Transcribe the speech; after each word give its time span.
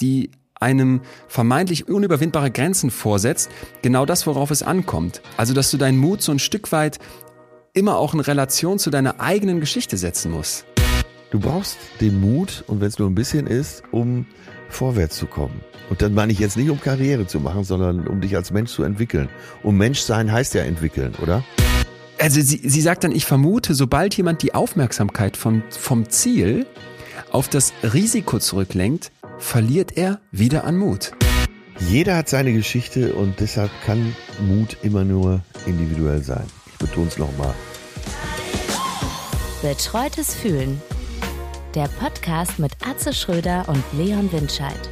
die 0.00 0.30
einem 0.54 1.00
vermeintlich 1.26 1.88
unüberwindbare 1.88 2.50
Grenzen 2.50 2.90
vorsetzt, 2.90 3.50
genau 3.82 4.04
das, 4.04 4.26
worauf 4.26 4.50
es 4.50 4.62
ankommt. 4.62 5.22
Also, 5.36 5.54
dass 5.54 5.70
du 5.70 5.78
deinen 5.78 5.98
Mut 5.98 6.22
so 6.22 6.32
ein 6.32 6.38
Stück 6.38 6.70
weit 6.72 6.98
immer 7.72 7.96
auch 7.96 8.14
in 8.14 8.20
Relation 8.20 8.78
zu 8.78 8.90
deiner 8.90 9.20
eigenen 9.20 9.60
Geschichte 9.60 9.96
setzen 9.96 10.30
musst. 10.30 10.66
Du 11.30 11.38
brauchst 11.38 11.78
den 12.00 12.20
Mut, 12.20 12.64
und 12.66 12.80
wenn 12.80 12.88
es 12.88 12.98
nur 12.98 13.08
ein 13.08 13.14
bisschen 13.14 13.46
ist, 13.46 13.84
um 13.92 14.26
vorwärts 14.68 15.16
zu 15.16 15.26
kommen. 15.26 15.60
Und 15.88 16.02
dann 16.02 16.14
meine 16.14 16.32
ich 16.32 16.38
jetzt 16.38 16.56
nicht, 16.56 16.70
um 16.70 16.80
Karriere 16.80 17.26
zu 17.26 17.40
machen, 17.40 17.64
sondern 17.64 18.06
um 18.06 18.20
dich 18.20 18.36
als 18.36 18.50
Mensch 18.50 18.72
zu 18.72 18.82
entwickeln. 18.82 19.28
Um 19.62 19.76
Mensch 19.76 20.00
sein 20.00 20.30
heißt 20.30 20.54
ja 20.54 20.62
entwickeln, 20.62 21.14
oder? 21.22 21.44
Also 22.18 22.40
sie, 22.40 22.60
sie 22.62 22.80
sagt 22.80 23.04
dann, 23.04 23.12
ich 23.12 23.24
vermute, 23.24 23.74
sobald 23.74 24.14
jemand 24.14 24.42
die 24.42 24.54
Aufmerksamkeit 24.54 25.36
vom, 25.36 25.62
vom 25.70 26.08
Ziel 26.10 26.66
auf 27.32 27.48
das 27.48 27.72
Risiko 27.82 28.38
zurücklenkt, 28.38 29.10
verliert 29.40 29.96
er 29.96 30.20
wieder 30.30 30.64
an 30.64 30.76
Mut. 30.76 31.12
Jeder 31.88 32.16
hat 32.16 32.28
seine 32.28 32.52
Geschichte 32.52 33.14
und 33.14 33.40
deshalb 33.40 33.70
kann 33.84 34.14
Mut 34.46 34.76
immer 34.82 35.02
nur 35.02 35.40
individuell 35.66 36.22
sein. 36.22 36.44
Ich 36.66 36.78
betone 36.78 37.08
es 37.08 37.18
nochmal. 37.18 37.54
Betreutes 39.62 40.34
Fühlen. 40.34 40.80
Der 41.74 41.88
Podcast 41.88 42.58
mit 42.58 42.72
Atze 42.86 43.12
Schröder 43.12 43.64
und 43.68 43.82
Leon 43.92 44.30
Windscheid. 44.32 44.90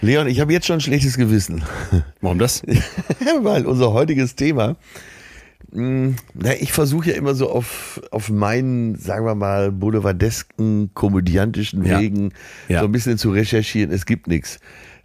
Leon, 0.00 0.28
ich 0.28 0.40
habe 0.40 0.52
jetzt 0.52 0.66
schon 0.66 0.76
ein 0.76 0.80
schlechtes 0.80 1.16
Gewissen. 1.16 1.64
Warum 2.20 2.38
das? 2.38 2.62
Weil 3.42 3.66
unser 3.66 3.92
heutiges 3.92 4.36
Thema, 4.36 4.76
na, 5.70 6.54
ich 6.58 6.72
versuche 6.72 7.10
ja 7.10 7.16
immer 7.16 7.34
so 7.34 7.50
auf, 7.50 8.00
auf 8.10 8.30
meinen, 8.30 8.96
sagen 8.96 9.26
wir 9.26 9.34
mal, 9.34 9.70
boulevardesken, 9.70 10.90
komödiantischen 10.94 11.84
Ja. 11.84 12.00
Wegen 12.00 12.32
Ja. 12.68 12.80
so 12.80 12.86
ein 12.86 12.92
bisschen 12.92 13.18
zu 13.18 13.30
recherchieren. 13.30 13.92
Es 13.92 14.06
gibt 14.06 14.28
nichts. 14.28 14.60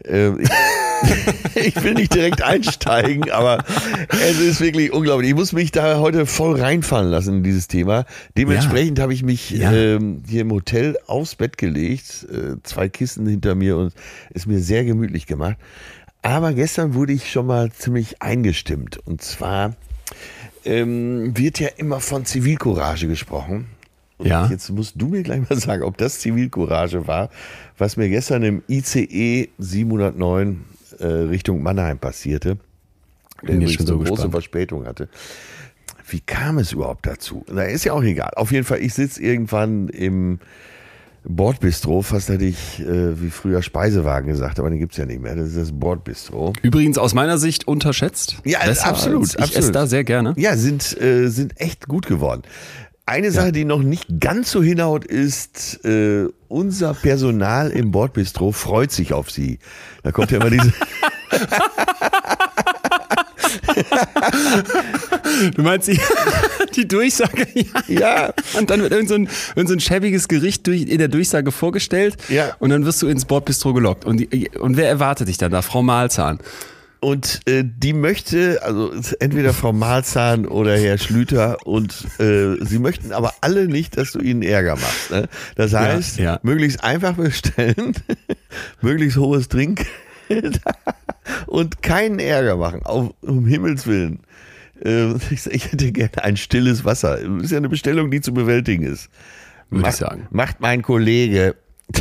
Ähm, 0.06 0.40
ich, 1.56 1.82
will 1.84 1.94
nicht 1.95 2.14
direkt 2.14 2.42
einsteigen, 2.42 3.30
aber 3.32 3.64
es 4.10 4.40
ist 4.40 4.62
wirklich 4.62 4.92
unglaublich. 4.94 5.30
Ich 5.30 5.36
muss 5.36 5.52
mich 5.54 5.72
da 5.72 6.00
heute 6.00 6.26
voll 6.26 6.60
reinfallen 6.60 7.10
lassen 7.12 7.38
in 7.38 7.44
dieses 7.44 7.67
Thema. 7.67 8.06
Dementsprechend 8.38 9.00
habe 9.00 9.14
ich 9.14 9.23
mich 9.23 9.50
Ja. 9.52 9.72
ähm, 9.72 10.23
hier 10.28 10.42
im 10.42 10.52
Hotel 10.52 10.98
aufs 11.08 11.36
Bett 11.36 11.58
gelegt, 11.58 12.26
äh, 12.32 12.56
zwei 12.64 12.90
Kissen 12.90 13.28
hinter 13.28 13.56
mir 13.56 13.78
und 13.78 13.94
es 14.34 14.45
mir 14.45 14.60
sehr 14.60 14.86
gemütlich 14.86 15.26
gemacht. 15.28 15.58
Aber 16.22 16.54
gestern 16.54 16.94
wurde 16.94 17.12
ich 17.14 17.30
schon 17.32 17.48
mal 17.48 17.72
ziemlich 17.72 18.22
eingestimmt. 18.22 18.98
Und 19.06 19.22
zwar 19.22 19.76
ähm, 20.66 21.38
wird 21.38 21.59
ja 21.59 21.69
immer 21.78 22.00
von 22.00 22.25
Zivilcourage 22.25 23.08
gesprochen. 23.08 23.67
Und 24.17 24.28
Ja. 24.28 24.47
Jetzt 24.47 24.70
musst 24.70 24.94
du 24.97 25.08
mir 25.08 25.23
gleich 25.23 25.50
mal 25.50 25.58
sagen, 25.59 25.83
ob 25.83 25.97
das 25.97 26.20
Zivilcourage 26.20 27.08
war, 27.08 27.30
was 27.78 27.97
mir 27.97 28.09
gestern 28.09 28.44
im 28.44 28.64
ICE 28.67 29.50
709 29.58 30.64
äh, 31.00 31.05
Richtung 31.05 31.64
Mannheim 31.64 31.97
passierte. 32.00 32.58
Der 33.42 33.55
übrigens 33.55 33.73
schon 33.73 33.86
so 33.86 34.00
eine 34.00 34.05
große. 34.05 34.30
Verspätung 34.30 34.86
hatte. 34.86 35.09
Wie 36.08 36.20
kam 36.22 36.58
es 36.58 36.72
überhaupt 36.72 37.05
dazu? 37.08 37.45
Na, 37.52 37.64
ist 37.64 37.86
ja 37.86 37.94
auch 37.94 38.03
egal. 38.03 38.31
Auf 38.36 38.52
jeden 38.52 38.66
Fall, 38.66 38.80
ich 38.80 38.94
sitze 38.94 39.22
irgendwann 39.22 39.89
im 39.89 40.39
Bordbistro, 41.26 42.02
fast 42.02 42.30
hätte 42.30 42.46
ich 42.46 42.80
äh, 42.82 43.22
wie 43.22 43.30
früher 43.30 43.62
Speisewagen 43.62 44.28
gesagt, 44.28 44.60
aber 44.60 44.70
den 44.70 44.80
gibt's 44.80 44.98
ja 44.98 45.06
nicht 45.06 45.22
mehr. 45.22 45.36
Das 45.36 45.50
ist 45.50 45.58
das 45.58 45.72
Bordbistro. 45.72 46.54
Übrigens 46.62 46.98
aus 46.98 47.14
meiner 47.14 47.38
Sicht 47.38 47.68
unterschätzt. 47.68 48.38
Ja, 48.44 48.60
Besser 48.66 48.88
absolut, 48.88 49.30
Ich 49.30 49.40
absolut. 49.40 49.56
esse 49.58 49.72
da 49.72 49.88
sehr 49.88 50.04
gerne. 50.04 50.34
Ja, 50.38 50.58
sind, 50.58 51.00
äh, 51.02 51.28
sind 51.30 51.60
echt 51.60 51.88
gut 51.88 52.08
geworden. 52.08 52.44
Eine 53.06 53.32
Sache, 53.32 53.52
die 53.52 53.66
noch 53.66 53.84
nicht 53.84 54.22
ganz 54.22 54.50
so 54.52 54.64
hinhaut, 54.64 55.04
ist, 55.04 55.84
äh, 55.84 56.28
unser 56.48 56.94
Personal 56.94 57.70
im 57.72 57.92
Bordbistro 57.92 58.54
freut 58.54 58.92
sich 58.92 59.12
auf 59.12 59.30
sie. 59.30 59.60
Da 60.04 60.12
kommt 60.14 60.32
ja 60.32 60.38
immer 60.38 60.50
diese. 60.50 60.72
Du 65.56 65.61
meinst 65.61 65.88
die, 65.88 66.00
die 66.76 66.88
Durchsage? 66.88 67.48
Ja. 67.54 67.84
ja, 67.88 68.34
Und 68.58 68.70
dann 68.70 68.82
wird 68.82 68.92
irgend 68.92 69.10
so 69.10 69.16
ein, 69.16 69.30
irgend 69.56 69.70
so 69.70 69.76
ein 69.76 69.80
schäbiges 69.80 70.28
Gericht 70.28 70.67
durch, 70.67 70.84
in 70.84 70.98
der 70.98 71.08
Durchsage 71.08 71.52
vorgestellt. 71.52 72.17
Ja. 72.30 72.56
Und 72.60 72.70
dann 72.70 72.86
wirst 72.86 73.02
du 73.02 73.08
ins 73.08 73.26
Bordbistro 73.26 73.73
gelockt. 73.73 74.06
Und, 74.06 74.17
die, 74.17 74.50
und 74.60 74.78
wer 74.78 74.88
erwartet 74.88 75.28
dich 75.28 75.38
dann 75.38 75.52
da? 75.52 75.62
Frau 75.62 75.82
Mahlzahn. 75.82 76.39
und 77.00 77.42
äh, 77.45 77.64
die 77.66 77.94
möchte, 77.94 78.62
also 78.64 78.92
entweder 79.20 79.54
Frau 79.54 79.73
Malzahn 79.73 80.45
oder 80.45 80.78
Herr 80.78 80.98
Schlüter, 80.98 81.58
und 81.66 81.94
äh, 82.20 82.56
sie 82.64 82.80
möchten 82.80 83.12
aber 83.12 83.33
alle 83.42 83.67
nicht, 83.67 83.98
dass 83.98 84.14
du 84.14 84.20
ihnen 84.20 84.42
Ärger 84.42 84.76
machst. 84.76 85.12
Ne? 85.12 85.28
Das 85.56 85.73
heißt, 85.73 86.17
ja. 86.20 86.39
möglichst 86.44 86.83
einfach 86.83 87.14
bestellen, 87.16 87.94
möglichst 88.82 89.17
hohes 89.17 89.50
Trinkgeld 89.50 90.62
und 91.53 91.83
keinen 91.83 92.17
Ärger 92.17 92.58
machen, 92.58 92.81
auf, 92.83 93.14
um 93.21 93.45
Himmels 93.45 93.86
Willen. 93.86 94.21
Äh, 94.83 95.14
Ich, 95.30 95.45
ich 95.45 95.71
hätte 95.71 95.91
gerne 95.91 96.23
ein 96.23 96.36
stilles 96.36 96.83
Wasser. 96.83 97.17
Das 97.17 97.43
ist 97.43 97.52
ja 97.52 97.58
eine 97.58 97.69
Bestellung, 97.69 98.09
die 98.09 98.21
zu 98.21 98.33
bewältigen 98.33 98.83
ist. 98.83 99.09
Würde 99.69 99.81
ich 99.81 99.86
Macht- 99.87 99.97
sagen. 99.97 100.27
Macht 100.31 100.59
mein 100.61 100.81
Kollege. 100.81 101.55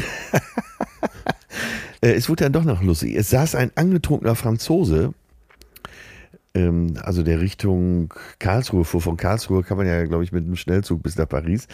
Äh, 2.01 2.15
es 2.15 2.29
wurde 2.29 2.45
dann 2.45 2.53
doch 2.53 2.65
noch 2.65 2.83
lustig. 2.83 3.15
Es 3.15 3.31
saß 3.31 3.55
ein 3.55 3.71
angetrunkener 3.77 4.35
Franzose, 4.35 5.15
ähm, 6.53 6.95
also 7.01 7.23
der 7.23 7.41
Richtung 7.41 8.13
Karlsruhe 8.41 8.85
fuhr. 8.85 9.01
Von 9.01 9.17
Karlsruhe 9.17 9.63
kann 9.63 9.77
man 9.77 9.87
ja, 9.87 10.03
glaube 10.05 10.25
ich, 10.25 10.33
mit 10.33 10.45
einem 10.45 10.57
Schnellzug 10.57 11.01
bis 11.05 11.15
nach 11.17 11.29
Paris. 11.29 11.69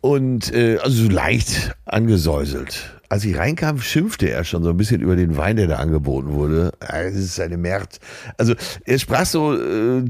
Und 0.00 0.54
äh, 0.54 0.78
also 0.82 1.04
so 1.04 1.10
leicht 1.10 1.76
angesäuselt. 1.84 3.01
Als 3.12 3.24
ich 3.26 3.36
reinkam, 3.36 3.78
schimpfte 3.78 4.30
er 4.30 4.42
schon 4.42 4.62
so 4.62 4.70
ein 4.70 4.76
bisschen 4.78 5.02
über 5.02 5.16
den 5.16 5.36
Wein, 5.36 5.56
der 5.56 5.66
da 5.66 5.76
angeboten 5.76 6.32
wurde. 6.32 6.72
Ah, 6.80 7.00
Es 7.00 7.14
ist 7.14 7.38
eine 7.40 7.58
Mert. 7.58 7.98
Also 8.38 8.54
er 8.86 8.98
sprach 8.98 9.26
so 9.26 9.54
äh, 9.54 10.04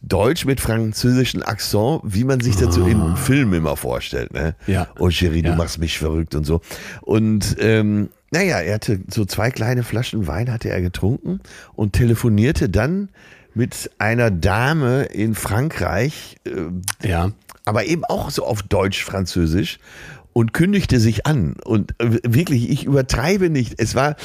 Deutsch 0.00 0.46
mit 0.46 0.58
französischem 0.58 1.42
Akzent, 1.42 2.00
wie 2.04 2.24
man 2.24 2.40
sich 2.40 2.56
dazu 2.56 2.86
in 2.86 3.14
Filmen 3.16 3.52
immer 3.52 3.76
vorstellt. 3.76 4.32
Ne? 4.32 4.54
Ja. 4.66 4.88
Oh 4.98 5.10
Cherie, 5.10 5.42
du 5.42 5.50
Ja. 5.50 5.54
machst 5.56 5.78
mich 5.80 5.98
verrückt 5.98 6.34
und 6.34 6.44
so. 6.44 6.62
Und 7.02 7.56
ähm, 7.60 8.08
naja, 8.30 8.58
er 8.60 8.76
hatte 8.76 9.00
so 9.12 9.26
zwei 9.26 9.50
kleine 9.50 9.82
Flaschen 9.82 10.26
Wein 10.26 10.50
hatte 10.50 10.70
er 10.70 10.80
getrunken 10.80 11.40
und 11.74 11.92
telefonierte 11.92 12.70
dann 12.70 13.10
mit 13.52 13.90
einer 13.98 14.30
Dame 14.30 15.02
in 15.02 15.34
Frankreich, 15.34 16.36
äh, 16.46 17.06
Ja. 17.06 17.32
aber 17.66 17.84
eben 17.84 18.06
auch 18.06 18.30
so 18.30 18.46
auf 18.46 18.62
Deutsch-Französisch 18.62 19.78
und 20.32 20.52
kündigte 20.52 21.00
sich 21.00 21.26
an. 21.26 21.54
Und 21.64 21.92
äh, 21.98 22.18
wirklich, 22.22 22.70
ich 22.70 22.84
übertreibe 22.84 23.50
nicht. 23.50 23.74
Es 23.78 23.94
war, 23.94 24.16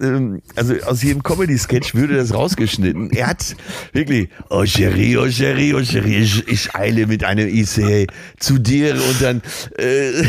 ähm, 0.00 0.42
also 0.56 0.74
aus 0.86 1.02
jedem 1.02 1.22
Comedy-Sketch 1.22 1.94
würde 1.94 2.16
das 2.16 2.34
rausgeschnitten. 2.34 3.10
Er 3.10 3.28
hat 3.28 3.56
wirklich, 3.92 4.28
oh 4.50 4.64
Cherie, 4.64 5.16
oh 5.16 5.28
Cherie, 5.28 5.74
oh 5.74 5.82
Cherie, 5.82 6.18
ich, 6.18 6.48
ich 6.48 6.74
eile 6.74 7.06
mit 7.06 7.24
einem 7.24 7.48
ICE 7.48 8.06
zu 8.38 8.58
dir 8.58 8.94
und 8.94 9.22
dann, 9.22 9.42
äh, 9.78 10.22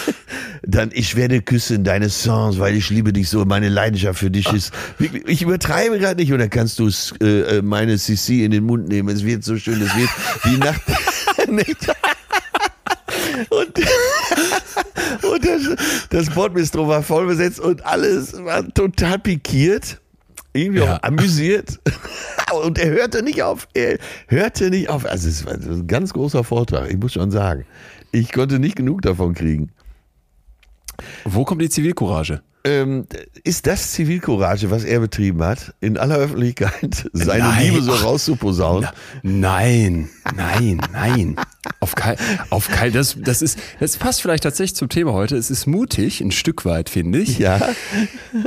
dann, 0.62 0.90
ich 0.92 1.16
werde 1.16 1.40
küssen 1.40 1.84
deine 1.84 2.10
Songs, 2.10 2.58
weil 2.58 2.74
ich 2.74 2.90
liebe 2.90 3.12
dich 3.12 3.28
so, 3.28 3.44
meine 3.44 3.68
Leidenschaft 3.68 4.18
für 4.18 4.30
dich 4.30 4.52
ist, 4.52 4.72
wirklich, 4.98 5.26
ich 5.26 5.42
übertreibe 5.42 5.98
gerade 5.98 6.20
nicht, 6.20 6.32
und 6.32 6.38
dann 6.38 6.50
kannst 6.50 6.78
du 6.78 6.90
äh, 7.22 7.58
äh, 7.58 7.62
meine 7.62 7.96
CC 7.96 8.44
in 8.44 8.50
den 8.50 8.64
Mund 8.64 8.88
nehmen, 8.88 9.08
es 9.08 9.24
wird 9.24 9.44
so 9.44 9.56
schön, 9.56 9.80
es 9.80 9.96
wird 9.96 10.10
die 10.44 10.58
Nacht, 10.58 10.82
und 13.50 13.78
das, 15.46 16.08
das 16.10 16.30
Bordbistro 16.34 16.86
war 16.88 17.02
voll 17.02 17.26
besetzt 17.26 17.60
und 17.60 17.84
alles 17.86 18.32
war 18.44 18.66
total 18.74 19.18
pikiert. 19.18 20.00
Irgendwie 20.52 20.80
Ja. 20.80 20.96
auch 20.96 21.02
amüsiert. 21.02 21.78
Und 22.64 22.78
er 22.78 22.88
hörte 22.90 23.22
nicht 23.22 23.42
auf. 23.42 23.68
Er 23.74 23.98
hörte 24.28 24.70
nicht 24.70 24.88
auf. 24.88 25.04
Also 25.04 25.28
es 25.28 25.44
war 25.44 25.52
ein 25.54 25.86
ganz 25.86 26.12
großer 26.14 26.44
Vortrag, 26.44 26.88
ich 26.90 26.96
muss 26.96 27.12
schon 27.12 27.30
sagen. 27.30 27.66
Ich 28.12 28.32
konnte 28.32 28.58
nicht 28.58 28.76
genug 28.76 29.02
davon 29.02 29.34
kriegen. 29.34 29.70
Wo 31.24 31.44
kommt 31.44 31.60
die 31.60 31.68
Zivilcourage? 31.68 32.40
Ähm, 32.66 33.06
ist 33.44 33.66
das 33.66 33.92
Zivilcourage, 33.92 34.70
was 34.70 34.84
er 34.84 35.00
betrieben 35.00 35.42
hat, 35.42 35.72
in 35.80 35.96
aller 35.96 36.16
Öffentlichkeit 36.16 37.08
seine 37.12 37.44
Nein. 37.44 37.64
Liebe 37.64 37.82
so 37.82 37.92
Ach. 37.92 38.04
rauszuposaunen? 38.04 38.88
Nein, 39.22 40.08
nein, 40.36 40.80
nein. 40.92 41.36
Auf 41.80 41.94
kein, 41.94 42.16
auf 42.50 42.68
kein, 42.68 42.92
das, 42.92 43.16
das 43.20 43.42
ist, 43.42 43.58
das 43.80 43.96
passt 43.96 44.22
vielleicht 44.22 44.42
tatsächlich 44.42 44.76
zum 44.76 44.88
Thema 44.88 45.12
heute. 45.12 45.36
Es 45.36 45.50
ist 45.50 45.66
mutig, 45.66 46.20
ein 46.20 46.32
Stück 46.32 46.64
weit, 46.64 46.90
finde 46.90 47.20
ich. 47.20 47.38
Ja, 47.38 47.60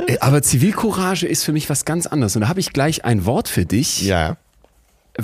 Äh, 0.06 0.18
Aber 0.20 0.42
Zivilcourage 0.42 1.26
ist 1.26 1.44
für 1.44 1.52
mich 1.52 1.68
was 1.70 1.84
ganz 1.84 2.06
anderes. 2.06 2.36
Und 2.36 2.42
da 2.42 2.48
habe 2.48 2.60
ich 2.60 2.72
gleich 2.72 3.04
ein 3.04 3.24
Wort 3.24 3.48
für 3.48 3.64
dich, 3.66 4.02
ja. 4.02 4.36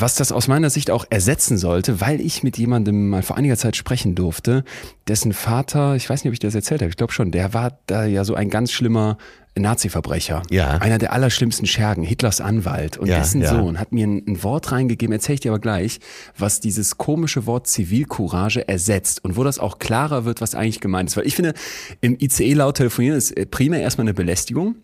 Was 0.00 0.14
das 0.14 0.32
aus 0.32 0.48
meiner 0.48 0.70
Sicht 0.70 0.90
auch 0.90 1.04
ersetzen 1.10 1.58
sollte, 1.58 2.00
weil 2.00 2.20
ich 2.20 2.42
mit 2.42 2.58
jemandem 2.58 3.08
mal 3.08 3.22
vor 3.22 3.36
einiger 3.36 3.56
Zeit 3.56 3.76
sprechen 3.76 4.14
durfte, 4.14 4.64
dessen 5.08 5.32
Vater, 5.32 5.96
ich 5.96 6.08
weiß 6.08 6.24
nicht, 6.24 6.30
ob 6.30 6.34
ich 6.34 6.40
das 6.40 6.54
erzählt 6.54 6.82
habe, 6.82 6.90
ich 6.90 6.96
glaube 6.96 7.12
schon, 7.12 7.30
der 7.30 7.54
war 7.54 7.78
da 7.86 8.04
ja 8.04 8.24
so 8.24 8.34
ein 8.34 8.50
ganz 8.50 8.72
schlimmer 8.72 9.18
Nazi-Verbrecher. 9.58 10.42
Ja. 10.50 10.76
Einer 10.78 10.98
der 10.98 11.12
allerschlimmsten 11.12 11.66
Schergen, 11.66 12.02
Hitlers 12.02 12.40
Anwalt. 12.40 12.98
Und 12.98 13.08
Ja, 13.08 13.18
dessen 13.18 13.40
ja. 13.40 13.48
Sohn 13.48 13.78
hat 13.78 13.92
mir 13.92 14.06
ein, 14.06 14.22
ein 14.26 14.42
Wort 14.42 14.70
reingegeben, 14.72 15.12
erzähle 15.12 15.34
ich 15.34 15.40
dir 15.40 15.50
aber 15.50 15.60
gleich, 15.60 15.98
was 16.36 16.60
dieses 16.60 16.98
komische 16.98 17.46
Wort 17.46 17.66
Zivilcourage 17.66 18.68
ersetzt 18.68 19.24
und 19.24 19.36
wo 19.36 19.44
das 19.44 19.58
auch 19.58 19.78
klarer 19.78 20.24
wird, 20.24 20.40
was 20.40 20.54
eigentlich 20.54 20.80
gemeint 20.80 21.08
ist. 21.08 21.16
Weil 21.16 21.26
ich 21.26 21.36
finde, 21.36 21.54
im 22.00 22.16
ICE 22.20 22.52
laut 22.54 22.76
telefonieren 22.76 23.16
ist 23.16 23.36
äh, 23.36 23.46
primär 23.46 23.80
erstmal 23.80 24.04
eine 24.04 24.14
Belästigung. 24.14 24.76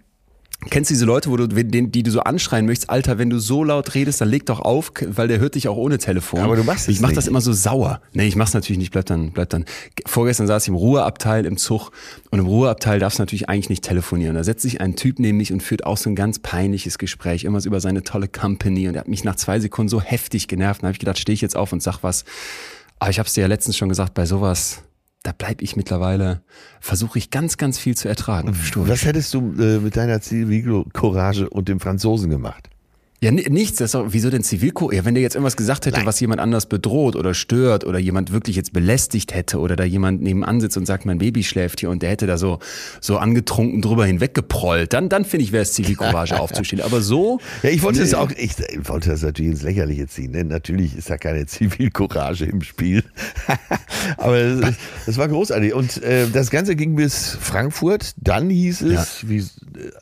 Kennst 0.71 0.91
du 0.91 0.95
diese 0.95 1.05
Leute, 1.07 1.31
wo 1.31 1.37
du, 1.37 1.49
den, 1.49 1.91
die 1.91 2.03
du 2.03 2.11
so 2.11 2.21
anschreien 2.21 2.67
möchtest, 2.67 2.89
Alter, 2.89 3.19
wenn 3.19 3.31
du 3.31 3.39
so 3.39 3.65
laut 3.65 3.95
redest, 3.95 4.21
dann 4.21 4.29
leg 4.29 4.47
doch 4.47 4.61
auf, 4.61 4.93
weil 5.07 5.29
der 5.29 5.41
hört 5.41 5.55
dich 5.57 5.69
auch 5.69 5.77
ohne 5.77 5.99
Telefon. 5.99 6.41
Aber 6.41 6.57
du 6.57 6.63
machst 6.63 6.89
es 6.89 6.95
Ich 6.95 7.01
mach 7.01 7.09
nicht. 7.09 7.17
das 7.17 7.27
immer 7.27 7.41
so 7.41 7.53
sauer. 7.53 8.01
Nee, 8.13 8.27
ich 8.27 8.37
mach's 8.37 8.55
natürlich 8.55 8.79
nicht, 8.79 8.93
bleib 8.93 9.07
dann, 9.07 9.33
bleib 9.33 9.51
dann. 9.51 9.65
Vorgestern 10.07 10.47
saß 10.47 10.63
ich 10.63 10.69
im 10.69 10.75
Ruheabteil 10.77 11.47
im 11.47 11.57
Zug 11.57 11.91
und 12.31 12.39
im 12.39 12.47
Ruheabteil 12.47 13.01
darfst 13.01 13.19
du 13.19 13.23
natürlich 13.23 13.49
eigentlich 13.49 13.71
nicht 13.71 13.85
telefonieren. 13.85 14.37
Da 14.37 14.45
setzt 14.45 14.63
sich 14.63 14.81
ein 14.81 14.95
Typ 14.97 15.19
neben 15.19 15.37
mich 15.39 15.53
und 15.53 15.63
führt 15.63 15.85
auch 15.85 15.97
so 15.97 16.09
ein 16.09 16.15
ganz 16.15 16.39
peinliches 16.39 16.99
Gespräch, 16.99 17.45
irgendwas 17.45 17.67
über 17.67 17.81
seine 17.81 18.03
tolle 18.05 18.29
Company 18.29 18.89
und 18.89 18.95
er 18.95 19.01
hat 19.01 19.09
mich 19.09 19.25
nach 19.25 19.37
zwei 19.37 19.59
Sekunden 19.59 19.89
so 19.89 20.01
heftig 20.01 20.49
genervt. 20.49 20.83
Dann 20.83 20.89
habe 20.89 20.95
ich 20.95 21.01
gedacht, 21.01 21.19
stehe 21.19 21.35
ich 21.35 21.41
jetzt 21.41 21.57
auf 21.57 21.73
und 21.73 21.83
sag 21.83 22.03
was. 22.03 22.25
Aber 23.01 23.11
ich 23.11 23.19
habe 23.19 23.27
es 23.27 23.35
dir 23.35 23.41
ja 23.43 23.47
letztens 23.49 23.77
schon 23.77 23.89
gesagt, 23.89 24.15
bei 24.15 24.27
sowas, 24.27 24.83
da 25.23 25.33
bleib 25.37 25.63
ich 25.63 25.77
mittlerweile, 25.77 26.43
versuche 26.81 27.19
ich 27.19 27.31
ganz, 27.31 27.57
ganz 27.57 27.79
viel 27.79 27.97
zu 27.97 28.09
ertragen. 28.09 28.55
Stur. 28.55 28.89
Was 28.89 29.05
hättest 29.05 29.33
du 29.35 29.55
äh, 29.59 29.79
mit 29.79 29.97
deiner 29.97 30.21
Zivilcourage 30.21 31.49
und 31.49 31.69
dem 31.69 31.81
Franzosen 31.81 32.31
gemacht? 32.31 32.69
Ja, 33.23 33.31
ni- 33.31 33.47
nichts. 33.49 33.79
Das 33.79 33.87
ist 33.91 33.95
doch, 33.95 34.07
wieso 34.09 34.31
denn 34.31 34.43
Zivilcourage? 34.43 34.97
Ja, 34.97 35.05
wenn 35.05 35.15
der 35.15 35.23
jetzt 35.23 35.37
irgendwas 35.37 35.57
gesagt 35.57 35.87
hätte, 35.87 36.05
was 36.05 36.19
jemand 36.19 36.41
anders 36.41 36.67
bedroht 36.67 37.15
oder 37.15 37.35
stört 37.35 37.85
oder 37.85 38.01
jemand 38.01 38.33
wirklich 38.33 38.57
jetzt 38.57 38.73
belästigt 38.73 39.33
hätte 39.33 39.61
oder 39.61 39.77
da 39.77 39.85
jemand 39.85 40.23
nebenan 40.23 40.61
sitzt 40.61 40.77
und 40.77 40.87
sagt, 40.87 41.07
mein 41.07 41.19
Baby 41.19 41.45
schläft 41.45 41.79
hier 41.79 41.91
und 41.91 42.03
der 42.03 42.11
hätte 42.11 42.27
da 42.27 42.37
so, 42.37 42.59
so 43.01 43.19
angetrunken 43.19 43.81
drüber 43.81 44.07
hinweggeprollt, 44.07 44.93
dann, 44.93 45.09
dann 45.09 45.25
finde 45.25 45.45
ich, 45.45 45.53
wäre 45.53 45.63
es 45.63 45.73
Zivilcourage 45.73 46.37
aufzustehen. 46.41 46.83
Aber 46.83 47.01
so. 47.01 47.39
Ja, 47.63 47.71
ich 47.71 47.83
wollte 47.83 48.03
Nee. 48.03 48.15
auch, 48.15 48.31
ich 48.33 48.55
wollte 48.89 49.11
das 49.11 49.23
natürlich 49.23 49.53
ins 49.53 49.63
Lächerliche 49.63 50.09
ziehen. 50.09 50.33
Ne? 50.33 50.43
Natürlich 50.43 50.97
ist 50.97 51.09
da 51.09 51.17
keine 51.17 51.47
Zivilcourage 51.47 52.45
im 52.47 52.61
Spiel. 52.63 53.05
Aber 54.17 54.37
es, 54.37 54.61
es 55.07 55.17
war 55.17 55.29
großartig. 55.29 55.75
Und 55.75 56.03
äh, 56.03 56.27
das 56.29 56.51
Ganze 56.51 56.75
ging 56.75 56.97
bis 56.97 57.37
Frankfurt. 57.41 58.15
Dann 58.17 58.51
hieß 58.51 58.83
es, 58.83 59.29
wie, 59.29 59.39
äh, 59.39 59.45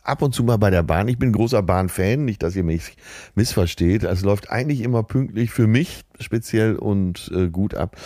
ab 0.05 0.23
und 0.23 0.35
zu 0.35 0.43
mal 0.43 0.57
bei 0.57 0.71
der 0.71 0.83
Bahn. 0.83 1.07
Ich 1.09 1.19
bin 1.19 1.29
ein 1.29 1.33
großer 1.35 1.63
Bahnfan, 1.63 2.25
nicht, 2.25 2.43
dass 2.43 2.57
ihr 2.57 2.65
mich 2.65 2.97
missversteht. 3.35 4.05
Es 4.05 4.23
läuft 4.23 4.51
eigentlich 4.51 4.81
immer 4.83 5.03
pünktlich 5.03 5.51
für 5.51 5.67
mich 5.67 6.03
speziell 6.19 6.77
und 6.77 7.31
äh, 7.35 7.49
gut 7.49 7.75
ab. 7.75 7.97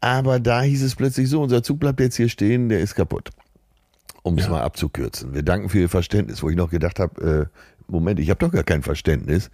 Aber 0.00 0.40
da 0.40 0.62
hieß 0.62 0.82
es 0.82 0.96
plötzlich 0.96 1.28
so, 1.28 1.40
unser 1.42 1.62
Zug 1.62 1.78
bleibt 1.80 2.00
jetzt 2.00 2.16
hier 2.16 2.28
stehen, 2.28 2.68
der 2.68 2.80
ist 2.80 2.94
kaputt. 2.94 3.30
Um 4.24 4.38
es 4.38 4.44
Ja. 4.44 4.50
mal 4.52 4.62
abzukürzen. 4.62 5.34
Wir 5.34 5.42
danken 5.42 5.68
für 5.68 5.78
Ihr 5.80 5.88
Verständnis, 5.88 6.42
wo 6.42 6.50
ich 6.50 6.56
noch 6.56 6.70
gedacht 6.70 6.98
habe, 7.00 7.48
äh, 7.50 7.58
Moment, 7.88 8.20
ich 8.20 8.30
habe 8.30 8.38
doch 8.38 8.52
gar 8.52 8.62
kein 8.62 8.82
Verständnis. 8.82 9.50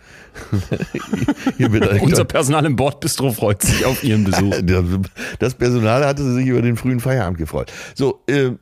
Unser 2.01 2.25
Personal 2.25 2.65
im 2.67 2.77
Bordbistro 2.77 3.33
freut 3.33 3.63
sich 3.63 3.85
auf 3.85 4.05
Ihren 4.05 4.25
Besuch. 4.25 4.55
das 5.39 5.55
Personal 5.55 6.07
hatte 6.07 6.23
sich 6.35 6.47
über 6.47 6.63
den 6.63 6.77
frühen 6.77 7.01
Feierabend 7.01 7.39
gefreut. 7.39 7.73
So, 7.95 8.23
äh, 8.29 8.53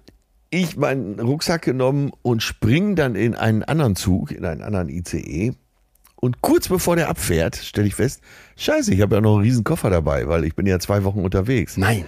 ich 0.51 0.77
meinen 0.77 1.19
Rucksack 1.21 1.63
genommen 1.63 2.13
und 2.23 2.43
spring 2.43 2.95
dann 2.97 3.15
in 3.17 3.35
einen 3.35 3.63
anderen 3.63 3.97
Zug, 3.97 4.31
in 4.31 4.45
einen 4.45 4.63
anderen 4.63 4.89
ICE. 4.89 5.53
Und 6.27 6.41
kurz 6.41 6.67
bevor 6.67 6.97
der 6.97 7.09
abfährt, 7.09 7.55
stelle 7.55 7.87
ich 7.87 7.95
fest, 7.95 8.21
scheiße, 8.57 8.93
ich 8.93 9.01
habe 9.01 9.15
ja 9.15 9.21
noch 9.21 9.35
einen 9.35 9.45
riesen 9.45 9.63
Koffer 9.63 9.91
dabei, 9.91 10.27
weil 10.27 10.45
ich 10.45 10.57
bin 10.57 10.67
ja 10.67 10.81
zwei 10.81 11.05
Wochen 11.05 11.21
unterwegs. 11.21 11.77
Nein. 11.77 12.05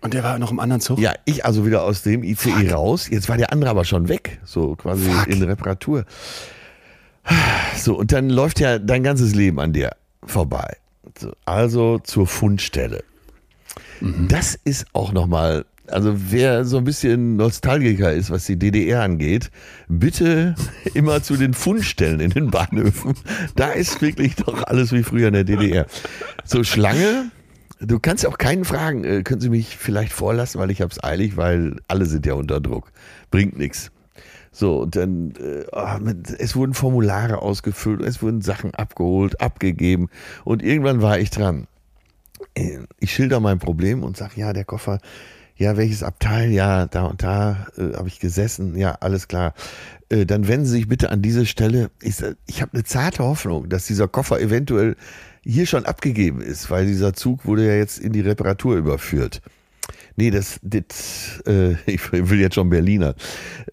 Und 0.00 0.12
der 0.12 0.24
war 0.24 0.40
noch 0.40 0.50
im 0.50 0.58
anderen 0.58 0.80
Zug? 0.80 0.98
Ja, 0.98 1.14
ich 1.24 1.44
also 1.44 1.64
wieder 1.64 1.84
aus 1.84 2.02
dem 2.02 2.24
ICE 2.24 2.72
raus. 2.72 3.08
Jetzt 3.08 3.28
war 3.28 3.36
der 3.36 3.52
andere 3.52 3.70
aber 3.70 3.84
schon 3.84 4.08
weg, 4.08 4.40
so 4.44 4.74
quasi 4.74 5.08
Fuck. 5.08 5.28
in 5.28 5.42
Reparatur. 5.42 6.04
So, 7.76 7.96
und 7.96 8.10
dann 8.10 8.28
läuft 8.28 8.58
ja 8.58 8.80
dein 8.80 9.04
ganzes 9.04 9.36
Leben 9.36 9.60
an 9.60 9.72
dir 9.72 9.90
vorbei. 10.24 10.76
So, 11.16 11.32
also 11.44 12.00
zur 12.00 12.26
Fundstelle. 12.26 13.04
Das 14.00 14.58
ist 14.64 14.86
auch 14.94 15.12
nochmal, 15.12 15.64
also 15.90 16.14
wer 16.16 16.64
so 16.64 16.78
ein 16.78 16.84
bisschen 16.84 17.36
Nostalgiker 17.36 18.12
ist, 18.12 18.30
was 18.30 18.44
die 18.44 18.58
DDR 18.58 19.02
angeht, 19.02 19.50
bitte 19.88 20.54
immer 20.94 21.22
zu 21.22 21.36
den 21.36 21.54
Fundstellen 21.54 22.20
in 22.20 22.30
den 22.30 22.50
Bahnhöfen. 22.50 23.14
Da 23.56 23.70
ist 23.70 24.00
wirklich 24.02 24.36
doch 24.36 24.64
alles 24.64 24.92
wie 24.92 25.02
früher 25.02 25.28
in 25.28 25.34
der 25.34 25.44
DDR. 25.44 25.86
So 26.44 26.64
Schlange, 26.64 27.30
Du 27.82 27.98
kannst 27.98 28.26
auch 28.26 28.36
keinen 28.36 28.66
fragen, 28.66 29.04
äh, 29.04 29.22
können 29.22 29.40
Sie 29.40 29.48
mich 29.48 29.78
vielleicht 29.78 30.12
vorlassen, 30.12 30.60
weil 30.60 30.70
ich 30.70 30.82
hab's 30.82 31.02
eilig, 31.02 31.38
weil 31.38 31.76
alle 31.88 32.04
sind 32.04 32.26
ja 32.26 32.34
unter 32.34 32.60
Druck. 32.60 32.92
Bringt 33.30 33.56
nichts. 33.56 33.90
So, 34.52 34.80
und 34.80 34.96
dann, 34.96 35.32
äh, 35.40 35.64
ah, 35.72 35.98
es 36.38 36.56
wurden 36.56 36.74
Formulare 36.74 37.40
ausgefüllt, 37.40 38.02
es 38.02 38.20
wurden 38.20 38.42
Sachen 38.42 38.74
abgeholt, 38.74 39.40
abgegeben 39.40 40.08
und 40.44 40.62
irgendwann 40.62 41.00
war 41.00 41.18
ich 41.18 41.30
dran. 41.30 41.68
Äh, 42.54 42.80
Ich 42.98 43.14
schilder 43.14 43.40
mein 43.40 43.60
Problem 43.60 44.02
und 44.02 44.16
sag, 44.16 44.36
ja, 44.36 44.52
der 44.52 44.64
Koffer, 44.64 44.98
ja, 45.60 45.76
welches 45.76 46.02
Abteil, 46.02 46.50
ja, 46.52 46.86
da 46.86 47.04
und 47.04 47.22
da 47.22 47.66
äh, 47.76 47.94
habe 47.94 48.08
ich 48.08 48.18
gesessen, 48.18 48.76
ja, 48.78 48.92
alles 49.00 49.28
klar. 49.28 49.52
Äh, 50.08 50.24
dann 50.24 50.48
wenden 50.48 50.64
Sie 50.64 50.72
sich 50.72 50.88
bitte 50.88 51.10
an 51.10 51.20
diese 51.20 51.44
Stelle. 51.44 51.90
Ich, 52.00 52.16
ich 52.46 52.62
habe 52.62 52.72
eine 52.72 52.82
zarte 52.84 53.22
Hoffnung, 53.22 53.68
dass 53.68 53.86
dieser 53.86 54.08
Koffer 54.08 54.40
eventuell 54.40 54.96
hier 55.44 55.66
schon 55.66 55.84
abgegeben 55.84 56.40
ist, 56.40 56.70
weil 56.70 56.86
dieser 56.86 57.12
Zug 57.12 57.44
wurde 57.44 57.66
ja 57.66 57.74
jetzt 57.74 57.98
in 57.98 58.14
die 58.14 58.22
Reparatur 58.22 58.76
überführt. 58.76 59.42
Nee, 60.16 60.30
das, 60.30 60.58
das 60.62 61.42
äh, 61.46 61.74
ich 61.86 62.12
will 62.12 62.40
jetzt 62.40 62.54
schon 62.54 62.68
Berliner, 62.70 63.14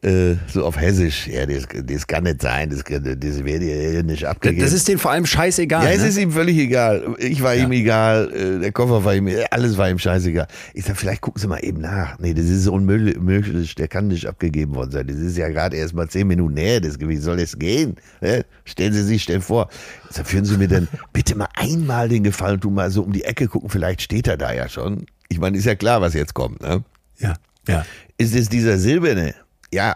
äh, 0.01 0.35
so 0.47 0.65
auf 0.65 0.79
Hessisch. 0.79 1.27
Ja, 1.27 1.45
das, 1.45 1.67
das 1.83 2.07
kann 2.07 2.23
nicht 2.23 2.41
sein, 2.41 2.69
das, 2.69 2.83
das 2.83 3.43
wird 3.43 3.61
hier 3.61 4.03
nicht 4.03 4.25
abgegeben. 4.25 4.61
Das 4.61 4.73
ist 4.73 4.87
denen 4.87 4.99
vor 4.99 5.11
allem 5.11 5.25
scheißegal. 5.25 5.83
Ja, 5.83 5.91
es 5.91 6.01
ne? 6.01 6.07
ist 6.07 6.17
ihm 6.17 6.31
völlig 6.31 6.57
egal. 6.57 7.15
Ich 7.19 7.41
war 7.41 7.55
ihm 7.55 7.71
egal, 7.71 8.31
äh, 8.33 8.59
der 8.59 8.71
Koffer 8.71 9.03
war 9.03 9.15
ihm, 9.15 9.29
alles 9.51 9.77
war 9.77 9.89
ihm 9.89 9.99
scheißegal. 9.99 10.47
Ich 10.73 10.85
sag, 10.85 10.97
vielleicht 10.97 11.21
gucken 11.21 11.41
Sie 11.41 11.47
mal 11.47 11.59
eben 11.59 11.81
nach. 11.81 12.19
Nee, 12.19 12.33
das 12.33 12.45
ist 12.45 12.67
unmöglich, 12.67 13.17
unmöglich, 13.17 13.75
der 13.75 13.87
kann 13.87 14.07
nicht 14.07 14.25
abgegeben 14.27 14.75
worden 14.75 14.91
sein. 14.91 15.07
Das 15.07 15.17
ist 15.17 15.37
ja 15.37 15.49
gerade 15.49 15.77
erst 15.77 15.93
mal 15.93 16.07
zehn 16.07 16.27
Minuten 16.27 16.57
her, 16.57 16.79
das 16.81 16.99
Gewicht 16.99 17.21
soll 17.21 17.39
es 17.39 17.57
gehen. 17.57 17.95
Ne? 18.21 18.45
Stellen 18.65 18.93
Sie 18.93 19.03
sich, 19.03 19.23
stellen 19.23 19.41
vor. 19.41 19.69
Ich 20.09 20.15
sag, 20.15 20.27
führen 20.27 20.45
Sie 20.45 20.57
mir 20.57 20.67
denn 20.67 20.87
bitte 21.13 21.35
mal 21.35 21.49
einmal 21.55 22.09
den 22.09 22.23
Gefallen, 22.23 22.59
tu 22.59 22.69
mal 22.69 22.91
so 22.91 23.03
um 23.03 23.11
die 23.11 23.23
Ecke 23.23 23.47
gucken, 23.47 23.69
vielleicht 23.69 24.01
steht 24.01 24.27
er 24.27 24.37
da 24.37 24.53
ja 24.53 24.69
schon. 24.69 25.05
Ich 25.29 25.39
meine, 25.39 25.57
ist 25.57 25.65
ja 25.65 25.75
klar, 25.75 26.01
was 26.01 26.13
jetzt 26.13 26.33
kommt, 26.33 26.61
ne? 26.61 26.83
ja, 27.19 27.35
ja. 27.67 27.85
Ist 28.17 28.35
es 28.35 28.49
dieser 28.49 28.77
Silberne? 28.77 29.35
Ja, 29.71 29.95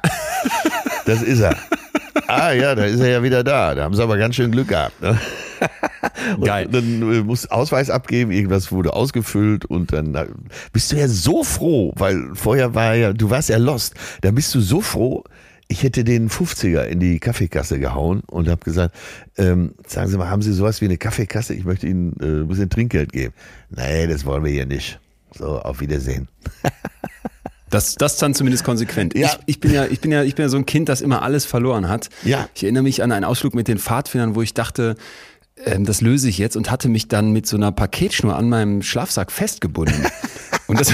das 1.06 1.22
ist 1.22 1.40
er. 1.40 1.56
Ah 2.28 2.52
ja, 2.52 2.76
da 2.76 2.86
ist 2.86 3.00
er 3.00 3.10
ja 3.10 3.24
wieder 3.24 3.44
da. 3.44 3.76
Da 3.76 3.84
haben 3.84 3.96
sie 3.96 4.04
aber 4.04 4.18
ganz 4.18 4.36
schön 4.36 4.52
Glück 4.52 4.70
gehabt. 4.70 5.02
Ne? 5.02 5.18
Geil. 6.42 6.68
Dann 6.72 7.02
äh, 7.02 7.22
musst 7.22 7.52
Ausweis 7.52 7.90
abgeben, 7.90 8.32
irgendwas 8.32 8.72
wurde 8.72 8.94
ausgefüllt 8.94 9.66
und 9.66 9.94
dann 9.94 10.16
äh, 10.16 10.28
bist 10.74 10.92
du 10.92 10.98
ja 10.98 11.08
so 11.08 11.44
froh, 11.44 11.94
weil 11.96 12.32
vorher 12.34 12.76
war 12.76 12.96
ja, 12.96 13.14
du 13.14 13.30
warst 13.30 13.50
ja 13.50 13.58
lost. 13.58 13.96
Da 14.22 14.32
bist 14.32 14.54
du 14.56 14.62
so 14.62 14.82
froh, 14.82 15.24
ich 15.68 15.84
hätte 15.84 16.04
den 16.04 16.30
50er 16.30 16.84
in 16.84 17.00
die 17.00 17.20
Kaffeekasse 17.20 17.80
gehauen 17.80 18.22
und 18.28 18.50
habe 18.50 18.64
gesagt, 18.64 18.96
ähm, 19.38 19.74
sagen 19.88 20.10
Sie 20.10 20.18
mal, 20.18 20.30
haben 20.30 20.42
Sie 20.42 20.54
sowas 20.54 20.82
wie 20.82 20.86
eine 20.86 20.98
Kaffeekasse? 20.98 21.54
Ich 21.54 21.64
möchte 21.64 21.88
Ihnen 21.88 22.14
äh, 22.20 22.42
ein 22.42 22.48
bisschen 22.48 22.70
Trinkgeld 22.70 23.14
geben. 23.14 23.34
Nee, 23.70 24.08
das 24.08 24.26
wollen 24.26 24.44
wir 24.44 24.52
hier 24.52 24.66
nicht. 24.66 25.00
So, 25.38 25.60
auf 25.60 25.80
Wiedersehen. 25.80 26.28
Das, 27.70 27.96
das 27.96 28.18
dann 28.18 28.34
zumindest 28.34 28.66
konsequent. 28.66 29.16
Ja. 29.16 29.28
Ich, 29.28 29.56
ich, 29.56 29.60
bin 29.62 29.74
ja, 29.74 29.86
ich, 29.86 30.02
bin 30.02 30.12
ja, 30.12 30.24
ich 30.24 30.36
bin 30.36 30.44
ja 30.44 30.50
so 30.50 30.58
ein 30.58 30.66
Kind, 30.66 30.90
das 30.90 31.00
immer 31.00 31.22
alles 31.22 31.46
verloren 31.46 31.88
hat. 31.88 32.10
Ja. 32.24 32.50
Ich 32.54 32.64
erinnere 32.64 32.84
mich 32.84 33.02
an 33.02 33.14
einen 33.14 33.24
Ausflug 33.24 33.56
mit 33.56 33.70
den 33.70 33.78
Pfadfindern, 33.78 34.36
wo 34.36 34.42
ich 34.42 34.54
dachte, 34.54 34.98
ähm, 35.66 35.86
das 35.86 36.02
löse 36.02 36.28
ich 36.28 36.38
jetzt 36.38 36.58
und 36.58 36.70
hatte 36.70 36.90
mich 36.90 37.08
dann 37.08 37.32
mit 37.32 37.48
so 37.48 37.56
einer 37.56 37.72
Paketschnur 37.72 38.36
an 38.36 38.50
meinem 38.50 38.82
Schlafsack 38.82 39.32
festgebunden. 39.32 40.06
Und 40.68 40.80
das 40.80 40.94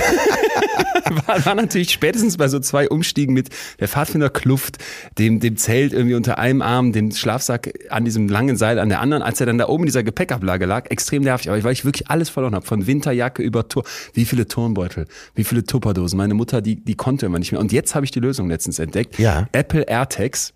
war, 1.25 1.45
war 1.45 1.55
natürlich 1.55 1.91
spätestens 1.91 2.37
bei 2.37 2.47
so 2.47 2.59
zwei 2.59 2.89
Umstiegen 2.89 3.33
mit 3.33 3.49
der 3.79 3.87
Pfadfinder 3.87 4.29
Kluft, 4.29 4.77
dem, 5.17 5.39
dem 5.39 5.57
Zelt 5.57 5.93
irgendwie 5.93 6.15
unter 6.15 6.37
einem 6.37 6.61
Arm, 6.61 6.91
dem 6.91 7.11
Schlafsack 7.11 7.73
an 7.89 8.05
diesem 8.05 8.27
langen 8.27 8.57
Seil 8.57 8.79
an 8.79 8.89
der 8.89 9.01
anderen, 9.01 9.23
als 9.23 9.39
er 9.39 9.45
dann 9.45 9.57
da 9.57 9.67
oben 9.67 9.83
in 9.83 9.87
dieser 9.87 10.03
Gepäckablage 10.03 10.65
lag, 10.65 10.89
extrem 10.89 11.23
nervig, 11.23 11.49
aber 11.49 11.63
weil 11.63 11.73
ich 11.73 11.85
wirklich 11.85 12.09
alles 12.09 12.29
verloren 12.29 12.55
habe, 12.55 12.65
von 12.65 12.87
Winterjacke 12.87 13.41
über 13.43 13.67
Tour, 13.67 13.83
wie 14.13 14.25
viele 14.25 14.47
Turnbeutel, 14.47 15.05
wie 15.35 15.43
viele 15.43 15.63
Tupperdosen. 15.63 16.17
Meine 16.17 16.33
Mutter, 16.33 16.61
die, 16.61 16.75
die 16.75 16.95
konnte 16.95 17.25
immer 17.25 17.39
nicht 17.39 17.51
mehr. 17.51 17.61
Und 17.61 17.71
jetzt 17.71 17.95
habe 17.95 18.05
ich 18.05 18.11
die 18.11 18.19
Lösung 18.19 18.49
letztens 18.49 18.79
entdeckt. 18.79 19.19
Ja. 19.19 19.47
Apple 19.51 19.83
AirTags. 19.83 20.53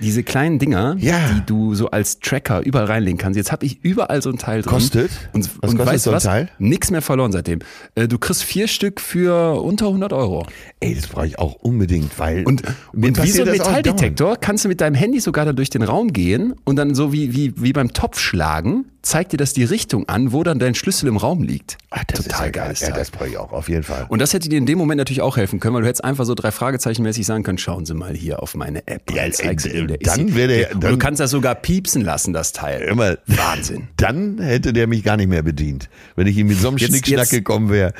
Diese 0.00 0.22
kleinen 0.22 0.58
Dinger, 0.58 0.96
Ja. 0.98 1.18
die 1.32 1.46
du 1.46 1.74
so 1.74 1.90
als 1.90 2.20
Tracker 2.20 2.64
überall 2.64 2.86
reinlegen 2.86 3.18
kannst. 3.18 3.36
Jetzt 3.36 3.52
habe 3.52 3.64
ich 3.66 3.82
überall 3.84 4.22
so 4.22 4.30
ein 4.30 4.38
Teil 4.38 4.62
drin. 4.62 4.70
Kostet? 4.72 5.10
Und, 5.32 5.44
Was 5.62 5.70
und 5.70 5.76
kostet 5.78 5.86
weißt 5.86 6.04
so 6.04 6.10
ein 6.10 6.16
was? 6.16 6.22
Teil? 6.24 6.48
Nix 6.58 6.90
mehr 6.90 7.02
verloren 7.02 7.32
seitdem. 7.32 7.60
Äh, 7.94 8.08
Du 8.08 8.18
kriegst 8.18 8.42
vier 8.44 8.68
Stück 8.68 9.00
für 9.00 9.60
unter 9.62 9.86
100 9.86 10.12
Euro. 10.12 10.46
Ey, 10.80 10.94
das 10.94 11.06
brauche 11.08 11.26
ich 11.26 11.38
auch 11.38 11.54
unbedingt, 11.54 12.18
weil 12.18 12.44
Und, 12.44 12.62
und 12.92 13.22
wie 13.22 13.30
so 13.30 13.42
ein 13.42 13.50
Metalldetektor 13.50 14.36
kannst 14.36 14.64
du 14.64 14.68
mit 14.68 14.80
deinem 14.80 14.94
Handy 14.94 15.20
sogar 15.20 15.44
da 15.44 15.52
durch 15.52 15.70
den 15.70 15.82
Raum 15.82 16.12
gehen 16.12 16.54
und 16.64 16.76
dann 16.76 16.94
so 16.94 17.12
wie, 17.12 17.34
wie, 17.34 17.52
wie 17.56 17.72
beim 17.72 17.92
Topfschlagen 17.92 18.86
zeigt 19.06 19.32
dir 19.32 19.36
das 19.36 19.52
die 19.52 19.64
Richtung 19.64 20.08
an, 20.08 20.32
wo 20.32 20.42
dann 20.42 20.58
dein 20.58 20.74
Schlüssel 20.74 21.08
im 21.08 21.16
Raum 21.16 21.42
liegt. 21.42 21.78
Ach, 21.90 22.02
das 22.04 22.24
Total 22.24 22.48
ist 22.48 22.56
ja 22.56 22.62
geiles 22.62 22.80
Ja, 22.80 22.90
das 22.90 23.10
brauche 23.10 23.28
ich 23.28 23.38
auch, 23.38 23.52
auf 23.52 23.68
jeden 23.68 23.82
Fall. 23.82 24.06
Und 24.08 24.20
das 24.20 24.32
hätte 24.32 24.48
dir 24.48 24.58
in 24.58 24.66
dem 24.66 24.78
Moment 24.78 24.98
natürlich 24.98 25.22
auch 25.22 25.36
helfen 25.36 25.60
können, 25.60 25.74
weil 25.74 25.82
du 25.82 25.88
hättest 25.88 26.04
einfach 26.04 26.24
so 26.24 26.34
drei 26.34 26.50
Fragezeichen 26.50 27.02
mäßig 27.02 27.24
sagen 27.24 27.42
können, 27.42 27.58
schauen 27.58 27.86
Sie 27.86 27.94
mal 27.94 28.14
hier 28.14 28.42
auf 28.42 28.54
meine 28.54 28.86
App. 28.86 29.10
Ja, 29.12 29.22
äh, 29.22 29.28
ist 29.28 29.42
dann 29.44 29.56
hier. 30.26 30.34
wär 30.34 30.48
der- 30.48 30.74
du 30.74 30.98
kannst 30.98 31.20
das 31.20 31.30
sogar 31.30 31.54
piepsen 31.54 32.02
lassen, 32.02 32.32
das 32.32 32.52
Teil. 32.52 32.82
Immer, 32.82 33.18
Wahnsinn. 33.26 33.88
Dann 33.96 34.38
hätte 34.40 34.72
der 34.72 34.86
mich 34.86 35.02
gar 35.04 35.16
nicht 35.16 35.28
mehr 35.28 35.42
bedient, 35.42 35.88
wenn 36.16 36.26
ich 36.26 36.36
ihm 36.36 36.48
mit 36.48 36.58
so 36.58 36.68
einem 36.68 36.76
Jetzt- 36.78 36.90
Schnickschnack 36.90 37.18
jetzt- 37.20 37.30
gekommen 37.30 37.70
wäre. 37.70 37.94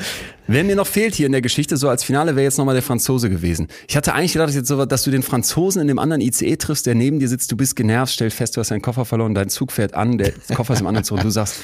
Wer 0.48 0.64
mir 0.64 0.76
noch 0.76 0.86
fehlt 0.86 1.14
hier 1.14 1.26
in 1.26 1.32
der 1.32 1.40
Geschichte, 1.42 1.76
so 1.76 1.88
als 1.88 2.04
Finale 2.04 2.36
wäre 2.36 2.44
jetzt 2.44 2.58
nochmal 2.58 2.74
der 2.74 2.82
Franzose 2.82 3.28
gewesen. 3.30 3.68
Ich 3.88 3.96
hatte 3.96 4.14
eigentlich 4.14 4.32
gedacht, 4.32 4.48
dass, 4.48 4.54
jetzt 4.54 4.68
so, 4.68 4.84
dass 4.86 5.02
du 5.02 5.10
den 5.10 5.22
Franzosen 5.22 5.82
in 5.82 5.88
dem 5.88 5.98
anderen 5.98 6.20
ICE 6.20 6.56
triffst, 6.56 6.86
der 6.86 6.94
neben 6.94 7.18
dir 7.18 7.28
sitzt, 7.28 7.50
du 7.50 7.56
bist 7.56 7.74
genervt, 7.76 8.12
stellt 8.12 8.32
fest, 8.32 8.56
du 8.56 8.60
hast 8.60 8.70
deinen 8.70 8.82
Koffer 8.82 9.04
verloren, 9.04 9.34
dein 9.34 9.48
Zug 9.48 9.72
fährt 9.72 9.94
an, 9.94 10.18
der 10.18 10.32
Koffer 10.54 10.74
ist 10.74 10.80
im 10.80 10.86
anderen 10.86 11.04
Zug 11.04 11.18
und 11.18 11.24
du 11.24 11.30
sagst, 11.30 11.56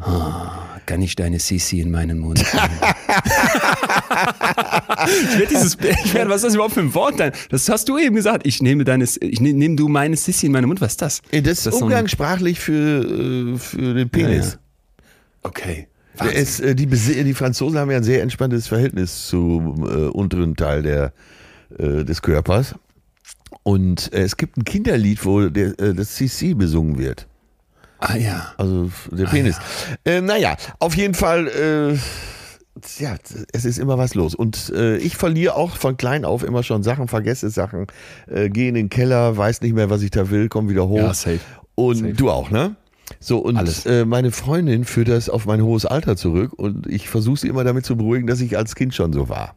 ah, 0.00 0.68
kann 0.86 1.02
ich 1.02 1.16
deine 1.16 1.38
Sissi 1.40 1.80
in 1.80 1.90
meinen 1.90 2.18
Mund 2.18 2.38
nehmen? 2.38 2.52
ich 5.32 5.38
werde 5.38 5.46
dieses, 5.50 5.76
ich 6.04 6.14
werd, 6.14 6.28
was 6.28 6.36
ist 6.36 6.44
das 6.44 6.54
überhaupt 6.54 6.74
für 6.74 6.80
ein 6.80 6.94
Wort? 6.94 7.18
Dein- 7.20 7.32
Das 7.50 7.68
hast 7.68 7.88
du 7.88 7.98
eben 7.98 8.14
gesagt. 8.14 8.46
Ich 8.46 8.62
nehme 8.62 8.84
deine, 8.84 9.04
ich 9.04 9.40
nehme 9.40 9.58
nehm 9.58 9.76
du 9.76 9.88
meine 9.88 10.16
Sissi 10.16 10.46
in 10.46 10.52
meinen 10.52 10.66
Mund. 10.66 10.80
Was 10.80 10.92
ist 10.92 11.02
das? 11.02 11.22
Das 11.30 11.66
ist 11.66 11.68
ein- 11.78 11.82
umgangssprachlich 11.82 12.60
für, 12.60 13.54
äh, 13.54 13.58
für 13.58 13.94
den 13.94 14.08
Penis. 14.10 14.58
Okay. 15.42 15.64
Der 15.64 15.72
Wahnsinn. 15.72 15.86
Ist, 16.32 16.60
äh, 16.60 16.74
die, 16.74 16.86
die 16.86 17.34
Franzosen 17.34 17.78
haben 17.78 17.90
ja 17.90 17.96
ein 17.98 18.04
sehr 18.04 18.22
entspanntes 18.22 18.66
Verhältnis 18.66 19.28
zum 19.28 19.84
äh, 19.84 20.08
unteren 20.08 20.56
Teil 20.56 20.82
der, 20.82 21.12
äh, 21.78 22.04
des 22.04 22.22
Körpers. 22.22 22.74
Und 23.62 24.12
äh, 24.12 24.22
es 24.22 24.36
gibt 24.36 24.56
ein 24.56 24.64
Kinderlied, 24.64 25.24
wo 25.24 25.48
der, 25.48 25.78
äh, 25.78 25.94
das 25.94 26.14
CC 26.14 26.54
besungen 26.54 26.98
wird. 26.98 27.26
Ah 27.98 28.16
ja. 28.16 28.52
Also 28.58 28.90
der 29.10 29.26
Penis. 29.26 29.58
Äh, 30.04 30.20
naja, 30.20 30.56
auf 30.80 30.96
jeden 30.96 31.14
Fall, 31.14 31.96
ja, 32.98 33.16
es 33.52 33.64
ist 33.64 33.78
immer 33.78 33.98
was 33.98 34.14
los. 34.14 34.34
Und 34.34 34.72
äh, 34.74 34.96
ich 34.96 35.16
verliere 35.16 35.54
auch 35.54 35.76
von 35.76 35.96
klein 35.96 36.24
auf 36.24 36.42
immer 36.42 36.62
schon 36.62 36.82
Sachen, 36.82 37.08
vergesse 37.08 37.50
Sachen, 37.50 37.86
äh, 38.26 38.48
gehe 38.48 38.68
in 38.68 38.74
den 38.74 38.88
Keller, 38.88 39.36
weiß 39.36 39.60
nicht 39.60 39.74
mehr, 39.74 39.90
was 39.90 40.02
ich 40.02 40.10
da 40.10 40.30
will, 40.30 40.48
komm 40.48 40.68
wieder 40.68 40.88
hoch. 40.88 40.98
Ja, 40.98 41.14
safe. 41.14 41.40
Und 41.74 41.98
Safe. 41.98 42.12
du 42.12 42.30
auch, 42.30 42.50
ne? 42.50 42.76
So, 43.20 43.38
und 43.38 43.56
Alles. 43.56 43.86
äh, 43.86 44.04
meine 44.04 44.30
Freundin 44.30 44.84
führt 44.84 45.08
das 45.08 45.28
auf 45.28 45.46
mein 45.46 45.62
hohes 45.62 45.86
Alter 45.86 46.16
zurück 46.16 46.52
und 46.54 46.86
ich 46.86 47.08
versuche 47.08 47.40
sie 47.40 47.48
immer 47.48 47.64
damit 47.64 47.84
zu 47.84 47.96
beruhigen, 47.96 48.26
dass 48.26 48.40
ich 48.40 48.56
als 48.56 48.74
Kind 48.74 48.94
schon 48.94 49.12
so 49.12 49.28
war. 49.28 49.54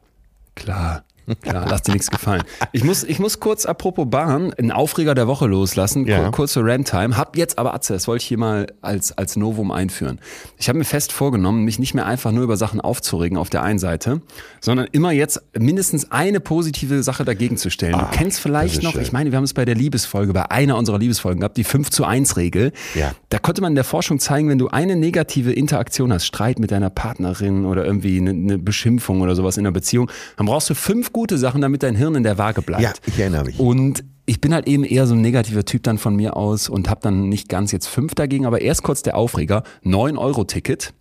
Klar. 0.56 1.05
Klar, 1.42 1.66
lass 1.70 1.82
dir 1.82 1.94
nichts 1.94 2.12
gefallen. 2.12 2.44
Ich 2.72 2.84
muss, 2.84 3.04
ich 3.04 3.20
muss 3.20 3.40
kurz, 3.40 3.66
apropos 3.66 4.08
Bahn, 4.10 4.54
einen 4.54 4.72
Aufreger 4.72 5.16
der 5.16 5.28
Woche 5.28 5.48
loslassen. 5.48 6.06
Ja. 6.06 6.30
Kur 6.30 6.46
kurze 6.46 6.62
Rant-Time. 6.64 7.18
Hab 7.18 7.36
jetzt 7.36 7.58
aber, 7.58 7.74
Atze, 7.74 7.94
das 7.94 8.08
wollte 8.08 8.22
ich 8.22 8.28
hier 8.28 8.38
mal 8.38 8.68
als, 8.82 9.18
als 9.18 9.36
Novum 9.36 9.72
einführen. 9.72 10.20
Ich 10.58 10.70
habe 10.70 10.78
mir 10.78 10.86
fest 10.86 11.12
vorgenommen, 11.12 11.64
mich 11.64 11.80
nicht 11.80 11.96
mehr 11.96 12.06
einfach 12.06 12.32
nur 12.32 12.44
über 12.44 12.58
Sachen 12.58 12.80
aufzuregen 12.80 13.38
auf 13.38 13.50
der 13.50 13.64
einen 13.64 13.80
Seite, 13.80 14.22
sondern 14.62 14.88
immer 14.92 15.12
jetzt 15.12 15.42
mindestens 15.58 16.12
eine 16.12 16.40
positive 16.40 17.02
Sache 17.02 17.26
dagegen 17.26 17.58
zu 17.58 17.72
stellen. 17.72 17.96
Ah, 17.96 18.10
du 18.12 18.18
kennst 18.18 18.40
vielleicht 18.40 18.84
noch, 18.84 18.94
schön. 18.94 19.02
ich 19.02 19.12
meine, 19.12 19.32
wir 19.32 19.38
haben 19.38 19.44
es 19.44 19.54
bei 19.54 19.66
der 19.66 19.76
Liebesfolge, 19.76 20.34
bei 20.34 20.52
einer 20.52 20.78
unserer 20.78 21.00
Liebesfolgen 21.00 21.40
gehabt, 21.40 21.58
die 21.58 21.64
5 21.64 21.90
zu 21.90 22.06
1 22.06 22.38
Regel. 22.38 22.72
Ja. 22.94 23.14
Da 23.30 23.40
konnte 23.40 23.62
man 23.62 23.72
in 23.72 23.76
der 23.76 23.84
Forschung 23.84 24.20
zeigen, 24.20 24.50
wenn 24.50 24.60
du 24.60 24.68
eine 24.68 24.96
negative 24.96 25.52
Interaktion 25.52 26.14
hast, 26.14 26.26
Streit 26.26 26.60
mit 26.60 26.70
deiner 26.70 26.92
Partnerin 26.92 27.66
oder 27.66 27.84
irgendwie 27.84 28.20
eine, 28.20 28.30
eine 28.30 28.58
Beschimpfung 28.60 29.22
oder 29.22 29.36
sowas 29.36 29.58
in 29.58 29.66
einer 29.66 29.74
Beziehung, 29.74 30.12
dann 30.38 30.46
brauchst 30.46 30.70
du 30.70 30.76
fünf 30.76 31.12
gute 31.16 31.38
Sachen, 31.38 31.62
damit 31.62 31.82
dein 31.82 31.96
Hirn 31.96 32.16
in 32.16 32.24
der 32.24 32.38
Waage 32.38 32.62
bleibt. 32.62 32.84
Ja, 32.84 32.92
ich 33.06 33.18
erinnere 33.18 33.46
mich. 33.46 33.58
Und 33.58 34.04
ich 34.26 34.42
bin 34.42 34.54
halt 34.54 34.68
eben 34.68 34.84
eher 34.84 35.08
so 35.08 35.14
ein 35.14 35.22
negativer 35.22 35.64
Typ 35.64 35.84
dann 35.84 35.98
von 35.98 36.14
mir 36.14 36.36
aus 36.36 36.68
und 36.68 36.90
habe 36.90 37.00
dann 37.02 37.30
nicht 37.30 37.48
ganz 37.48 37.72
jetzt 37.72 37.88
fünf 37.88 38.16
dagegen, 38.16 38.46
aber 38.46 38.60
erst 38.60 38.84
kurz 38.84 39.02
der 39.02 39.16
Aufreger, 39.16 39.64
9-Euro-Ticket. 39.86 40.94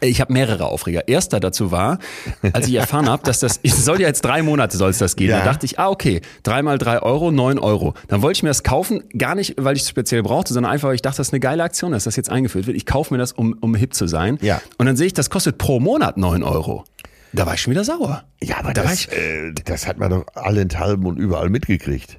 Ich 0.00 0.20
habe 0.20 0.34
mehrere 0.34 0.66
Aufreger. 0.66 1.08
Erster 1.08 1.40
dazu 1.40 1.70
war, 1.70 1.98
als 2.52 2.68
ich 2.68 2.74
erfahren 2.74 3.08
habe, 3.08 3.22
dass 3.22 3.40
das, 3.40 3.58
es 3.62 3.86
soll 3.86 4.02
ja 4.02 4.06
jetzt 4.06 4.22
drei 4.22 4.42
Monate 4.42 4.76
soll 4.76 4.90
es 4.90 4.98
das 4.98 5.16
gehen. 5.16 5.30
Ja. 5.30 5.38
Da 5.38 5.46
dachte 5.46 5.64
ich, 5.64 5.78
ah 5.78 5.88
okay, 5.88 6.20
dreimal 6.42 6.76
drei 6.76 7.00
Euro, 7.00 7.30
neun 7.30 7.58
Euro. 7.58 7.94
Dann 8.08 8.20
wollte 8.20 8.36
ich 8.36 8.42
mir 8.42 8.50
das 8.50 8.64
kaufen, 8.64 9.02
gar 9.16 9.34
nicht, 9.34 9.54
weil 9.56 9.76
ich 9.76 9.82
es 9.84 9.88
speziell 9.88 10.22
brauchte, 10.22 10.52
sondern 10.52 10.72
einfach, 10.72 10.88
weil 10.88 10.94
ich 10.94 11.02
dachte, 11.02 11.16
das 11.16 11.28
ist 11.28 11.32
eine 11.32 11.40
geile 11.40 11.62
Aktion, 11.62 11.92
dass 11.92 12.04
das 12.04 12.16
jetzt 12.16 12.28
eingeführt 12.28 12.66
wird. 12.66 12.76
Ich 12.76 12.84
kaufe 12.84 13.14
mir 13.14 13.18
das, 13.18 13.32
um, 13.32 13.56
um 13.62 13.74
hip 13.74 13.94
zu 13.94 14.06
sein. 14.08 14.36
Ja. 14.42 14.60
Und 14.76 14.84
dann 14.84 14.96
sehe 14.96 15.06
ich, 15.06 15.14
das 15.14 15.30
kostet 15.30 15.56
pro 15.56 15.80
Monat 15.80 16.18
neun 16.18 16.42
Euro. 16.42 16.84
Da 17.36 17.44
war 17.44 17.54
ich 17.54 17.60
schon 17.60 17.70
wieder 17.72 17.84
sauer. 17.84 18.24
Ja, 18.42 18.58
aber 18.58 18.72
da 18.72 18.82
das, 18.82 18.94
ich, 18.94 19.12
äh, 19.12 19.52
das 19.64 19.86
hat 19.86 19.98
man 19.98 20.10
doch 20.10 20.26
allenthalben 20.34 21.04
und 21.06 21.18
überall 21.18 21.50
mitgekriegt. 21.50 22.18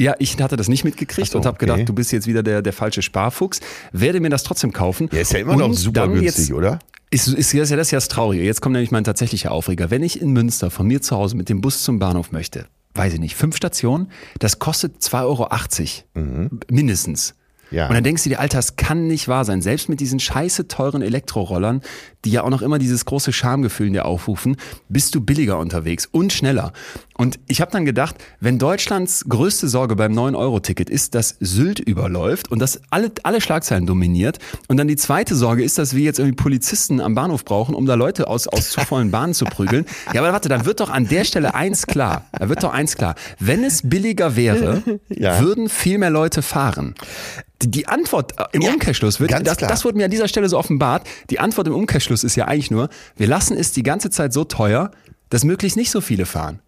Ja, 0.00 0.14
ich 0.18 0.40
hatte 0.40 0.56
das 0.56 0.68
nicht 0.68 0.82
mitgekriegt 0.82 1.30
so, 1.30 1.38
und 1.38 1.46
habe 1.46 1.56
okay. 1.56 1.66
gedacht, 1.66 1.88
du 1.88 1.92
bist 1.92 2.10
jetzt 2.10 2.26
wieder 2.26 2.42
der, 2.42 2.62
der 2.62 2.72
falsche 2.72 3.02
Sparfuchs. 3.02 3.60
Werde 3.92 4.18
mir 4.20 4.30
das 4.30 4.42
trotzdem 4.42 4.72
kaufen. 4.72 5.08
Der 5.10 5.22
ist 5.22 5.32
ja 5.32 5.40
immer 5.40 5.56
noch 5.56 5.66
Und 5.66 5.74
super 5.74 6.00
dann 6.00 6.14
günstig, 6.14 6.48
jetzt, 6.48 6.52
oder? 6.56 6.78
Ist, 7.10 7.28
ist, 7.28 7.52
ist 7.54 7.70
ja 7.70 7.76
das 7.76 7.88
ist 7.88 7.90
ja 7.92 7.96
das 7.98 8.08
Traurige. 8.08 8.42
Jetzt 8.42 8.62
kommt 8.62 8.72
nämlich 8.72 8.90
mein 8.90 9.04
tatsächlicher 9.04 9.52
Aufreger. 9.52 9.90
Wenn 9.90 10.02
ich 10.02 10.20
in 10.20 10.32
Münster 10.32 10.70
von 10.70 10.86
mir 10.86 11.02
zu 11.02 11.16
Hause 11.16 11.36
mit 11.36 11.50
dem 11.50 11.60
Bus 11.60 11.82
zum 11.82 11.98
Bahnhof 11.98 12.32
möchte, 12.32 12.66
weiß 12.94 13.14
ich 13.14 13.20
nicht, 13.20 13.36
fünf 13.36 13.56
Stationen, 13.56 14.10
das 14.38 14.58
kostet 14.58 15.02
2,80 15.02 16.02
Euro. 16.16 16.50
Mindestens. 16.70 17.34
Ja. 17.70 17.88
Und 17.88 17.94
dann 17.94 18.04
denkst 18.04 18.22
du 18.22 18.28
dir, 18.28 18.40
Alter, 18.40 18.58
das 18.58 18.76
kann 18.76 19.06
nicht 19.06 19.28
wahr 19.28 19.44
sein. 19.44 19.60
Selbst 19.62 19.88
mit 19.88 20.00
diesen 20.00 20.20
scheiße 20.20 20.68
teuren 20.68 21.02
Elektrorollern, 21.02 21.82
die 22.24 22.30
ja 22.30 22.42
auch 22.44 22.50
noch 22.50 22.62
immer 22.62 22.78
dieses 22.78 23.04
große 23.04 23.32
Schamgefühl 23.32 23.88
in 23.88 23.92
dir 23.92 24.04
aufrufen, 24.04 24.56
bist 24.88 25.14
du 25.14 25.20
billiger 25.20 25.58
unterwegs 25.58 26.06
und 26.10 26.32
schneller. 26.32 26.72
Und 27.16 27.38
ich 27.48 27.60
habe 27.60 27.70
dann 27.70 27.84
gedacht, 27.84 28.16
wenn 28.40 28.58
Deutschlands 28.58 29.24
größte 29.28 29.68
Sorge 29.68 29.96
beim 29.96 30.12
9-Euro-Ticket 30.12 30.90
ist, 30.90 31.14
dass 31.14 31.36
Sylt 31.40 31.78
überläuft 31.80 32.50
und 32.50 32.58
das 32.60 32.80
alle, 32.90 33.10
alle 33.22 33.40
Schlagzeilen 33.40 33.86
dominiert 33.86 34.38
und 34.68 34.76
dann 34.76 34.86
die 34.88 34.96
zweite 34.96 35.34
Sorge 35.34 35.64
ist, 35.64 35.78
dass 35.78 35.94
wir 35.94 36.02
jetzt 36.04 36.18
irgendwie 36.18 36.36
Polizisten 36.36 37.00
am 37.00 37.14
Bahnhof 37.14 37.44
brauchen, 37.44 37.74
um 37.74 37.86
da 37.86 37.94
Leute 37.94 38.28
aus, 38.28 38.46
aus 38.48 38.70
zu 38.70 38.80
vollen 38.80 39.10
Bahnen 39.10 39.34
zu 39.34 39.44
prügeln. 39.44 39.84
Ja, 40.12 40.20
aber 40.22 40.32
warte, 40.32 40.48
dann 40.48 40.64
wird 40.66 40.80
doch 40.80 40.88
an 40.90 41.08
der 41.08 41.24
Stelle 41.24 41.54
eins 41.54 41.86
klar. 41.86 42.26
Da 42.32 42.48
wird 42.48 42.62
doch 42.62 42.72
eins 42.72 42.96
klar. 42.96 43.16
Wenn 43.38 43.64
es 43.64 43.82
billiger 43.88 44.36
wäre, 44.36 44.82
Ja. 45.08 45.40
würden 45.40 45.68
viel 45.68 45.98
mehr 45.98 46.10
Leute 46.10 46.42
fahren. 46.42 46.94
Die, 47.62 47.70
die 47.70 47.88
Antwort 47.88 48.38
äh, 48.38 48.44
im 48.52 48.62
Ja, 48.62 48.72
Umkehrschluss 48.72 49.20
wird, 49.20 49.32
das, 49.46 49.56
das 49.56 49.84
wurde 49.84 49.96
mir 49.96 50.04
an 50.04 50.10
dieser 50.10 50.28
Stelle 50.28 50.48
so 50.48 50.58
offenbart. 50.58 51.06
Die 51.30 51.40
Antwort 51.40 51.66
im 51.66 51.74
Umkehrschluss 51.74 52.24
ist 52.24 52.36
ja 52.36 52.46
eigentlich 52.46 52.70
nur, 52.70 52.88
wir 53.16 53.26
lassen 53.26 53.56
es 53.56 53.72
die 53.72 53.82
ganze 53.82 54.10
Zeit 54.10 54.32
so 54.32 54.44
teuer, 54.44 54.90
dass 55.30 55.44
möglichst 55.44 55.76
nicht 55.76 55.90
so 55.90 56.00
viele 56.00 56.26
fahren. 56.26 56.60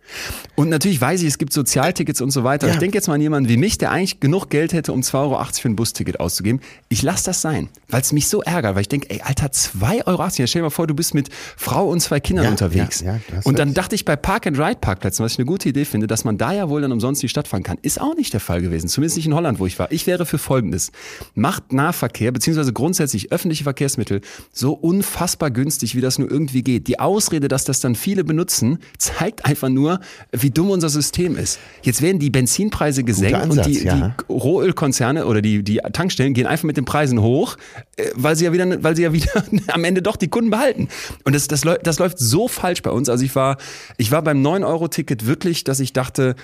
Und 0.55 0.69
natürlich 0.69 1.01
weiß 1.01 1.23
ich, 1.23 1.29
es 1.29 1.39
gibt 1.39 1.53
Sozialtickets 1.53 2.21
und 2.21 2.31
so 2.31 2.45
weiter. 2.45 2.67
Ja. 2.67 2.73
Ich 2.75 2.79
denke 2.79 2.97
jetzt 2.97 3.09
mal 3.09 3.15
an 3.15 3.21
jemanden 3.21 3.49
wie 3.49 3.57
mich, 3.57 3.79
der 3.79 3.91
eigentlich 3.91 4.21
genug 4.21 4.51
Geld 4.51 4.73
hätte, 4.73 4.93
um 4.93 5.01
2,80 5.01 5.15
Euro 5.15 5.45
für 5.53 5.69
ein 5.69 5.77
Busticket 5.77 6.21
auszugeben. 6.21 6.61
Ich 6.89 7.03
lasse 7.03 7.27
das 7.27 7.41
sein, 7.43 7.69
weil 7.89 8.01
es 8.01 8.13
mich 8.13 8.29
so 8.29 8.43
ärgert, 8.43 8.75
weil 8.75 8.83
ich 8.83 8.89
denke, 8.89 9.11
ey, 9.11 9.21
Alter, 9.23 9.47
2,80 9.47 10.07
Euro. 10.07 10.23
Ja, 10.23 10.31
stell 10.31 10.47
dir 10.47 10.63
mal 10.63 10.71
vor, 10.71 10.87
du 10.87 10.95
bist 10.95 11.15
mit 11.15 11.29
Frau 11.57 11.89
und 11.89 12.01
zwei 12.01 12.21
Kindern 12.21 12.45
Ja, 12.47 12.51
unterwegs. 12.51 13.05
und 13.45 13.59
dann 13.59 13.75
dachte 13.75 13.95
ich 13.95 14.05
bei 14.05 14.17
Park-and-Ride-Parkplätzen, 14.17 15.25
was 15.25 15.33
ich 15.33 15.39
eine 15.39 15.47
gute 15.47 15.69
Idee 15.69 15.85
finde, 15.85 16.07
dass 16.07 16.25
man 16.25 16.39
da 16.39 16.53
ja 16.53 16.69
wohl 16.69 16.81
dann 16.83 16.93
umsonst 16.93 17.23
in 17.23 17.27
die 17.27 17.31
Stadt 17.31 17.49
fahren 17.49 17.63
kann. 17.63 17.79
Ist 17.83 18.01
auch 18.01 18.15
nicht 18.17 18.33
der 18.33 18.41
Fall 18.41 18.61
gewesen. 18.63 18.89
Zumindest 18.89 19.17
nicht 19.17 19.27
in 19.27 19.35
Holland, 19.35 19.59
wo 19.59 19.67
ich 19.67 19.79
war. 19.79 19.91
Ich 19.93 20.07
wäre 20.07 20.27
für 20.27 20.39
Folgendes. 20.39 20.91
Macht 21.35 21.73
Nahverkehr, 21.73 22.33
beziehungsweise 22.33 22.73
grundsätzlich 22.73 23.33
öffentliche 23.33 23.65
Verkehrsmittel 23.65 24.21
so 24.53 24.73
unfassbar 24.73 25.51
günstig, 25.51 25.95
wie 25.95 26.01
das 26.01 26.19
nur 26.19 26.31
irgendwie 26.31 26.63
geht. 26.63 26.89
Die 26.89 26.99
Ausrede, 27.01 27.49
dass 27.49 27.65
das 27.65 27.81
dann 27.81 27.95
viele 27.95 28.25
benutzen, 28.25 28.79
zeigt 28.99 29.45
einfach 29.45 29.69
nur, 29.69 29.98
wie 30.33 30.51
dumm 30.51 30.71
unser 30.71 30.89
System 30.89 31.37
ist. 31.37 31.59
Jetzt 31.83 32.03
werden 32.03 32.19
die 32.19 32.31
Benzinpreise 32.31 33.05
gesenkt 33.05 33.37
Ansatz, 33.37 33.67
und 33.67 33.75
die, 33.75 33.85
ja. 33.85 34.15
die 34.29 34.33
Rohölkonzerne 34.33 35.27
oder 35.27 35.43
die, 35.43 35.63
die 35.63 35.81
Tankstellen 35.93 36.35
gehen 36.35 36.47
einfach 36.47 36.65
mit 36.65 36.77
den 36.77 36.85
Preisen 36.85 37.23
hoch, 37.23 37.57
äh, 37.97 38.11
weil 38.15 38.37
sie 38.37 38.45
ja 38.45 38.53
wieder, 38.53 38.83
weil 38.83 38.97
sie 38.97 39.03
ja 39.03 39.13
wieder 39.13 39.45
am 39.69 39.85
Ende 39.85 40.03
doch 40.03 40.17
die 40.17 40.29
Kunden 40.29 40.51
behalten. 40.51 40.89
Und 41.25 41.35
das, 41.35 41.49
das, 41.49 41.63
das 41.83 41.99
läuft 41.99 42.19
so 42.19 42.49
falsch 42.49 42.83
bei 42.83 42.91
uns. 42.91 43.09
Also 43.09 43.25
ich 43.25 43.35
war, 43.35 43.57
ich 43.97 44.11
war 44.11 44.23
beim 44.23 44.45
9-Euro-Ticket 44.45 45.27
wirklich, 45.27 45.65
dass 45.65 45.81
ich 45.81 45.93
dachte, 45.93 46.35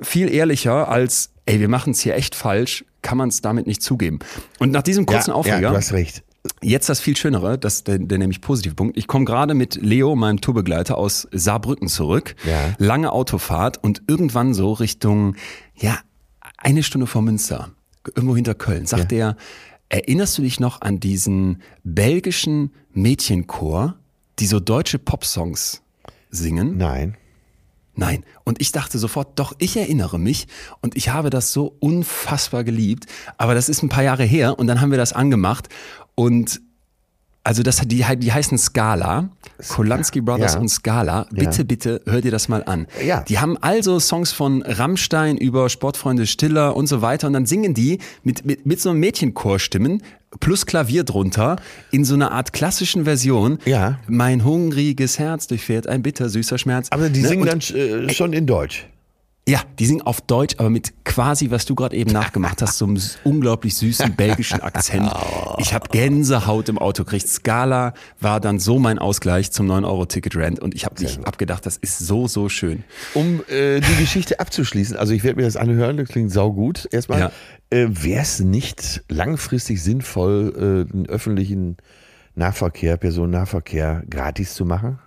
viel 0.00 0.32
ehrlicher 0.32 0.88
als, 0.88 1.30
ey, 1.46 1.60
wir 1.60 1.68
machen 1.68 1.92
es 1.92 2.00
hier 2.00 2.14
echt 2.14 2.34
falsch, 2.34 2.84
kann 3.02 3.18
man 3.18 3.28
es 3.28 3.40
damit 3.40 3.66
nicht 3.66 3.82
zugeben. 3.82 4.18
Und 4.58 4.72
nach 4.72 4.82
diesem 4.82 5.06
kurzen 5.06 5.30
ja, 5.30 5.36
Aufreger. 5.36 5.60
ja, 5.60 5.70
du 5.70 5.76
hast 5.76 5.92
recht. 5.92 6.22
Jetzt 6.62 6.88
das 6.88 7.00
viel 7.00 7.16
Schönere, 7.16 7.58
das 7.58 7.84
der, 7.84 7.98
der 7.98 8.18
nämlich 8.18 8.40
positive 8.40 8.74
Punkt. 8.74 8.96
Ich 8.96 9.06
komme 9.06 9.26
gerade 9.26 9.54
mit 9.54 9.76
Leo, 9.76 10.16
meinem 10.16 10.40
Tourbegleiter, 10.40 10.96
aus 10.96 11.28
Saarbrücken 11.32 11.88
zurück. 11.88 12.34
Ja. 12.46 12.74
Lange 12.78 13.12
Autofahrt 13.12 13.82
und 13.82 14.02
irgendwann 14.08 14.54
so 14.54 14.72
Richtung, 14.72 15.36
ja, 15.74 15.98
eine 16.56 16.82
Stunde 16.82 17.06
vor 17.06 17.22
Münster, 17.22 17.70
irgendwo 18.14 18.36
hinter 18.36 18.54
Köln, 18.54 18.86
sagt 18.86 19.12
er, 19.12 19.36
erinnerst 19.88 20.38
du 20.38 20.42
dich 20.42 20.60
noch 20.60 20.80
an 20.80 21.00
diesen 21.00 21.62
belgischen 21.84 22.72
Mädchenchor, 22.92 23.96
die 24.38 24.46
so 24.46 24.60
deutsche 24.60 24.98
Popsongs 24.98 25.82
singen? 26.30 26.78
Nein. 26.78 27.16
Nein. 27.96 28.24
Und 28.44 28.62
ich 28.62 28.72
dachte 28.72 28.98
sofort, 28.98 29.38
doch, 29.38 29.52
ich 29.58 29.76
erinnere 29.76 30.18
mich 30.18 30.46
und 30.80 30.96
ich 30.96 31.10
habe 31.10 31.28
das 31.28 31.52
so 31.52 31.76
unfassbar 31.80 32.64
geliebt. 32.64 33.04
Aber 33.36 33.54
das 33.54 33.68
ist 33.68 33.82
ein 33.82 33.90
paar 33.90 34.04
Jahre 34.04 34.24
her 34.24 34.58
und 34.58 34.68
dann 34.68 34.80
haben 34.80 34.90
wir 34.90 34.96
das 34.96 35.12
angemacht 35.12 35.68
und 36.24 36.60
also 37.42 37.62
das, 37.62 37.78
die, 37.86 38.04
die 38.18 38.32
heißen 38.32 38.58
Scala, 38.58 39.30
Kolanski 39.68 40.20
Brothers 40.20 40.54
ja. 40.54 40.60
und 40.60 40.68
Scala. 40.68 41.26
Bitte, 41.30 41.58
Ja. 41.58 41.64
bitte, 41.64 42.00
hör 42.04 42.20
dir 42.20 42.30
das 42.30 42.48
mal 42.50 42.62
an. 42.64 42.86
Ja. 43.04 43.22
Die 43.22 43.38
haben 43.38 43.56
also 43.62 43.98
Songs 43.98 44.30
von 44.30 44.60
Rammstein 44.62 45.38
über 45.38 45.70
Sportfreunde 45.70 46.26
Stiller 46.26 46.76
und 46.76 46.86
so 46.86 47.00
weiter 47.00 47.26
und 47.28 47.32
dann 47.32 47.46
singen 47.46 47.72
die 47.72 47.98
mit, 48.24 48.44
mit, 48.44 48.66
mit 48.66 48.78
so 48.80 48.90
einem 48.90 49.00
Mädchenchorstimmen 49.00 50.02
plus 50.38 50.66
Klavier 50.66 51.02
drunter 51.04 51.56
in 51.90 52.04
so 52.04 52.14
einer 52.14 52.30
Art 52.30 52.52
klassischen 52.52 53.04
Version. 53.04 53.58
Ja. 53.64 53.98
Mein 54.06 54.44
hungriges 54.44 55.18
Herz 55.18 55.46
durchfährt 55.46 55.86
ein 55.86 56.02
bittersüßer 56.02 56.58
Schmerz. 56.58 56.88
Aber 56.90 57.08
die 57.08 57.22
Ne? 57.22 57.28
singen 57.28 57.48
Und- 57.48 57.70
dann 57.70 57.76
äh, 58.08 58.12
schon 58.12 58.34
in 58.34 58.46
Deutsch. 58.46 58.86
Ja, 59.48 59.60
die 59.78 59.86
singen 59.86 60.02
auf 60.02 60.20
Deutsch, 60.20 60.54
aber 60.58 60.70
mit 60.70 61.04
quasi, 61.04 61.50
was 61.50 61.64
du 61.64 61.74
gerade 61.74 61.96
eben 61.96 62.12
nachgemacht 62.12 62.62
hast, 62.62 62.78
so 62.78 62.84
einem 62.86 63.00
unglaublich 63.24 63.74
süßen 63.74 64.14
belgischen 64.14 64.60
Akzent. 64.60 65.10
Ich 65.58 65.74
habe 65.74 65.88
Gänsehaut 65.90 66.68
im 66.68 66.78
Auto 66.78 67.04
gekriegt. 67.04 67.28
Scala 67.28 67.92
war 68.20 68.40
dann 68.40 68.58
so 68.58 68.78
mein 68.78 68.98
Ausgleich 68.98 69.50
zum 69.50 69.70
9-Euro-Ticket-Rent 69.70 70.58
und 70.60 70.74
ich 70.74 70.84
habe 70.86 71.02
mich 71.02 71.18
abgedacht, 71.26 71.66
das 71.66 71.76
ist 71.76 71.98
so, 71.98 72.28
so 72.28 72.48
schön. 72.48 72.84
Um 73.12 73.42
äh, 73.48 73.80
die 73.80 73.96
Geschichte 73.96 74.40
abzuschließen, 74.40 74.96
also 74.96 75.12
ich 75.12 75.22
werde 75.22 75.36
mir 75.40 75.42
das 75.46 75.56
anhören, 75.56 75.96
das 75.98 76.08
klingt 76.08 76.32
saugut. 76.32 76.88
Erstmal, 76.92 77.20
Ja. 77.20 77.30
äh, 77.70 77.88
wäre 77.90 78.22
es 78.22 78.40
nicht 78.40 79.02
langfristig 79.08 79.82
sinnvoll, 79.82 80.86
äh, 80.88 80.92
den 80.92 81.06
öffentlichen 81.08 81.76
Nahverkehr, 82.34 82.96
Personennahverkehr 82.96 84.04
gratis 84.08 84.54
zu 84.54 84.64
machen? 84.64 84.98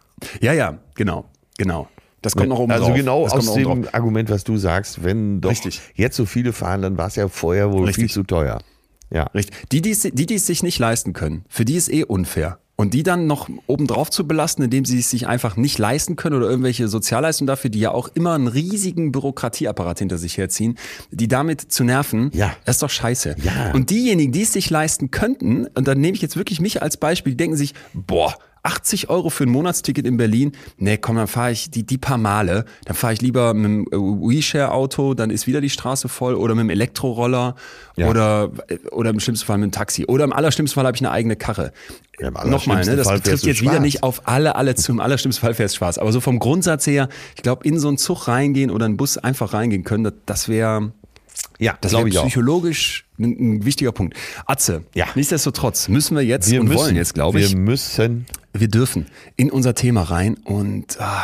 Ja, 0.42 0.54
ja, 0.54 0.78
genau, 0.96 1.26
genau. 1.58 1.88
Das 2.24 2.36
kommt 2.36 2.50
noch 2.50 2.58
oben 2.60 2.72
also 2.72 2.86
drauf. 2.88 2.96
genau 2.96 3.24
das 3.26 3.34
aus 3.34 3.54
dem 3.54 3.64
drauf. 3.84 3.94
Argument, 3.94 4.30
was 4.32 4.44
du 4.44 4.58
sagst, 4.58 5.04
wenn 5.04 5.42
doch 5.42 5.52
Richtig. 5.52 5.82
jetzt 5.94 6.16
so 6.18 6.26
viele 6.26 6.54
fahren, 6.54 6.82
dann 6.82 6.98
war 6.98 7.08
es 7.08 7.16
ja 7.16 7.28
vorher 7.28 7.72
wohl 7.72 7.86
Richtig. 7.86 8.06
viel 8.06 8.12
zu 8.12 8.24
teuer. 8.24 8.60
Ja. 9.12 9.26
Richtig. 9.36 9.56
Die, 9.72 9.82
die, 9.82 9.92
es- 9.92 10.02
die, 10.02 10.26
die 10.26 10.34
es 10.36 10.48
sich 10.48 10.64
nicht 10.64 10.80
leisten 10.80 11.14
können, 11.14 11.46
für 11.50 11.66
die 11.66 11.76
ist 11.76 11.92
eh 11.94 12.04
unfair. 12.04 12.58
Und 12.76 12.96
die 12.96 13.04
dann 13.04 13.28
noch 13.28 13.48
obendrauf 13.68 14.10
zu 14.10 14.28
belasten, 14.28 14.64
indem 14.64 14.84
sie 14.84 14.98
es 14.98 15.12
sich 15.12 15.28
einfach 15.28 15.58
nicht 15.58 15.78
leisten 15.78 16.16
können 16.16 16.36
oder 16.36 16.50
irgendwelche 16.50 16.88
Sozialleistungen 16.88 17.46
dafür, 17.46 17.70
die 17.70 17.80
ja 17.80 17.92
auch 17.92 18.10
immer 18.16 18.34
einen 18.34 18.48
riesigen 18.48 19.12
Bürokratieapparat 19.12 20.00
hinter 20.00 20.18
sich 20.18 20.40
herziehen, 20.40 20.80
die 21.12 21.28
damit 21.28 21.62
zu 21.72 21.84
nerven, 21.84 22.32
Ja. 22.34 22.56
ist 22.66 22.82
doch 22.82 22.90
scheiße. 22.90 23.36
Ja. 23.44 23.72
Und 23.74 23.92
diejenigen, 23.92 24.32
die 24.32 24.42
es 24.42 24.54
sich 24.54 24.72
leisten 24.72 25.12
könnten, 25.12 25.68
und 25.68 25.88
dann 25.88 26.00
nehme 26.02 26.16
ich 26.16 26.22
jetzt 26.24 26.36
wirklich 26.36 26.60
mich 26.62 26.82
als 26.82 26.98
Beispiel, 26.98 27.34
die 27.34 27.38
denken 27.38 27.58
sich, 27.58 27.76
boah, 27.94 28.34
80 28.64 29.10
Euro 29.10 29.30
für 29.30 29.44
ein 29.44 29.50
Monatsticket 29.50 30.08
in 30.08 30.18
Berlin, 30.18 30.54
nee, 30.78 30.98
komm, 30.98 31.18
dann 31.18 31.28
fahre 31.28 31.52
ich 31.52 31.70
die, 31.70 31.84
die 31.86 31.98
paar 31.98 32.18
Male, 32.18 32.66
dann 32.86 32.96
fahre 32.96 33.14
ich 33.14 33.22
lieber 33.22 33.54
mit 33.54 33.66
dem 33.66 33.88
äh, 33.92 33.96
WeShare-Auto, 33.98 35.14
dann 35.14 35.30
ist 35.30 35.48
wieder 35.48 35.60
die 35.62 35.70
Straße 35.70 36.08
voll 36.08 36.34
oder 36.36 36.56
mit 36.56 36.64
dem 36.64 36.70
Elektroroller 36.70 37.56
Ja. 37.98 38.10
oder, 38.10 38.52
oder 38.92 39.10
im 39.10 39.20
schlimmsten 39.20 39.46
Fall 39.46 39.58
mit 39.58 39.70
dem 39.70 39.72
Taxi 39.74 40.06
oder 40.08 40.24
im 40.24 40.34
allerschlimmsten 40.34 40.76
Fall 40.76 40.88
habe 40.88 40.96
ich 40.96 41.02
eine 41.02 41.12
eigene 41.12 41.36
Karre. 41.36 41.74
Ja, 42.20 42.30
im 42.30 42.50
Nochmal, 42.50 42.86
ne, 42.86 42.96
das 42.96 43.08
Fall 43.08 43.20
trifft 43.20 43.46
jetzt 43.46 43.62
wieder 43.62 43.72
schwarz. 43.72 43.84
nicht 43.84 44.04
auf 44.04 44.28
alle, 44.28 44.56
alle 44.56 44.76
zum 44.76 45.00
allerschlimmsten 45.00 45.42
Fall 45.42 45.54
fährst 45.56 45.76
Spaß. 45.76 45.98
Aber 45.98 46.12
so 46.12 46.22
vom 46.22 46.40
Grundsatz 46.40 46.88
her, 46.88 47.10
ich 47.36 47.42
glaube, 47.44 47.68
in 47.68 47.80
so 47.80 47.88
einen 47.90 47.98
Zug 47.98 48.28
reingehen 48.28 48.72
oder 48.72 48.86
einen 48.86 48.98
Bus 48.98 49.18
einfach 49.18 49.54
reingehen 49.54 49.84
können, 49.84 50.04
das, 50.06 50.14
das 50.26 50.48
wäre 50.48 50.92
Ja, 51.60 51.78
das 51.82 51.92
glaube 51.92 52.10
ich 52.10 52.18
auch. 52.18 52.24
psychologisch 52.26 53.06
ein, 53.20 53.58
ein 53.60 53.66
wichtiger 53.66 53.92
Punkt. 53.92 54.18
Atze, 54.46 54.84
Ja. 54.96 55.06
nichtsdestotrotz 55.16 55.88
müssen 55.88 56.16
wir 56.18 56.24
jetzt 56.24 56.50
Wir 56.52 56.60
und 56.62 56.68
müssen, 56.68 56.80
wollen 56.80 56.96
jetzt, 56.96 57.14
glaube 57.14 57.40
ich, 57.40 57.52
Wir 57.52 57.58
müssen. 57.58 58.26
wir 58.54 58.68
dürfen 58.68 59.08
in 59.38 59.52
unser 59.52 59.76
Thema 59.76 60.02
rein 60.04 60.36
und 60.44 61.00
ah, 61.00 61.24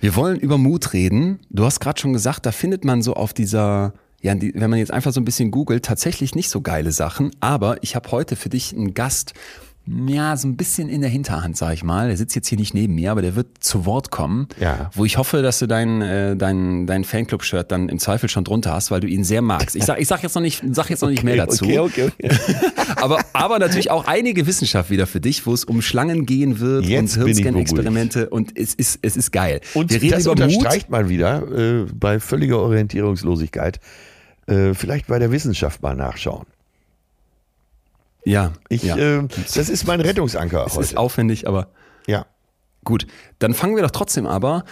wir 0.00 0.14
wollen 0.16 0.38
über 0.38 0.58
Mut 0.58 0.92
reden. 0.92 1.40
Du 1.50 1.64
hast 1.64 1.80
gerade 1.80 1.98
schon 2.00 2.12
gesagt, 2.12 2.46
da 2.46 2.52
findet 2.52 2.84
man 2.84 3.00
so 3.02 3.14
auf 3.14 3.32
dieser, 3.32 3.94
ja, 4.20 4.34
die, 4.34 4.52
wenn 4.54 4.68
man 4.70 4.78
jetzt 4.78 4.92
einfach 4.92 5.12
so 5.12 5.20
ein 5.20 5.24
bisschen 5.24 5.50
googelt, 5.50 5.84
tatsächlich 5.84 6.34
nicht 6.34 6.50
so 6.50 6.60
geile 6.60 6.92
Sachen. 6.92 7.30
Aber 7.40 7.82
ich 7.82 7.96
habe 7.96 8.10
heute 8.10 8.36
für 8.36 8.50
dich 8.50 8.74
einen 8.74 8.92
Gast, 8.94 9.32
ja, 10.08 10.36
so 10.36 10.48
ein 10.48 10.56
bisschen 10.56 10.88
in 10.88 11.00
der 11.00 11.10
Hinterhand, 11.10 11.56
sag 11.56 11.72
ich 11.72 11.84
mal. 11.84 12.08
Der 12.08 12.16
sitzt 12.16 12.34
jetzt 12.34 12.48
hier 12.48 12.58
nicht 12.58 12.74
neben 12.74 12.94
mir, 12.94 13.10
aber 13.10 13.22
der 13.22 13.36
wird 13.36 13.46
zu 13.60 13.86
Wort 13.86 14.10
kommen. 14.10 14.48
Ja. 14.60 14.90
Wo 14.94 15.04
ich 15.04 15.18
hoffe, 15.18 15.42
dass 15.42 15.58
du 15.58 15.66
dein, 15.66 16.02
äh, 16.02 16.36
dein, 16.36 16.86
dein 16.86 17.04
Fanclub-Shirt 17.04 17.70
dann 17.70 17.88
im 17.88 17.98
Zweifel 17.98 18.28
schon 18.28 18.44
drunter 18.44 18.72
hast, 18.72 18.90
weil 18.90 19.00
du 19.00 19.06
ihn 19.06 19.24
sehr 19.24 19.42
magst. 19.42 19.76
Ich 19.76 19.84
sag, 19.84 20.00
ich 20.00 20.08
sag 20.08 20.22
jetzt 20.22 20.34
noch 20.34 20.42
nicht, 20.42 20.62
sag 20.72 20.90
jetzt 20.90 21.02
noch 21.02 21.10
nicht 21.10 21.22
mehr 21.22 21.36
dazu. 21.36 21.64
Okay, 21.64 21.78
okay, 21.78 22.10
okay. 22.22 22.36
aber, 22.96 23.20
aber 23.32 23.58
natürlich 23.58 23.90
auch 23.90 24.06
einige 24.06 24.46
Wissenschaft 24.46 24.90
wieder 24.90 25.06
für 25.06 25.20
dich, 25.20 25.46
wo 25.46 25.54
es 25.54 25.64
um 25.64 25.80
Schlangen 25.82 26.26
gehen 26.26 26.60
wird 26.60 26.84
Jetzt 26.84 27.16
und 27.16 27.24
Hirnscan-Experimente 27.24 28.30
und 28.30 28.58
es 28.58 28.74
ist, 28.74 28.98
es 29.02 29.16
ist 29.16 29.32
geil. 29.32 29.60
Und 29.74 29.90
wir 29.90 30.02
reden 30.02 30.12
das 30.12 30.26
über 30.26 30.34
Mut. 30.34 30.56
unterstreicht 30.56 30.90
mal 30.90 31.08
wieder 31.08 31.42
äh, 31.50 31.86
bei 31.94 32.20
völliger 32.20 32.58
Orientierungslosigkeit. 32.58 33.80
Äh, 34.46 34.74
vielleicht 34.74 35.06
bei 35.06 35.18
der 35.18 35.30
Wissenschaft 35.30 35.82
mal 35.82 35.94
nachschauen. 35.94 36.46
Ja, 38.28 38.52
Ich, 38.68 38.82
ja. 38.82 38.96
äh, 38.96 39.26
das 39.54 39.68
ist 39.68 39.86
mein 39.86 40.00
Rettungsanker 40.00 40.64
es 40.66 40.74
heute. 40.74 40.84
ist 40.84 40.96
aufwendig, 40.96 41.48
aber 41.48 41.68
ja. 42.06 42.26
gut. 42.84 43.06
Dann 43.38 43.54
fangen 43.54 43.74
wir 43.76 43.82
doch 43.82 43.90
trotzdem 43.90 44.26
aber 44.26 44.64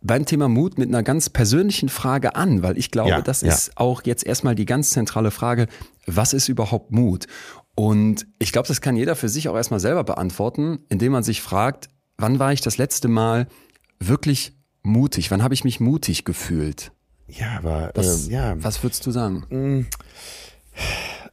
beim 0.00 0.26
Thema 0.26 0.48
Mut 0.48 0.78
mit 0.78 0.88
einer 0.88 1.02
ganz 1.02 1.30
persönlichen 1.30 1.88
Frage 1.88 2.36
an, 2.36 2.62
weil 2.62 2.78
ich 2.78 2.90
glaube, 2.90 3.10
Ja, 3.10 3.20
das 3.22 3.40
ja. 3.40 3.52
ist 3.52 3.76
auch 3.76 4.02
jetzt 4.04 4.24
erstmal 4.24 4.54
die 4.54 4.66
ganz 4.66 4.90
zentrale 4.90 5.30
Frage, 5.30 5.66
was 6.06 6.32
ist 6.34 6.48
überhaupt 6.48 6.92
Mut? 6.92 7.26
Und 7.74 8.26
ich 8.38 8.52
glaube, 8.52 8.68
das 8.68 8.80
kann 8.80 8.96
jeder 8.96 9.16
für 9.16 9.28
sich 9.28 9.48
auch 9.48 9.56
erstmal 9.56 9.80
selber 9.80 10.04
beantworten, 10.04 10.80
indem 10.88 11.12
man 11.12 11.22
sich 11.24 11.42
fragt, 11.42 11.88
wann 12.18 12.38
war 12.38 12.52
ich 12.52 12.60
das 12.60 12.78
letzte 12.78 13.08
Mal 13.08 13.48
wirklich 13.98 14.56
mutig? 14.82 15.30
Wann 15.32 15.42
habe 15.42 15.54
ich 15.54 15.64
mich 15.64 15.80
mutig 15.80 16.24
gefühlt? 16.24 16.92
Ja, 17.26 17.56
aber 17.58 17.90
Was, 17.94 18.26
ähm, 18.26 18.32
ja, 18.32 18.54
was 18.62 18.82
würdest 18.82 19.04
du 19.06 19.10
sagen? 19.10 19.86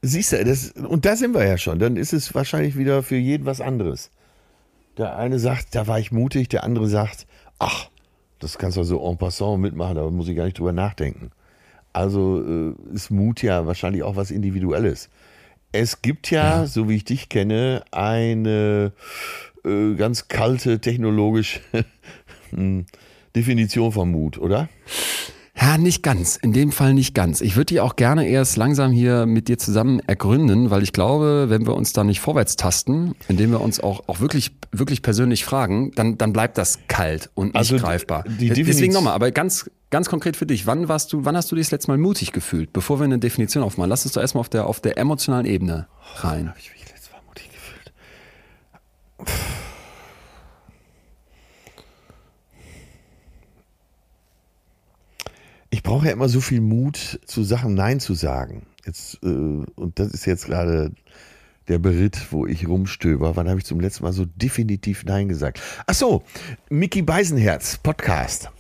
Siehst 0.01 0.33
du, 0.33 0.43
das, 0.43 0.71
und 0.71 1.05
da 1.05 1.15
sind 1.15 1.33
wir 1.33 1.45
ja 1.45 1.57
schon. 1.57 1.79
Dann 1.79 1.95
ist 1.95 2.13
es 2.13 2.33
wahrscheinlich 2.33 2.77
wieder 2.77 3.03
für 3.03 3.17
jeden 3.17 3.45
was 3.45 3.61
anderes. 3.61 4.11
Der 4.97 5.15
eine 5.17 5.39
sagt, 5.39 5.75
da 5.75 5.87
war 5.87 5.99
ich 5.99 6.11
mutig, 6.11 6.49
der 6.49 6.63
andere 6.63 6.87
sagt, 6.87 7.27
ach, 7.59 7.89
das 8.39 8.57
kannst 8.57 8.77
du 8.77 8.83
so 8.83 9.07
en 9.07 9.17
passant 9.17 9.61
mitmachen, 9.61 9.95
da 9.95 10.09
muss 10.09 10.27
ich 10.27 10.35
gar 10.35 10.45
nicht 10.45 10.59
drüber 10.59 10.73
nachdenken. 10.73 11.31
Also 11.93 12.43
äh, 12.43 12.73
ist 12.93 13.11
Mut 13.11 13.41
ja 13.41 13.67
wahrscheinlich 13.67 14.03
auch 14.03 14.15
was 14.15 14.31
Individuelles. 14.31 15.09
Es 15.71 16.01
gibt 16.01 16.31
ja, 16.31 16.65
so 16.65 16.89
wie 16.89 16.97
ich 16.97 17.05
dich 17.05 17.29
kenne, 17.29 17.83
eine 17.91 18.91
äh, 19.63 19.93
ganz 19.95 20.27
kalte 20.27 20.79
technologische 20.79 21.59
hm, 22.49 22.85
Definition 23.35 23.91
von 23.91 24.11
Mut, 24.11 24.37
oder? 24.37 24.67
Ja, 25.61 25.77
nicht 25.77 26.01
ganz. 26.01 26.37
In 26.37 26.53
dem 26.53 26.71
Fall 26.71 26.95
nicht 26.95 27.13
ganz. 27.13 27.39
Ich 27.39 27.55
würde 27.55 27.65
die 27.67 27.81
auch 27.81 27.95
gerne 27.95 28.27
erst 28.27 28.57
langsam 28.57 28.91
hier 28.91 29.27
mit 29.27 29.47
dir 29.47 29.59
zusammen 29.59 29.99
ergründen, 30.07 30.71
weil 30.71 30.81
ich 30.81 30.91
glaube, 30.91 31.45
wenn 31.49 31.67
wir 31.67 31.75
uns 31.75 31.93
da 31.93 32.03
nicht 32.03 32.19
vorwärts 32.19 32.55
tasten, 32.55 33.13
indem 33.27 33.51
wir 33.51 33.61
uns 33.61 33.79
auch, 33.79 34.01
auch 34.07 34.19
wirklich, 34.19 34.51
wirklich 34.71 35.03
persönlich 35.03 35.45
fragen, 35.45 35.91
dann, 35.95 36.17
dann 36.17 36.33
bleibt 36.33 36.57
das 36.57 36.79
kalt 36.87 37.29
und 37.35 37.47
nicht 37.53 37.57
Also, 37.57 37.77
greifbar. 37.77 38.23
die 38.23 38.47
Deswegen 38.49 38.55
Definition- 38.65 38.93
nochmal, 38.93 39.13
aber 39.13 39.29
ganz, 39.29 39.69
ganz 39.91 40.09
konkret 40.09 40.35
für 40.35 40.47
dich. 40.47 40.65
Wann 40.65 40.87
warst 40.87 41.13
du, 41.13 41.25
wann 41.25 41.37
hast 41.37 41.51
du 41.51 41.55
dich 41.55 41.67
das 41.67 41.71
letzte 41.71 41.91
Mal 41.91 41.99
mutig 41.99 42.31
gefühlt? 42.31 42.73
Bevor 42.73 42.99
wir 42.99 43.03
eine 43.03 43.19
Definition 43.19 43.63
aufmachen, 43.63 43.89
lass 43.89 44.03
uns 44.03 44.13
doch 44.13 44.21
erstmal 44.21 44.39
auf 44.39 44.49
der, 44.49 44.65
auf 44.65 44.79
der 44.79 44.97
emotionalen 44.97 45.45
Ebene 45.45 45.85
rein. 46.15 46.49
Habe 46.49 46.57
ich 46.59 46.71
mich 46.73 46.89
letztes 46.89 47.11
Mal 47.11 47.21
mutig 47.27 47.49
gefühlt? 47.51 47.93
Ich 55.81 55.83
brauche 55.83 56.05
ja 56.05 56.11
immer 56.11 56.29
so 56.29 56.41
viel 56.41 56.61
Mut, 56.61 57.19
zu 57.25 57.41
Sachen 57.41 57.73
Nein 57.73 57.99
zu 57.99 58.13
sagen. 58.13 58.67
Jetzt, 58.85 59.17
äh, 59.23 59.25
und 59.25 59.93
das 59.95 60.09
ist 60.09 60.27
jetzt 60.27 60.45
gerade 60.45 60.91
der 61.67 61.79
Beritt, 61.79 62.31
wo 62.31 62.45
ich 62.45 62.67
rumstöber. 62.67 63.35
Wann 63.35 63.49
habe 63.49 63.57
ich 63.57 63.65
zum 63.65 63.79
letzten 63.79 64.03
Mal 64.03 64.13
so 64.13 64.25
definitiv 64.25 65.05
Nein 65.05 65.27
gesagt? 65.27 65.59
Ach 65.87 65.95
so, 65.95 66.21
Mickey 66.69 67.01
Beisenherz, 67.01 67.79
Podcast. 67.79 68.51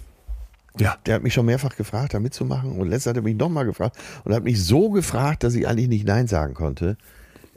Ja. 0.79 0.97
Der 1.05 1.13
hat 1.13 1.21
mich 1.21 1.35
schon 1.35 1.45
mehrfach 1.45 1.75
gefragt, 1.75 2.15
da 2.15 2.19
mitzumachen. 2.19 2.71
Und 2.71 2.87
letztens 2.87 3.11
hat 3.11 3.17
er 3.17 3.21
mich 3.21 3.37
nochmal 3.37 3.65
gefragt 3.65 3.97
und 4.23 4.33
hat 4.33 4.43
mich 4.43 4.59
so 4.63 4.89
gefragt, 4.89 5.43
dass 5.43 5.53
ich 5.53 5.67
eigentlich 5.67 5.89
nicht 5.89 6.07
Nein 6.07 6.25
sagen 6.25 6.55
konnte. 6.55 6.97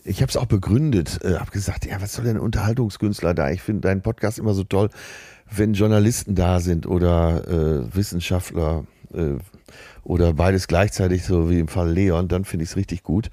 Ich 0.05 0.21
habe 0.21 0.29
es 0.29 0.37
auch 0.37 0.45
begründet, 0.45 1.21
äh, 1.25 1.39
habe 1.39 1.53
gesagt, 1.53 1.87
ja, 1.87 2.03
was 2.03 2.13
soll 2.13 2.27
denn 2.27 2.37
ein 2.37 2.43
Unterhaltungskünstler 2.43 3.33
da? 3.33 3.51
Ich 3.51 3.63
finde 3.63 3.81
deinen 3.81 4.03
Podcast 4.03 4.39
immer 4.39 4.53
so 4.53 4.65
toll, 4.65 4.91
wenn 5.51 5.73
Journalisten 5.73 6.35
da 6.35 6.61
sind 6.61 6.87
oder 6.87 7.49
äh, 7.49 7.97
Wissenschaftler 7.97 8.85
äh, 9.15 9.39
oder 10.05 10.33
beides 10.35 10.69
gleichzeitig, 10.69 11.25
so 11.25 11.51
wie 11.51 11.59
im 11.59 11.69
Fall 11.69 11.91
Leon, 11.91 12.29
dann 12.29 12.45
finde 12.45 12.65
ich 12.65 12.71
es 12.71 12.77
richtig 12.77 13.03
gut. 13.03 13.31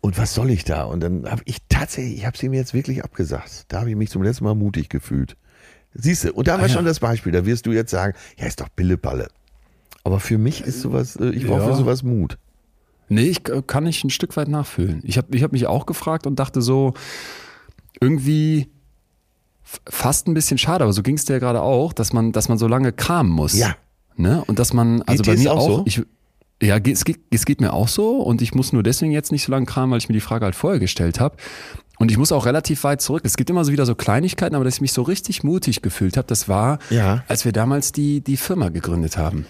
Und 0.00 0.18
was 0.18 0.34
soll 0.34 0.50
ich 0.50 0.64
da? 0.64 0.84
Und 0.84 1.00
dann 1.00 1.28
habe 1.28 1.42
ich 1.46 1.58
tatsächlich, 1.68 2.18
ich 2.18 2.26
habe 2.26 2.36
es 2.36 2.42
ihm 2.42 2.52
jetzt 2.52 2.74
wirklich 2.74 3.02
abgesagt. 3.02 3.64
Da 3.68 3.80
habe 3.80 3.90
ich 3.90 3.96
mich 3.96 4.10
zum 4.10 4.22
letzten 4.22 4.44
Mal 4.44 4.54
mutig 4.54 4.88
gefühlt. 4.88 5.36
Siehst 5.94 6.24
du, 6.24 6.32
und 6.32 6.46
da 6.46 6.56
Ah, 6.56 6.62
ja. 6.62 6.68
schon 6.68 6.84
das 6.84 7.00
Beispiel. 7.00 7.32
Da 7.32 7.44
wirst 7.46 7.66
du 7.66 7.72
jetzt 7.72 7.90
sagen, 7.90 8.14
ja, 8.38 8.46
ist 8.46 8.60
doch 8.60 8.68
Pillepalle. 8.76 9.28
Aber 10.04 10.20
für 10.20 10.38
mich 10.38 10.62
ist 10.62 10.80
sowas, 10.82 11.16
äh, 11.16 11.30
ich 11.30 11.46
brauche 11.46 11.60
Ja. 11.62 11.66
für 11.68 11.74
sowas 11.74 12.02
Mut. 12.02 12.38
Nee, 13.08 13.22
ich 13.28 13.48
äh, 13.48 13.62
kann 13.66 13.86
ich 13.86 14.04
ein 14.04 14.10
Stück 14.10 14.36
weit 14.36 14.48
nachfühlen. 14.48 15.00
Ich 15.04 15.16
habe 15.18 15.34
ich 15.36 15.42
hab 15.42 15.52
mich 15.52 15.66
auch 15.66 15.86
gefragt 15.86 16.26
und 16.26 16.38
dachte 16.38 16.60
so, 16.62 16.94
irgendwie 18.00 18.68
fast 19.86 20.28
ein 20.28 20.34
bisschen 20.34 20.58
schade, 20.58 20.84
aber 20.84 20.92
so 20.92 21.02
ging 21.02 21.16
es 21.16 21.24
dir 21.24 21.34
ja 21.34 21.38
gerade 21.38 21.62
auch, 21.62 21.92
dass 21.92 22.12
man, 22.12 22.32
dass 22.32 22.48
man 22.48 22.58
so 22.58 22.68
lange 22.68 22.92
kramen 22.92 23.32
muss. 23.32 23.54
Ja. 23.58 23.76
Ne? 24.18 24.42
Und 24.46 24.58
dass 24.58 24.72
man, 24.72 25.02
also 25.02 25.22
dir 25.22 25.32
bei 25.32 25.38
mir 25.38 25.52
auch 25.52 25.58
auch, 25.58 25.68
so? 25.78 25.82
ich, 25.86 26.02
ja, 26.62 26.78
es 26.78 27.04
geht, 27.04 27.20
es 27.30 27.44
geht 27.44 27.60
mir 27.60 27.72
auch 27.72 27.88
so 27.88 28.16
und 28.22 28.40
ich 28.42 28.54
muss 28.54 28.72
nur 28.72 28.82
deswegen 28.82 29.12
jetzt 29.12 29.30
nicht 29.32 29.44
so 29.44 29.52
lange 29.52 29.66
kramen, 29.66 29.90
weil 29.92 29.98
ich 29.98 30.08
mir 30.08 30.14
die 30.14 30.20
Frage 30.20 30.44
halt 30.46 30.54
vorher 30.54 30.80
gestellt 30.80 31.20
habe. 31.20 31.36
Und 31.98 32.10
ich 32.10 32.18
muss 32.18 32.30
auch 32.32 32.44
relativ 32.44 32.84
weit 32.84 33.00
zurück. 33.00 33.22
Es 33.24 33.36
gibt 33.38 33.48
immer 33.48 33.64
so 33.64 33.72
wieder 33.72 33.86
so 33.86 33.94
Kleinigkeiten, 33.94 34.54
aber 34.54 34.64
dass 34.64 34.74
ich 34.74 34.80
mich 34.82 34.92
so 34.92 35.00
richtig 35.02 35.42
mutig 35.44 35.80
gefühlt 35.80 36.16
habe, 36.18 36.26
das 36.28 36.46
war, 36.48 36.78
Ja. 36.90 37.24
als 37.28 37.44
wir 37.46 37.52
damals 37.52 37.92
die, 37.92 38.20
die 38.22 38.36
Firma 38.36 38.68
gegründet 38.68 39.16
haben. 39.16 39.46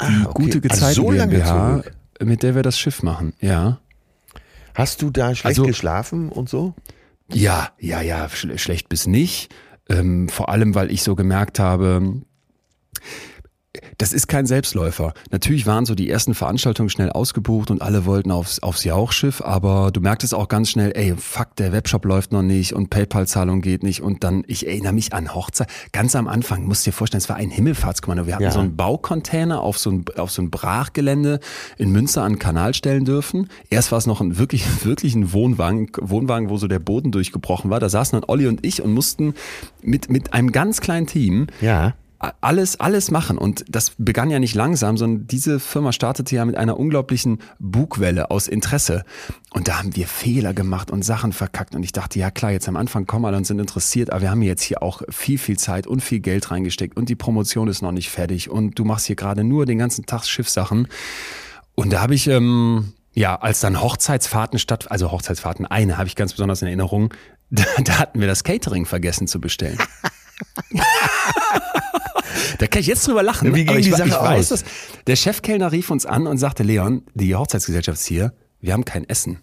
Die 0.00 0.04
Ah, 0.04 0.26
okay. 0.28 0.42
gute 0.44 0.58
Ah, 0.58 0.60
Gezeiten 0.60 0.94
so 0.94 1.10
lange 1.10 1.32
GmbH, 1.36 1.80
zurück. 1.82 1.92
mit 2.22 2.42
der 2.42 2.54
wir 2.54 2.62
das 2.62 2.78
Schiff 2.78 3.02
machen. 3.02 3.32
Ja. 3.40 3.78
Hast 4.74 5.00
du 5.00 5.10
da 5.10 5.28
schlecht 5.34 5.46
Also- 5.58 5.62
geschlafen 5.64 6.28
und 6.28 6.50
so? 6.50 6.74
Ja, 7.32 7.70
ja, 7.80 8.02
ja, 8.02 8.28
schl 8.28 8.58
schlecht 8.58 8.88
bis 8.90 9.06
nicht. 9.06 9.52
Ähm, 9.88 10.28
vor 10.28 10.48
allem, 10.50 10.74
weil 10.74 10.90
ich 10.90 11.02
so 11.02 11.14
gemerkt 11.16 11.58
habe, 11.58 12.20
das 13.98 14.12
ist 14.12 14.26
kein 14.28 14.46
Selbstläufer. 14.46 15.12
Natürlich 15.30 15.66
waren 15.66 15.86
so 15.86 15.94
die 15.94 16.08
ersten 16.10 16.34
Veranstaltungen 16.34 16.88
schnell 16.90 17.10
ausgebucht 17.10 17.70
und 17.70 17.82
alle 17.82 18.04
wollten 18.06 18.30
aufs, 18.30 18.60
aufs 18.60 18.84
Jauchschiff, 18.84 19.40
aber 19.42 19.90
du 19.92 20.00
merktest 20.00 20.34
auch 20.34 20.48
ganz 20.48 20.70
schnell, 20.70 20.92
ey, 20.94 21.14
fuck, 21.16 21.54
der 21.56 21.72
Webshop 21.72 22.04
läuft 22.04 22.32
noch 22.32 22.42
nicht 22.42 22.72
und 22.74 22.90
PayPal-Zahlung 22.90 23.60
geht 23.62 23.82
nicht 23.82 24.02
und 24.02 24.24
dann, 24.24 24.44
ich 24.46 24.66
erinnere 24.66 24.92
mich 24.92 25.12
an 25.12 25.34
Hochzeit, 25.34 25.68
ganz 25.92 26.14
am 26.16 26.28
Anfang, 26.28 26.64
musst 26.64 26.86
dir 26.86 26.92
vorstellen, 26.92 27.20
es 27.20 27.28
war 27.28 27.36
ein 27.36 27.50
Himmelfahrtskommando. 27.50 28.26
Wir 28.26 28.34
hatten 28.34 28.44
Ja. 28.44 28.50
so 28.50 28.60
einen 28.60 28.76
Baucontainer 28.76 29.60
auf 29.60 29.78
so 29.78 29.90
ein, 29.90 30.04
auf 30.16 30.30
so 30.30 30.42
ein 30.42 30.50
Brachgelände 30.50 31.40
in 31.78 31.90
Münster 31.90 32.22
an 32.22 32.34
den 32.34 32.38
Kanal 32.38 32.74
stellen 32.74 33.04
dürfen. 33.04 33.48
Erst 33.70 33.92
war 33.92 33.98
es 33.98 34.06
noch 34.06 34.20
ein 34.20 34.38
wirklich, 34.38 34.64
wirklich 34.84 35.14
ein 35.14 35.32
Wohnwagen, 35.32 35.90
Wohnwagen, 36.00 36.48
wo 36.50 36.56
so 36.58 36.68
der 36.68 36.78
Boden 36.78 37.12
durchgebrochen 37.12 37.70
war. 37.70 37.80
Da 37.80 37.88
saßen 37.88 38.20
dann 38.20 38.28
Olli 38.28 38.46
und 38.46 38.64
ich 38.64 38.82
und 38.82 38.92
mussten 38.92 39.34
mit, 39.82 40.10
mit 40.10 40.32
einem 40.32 40.52
ganz 40.52 40.80
kleinen 40.80 41.06
Team 41.06 41.46
Ja. 41.60 41.94
Alles, 42.40 42.80
alles 42.80 43.10
machen. 43.10 43.38
Und 43.38 43.64
das 43.68 43.92
begann 43.98 44.30
ja 44.30 44.38
nicht 44.38 44.54
langsam, 44.54 44.96
sondern 44.96 45.26
diese 45.26 45.60
Firma 45.60 45.92
startete 45.92 46.34
ja 46.36 46.44
mit 46.44 46.56
einer 46.56 46.78
unglaublichen 46.78 47.38
Bugwelle 47.58 48.30
aus 48.30 48.48
Interesse. 48.48 49.04
Und 49.52 49.68
da 49.68 49.78
haben 49.78 49.96
wir 49.96 50.06
Fehler 50.06 50.54
gemacht 50.54 50.90
und 50.90 51.02
Sachen 51.02 51.32
verkackt. 51.32 51.74
Und 51.74 51.82
ich 51.82 51.92
dachte, 51.92 52.18
ja 52.18 52.30
klar, 52.30 52.52
jetzt 52.52 52.68
am 52.68 52.76
Anfang 52.76 53.06
kommen 53.06 53.24
alle 53.24 53.36
und 53.36 53.46
sind 53.46 53.58
interessiert, 53.58 54.10
aber 54.10 54.22
wir 54.22 54.30
haben 54.30 54.42
jetzt 54.42 54.62
hier 54.62 54.82
auch 54.82 55.02
viel, 55.08 55.38
viel 55.38 55.58
Zeit 55.58 55.86
und 55.86 56.00
viel 56.02 56.20
Geld 56.20 56.50
reingesteckt 56.50 56.96
und 56.96 57.08
die 57.08 57.14
Promotion 57.14 57.68
ist 57.68 57.82
noch 57.82 57.92
nicht 57.92 58.10
fertig 58.10 58.50
und 58.50 58.78
du 58.78 58.84
machst 58.84 59.06
hier 59.06 59.16
gerade 59.16 59.44
nur 59.44 59.66
den 59.66 59.78
ganzen 59.78 60.06
Tag 60.06 60.24
Schiffsachen. 60.24 60.88
Und 61.74 61.92
da 61.92 62.00
habe 62.00 62.14
ich, 62.14 62.26
ähm, 62.26 62.92
ja, 63.12 63.36
als 63.36 63.60
dann 63.60 63.80
Hochzeitsfahrten 63.80 64.58
statt, 64.58 64.90
also 64.90 65.10
Hochzeitsfahrten, 65.10 65.66
eine 65.66 65.98
habe 65.98 66.08
ich 66.08 66.16
ganz 66.16 66.32
besonders 66.32 66.62
in 66.62 66.68
Erinnerung, 66.68 67.12
da, 67.50 67.64
da 67.82 67.98
hatten 67.98 68.20
wir 68.20 68.26
das 68.26 68.44
Catering 68.44 68.86
vergessen 68.86 69.28
zu 69.28 69.40
bestellen. 69.40 69.78
Da 72.58 72.66
kann 72.66 72.80
ich 72.80 72.86
jetzt 72.86 73.06
drüber 73.06 73.22
lachen. 73.22 73.54
Wie 73.54 73.64
ging 73.64 73.78
ich, 73.78 73.86
die 73.86 73.92
Sache 73.92 74.08
ich 74.08 74.14
weiß, 74.14 74.52
aus? 74.52 74.60
dass 74.60 74.64
der 75.06 75.16
Chefkellner 75.16 75.72
rief 75.72 75.90
uns 75.90 76.06
an 76.06 76.26
und 76.26 76.38
sagte, 76.38 76.62
Leon, 76.62 77.02
die 77.14 77.34
Hochzeitsgesellschaft 77.34 77.98
ist 77.98 78.06
hier, 78.06 78.32
wir 78.60 78.72
haben 78.72 78.84
kein 78.84 79.08
Essen. 79.08 79.40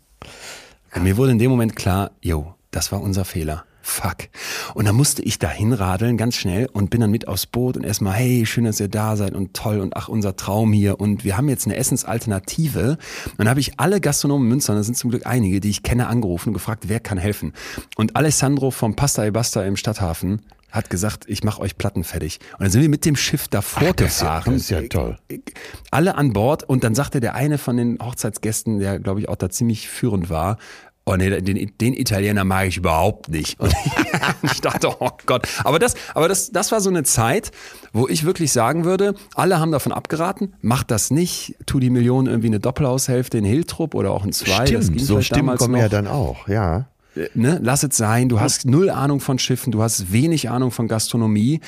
Und 0.96 1.04
mir 1.04 1.18
wurde 1.18 1.32
in 1.32 1.40
dem 1.40 1.50
Moment 1.50 1.76
klar, 1.76 2.12
jo, 2.22 2.56
das 2.72 2.92
war 2.92 3.02
unser 3.02 3.26
Fehler. 3.26 3.66
Fuck. 3.86 4.30
Und 4.76 4.86
dann 4.86 4.96
musste 4.96 5.22
ich 5.24 5.40
da 5.40 5.50
hinradeln, 5.50 6.16
ganz 6.16 6.38
schnell, 6.38 6.70
und 6.72 6.90
bin 6.90 7.02
dann 7.02 7.12
mit 7.12 7.28
aufs 7.28 7.46
Boot 7.46 7.76
und 7.76 7.84
erstmal, 7.84 8.14
hey, 8.14 8.46
schön, 8.46 8.64
dass 8.64 8.80
ihr 8.80 8.88
da 8.88 9.18
seid 9.18 9.34
und 9.34 9.54
toll 9.54 9.82
und 9.82 9.98
ach, 9.98 10.08
unser 10.08 10.38
Traum 10.38 10.72
hier. 10.72 11.02
Und 11.02 11.26
wir 11.26 11.36
haben 11.36 11.50
jetzt 11.50 11.66
eine 11.68 11.76
Essensalternative. 11.76 12.98
Und 13.26 13.40
dann 13.40 13.50
habe 13.50 13.60
ich 13.60 13.82
alle 13.82 14.00
Gastronomen 14.00 14.48
Münster, 14.48 14.72
und 14.72 14.80
da 14.80 14.84
sind 14.84 14.96
zum 14.96 15.10
Glück 15.10 15.26
einige, 15.26 15.60
die 15.60 15.70
ich 15.70 15.84
kenne, 15.84 16.08
angerufen 16.08 16.50
und 16.50 16.54
gefragt, 16.54 16.86
wer 16.88 17.02
kann 17.02 17.18
helfen. 17.18 17.52
Und 17.98 18.16
Alessandro 18.16 18.72
vom 18.72 18.96
Pasta 18.96 19.26
e 19.26 19.32
Basta 19.32 19.64
im 19.66 19.76
Stadthafen 19.76 20.42
hat 20.74 20.90
gesagt, 20.90 21.26
ich 21.28 21.44
mache 21.44 21.62
euch 21.62 21.78
Platten 21.78 22.04
fertig. 22.04 22.40
Und 22.54 22.62
dann 22.64 22.72
sind 22.72 22.82
wir 22.82 22.90
mit 22.90 23.06
dem 23.06 23.16
Schiff 23.16 23.48
davor 23.48 23.94
das 23.94 24.16
ist 24.16 24.22
ja- 24.22 24.40
gefahren. 24.40 24.54
das 24.56 24.62
ist 24.64 24.70
ja 24.72 24.82
toll. 24.90 25.18
Alle 25.92 26.16
an 26.16 26.34
Bord 26.34 26.64
und 26.64 26.84
dann 26.84 26.96
sagte 26.96 27.20
der 27.20 27.36
eine 27.36 27.58
von 27.58 27.78
den 27.78 28.00
Hochzeitsgästen, 28.02 28.80
der 28.80 29.00
glaube 29.00 29.20
ich 29.22 29.30
auch 29.30 29.36
da 29.36 29.50
ziemlich 29.50 29.88
führend 29.88 30.30
war, 30.30 30.58
Oh 31.06 31.18
nee, 31.18 31.42
den, 31.42 31.70
den 31.82 31.94
Italiener 31.94 32.46
mag 32.46 32.66
ich 32.68 32.78
überhaupt 32.78 33.28
nicht. 33.28 33.60
Und 33.60 33.74
ich 34.44 34.62
dachte, 34.62 34.88
oh 35.02 35.10
Gott. 35.26 35.46
Aber 35.66 35.78
das, 35.78 35.96
aber 36.16 36.30
das, 36.30 36.52
das 36.52 36.72
war 36.72 36.80
so 36.80 36.90
eine 36.90 37.04
Zeit, 37.04 37.52
wo 37.92 38.08
ich 38.08 38.24
wirklich 38.24 38.54
sagen 38.54 38.86
würde, 38.86 39.14
alle 39.36 39.60
haben 39.60 39.74
davon 39.74 39.92
abgeraten, 39.92 40.54
macht 40.62 40.92
das 40.92 41.12
nicht, 41.12 41.56
tu 41.66 41.82
die 41.82 41.90
Millionen 41.90 42.28
irgendwie 42.28 42.48
eine 42.48 42.62
Doppelhaushälfte 42.62 43.38
in 43.38 43.44
Hiltrup 43.44 43.96
oder 43.96 44.12
auch 44.12 44.24
in 44.24 44.32
zwei. 44.32 44.60
das 44.60 44.86
Stimmt, 44.86 44.98
ging 44.98 45.06
so 45.06 45.20
Stimmen 45.22 45.40
damals 45.48 45.60
kommen 45.60 45.76
ja 45.76 45.90
dann 45.90 46.08
auch, 46.08 46.48
ja. 46.48 46.88
Ne, 47.34 47.60
lass 47.62 47.84
es 47.84 47.96
sein, 47.98 48.30
du 48.30 48.40
hast 48.40 48.66
null 48.66 48.90
Ahnung 48.90 49.20
von 49.20 49.40
Schiffen, 49.40 49.72
du 49.72 49.82
hast 49.84 50.12
wenig 50.12 50.50
Ahnung 50.50 50.72
von 50.72 50.88
Gastronomie. 50.88 51.60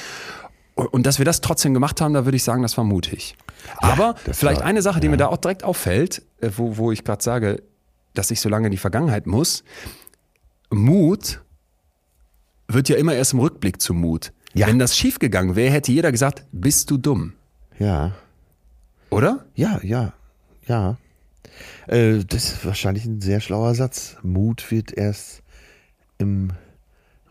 Und 0.75 1.05
dass 1.05 1.19
wir 1.19 1.25
das 1.25 1.39
trotzdem 1.41 1.73
gemacht 1.73 2.01
haben, 2.01 2.13
da 2.13 2.25
würde 2.25 2.36
ich 2.36 2.43
sagen, 2.43 2.62
das 2.62 2.75
war 2.77 2.84
mutig. 2.84 3.36
Aber 3.77 4.15
das 4.25 4.38
vielleicht 4.39 4.60
war- 4.62 4.67
eine 4.67 4.81
Sache, 4.81 4.99
die 4.99 5.08
mir 5.08 5.17
da 5.17 5.27
auch 5.27 5.38
direkt 5.38 5.63
auffällt, 5.63 6.21
äh, 6.41 6.49
wo, 6.58 6.75
wo 6.77 6.91
ich 6.91 7.03
gerade 7.05 7.23
sage, 7.23 7.63
dass 8.13 8.29
ich 8.31 8.41
so 8.41 8.49
lange 8.49 8.67
in 8.67 8.71
die 8.71 8.77
Vergangenheit 8.77 9.25
muss. 9.27 9.63
Mut 10.69 11.41
wird 12.67 12.89
ja 12.89 12.97
immer 12.97 13.13
erst 13.13 13.34
im 13.34 13.39
Rückblick 13.39 13.81
zu 13.81 13.93
Mut. 13.93 14.31
Ja. 14.53 14.67
Wenn 14.67 14.79
das 14.79 14.97
schiefgegangen 14.97 15.55
wäre, 15.55 15.71
hätte 15.71 15.91
jeder 15.91 16.12
gesagt, 16.12 16.45
bist 16.51 16.89
du 16.89 16.97
dumm, 16.97 17.34
Ja, 17.77 18.13
oder? 19.10 19.45
ja, 19.55 19.79
ja, 19.84 20.13
ja. 20.67 20.97
Äh, 21.88 22.24
das 22.28 22.45
ist 22.52 22.65
wahrscheinlich 22.65 23.06
ein 23.06 23.21
sehr 23.21 23.39
schlauer 23.39 23.76
Satz. 23.76 24.17
Mut 24.24 24.71
wird 24.71 24.91
erst 24.98 25.41
im 26.17 26.52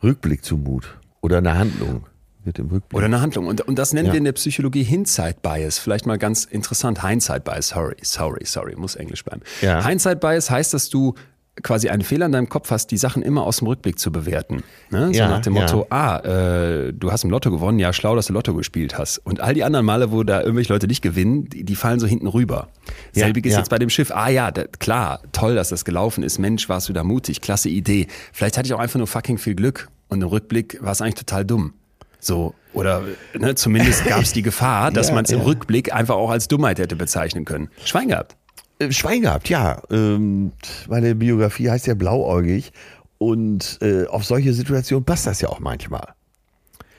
Rückblick 0.03 0.45
zu 0.45 0.57
Mut. 0.57 0.99
Oder 1.21 1.38
eine 1.38 1.57
Handlung 1.57 2.07
wird 2.45 2.59
im 2.59 2.67
Rückblick. 2.69 2.97
Oder 2.97 3.07
eine 3.07 3.21
Handlung. 3.21 3.47
Und, 3.47 3.62
und 3.62 3.79
das 3.79 3.93
nennen 3.95 4.07
Ja. 4.09 4.12
wir 4.12 4.19
in 4.19 4.25
der 4.25 4.33
Psychologie 4.33 4.83
Hindsight 4.83 5.40
Bias. 5.43 5.79
Vielleicht 5.79 6.07
mal 6.07 6.19
ganz 6.19 6.45
interessant. 6.45 7.03
Hindsight 7.07 7.45
Bias. 7.45 7.69
Sorry, 7.69 7.97
sorry, 8.03 8.45
sorry. 8.45 8.75
Muss 8.77 8.97
Englisch 8.97 9.25
bleiben. 9.25 9.43
Ja. 9.62 9.85
Hindsight 9.87 10.21
Bias 10.21 10.51
heißt, 10.51 10.75
dass 10.75 10.90
du 10.90 11.14
quasi 11.62 11.88
einen 11.88 12.03
Fehler 12.03 12.27
in 12.27 12.33
deinem 12.33 12.49
Kopf 12.49 12.73
hast, 12.73 12.88
die 12.88 12.97
Sachen 12.97 13.23
immer 13.23 13.45
aus 13.45 13.59
dem 13.59 13.69
Rückblick 13.69 13.99
zu 13.99 14.11
bewerten. 14.11 14.64
Ne? 14.90 15.07
So 15.07 15.12
Ja, 15.12 15.29
nach 15.29 15.40
dem. 15.40 15.53
Motto, 15.53 15.87
ah, 15.88 16.19
äh, 16.19 16.93
du 16.93 17.12
hast 17.12 17.23
im 17.23 17.31
Lotto 17.31 17.51
gewonnen, 17.53 17.79
ja, 17.79 17.93
schlau, 17.93 18.17
dass 18.17 18.27
du 18.27 18.33
Lotto 18.33 18.55
gespielt 18.55 18.99
hast. 18.99 19.19
Und 19.19 19.40
all 19.40 19.55
die 19.55 19.62
anderen 19.62 19.87
Male, 19.87 20.11
wo 20.11 20.25
da 20.25 20.40
irgendwelche 20.40 20.73
Leute 20.73 20.88
nicht 20.88 21.01
gewinnen, 21.01 21.45
die, 21.49 21.62
die 21.64 21.77
fallen 21.77 22.01
so 22.01 22.09
hinten 22.09 22.27
rüber. 22.27 22.69
Ja, 23.16 23.24
Selbiges 23.24 23.53
ja. 23.53 23.59
jetzt 23.59 23.70
bei 23.70 23.79
dem 23.79 23.90
Schiff. 23.90 24.11
Ah 24.11 24.29
ja, 24.29 24.50
da, 24.50 24.64
klar, 24.79 25.20
toll, 25.33 25.55
dass 25.55 25.68
das 25.68 25.85
gelaufen 25.85 26.22
ist. 26.22 26.38
Mensch, 26.38 26.68
warst 26.68 26.88
du 26.88 26.92
da 26.92 27.05
mutig, 27.05 27.40
klasse 27.40 27.68
Idee. 27.68 28.07
Vielleicht 28.33 28.57
hatte 28.59 28.66
ich 28.66 28.74
auch 28.74 28.79
einfach 28.81 28.98
nur 28.98 29.07
fucking 29.07 29.38
viel 29.38 29.55
Glück. 29.55 29.88
Und 30.09 30.22
im 30.22 30.29
Rückblick 30.29 30.79
war 30.83 30.92
es 30.92 31.00
eigentlich 31.00 31.14
total 31.14 31.44
dumm. 31.44 31.74
So, 32.20 32.55
oder 32.72 33.03
ne, 33.38 33.55
zumindest 33.55 34.05
gab 34.07 34.22
es 34.22 34.33
die 34.33 34.42
Gefahr, 34.50 34.90
dass 34.90 35.09
Ja, 35.09 35.14
man 35.14 35.24
es 35.24 35.31
im. 35.31 35.40
Rückblick 35.40 35.92
einfach 35.92 36.14
auch 36.14 36.31
als 36.31 36.48
Dummheit 36.48 36.79
hätte 36.79 36.96
bezeichnen 36.96 37.44
können. 37.44 37.68
Schwein 37.85 38.09
gehabt. 38.09 38.37
Äh, 38.79 38.92
Schwein 38.92 39.22
gehabt, 39.22 39.48
ja. 39.48 39.83
Ähm, 39.90 40.53
meine 40.88 41.14
Biografie 41.14 41.70
heißt 41.70 41.87
ja 41.87 41.94
blauäugig 41.94 42.72
und 43.18 43.79
äh, 43.83 44.07
auf 44.07 44.24
solche 44.24 44.53
Situationen 44.53 45.05
passt 45.05 45.27
das 45.27 45.40
ja 45.40 45.48
auch 45.48 45.61
manchmal. 45.61 46.14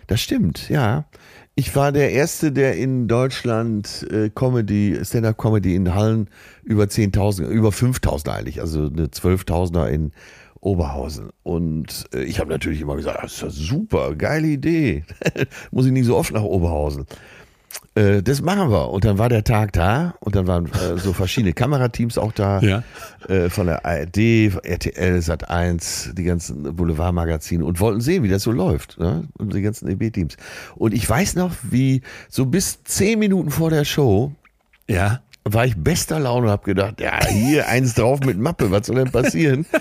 Das 0.07 0.21
stimmt, 0.21 0.69
ja. 0.69 1.05
Ich 1.57 1.73
war 1.73 1.93
der 1.93 2.11
Erste, 2.11 2.51
der 2.51 2.75
in 2.75 3.07
Deutschland 3.07 4.05
äh, 4.11 4.29
Comedy, 4.29 4.99
Stand-Up-Comedy 5.01 5.73
in 5.73 5.95
Hallen 5.95 6.29
über 6.63 6.83
10.000, 6.83 7.47
über 7.47 7.69
5.000 7.69 8.29
eigentlich, 8.29 8.59
also 8.59 8.87
eine 8.87 9.07
12.000er 9.07 9.87
in 9.87 10.11
Oberhausen. 10.59 11.29
Und 11.43 12.07
äh, 12.13 12.23
ich 12.23 12.41
habe 12.41 12.49
natürlich 12.49 12.81
immer 12.81 12.97
gesagt, 12.97 13.23
das 13.23 13.35
ist 13.35 13.41
ja 13.41 13.49
super, 13.49 14.15
geile 14.15 14.47
Idee. 14.47 15.05
Muss 15.71 15.85
ich 15.85 15.93
nicht 15.93 16.07
so 16.07 16.17
oft 16.17 16.33
nach 16.33 16.43
Oberhausen. 16.43 17.05
Äh, 17.95 18.21
das 18.23 18.41
machen 18.41 18.69
wir. 18.71 18.89
Und 18.89 19.05
dann 19.05 19.17
war 19.17 19.29
der 19.29 19.43
Tag 19.43 19.73
da 19.73 20.15
und 20.19 20.35
dann 20.35 20.47
waren 20.47 20.65
äh, 20.67 20.97
so 20.97 21.13
verschiedene 21.13 21.53
Kamerateams 21.61 22.17
auch 22.17 22.31
da. 22.31 22.59
Ja. 22.61 22.83
Äh, 23.27 23.49
von 23.49 23.67
der 23.67 23.85
ARD, 23.85 24.17
RTL, 24.63 25.19
Sat1, 25.19 26.13
die 26.13 26.23
ganzen 26.23 26.75
Boulevardmagazine 26.75 27.63
und 27.65 27.79
wollten 27.79 28.01
sehen, 28.01 28.23
wie 28.23 28.29
das 28.29 28.43
so 28.43 28.51
läuft. 28.51 28.99
Ne? 28.99 29.27
Und 29.37 29.53
die 29.53 29.61
ganzen 29.61 29.87
EB-Teams. 29.89 30.35
Und 30.75 30.93
ich 30.93 31.09
weiß 31.09 31.35
noch, 31.35 31.51
wie 31.63 32.01
so 32.29 32.45
bis 32.45 32.83
zehn 32.83 33.19
Minuten 33.19 33.51
vor 33.51 33.69
der 33.69 33.85
Show 33.85 34.31
Ja. 34.89 35.21
war 35.43 35.65
ich 35.65 35.75
bester 35.77 36.19
Laune 36.19 36.47
und 36.47 36.51
habe 36.51 36.65
gedacht, 36.65 36.99
ja, 36.99 37.25
hier 37.27 37.67
eins 37.69 37.93
drauf 37.93 38.19
mit 38.21 38.37
Mappe, 38.37 38.71
was 38.71 38.87
soll 38.87 38.97
denn 38.97 39.11
passieren? 39.11 39.65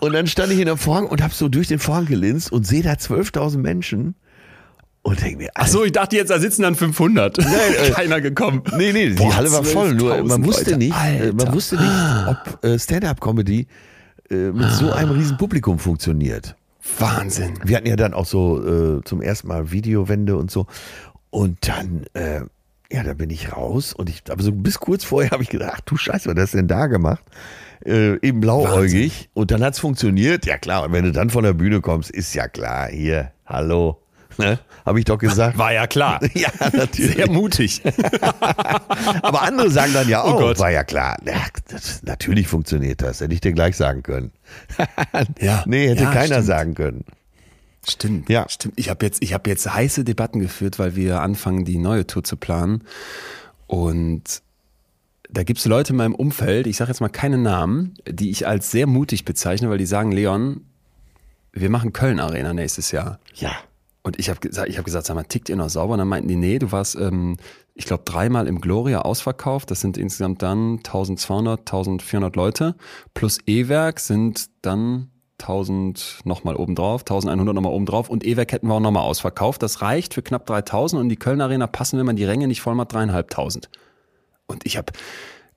Und 0.00 0.12
dann 0.12 0.26
stand 0.26 0.52
ich 0.52 0.58
in 0.58 0.66
der 0.66 0.76
Vorhang 0.76 1.06
und 1.06 1.22
habe 1.22 1.32
so 1.32 1.48
durch 1.48 1.68
den 1.68 1.78
Vorhang 1.78 2.06
gelinst 2.06 2.52
und 2.52 2.66
sehe 2.66 2.82
da 2.82 2.92
12.000 2.92 3.58
Menschen 3.58 4.14
und 5.06 5.22
denke 5.22 5.38
mir, 5.38 5.50
Ach 5.54 5.66
so, 5.68 5.84
ich 5.84 5.92
dachte 5.92 6.16
jetzt, 6.16 6.30
da 6.30 6.38
sitzen 6.38 6.62
dann 6.62 6.74
500. 6.74 7.38
Nein, 7.38 7.48
äh, 7.86 7.90
Keiner 7.90 8.20
gekommen. 8.20 8.62
Nee, 8.76 8.92
nee, 8.92 9.08
die 9.10 9.14
Boah, 9.14 9.36
Halle 9.36 9.52
war 9.52 9.64
voll. 9.64 9.94
Nur 9.94 10.16
man 10.24 10.42
12.000 10.42 10.46
wusste 10.46 10.64
Leute. 10.64 10.78
nicht, 10.78 10.94
äh, 10.94 11.26
man 11.32 11.40
Alter. 11.40 11.52
wusste 11.52 11.76
nicht, 11.76 12.26
ob 12.28 12.64
äh, 12.64 12.78
Stand-up-Comedy 12.78 13.66
äh, 14.30 14.34
mit 14.34 14.70
so 14.72 14.90
einem 14.92 15.12
riesen 15.12 15.36
Publikum 15.36 15.78
funktioniert. 15.78 16.56
Wahnsinn. 16.98 17.54
Wir 17.64 17.76
hatten 17.76 17.86
ja 17.88 17.96
dann 17.96 18.14
auch 18.14 18.26
so 18.26 18.98
äh, 18.98 19.02
zum 19.04 19.22
ersten 19.22 19.48
Mal 19.48 19.70
Videowände 19.72 20.36
und 20.36 20.50
so. 20.50 20.66
Und 21.30 21.68
dann, 21.68 22.06
ja, 22.90 23.02
da 23.02 23.12
bin 23.14 23.28
ich 23.30 23.52
raus 23.52 23.92
und 23.92 24.08
ich, 24.08 24.22
aber 24.30 24.42
so 24.42 24.52
bis 24.52 24.78
kurz 24.78 25.04
vorher 25.04 25.32
habe 25.32 25.42
ich 25.42 25.48
gedacht, 25.50 25.72
ach 25.76 25.80
du 25.82 25.96
Scheiße, 25.96 26.30
was 26.34 26.40
hast 26.40 26.54
du 26.54 26.58
denn 26.58 26.68
da 26.68 26.86
gemacht? 26.86 27.22
Äh, 27.84 28.14
eben 28.26 28.40
blauäugig. 28.40 29.28
Und 29.34 29.50
dann 29.50 29.62
hat's 29.62 29.78
funktioniert. 29.78 30.46
Ja 30.46 30.56
klar, 30.56 30.84
und 30.84 30.92
wenn 30.92 31.04
du 31.04 31.12
dann 31.12 31.28
von 31.30 31.44
der 31.44 31.52
Bühne 31.52 31.80
kommst, 31.80 32.10
ist 32.10 32.34
ja 32.34 32.48
klar, 32.48 32.88
hier, 32.88 33.32
hallo, 33.44 34.00
Ne? 34.38 34.58
Habe 34.84 34.98
ich 34.98 35.04
doch 35.04 35.18
gesagt. 35.18 35.58
War 35.58 35.72
ja 35.72 35.86
klar. 35.86 36.20
ja, 36.34 36.48
natürlich. 36.72 37.14
Sehr 37.16 37.30
mutig. 37.30 37.82
Aber 39.22 39.42
andere 39.42 39.70
sagen 39.70 39.92
dann 39.92 40.08
ja 40.08 40.22
Oh 40.24 40.28
auch, 40.28 40.38
Gott. 40.40 40.58
war 40.58 40.70
ja 40.70 40.84
klar. 40.84 41.16
Ja, 41.24 41.34
das, 41.68 42.02
natürlich 42.02 42.46
funktioniert 42.48 43.02
das, 43.02 43.20
hätte 43.20 43.34
ich 43.34 43.40
dir 43.40 43.52
gleich 43.52 43.76
sagen 43.76 44.02
können. 44.02 44.32
Ja. 45.40 45.64
Nee, 45.66 45.88
hätte 45.88 46.04
Ja, 46.04 46.12
keiner 46.12 46.26
stimmt. 46.36 46.46
sagen 46.46 46.74
können. 46.74 47.04
Stimmt. 47.88 48.28
Ja. 48.28 48.46
Stimmt. 48.48 48.74
Ich 48.78 48.90
habe 48.90 49.04
jetzt, 49.04 49.22
ich 49.22 49.32
habe 49.32 49.48
jetzt 49.50 49.72
heiße 49.72 50.04
Debatten 50.04 50.40
geführt, 50.40 50.78
weil 50.78 50.96
wir 50.96 51.20
anfangen, 51.20 51.64
die 51.64 51.78
neue 51.78 52.06
Tour 52.06 52.24
zu 52.24 52.36
planen. 52.36 52.82
Und 53.66 54.42
da 55.30 55.42
gibt 55.42 55.58
es 55.58 55.64
Leute 55.66 55.92
in 55.92 55.96
meinem 55.96 56.14
Umfeld, 56.14 56.66
ich 56.66 56.76
sage 56.76 56.90
jetzt 56.90 57.00
mal 57.00 57.08
keine 57.08 57.38
Namen, 57.38 57.94
die 58.08 58.30
ich 58.30 58.46
als 58.46 58.70
sehr 58.70 58.86
mutig 58.86 59.24
bezeichne, 59.24 59.68
weil 59.70 59.78
die 59.78 59.86
sagen, 59.86 60.12
Leon, 60.12 60.60
wir 61.52 61.70
machen 61.70 61.92
Köln 61.92 62.20
Arena 62.20 62.52
nächstes 62.52 62.90
Jahr. 62.92 63.18
Ja. 63.34 63.52
Und 64.06 64.20
ich 64.20 64.28
habe 64.30 64.38
gesagt, 64.38 64.68
ich 64.68 64.76
habe 64.76 64.84
gesagt, 64.84 65.06
sag 65.06 65.16
mal, 65.16 65.24
tickt 65.24 65.48
ihr 65.48 65.56
noch 65.56 65.68
sauber? 65.68 65.94
Und 65.94 65.98
dann 65.98 66.06
meinten 66.06 66.28
die, 66.28 66.36
nee, 66.36 66.60
du 66.60 66.70
warst, 66.70 66.94
ähm, 66.94 67.38
ich 67.74 67.86
glaube, 67.86 68.04
dreimal 68.04 68.46
im 68.46 68.60
Gloria 68.60 69.00
ausverkauft. 69.00 69.68
Das 69.72 69.80
sind 69.80 69.98
insgesamt 69.98 70.42
dann 70.42 70.76
1200, 70.76 71.58
1400 71.58 72.36
Leute. 72.36 72.76
Plus 73.14 73.40
E-Werk 73.48 73.98
sind 73.98 74.46
dann 74.62 75.10
1000 75.40 76.20
nochmal 76.22 76.54
obendrauf, 76.54 77.00
1100 77.00 77.52
nochmal 77.52 77.72
obendrauf. 77.72 78.08
Und 78.08 78.24
E-Werk 78.24 78.52
hätten 78.52 78.68
wir 78.68 78.74
auch 78.74 78.80
nochmal 78.80 79.02
ausverkauft. 79.02 79.60
Das 79.64 79.82
reicht 79.82 80.14
für 80.14 80.22
knapp 80.22 80.46
3000 80.46 81.02
und 81.02 81.08
die 81.08 81.16
Köln 81.16 81.40
Arena 81.40 81.66
passen, 81.66 81.98
wenn 81.98 82.06
man 82.06 82.14
die 82.14 82.24
Ränge 82.24 82.46
nicht 82.46 82.60
voll 82.60 82.76
macht, 82.76 82.92
dreieinhalbtausend. 82.92 83.70
Und 84.46 84.64
ich 84.66 84.76
habe, 84.76 84.92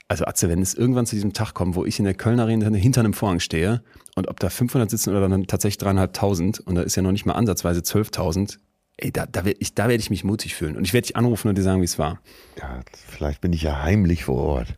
also 0.09 0.25
Atze, 0.25 0.49
wenn 0.49 0.61
es 0.61 0.73
irgendwann 0.73 1.05
zu 1.05 1.15
diesem 1.15 1.33
Tag 1.33 1.53
kommt, 1.53 1.75
wo 1.75 1.85
ich 1.85 1.99
in 1.99 2.05
der 2.05 2.15
Köln 2.15 2.39
Arena 2.39 2.67
hinter 2.75 3.01
einem 3.01 3.13
Vorhang 3.13 3.39
stehe 3.39 3.83
und 4.15 4.27
ob 4.27 4.39
da 4.39 4.49
500 4.49 4.89
sitzen 4.89 5.11
oder 5.11 5.29
dann 5.29 5.47
tatsächlich 5.47 5.77
dreieinhalbtausend 5.77 6.59
und 6.59 6.75
da 6.75 6.81
ist 6.81 6.95
ja 6.95 7.03
noch 7.03 7.11
nicht 7.11 7.25
mal 7.25 7.33
ansatzweise 7.33 7.81
12.000, 7.81 8.57
ey, 8.97 9.11
da, 9.11 9.27
da 9.27 9.45
werde 9.45 9.59
ich, 9.61 9.77
werd 9.77 9.91
ich 9.91 10.09
mich 10.09 10.23
mutig 10.23 10.55
fühlen. 10.55 10.75
Und 10.75 10.83
ich 10.83 10.93
werde 10.93 11.07
dich 11.07 11.15
anrufen 11.15 11.47
und 11.47 11.57
dir 11.57 11.61
sagen, 11.61 11.81
wie 11.81 11.85
es 11.85 11.99
war. 11.99 12.19
ja. 12.59 12.81
Vielleicht 13.07 13.39
bin 13.41 13.53
ich 13.53 13.61
ja 13.61 13.83
heimlich 13.83 14.25
vor 14.25 14.37
Ort. 14.37 14.77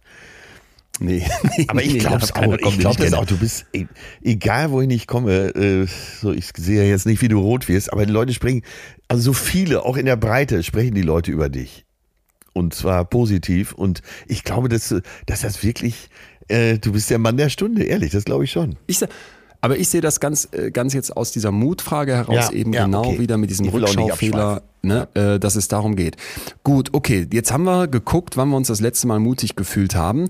Nee. 0.99 1.25
Aber 1.67 1.81
ich 1.81 1.93
nee, 1.93 1.99
glaube 1.99 2.23
es 2.23 2.35
auch. 2.35 2.53
Ich 2.53 2.79
glaube 2.79 3.01
das 3.01 3.13
auch. 3.13 3.25
Du 3.25 3.37
bist, 3.37 3.65
e- 3.73 3.87
egal 4.21 4.71
wohin 4.71 4.89
ich 4.89 5.07
komme, 5.07 5.55
äh, 5.55 5.87
so 6.21 6.33
ich 6.33 6.49
sehe 6.57 6.83
ja 6.83 6.89
jetzt 6.89 7.05
nicht, 7.05 7.21
wie 7.21 7.29
du 7.29 7.39
rot 7.39 7.69
wirst, 7.69 7.91
aber 7.91 8.05
die 8.05 8.11
Leute 8.11 8.33
sprechen, 8.33 8.61
also 9.07 9.23
so 9.23 9.33
viele, 9.33 9.83
auch 9.85 9.97
in 9.97 10.05
der 10.05 10.17
Breite, 10.17 10.61
sprechen 10.61 10.93
die 10.93 11.01
Leute 11.01 11.31
über 11.31 11.49
dich. 11.49 11.85
Und 12.53 12.73
zwar 12.73 13.05
positiv. 13.05 13.71
Und 13.73 14.01
ich 14.27 14.43
glaube, 14.43 14.67
dass, 14.69 14.93
dass 15.25 15.41
das 15.41 15.63
wirklich, 15.63 16.09
äh, 16.49 16.77
du 16.79 16.91
bist 16.91 17.09
der 17.09 17.19
Mann 17.19 17.37
der 17.37 17.49
Stunde, 17.49 17.83
ehrlich, 17.83 18.11
das 18.11 18.25
glaube 18.25 18.43
ich 18.43 18.51
schon. 18.51 18.75
Ich, 18.87 18.99
se- 18.99 19.07
aber 19.61 19.77
ich 19.77 19.87
sehe 19.89 20.01
das 20.01 20.19
ganz, 20.19 20.49
äh, 20.51 20.71
ganz 20.71 20.93
jetzt 20.93 21.15
aus 21.15 21.31
dieser 21.31 21.51
Mutfrage 21.51 22.13
heraus 22.15 22.35
Ja, 22.35 22.51
eben 22.51 22.73
ja, 22.73 22.85
genau 22.85 23.05
okay. 23.05 23.19
wieder 23.19 23.37
mit 23.37 23.49
diesem 23.51 23.67
Rückschaufehler, 23.69 24.63
ne, 24.81 25.07
äh, 25.13 25.39
dass 25.39 25.55
es 25.55 25.67
darum 25.69 25.95
geht. 25.95 26.17
Gut, 26.63 26.89
okay, 26.93 27.27
jetzt 27.31 27.51
haben 27.53 27.63
wir 27.63 27.87
geguckt, 27.87 28.35
wann 28.37 28.49
wir 28.49 28.57
uns 28.57 28.67
das 28.67 28.81
letzte 28.81 29.07
Mal 29.07 29.19
mutig 29.19 29.55
gefühlt 29.55 29.95
haben. 29.95 30.29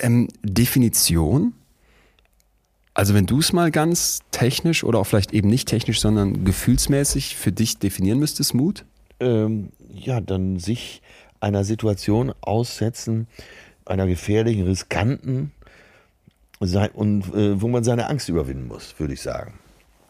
Ähm, 0.00 0.28
Definition? 0.42 1.52
Also 2.94 3.12
wenn 3.14 3.26
du 3.26 3.40
es 3.40 3.52
mal 3.52 3.70
ganz 3.70 4.20
technisch 4.30 4.82
oder 4.82 4.98
auch 4.98 5.06
vielleicht 5.06 5.32
eben 5.34 5.48
nicht 5.48 5.68
technisch, 5.68 6.00
sondern 6.00 6.44
gefühlsmäßig 6.44 7.36
für 7.36 7.52
dich 7.52 7.78
definieren 7.78 8.18
müsstest, 8.18 8.54
Mut? 8.54 8.84
ähm, 9.20 9.68
ja, 9.92 10.20
dann 10.20 10.58
sich 10.58 11.00
einer 11.40 11.64
Situation 11.64 12.32
aussetzen, 12.40 13.26
einer 13.84 14.06
gefährlichen, 14.06 14.66
riskanten, 14.66 15.52
und 16.58 17.34
äh, 17.34 17.60
wo 17.60 17.68
man 17.68 17.84
seine 17.84 18.08
Angst 18.08 18.28
überwinden 18.28 18.66
muss, 18.66 18.98
würde 18.98 19.12
ich 19.12 19.20
sagen. 19.20 19.54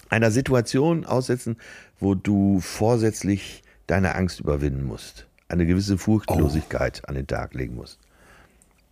Einer 0.09 0.31
Situation 0.31 1.05
aussetzen, 1.05 1.57
wo 1.99 2.15
du 2.15 2.61
vorsätzlich 2.61 3.65
deine 3.89 4.15
Angst 4.15 4.41
überwinden 4.41 4.85
musst. 4.85 5.27
Eine 5.49 5.67
gewisse 5.67 5.99
Furchtlosigkeit 5.99 7.09
an 7.09 7.17
den 7.17 7.27
Tag 7.27 7.55
legen 7.55 7.75
musst. 7.75 7.99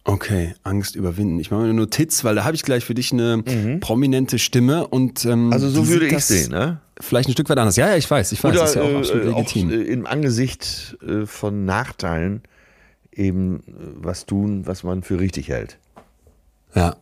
Okay, 0.07 0.55
Angst 0.65 0.97
überwinden. 0.97 1.41
Ich 1.41 1.51
mache 1.51 1.61
mir 1.63 1.69
eine 1.71 1.75
Notiz, 1.75 2.25
weil 2.25 2.35
da 2.35 2.45
habe 2.45 2.55
ich 2.55 2.63
gleich 2.63 2.85
für 2.85 2.93
dich 2.95 3.11
eine 3.13 3.79
prominente 3.81 4.39
Stimme 4.39 4.87
und 4.87 5.25
ähm, 5.25 5.47
Mhm. 5.47 5.53
Also 5.53 5.71
so 5.71 5.89
würde 5.89 6.07
ich 6.07 6.13
das 6.13 6.29
sehen, 6.29 6.51
ne? 6.51 6.81
Vielleicht 7.01 7.29
ein 7.29 7.33
Stück 7.33 7.49
weit 7.49 7.59
anders. 7.59 7.77
Ja, 7.77 7.89
ja, 7.89 7.97
ich 7.97 8.09
weiß, 8.11 8.33
ich 8.33 8.45
weiß, 8.45 8.53
Oder 8.53 8.61
das 8.61 8.71
ist 8.71 8.77
ja 8.77 8.83
auch 8.83 8.99
absolut 8.99 9.25
äh, 9.25 9.31
auch 9.31 9.39
legitim. 9.39 9.71
äh, 9.71 9.83
im 9.85 10.07
Angesicht 10.07 10.97
äh, 11.07 11.25
von 11.27 11.65
Nachteilen 11.65 12.43
eben 13.13 13.61
äh, 13.61 13.63
was 13.97 14.27
tun, 14.27 14.67
was 14.67 14.83
man 14.85 15.03
für 15.03 15.19
richtig 15.19 15.49
hält. 15.49 15.79
Ja. 16.75 16.97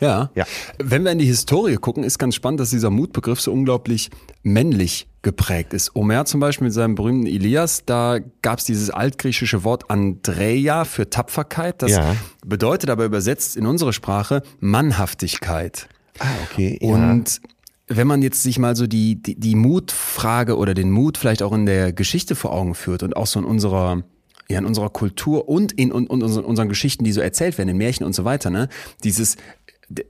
Ja. 0.00 0.30
Ja. 0.34 0.44
Wenn 0.78 1.02
wir 1.04 1.10
in 1.12 1.18
die 1.18 1.26
Historie 1.26 1.74
gucken, 1.76 2.04
ist 2.04 2.18
ganz 2.18 2.34
spannend, 2.36 2.60
dass 2.60 2.70
dieser 2.70 2.90
Mutbegriff 2.90 3.40
so 3.40 3.52
unglaublich 3.52 4.10
männlich 4.42 5.06
geprägt 5.22 5.72
ist. 5.72 5.94
Homer 5.94 6.24
zum 6.24 6.40
Beispiel 6.40 6.66
mit 6.66 6.74
seinem 6.74 6.94
berühmten 6.96 7.26
Ilias, 7.26 7.84
da 7.86 8.18
gab 8.42 8.58
es 8.58 8.64
dieses 8.64 8.90
altgriechische 8.90 9.64
Wort 9.64 9.88
Andreia 9.90 10.84
für 10.84 11.08
Tapferkeit. 11.08 11.80
Das 11.82 11.92
Ja. 11.92 12.16
bedeutet 12.44 12.90
aber 12.90 13.04
übersetzt 13.04 13.56
in 13.56 13.66
unsere 13.66 13.92
Sprache 13.92 14.42
Mannhaftigkeit. 14.60 15.88
Ah, 16.18 16.26
okay. 16.50 16.78
Und 16.82 17.40
wenn 17.88 18.06
man 18.06 18.22
jetzt 18.22 18.42
sich 18.42 18.58
mal 18.58 18.76
so 18.76 18.86
die, 18.86 19.20
die, 19.22 19.38
die 19.38 19.54
Mutfrage 19.54 20.56
oder 20.56 20.74
den 20.74 20.90
Mut 20.90 21.18
vielleicht 21.18 21.42
auch 21.42 21.52
in 21.52 21.66
der 21.66 21.92
Geschichte 21.92 22.34
vor 22.34 22.52
Augen 22.52 22.74
führt 22.74 23.02
und 23.02 23.16
auch 23.16 23.26
so 23.26 23.38
in 23.38 23.44
unserer, 23.44 24.02
ja, 24.48 24.58
in 24.58 24.64
unserer 24.66 24.90
Kultur 24.90 25.48
und 25.48 25.72
in, 25.72 25.92
und, 25.92 26.08
und 26.08 26.22
unseren, 26.22 26.44
unseren 26.44 26.68
Geschichten, 26.68 27.04
die 27.04 27.12
so 27.12 27.20
erzählt 27.20 27.58
werden, 27.58 27.68
in 27.68 27.76
Märchen 27.76 28.04
und 28.06 28.14
so 28.14 28.24
weiter, 28.24 28.50
ne? 28.50 28.68
Dieses, 29.04 29.36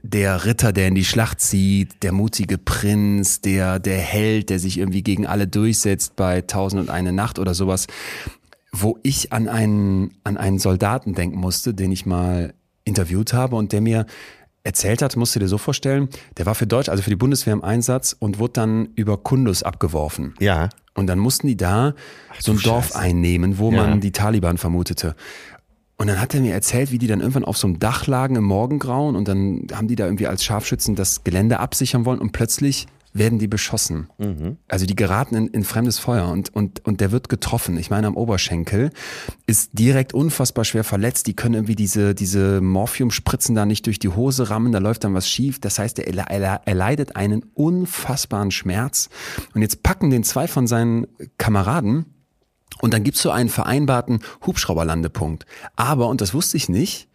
der 0.01 0.45
Ritter, 0.45 0.71
der 0.71 0.87
in 0.87 0.95
die 0.95 1.05
Schlacht 1.05 1.41
zieht, 1.41 2.03
der 2.03 2.11
mutige 2.11 2.57
Prinz, 2.57 3.41
der, 3.41 3.79
der 3.79 3.97
Held, 3.97 4.49
der 4.49 4.59
sich 4.59 4.77
irgendwie 4.77 5.03
gegen 5.03 5.25
alle 5.27 5.47
durchsetzt 5.47 6.15
bei 6.15 6.41
Tausend 6.41 6.81
und 6.81 6.89
eine 6.89 7.11
Nacht 7.13 7.39
oder 7.39 7.53
sowas, 7.53 7.87
wo 8.71 8.97
ich 9.03 9.31
an 9.33 9.47
einen, 9.47 10.11
an 10.23 10.37
einen 10.37 10.59
Soldaten 10.59 11.13
denken 11.13 11.37
musste, 11.37 11.73
den 11.73 11.91
ich 11.91 12.05
mal 12.05 12.53
interviewt 12.85 13.33
habe 13.33 13.55
und 13.55 13.71
der 13.71 13.81
mir 13.81 14.05
erzählt 14.63 15.01
hat, 15.01 15.15
musst 15.17 15.35
du 15.35 15.39
dir 15.39 15.47
so 15.47 15.57
vorstellen, 15.57 16.07
der 16.37 16.45
war 16.45 16.55
für 16.55 16.65
Deutsch, 16.67 16.87
also 16.89 17.03
für 17.03 17.09
die 17.09 17.15
Bundeswehr 17.17 17.53
im 17.53 17.63
Einsatz 17.63 18.15
und 18.17 18.39
wurde 18.39 18.53
dann 18.53 18.89
über 18.95 19.17
Kundus 19.17 19.63
abgeworfen. 19.63 20.33
ja. 20.39 20.69
Und 20.95 21.07
dann 21.07 21.17
mussten 21.17 21.47
die 21.47 21.57
da 21.57 21.95
so 22.37 22.51
ein 22.51 22.59
Dorf 22.59 22.89
Scheiße. 22.89 22.99
einnehmen, 22.99 23.57
wo 23.57 23.71
Ja. 23.71 23.77
man 23.77 23.99
die 23.99 24.11
Taliban 24.11 24.59
vermutete. 24.59 25.15
Und 26.03 26.07
dann 26.07 26.19
hat 26.19 26.35
er 26.35 26.41
mir 26.41 26.53
erzählt, 26.53 26.91
wie 26.91 26.97
die 26.97 27.07
dann 27.07 27.21
irgendwann 27.21 27.45
auf 27.45 27.57
so 27.57 27.65
einem 27.65 27.79
Dach 27.79 28.07
lagen 28.07 28.35
im 28.35 28.43
Morgengrauen 28.43 29.15
und 29.15 29.25
dann 29.29 29.67
haben 29.71 29.87
die 29.87 29.95
da 29.95 30.03
irgendwie 30.03 30.27
als 30.27 30.43
Scharfschützen 30.43 30.95
das 30.95 31.23
Gelände 31.23 31.61
absichern 31.61 32.03
wollen 32.03 32.19
und 32.19 32.33
plötzlich 32.33 32.87
werden 33.13 33.39
die 33.39 33.47
beschossen. 33.47 34.09
Also 34.67 34.85
die 34.85 34.97
geraten 34.97 35.35
in, 35.35 35.47
in 35.47 35.63
fremdes 35.63 35.99
Feuer 35.99 36.27
und, 36.27 36.53
und, 36.53 36.83
und 36.83 36.99
der 36.99 37.13
wird 37.13 37.29
getroffen. 37.29 37.77
Ich 37.77 37.89
meine, 37.89 38.07
am 38.07 38.17
Oberschenkel 38.17 38.89
ist 39.47 39.69
direkt 39.79 40.13
unfassbar 40.13 40.65
schwer 40.65 40.83
verletzt. 40.83 41.27
Die 41.27 41.37
können 41.37 41.53
irgendwie 41.53 41.75
diese, 41.75 42.13
diese 42.13 42.59
Morphiumspritzen 42.59 43.55
da 43.55 43.65
nicht 43.65 43.85
durch 43.85 43.97
die 43.97 44.09
Hose 44.09 44.49
rammen, 44.49 44.73
da 44.73 44.79
läuft 44.79 45.05
dann 45.05 45.13
was 45.13 45.29
schief. 45.29 45.61
Das 45.61 45.79
heißt, 45.79 45.99
er, 45.99 46.29
er, 46.29 46.61
er 46.65 46.75
leidet 46.75 47.15
einen 47.15 47.45
unfassbaren 47.53 48.51
Schmerz. 48.51 49.07
Und 49.53 49.61
jetzt 49.61 49.83
packen 49.83 50.09
den 50.09 50.25
zwei 50.25 50.49
von 50.49 50.67
seinen 50.67 51.07
Kameraden 51.37 52.07
und 52.83 52.93
dann 52.93 53.03
gibt's 53.03 53.21
so 53.21 53.31
einen 53.31 53.47
vereinbarten 53.47 54.19
Hubschrauberlandepunkt. 54.45 55.45
Aber, 55.77 56.07
und 56.09 56.19
das 56.19 56.33
wusste 56.33 56.57
ich 56.57 56.67
nicht, 56.67 57.07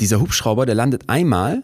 dieser 0.00 0.20
Hubschrauber, 0.20 0.66
der 0.66 0.74
landet 0.74 1.08
einmal 1.08 1.62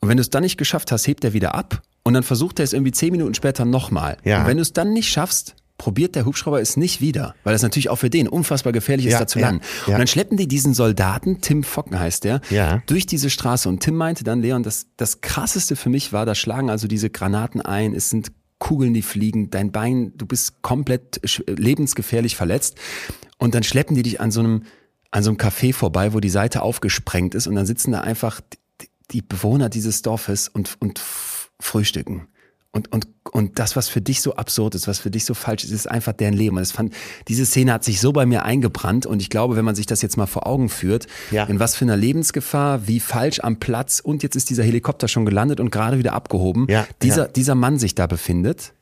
und 0.00 0.08
wenn 0.10 0.18
du 0.18 0.20
es 0.20 0.28
dann 0.28 0.42
nicht 0.42 0.58
geschafft 0.58 0.92
hast, 0.92 1.06
hebt 1.06 1.24
er 1.24 1.32
wieder 1.32 1.54
ab 1.54 1.80
und 2.02 2.12
dann 2.12 2.22
versucht 2.22 2.58
er 2.60 2.64
es 2.64 2.74
irgendwie 2.74 2.92
zehn 2.92 3.10
Minuten 3.12 3.32
später 3.34 3.64
nochmal. 3.64 4.18
Ja. 4.24 4.40
Und 4.42 4.48
wenn 4.48 4.58
du 4.58 4.62
es 4.62 4.74
dann 4.74 4.92
nicht 4.92 5.08
schaffst, 5.08 5.54
probiert 5.78 6.14
der 6.14 6.26
Hubschrauber 6.26 6.60
es 6.60 6.76
nicht 6.76 7.00
wieder, 7.00 7.34
weil 7.42 7.54
das 7.54 7.62
natürlich 7.62 7.88
auch 7.88 7.96
für 7.96 8.10
den 8.10 8.28
unfassbar 8.28 8.72
gefährlich 8.72 9.06
ist, 9.06 9.12
Ja, 9.12 9.18
da 9.20 9.26
zu 9.26 9.38
ja, 9.38 9.46
landen. 9.48 9.62
ja. 9.86 9.94
Und 9.94 9.98
dann 10.00 10.06
schleppen 10.06 10.36
die 10.36 10.46
diesen 10.46 10.74
Soldaten, 10.74 11.40
Tim 11.40 11.64
Focken 11.64 11.98
heißt 11.98 12.24
der, 12.24 12.42
Ja. 12.50 12.82
durch 12.86 13.06
diese 13.06 13.30
Straße. 13.30 13.68
Und 13.68 13.80
Tim 13.80 13.96
meinte 13.96 14.24
dann, 14.24 14.40
Leon, 14.42 14.62
das, 14.62 14.86
das 14.98 15.20
krasseste 15.22 15.74
für 15.74 15.88
mich 15.88 16.12
war, 16.12 16.26
da 16.26 16.34
schlagen 16.34 16.68
also 16.70 16.86
diese 16.86 17.08
Granaten 17.10 17.60
ein, 17.62 17.94
es 17.94 18.10
sind 18.10 18.30
Kugeln, 18.64 18.94
die 18.94 19.02
fliegen, 19.02 19.50
dein 19.50 19.72
Bein, 19.72 20.12
du 20.16 20.24
bist 20.24 20.62
komplett 20.62 21.20
lebensgefährlich 21.46 22.34
verletzt. 22.34 22.78
Und 23.36 23.54
dann 23.54 23.62
schleppen 23.62 23.94
die 23.94 24.02
dich 24.02 24.22
an 24.22 24.30
so 24.30 24.40
einem, 24.40 24.62
an 25.10 25.22
so 25.22 25.28
einem 25.28 25.36
Café 25.36 25.74
vorbei, 25.74 26.14
wo 26.14 26.20
die 26.20 26.30
Seite 26.30 26.62
aufgesprengt 26.62 27.34
ist 27.34 27.46
und 27.46 27.56
dann 27.56 27.66
sitzen 27.66 27.92
da 27.92 28.00
einfach 28.00 28.40
die, 29.10 29.20
Bewohner 29.20 29.68
dieses 29.68 30.00
Dorfes 30.00 30.48
und, 30.48 30.76
und 30.80 30.98
frühstücken. 30.98 32.26
Und, 32.74 32.90
und, 32.92 33.06
und 33.30 33.60
das, 33.60 33.76
was 33.76 33.88
für 33.88 34.00
dich 34.00 34.20
so 34.20 34.34
absurd 34.34 34.74
ist, 34.74 34.88
was 34.88 34.98
für 34.98 35.10
dich 35.10 35.24
so 35.24 35.34
falsch 35.34 35.62
ist, 35.62 35.70
ist 35.70 35.88
einfach 35.88 36.12
deren 36.12 36.34
Leben. 36.34 36.56
Und 36.56 36.60
das 36.60 36.72
fand, 36.72 36.92
diese 37.28 37.46
Szene 37.46 37.72
hat 37.72 37.84
sich 37.84 38.00
so 38.00 38.12
bei 38.12 38.26
mir 38.26 38.44
eingebrannt 38.44 39.06
und 39.06 39.22
ich 39.22 39.30
glaube, 39.30 39.54
wenn 39.54 39.64
man 39.64 39.76
sich 39.76 39.86
das 39.86 40.02
jetzt 40.02 40.16
mal 40.16 40.26
vor 40.26 40.44
Augen 40.48 40.68
führt, 40.68 41.06
Ja. 41.30 41.44
in 41.44 41.60
was 41.60 41.76
für 41.76 41.84
einer 41.84 41.96
Lebensgefahr, 41.96 42.88
wie 42.88 42.98
falsch 42.98 43.38
am 43.40 43.60
Platz 43.60 44.00
und 44.00 44.24
jetzt 44.24 44.34
ist 44.34 44.50
dieser 44.50 44.64
Helikopter 44.64 45.06
schon 45.06 45.24
gelandet 45.24 45.60
und 45.60 45.70
gerade 45.70 45.98
wieder 45.98 46.14
abgehoben, 46.14 46.66
Ja, 46.68 46.84
dieser, 47.00 47.26
ja. 47.26 47.28
dieser 47.28 47.54
Mann 47.54 47.78
sich 47.78 47.94
da 47.94 48.08
befindet, 48.08 48.72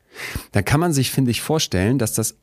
dann 0.53 0.65
kann 0.65 0.79
man 0.79 0.91
sich, 0.91 1.11
finde 1.11 1.29
ich, 1.29 1.43
vorstellen, 1.43 1.99
dass 1.99 2.13
das 2.13 2.35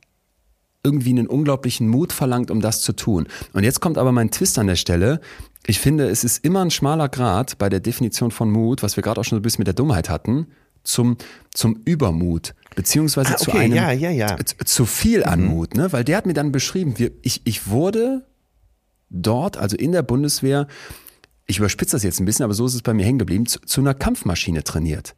irgendwie 0.83 1.09
einen 1.09 1.27
unglaublichen 1.27 1.87
Mut 1.89 2.13
verlangt, 2.13 2.49
um 2.49 2.61
das 2.61 2.81
zu 2.81 2.93
tun. 2.93 3.27
Und 3.53 3.63
jetzt 3.65 3.81
kommt 3.81 3.97
aber 3.97 4.13
mein 4.13 4.31
Twist 4.31 4.57
an 4.57 4.67
der 4.67 4.77
Stelle. 4.77 5.19
Ich 5.67 5.79
finde, 5.79 6.07
es 6.09 6.23
ist 6.23 6.43
immer 6.45 6.61
ein 6.61 6.71
schmaler 6.71 7.09
Grad 7.09 7.57
bei 7.59 7.67
der 7.69 7.81
Definition 7.81 8.31
von 8.31 8.49
Mut, 8.49 8.81
was 8.81 8.95
wir 8.95 9.03
gerade 9.03 9.19
auch 9.19 9.25
schon 9.25 9.35
so 9.35 9.39
ein 9.41 9.43
bisschen 9.43 9.59
mit 9.61 9.67
der 9.67 9.75
Dummheit 9.75 10.09
hatten, 10.09 10.47
zum, 10.83 11.17
zum 11.53 11.81
Übermut. 11.85 12.53
beziehungsweise 12.75 13.33
Ah, 13.33 13.37
zu 13.37 13.51
okay, 13.51 13.59
einem 13.59 13.75
ja, 13.75 13.91
ja, 13.91 14.09
ja. 14.11 14.37
Zu, 14.37 14.55
zu 14.65 14.85
viel 14.85 15.23
an 15.23 15.43
Mut, 15.43 15.75
ne? 15.75 15.91
Weil 15.91 16.03
der 16.03 16.17
hat 16.17 16.25
mir 16.25 16.33
dann 16.33 16.51
beschrieben, 16.51 16.97
wir, 16.97 17.11
ich, 17.21 17.41
ich 17.45 17.67
wurde 17.67 18.25
dort, 19.09 19.57
also 19.57 19.75
in 19.75 19.91
der 19.91 20.03
Bundeswehr, 20.03 20.67
ich 21.47 21.57
überspitze 21.57 21.95
das 21.97 22.03
jetzt 22.03 22.19
ein 22.19 22.25
bisschen, 22.25 22.45
aber 22.45 22.53
so 22.53 22.65
ist 22.65 22.75
es 22.75 22.81
bei 22.81 22.93
mir 22.93 23.05
hängen 23.05 23.19
geblieben, 23.19 23.45
zu, 23.45 23.59
zu 23.59 23.81
einer 23.81 23.93
Kampfmaschine 23.93 24.63
trainiert. 24.63 25.15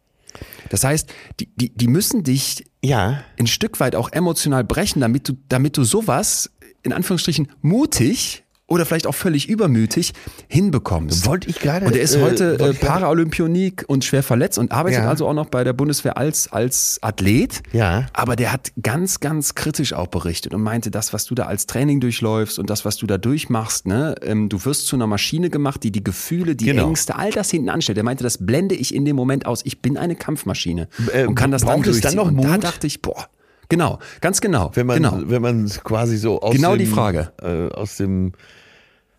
Das 0.70 0.84
heißt, 0.84 1.14
die, 1.40 1.48
die, 1.56 1.70
die 1.76 1.88
müssen 1.88 2.24
dich 2.24 2.66
Ja. 2.84 3.24
ein 3.38 3.46
Stück 3.46 3.80
weit 3.80 3.96
auch 3.96 4.12
emotional 4.12 4.64
brechen, 4.64 5.00
damit 5.00 5.30
du, 5.30 5.34
damit 5.48 5.78
du 5.78 5.84
sowas, 5.84 6.50
in 6.82 6.92
Anführungsstrichen, 6.92 7.50
mutig 7.62 8.43
oder 8.74 8.86
vielleicht 8.86 9.08
auch 9.08 9.16
völlig 9.16 9.48
übermütig 9.50 10.14
hinbekommst. 10.48 11.26
Wollte 11.26 11.50
ich 11.50 11.60
gerade, 11.60 11.86
Und 11.86 11.96
er 11.96 12.02
ist 12.02 12.16
äh, 12.16 12.22
heute 12.22 12.58
äh, 12.60 12.74
Paraolympionik 12.74 13.86
und 13.88 14.04
schwer 14.04 14.24
verletzt 14.24 14.58
und 14.58 14.72
arbeitet 14.72 15.00
Ja. 15.00 15.10
also 15.10 15.28
auch 15.28 15.34
noch 15.34 15.48
bei 15.48 15.64
der 15.64 15.74
Bundeswehr 15.74 16.18
als, 16.18 16.52
als 16.52 17.00
Athlet. 17.02 17.62
Ja. 17.72 18.08
Aber 18.14 18.36
der 18.36 18.52
hat 18.52 18.72
ganz, 18.82 19.20
ganz 19.20 19.56
kritisch 19.56 19.94
auch 19.94 20.08
berichtet 20.08 20.54
und 20.54 20.62
meinte, 20.62 20.92
das, 20.92 21.14
was 21.14 21.26
du 21.26 21.36
da 21.36 21.46
als 21.46 21.66
Training 21.68 22.00
durchläufst 22.00 22.60
und 22.60 22.70
das, 22.70 22.86
was 22.86 22.98
du 22.98 23.06
da 23.08 23.18
durchmachst, 23.18 23.88
ne, 23.88 24.16
ähm, 24.24 24.50
du 24.50 24.64
wirst 24.66 24.88
zu 24.88 24.96
einer 24.96 25.08
Maschine 25.08 25.50
gemacht, 25.50 25.84
die 25.84 25.92
die 25.92 26.04
Gefühle, 26.04 26.56
die 26.56 26.66
Genau. 26.66 26.88
Ängste, 26.90 27.16
all 27.16 27.32
das 27.32 27.52
hinten 27.52 27.70
anstellt. 27.70 27.98
Er 27.98 28.04
meinte, 28.04 28.24
das 28.24 28.44
blende 28.46 28.76
ich 28.76 28.94
in 28.96 29.06
dem 29.06 29.16
Moment 29.16 29.46
aus. 29.46 29.62
Ich 29.64 29.82
bin 29.82 29.98
eine 29.98 30.16
Kampfmaschine 30.16 30.88
Äh, 31.14 31.26
und 31.26 31.36
kann 31.36 31.52
das 31.52 31.62
dann 31.64 31.82
es 31.82 32.02
dann 32.02 32.16
durchziehen. 32.16 32.16
noch 32.16 32.28
und 32.28 32.42
da 32.44 32.54
Mut? 32.54 32.64
dachte 32.64 32.88
ich, 32.88 33.02
boah, 33.02 33.28
genau, 33.70 34.00
ganz 34.22 34.42
genau, 34.42 34.72
Wenn 34.74 34.86
man, 34.88 34.98
genau. 34.98 35.20
wenn 35.26 35.42
man 35.42 35.70
quasi 35.84 36.18
so 36.18 36.42
aus 36.42 36.56
Genau 36.56 36.72
dem, 36.76 36.80
die 36.80 36.86
Frage. 36.86 37.32
Äh, 37.42 37.74
aus 37.74 37.98
dem 37.98 38.34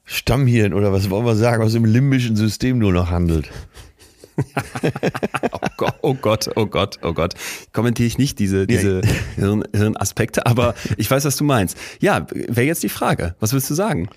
Stammhirn 0.05 0.75
oder 0.75 0.93
was 0.93 1.11
wollen 1.11 1.25
wir 1.25 1.37
sagen, 1.37 1.63
aus 1.63 1.73
dem 1.73 1.85
limbischen 1.85 2.37
System 2.37 2.79
nur 2.79 2.93
noch 2.93 3.11
handelt. 3.11 3.51
Oh 5.53 5.59
Gott, 5.77 5.95
oh 6.03 6.15
Gott, 6.15 6.51
oh 6.57 6.67
Gott, 6.67 6.99
oh 7.03 7.13
Gott. 7.13 7.35
Kommentiere 7.73 8.07
ich 8.07 8.19
nicht 8.19 8.39
diese, 8.39 8.67
diese 8.67 9.03
Hirn, 9.37 9.65
Hirnaspekte, 9.75 10.47
aber 10.47 10.75
ich 10.97 11.11
weiß, 11.11 11.25
was 11.25 11.37
du 11.37 11.45
meinst. 11.45 11.77
Ja, 12.01 12.27
wäre 12.31 12.67
jetzt 12.67 12.83
die 12.83 12.89
Frage. 12.89 13.35
Was 13.41 13.53
willst 13.53 13.71
du 13.71 13.75
sagen? 13.75 14.09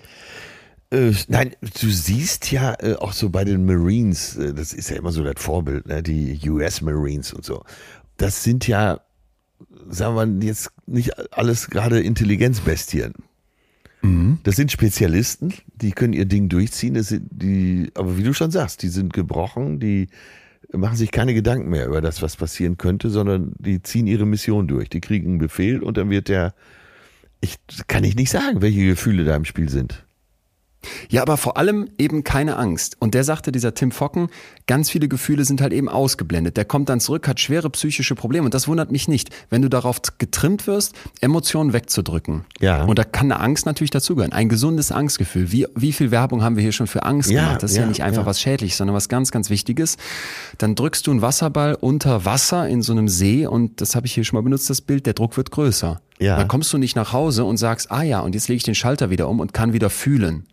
Äh, 0.90 1.12
nein, 1.28 1.54
du 1.60 1.90
siehst 1.90 2.50
ja 2.50 2.74
äh, 2.80 2.94
auch 2.94 3.12
so 3.12 3.30
bei 3.30 3.44
den 3.44 3.66
Marines, 3.66 4.36
äh, 4.36 4.54
das 4.54 4.72
ist 4.72 4.90
ja 4.90 4.96
immer 4.96 5.12
so 5.12 5.22
das 5.22 5.34
Vorbild, 5.36 5.86
ne, 5.86 6.02
die 6.02 6.38
US 6.48 6.80
Marines 6.80 7.32
und 7.32 7.44
so. 7.44 7.62
Das 8.16 8.42
sind 8.42 8.66
ja, 8.66 9.00
sagen 9.88 10.40
wir 10.40 10.46
jetzt 10.46 10.70
nicht 10.86 11.12
alles 11.32 11.68
gerade 11.68 12.00
Intelligenzbestien. 12.00 13.14
Das 14.44 14.56
sind 14.56 14.70
Spezialisten, 14.70 15.52
die 15.74 15.90
können 15.90 16.12
ihr 16.12 16.24
Ding 16.24 16.48
durchziehen, 16.48 16.94
das 16.94 17.08
sind 17.08 17.28
die, 17.30 17.90
aber 17.94 18.16
wie 18.16 18.22
du 18.22 18.32
schon 18.32 18.50
sagst, 18.50 18.82
die 18.82 18.88
sind 18.88 19.12
gebrochen, 19.12 19.80
die 19.80 20.08
machen 20.72 20.96
sich 20.96 21.10
keine 21.10 21.34
Gedanken 21.34 21.68
mehr 21.70 21.86
über 21.86 22.00
das, 22.00 22.22
was 22.22 22.36
passieren 22.36 22.76
könnte, 22.76 23.10
sondern 23.10 23.52
die 23.58 23.82
ziehen 23.82 24.06
ihre 24.06 24.26
Mission 24.26 24.68
durch. 24.68 24.88
Die 24.88 25.00
kriegen 25.00 25.30
einen 25.30 25.38
Befehl 25.38 25.82
und 25.82 25.96
dann 25.96 26.10
wird 26.10 26.28
der, 26.28 26.54
ich 27.40 27.56
kann 27.86 28.04
ich 28.04 28.14
nicht 28.14 28.30
sagen, 28.30 28.60
welche 28.62 28.84
Gefühle 28.84 29.24
da 29.24 29.34
im 29.34 29.44
Spiel 29.44 29.68
sind. 29.68 30.04
Ja, 31.08 31.22
aber 31.22 31.36
vor 31.36 31.56
allem 31.56 31.88
eben 31.98 32.24
keine 32.24 32.56
Angst. 32.56 32.96
Und 32.98 33.14
der 33.14 33.24
sagte, 33.24 33.52
dieser 33.52 33.74
Tim 33.74 33.90
Focken, 33.90 34.28
ganz 34.66 34.90
viele 34.90 35.08
Gefühle 35.08 35.44
sind 35.44 35.60
halt 35.60 35.72
eben 35.72 35.88
ausgeblendet. 35.88 36.56
Der 36.56 36.64
kommt 36.64 36.88
dann 36.88 37.00
zurück, 37.00 37.26
hat 37.28 37.40
schwere 37.40 37.70
psychische 37.70 38.14
Probleme. 38.14 38.44
Und 38.44 38.54
das 38.54 38.68
wundert 38.68 38.92
mich 38.92 39.08
nicht, 39.08 39.30
wenn 39.50 39.62
du 39.62 39.68
darauf 39.68 40.00
getrimmt 40.18 40.66
wirst, 40.66 40.94
Emotionen 41.20 41.72
wegzudrücken. 41.72 42.44
Ja. 42.60 42.84
Und 42.84 42.98
da 42.98 43.04
kann 43.04 43.32
eine 43.32 43.40
Angst 43.40 43.66
natürlich 43.66 43.90
dazugehören. 43.90 44.32
Ein 44.32 44.48
gesundes 44.48 44.92
Angstgefühl. 44.92 45.52
Wie, 45.52 45.66
wie 45.74 45.92
viel 45.92 46.10
Werbung 46.10 46.42
haben 46.42 46.56
wir 46.56 46.62
hier 46.62 46.72
schon 46.72 46.86
für 46.86 47.04
Angst 47.04 47.30
Ja, 47.30 47.44
gemacht? 47.44 47.62
Das 47.62 47.72
ist 47.72 47.76
ja, 47.76 47.82
ja, 47.84 47.88
nicht 47.88 48.02
einfach 48.02 48.22
ja. 48.22 48.26
was 48.26 48.40
Schädliches, 48.40 48.78
sondern 48.78 48.94
was 48.94 49.08
ganz, 49.08 49.30
ganz 49.30 49.50
Wichtiges. 49.50 49.96
Dann 50.58 50.74
drückst 50.74 51.06
du 51.06 51.10
einen 51.10 51.22
Wasserball 51.22 51.74
unter 51.74 52.24
Wasser 52.24 52.68
in 52.68 52.82
so 52.82 52.92
einem 52.92 53.08
See 53.08 53.46
und 53.46 53.80
das 53.80 53.94
habe 53.94 54.06
ich 54.06 54.14
hier 54.14 54.24
schon 54.24 54.36
mal 54.36 54.42
benutzt, 54.42 54.68
das 54.70 54.80
Bild, 54.80 55.06
der 55.06 55.14
Druck 55.14 55.36
wird 55.36 55.50
größer. 55.50 56.00
Ja. 56.20 56.36
Dann 56.36 56.48
kommst 56.48 56.72
du 56.72 56.78
nicht 56.78 56.96
nach 56.96 57.12
Hause 57.12 57.44
und 57.44 57.56
sagst, 57.56 57.90
ah 57.90 58.02
ja, 58.02 58.20
und 58.20 58.34
jetzt 58.34 58.48
lege 58.48 58.56
ich 58.56 58.62
den 58.64 58.74
Schalter 58.74 59.10
wieder 59.10 59.28
um 59.28 59.40
und 59.40 59.52
kann 59.52 59.72
wieder 59.72 59.90
fühlen. 59.90 60.46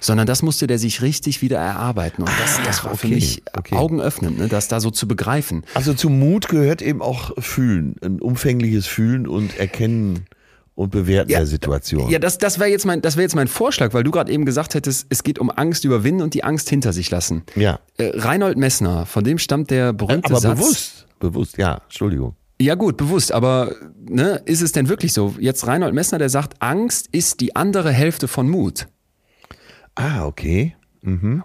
Sondern 0.00 0.26
das 0.26 0.42
musste 0.42 0.66
der 0.66 0.78
sich 0.78 1.02
richtig 1.02 1.42
wieder 1.42 1.58
erarbeiten. 1.58 2.22
Und 2.22 2.30
das, 2.42 2.60
das 2.64 2.84
war 2.84 2.96
für 2.96 3.06
okay, 3.06 3.14
mich 3.14 3.42
okay. 3.56 3.76
augenöffnend, 3.76 4.38
ne, 4.38 4.48
das 4.48 4.68
da 4.68 4.80
so 4.80 4.90
zu 4.90 5.08
begreifen. 5.08 5.64
Also 5.74 5.94
zum 5.94 6.18
Mut 6.18 6.48
gehört 6.48 6.82
eben 6.82 7.02
auch 7.02 7.32
Fühlen, 7.38 7.96
ein 8.02 8.20
umfängliches 8.20 8.86
Fühlen 8.86 9.26
und 9.26 9.58
Erkennen 9.58 10.26
und 10.74 10.90
Bewerten 10.90 11.30
Ja, 11.30 11.38
der 11.38 11.46
Situation. 11.46 12.10
Ja, 12.10 12.18
das, 12.18 12.38
das 12.38 12.58
wäre 12.58 12.68
jetzt, 12.68 12.84
mein, 12.84 13.00
das 13.00 13.16
wär 13.16 13.22
jetzt 13.22 13.34
mein 13.34 13.48
Vorschlag, 13.48 13.94
weil 13.94 14.04
du 14.04 14.10
gerade 14.10 14.30
eben 14.30 14.44
gesagt 14.44 14.74
hättest, 14.74 15.06
es 15.08 15.22
geht 15.22 15.38
um 15.38 15.50
Angst 15.50 15.84
überwinden 15.84 16.22
und 16.22 16.34
die 16.34 16.44
Angst 16.44 16.68
hinter 16.68 16.92
sich 16.92 17.10
lassen. 17.10 17.42
Ja. 17.56 17.80
Äh, 17.96 18.12
Reinhold 18.14 18.58
Messner, 18.58 19.06
von 19.06 19.24
dem 19.24 19.38
stammt 19.38 19.70
der 19.70 19.94
berühmte 19.94 20.30
Aber 20.30 20.40
Satz. 20.40 20.58
bewusst, 20.58 21.06
bewusst, 21.18 21.56
ja, 21.56 21.80
Entschuldigung. 21.86 22.36
Ja 22.58 22.74
gut, 22.74 22.96
bewusst, 22.96 23.32
aber 23.32 23.74
ne, 24.08 24.40
ist 24.46 24.62
es 24.62 24.72
denn 24.72 24.88
wirklich 24.88 25.12
so? 25.12 25.34
Jetzt 25.38 25.66
Reinhold 25.66 25.94
Messner, 25.94 26.18
der 26.18 26.30
sagt, 26.30 26.62
Angst 26.62 27.08
ist 27.12 27.40
die 27.40 27.54
andere 27.54 27.92
Hälfte 27.92 28.28
von 28.28 28.48
Mut. 28.48 28.86
Ah, 29.94 30.24
okay. 30.24 30.74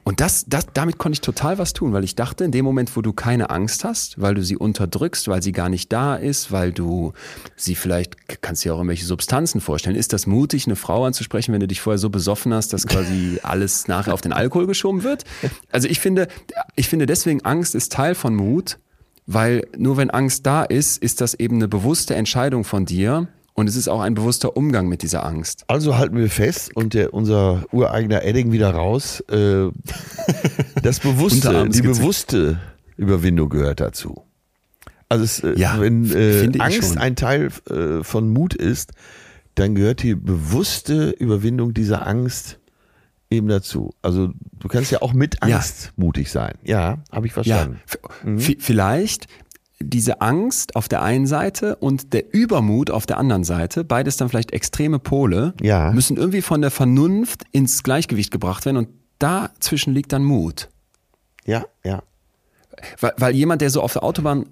Und 0.03 0.21
das, 0.21 0.45
das, 0.47 0.65
damit 0.73 0.97
konnte 0.97 1.17
ich 1.17 1.21
total 1.21 1.59
was 1.59 1.73
tun, 1.73 1.93
weil 1.93 2.03
ich 2.03 2.15
dachte, 2.15 2.43
in 2.43 2.51
dem 2.51 2.65
Moment, 2.65 2.95
wo 2.95 3.01
du 3.01 3.13
keine 3.13 3.51
Angst 3.51 3.83
hast, 3.83 4.19
weil 4.19 4.33
du 4.33 4.43
sie 4.43 4.57
unterdrückst, 4.57 5.27
weil 5.27 5.43
sie 5.43 5.51
gar 5.51 5.69
nicht 5.69 5.93
da 5.93 6.15
ist, 6.15 6.51
weil 6.51 6.71
du 6.71 7.13
sie 7.55 7.75
vielleicht, 7.75 8.41
kannst 8.41 8.65
dir 8.65 8.73
auch 8.73 8.77
irgendwelche 8.77 9.05
Substanzen 9.05 9.61
vorstellen, 9.61 9.95
ist 9.95 10.13
das 10.13 10.25
mutig, 10.25 10.65
eine 10.65 10.75
Frau 10.75 11.05
anzusprechen, 11.05 11.53
wenn 11.53 11.59
du 11.59 11.67
dich 11.67 11.79
vorher 11.79 11.99
so 11.99 12.09
besoffen 12.09 12.53
hast, 12.55 12.73
dass 12.73 12.87
quasi 12.87 13.39
alles 13.43 13.87
nachher 13.87 14.15
auf 14.15 14.21
den 14.21 14.33
Alkohol 14.33 14.65
geschoben 14.65 15.03
wird? 15.03 15.25
Also 15.71 15.87
ich 15.87 15.99
finde, 15.99 16.27
ich 16.75 16.89
finde 16.89 17.05
deswegen, 17.05 17.45
Angst 17.45 17.75
ist 17.75 17.91
Teil 17.91 18.15
von 18.15 18.35
Mut, 18.35 18.79
weil 19.33 19.67
nur 19.77 19.97
wenn 19.97 20.09
Angst 20.09 20.45
da 20.45 20.63
ist, 20.63 21.01
ist 21.01 21.21
das 21.21 21.33
eben 21.33 21.55
eine 21.55 21.67
bewusste 21.67 22.15
Entscheidung 22.15 22.63
von 22.63 22.85
dir 22.85 23.27
und 23.53 23.67
es 23.67 23.75
ist 23.75 23.87
auch 23.87 24.01
ein 24.01 24.13
bewusster 24.13 24.55
Umgang 24.55 24.87
mit 24.87 25.01
dieser 25.03 25.25
Angst. 25.25 25.65
Also 25.67 25.97
halten 25.97 26.17
wir 26.17 26.29
fest 26.29 26.75
und 26.75 26.93
der, 26.93 27.13
unser 27.13 27.63
ureigener 27.71 28.23
Edding 28.23 28.51
wieder 28.51 28.71
raus. 28.71 29.21
Äh, 29.29 29.67
das 30.83 30.99
bewusste, 30.99 31.67
die 31.69 31.81
bewusste 31.81 32.59
Überwindung 32.97 33.49
gehört 33.49 33.79
dazu. 33.81 34.23
Also 35.09 35.25
es, 35.25 35.43
äh, 35.43 35.53
Ja, 35.59 35.79
wenn 35.79 36.09
äh, 36.11 36.49
Angst 36.59 36.93
schon. 36.93 36.97
ein 36.97 37.15
Teil 37.15 37.49
äh, 37.69 38.03
von 38.03 38.29
Mut 38.29 38.53
ist, 38.53 38.93
dann 39.55 39.75
gehört 39.75 40.03
die 40.03 40.15
bewusste 40.15 41.09
Überwindung 41.09 41.73
dieser 41.73 42.07
Angst 42.07 42.60
eben 43.31 43.47
dazu. 43.47 43.93
Also 44.01 44.29
du 44.59 44.67
kannst 44.67 44.91
ja 44.91 45.01
auch 45.01 45.13
mit 45.13 45.35
Ja. 45.45 45.55
Angst 45.57 45.93
mutig 45.95 46.29
sein. 46.31 46.53
Ja, 46.63 46.99
habe 47.11 47.27
ich 47.27 47.33
verstanden. 47.33 47.79
Ja, 48.25 48.37
v- 48.37 48.55
vielleicht 48.59 49.27
diese 49.79 50.21
Angst 50.21 50.75
auf 50.75 50.87
der 50.87 51.01
einen 51.01 51.25
Seite 51.25 51.75
und 51.77 52.13
der 52.13 52.31
Übermut 52.33 52.91
auf 52.91 53.07
der 53.07 53.17
anderen 53.17 53.43
Seite, 53.43 53.83
beides 53.83 54.15
dann 54.17 54.29
vielleicht 54.29 54.51
extreme 54.51 54.99
Pole, 54.99 55.55
Ja. 55.59 55.91
müssen 55.91 56.17
irgendwie 56.17 56.41
von 56.43 56.61
der 56.61 56.69
Vernunft 56.69 57.45
ins 57.51 57.81
Gleichgewicht 57.81 58.29
gebracht 58.29 58.65
werden 58.65 58.77
und 58.77 58.89
dazwischen 59.17 59.93
liegt 59.93 60.13
dann 60.13 60.23
Mut. 60.23 60.69
Ja, 61.45 61.65
ja. 61.83 62.03
Weil, 62.99 63.13
weil 63.17 63.35
jemand, 63.35 63.61
der 63.61 63.69
so 63.71 63.81
auf 63.81 63.93
der 63.93 64.03
Autobahn 64.03 64.45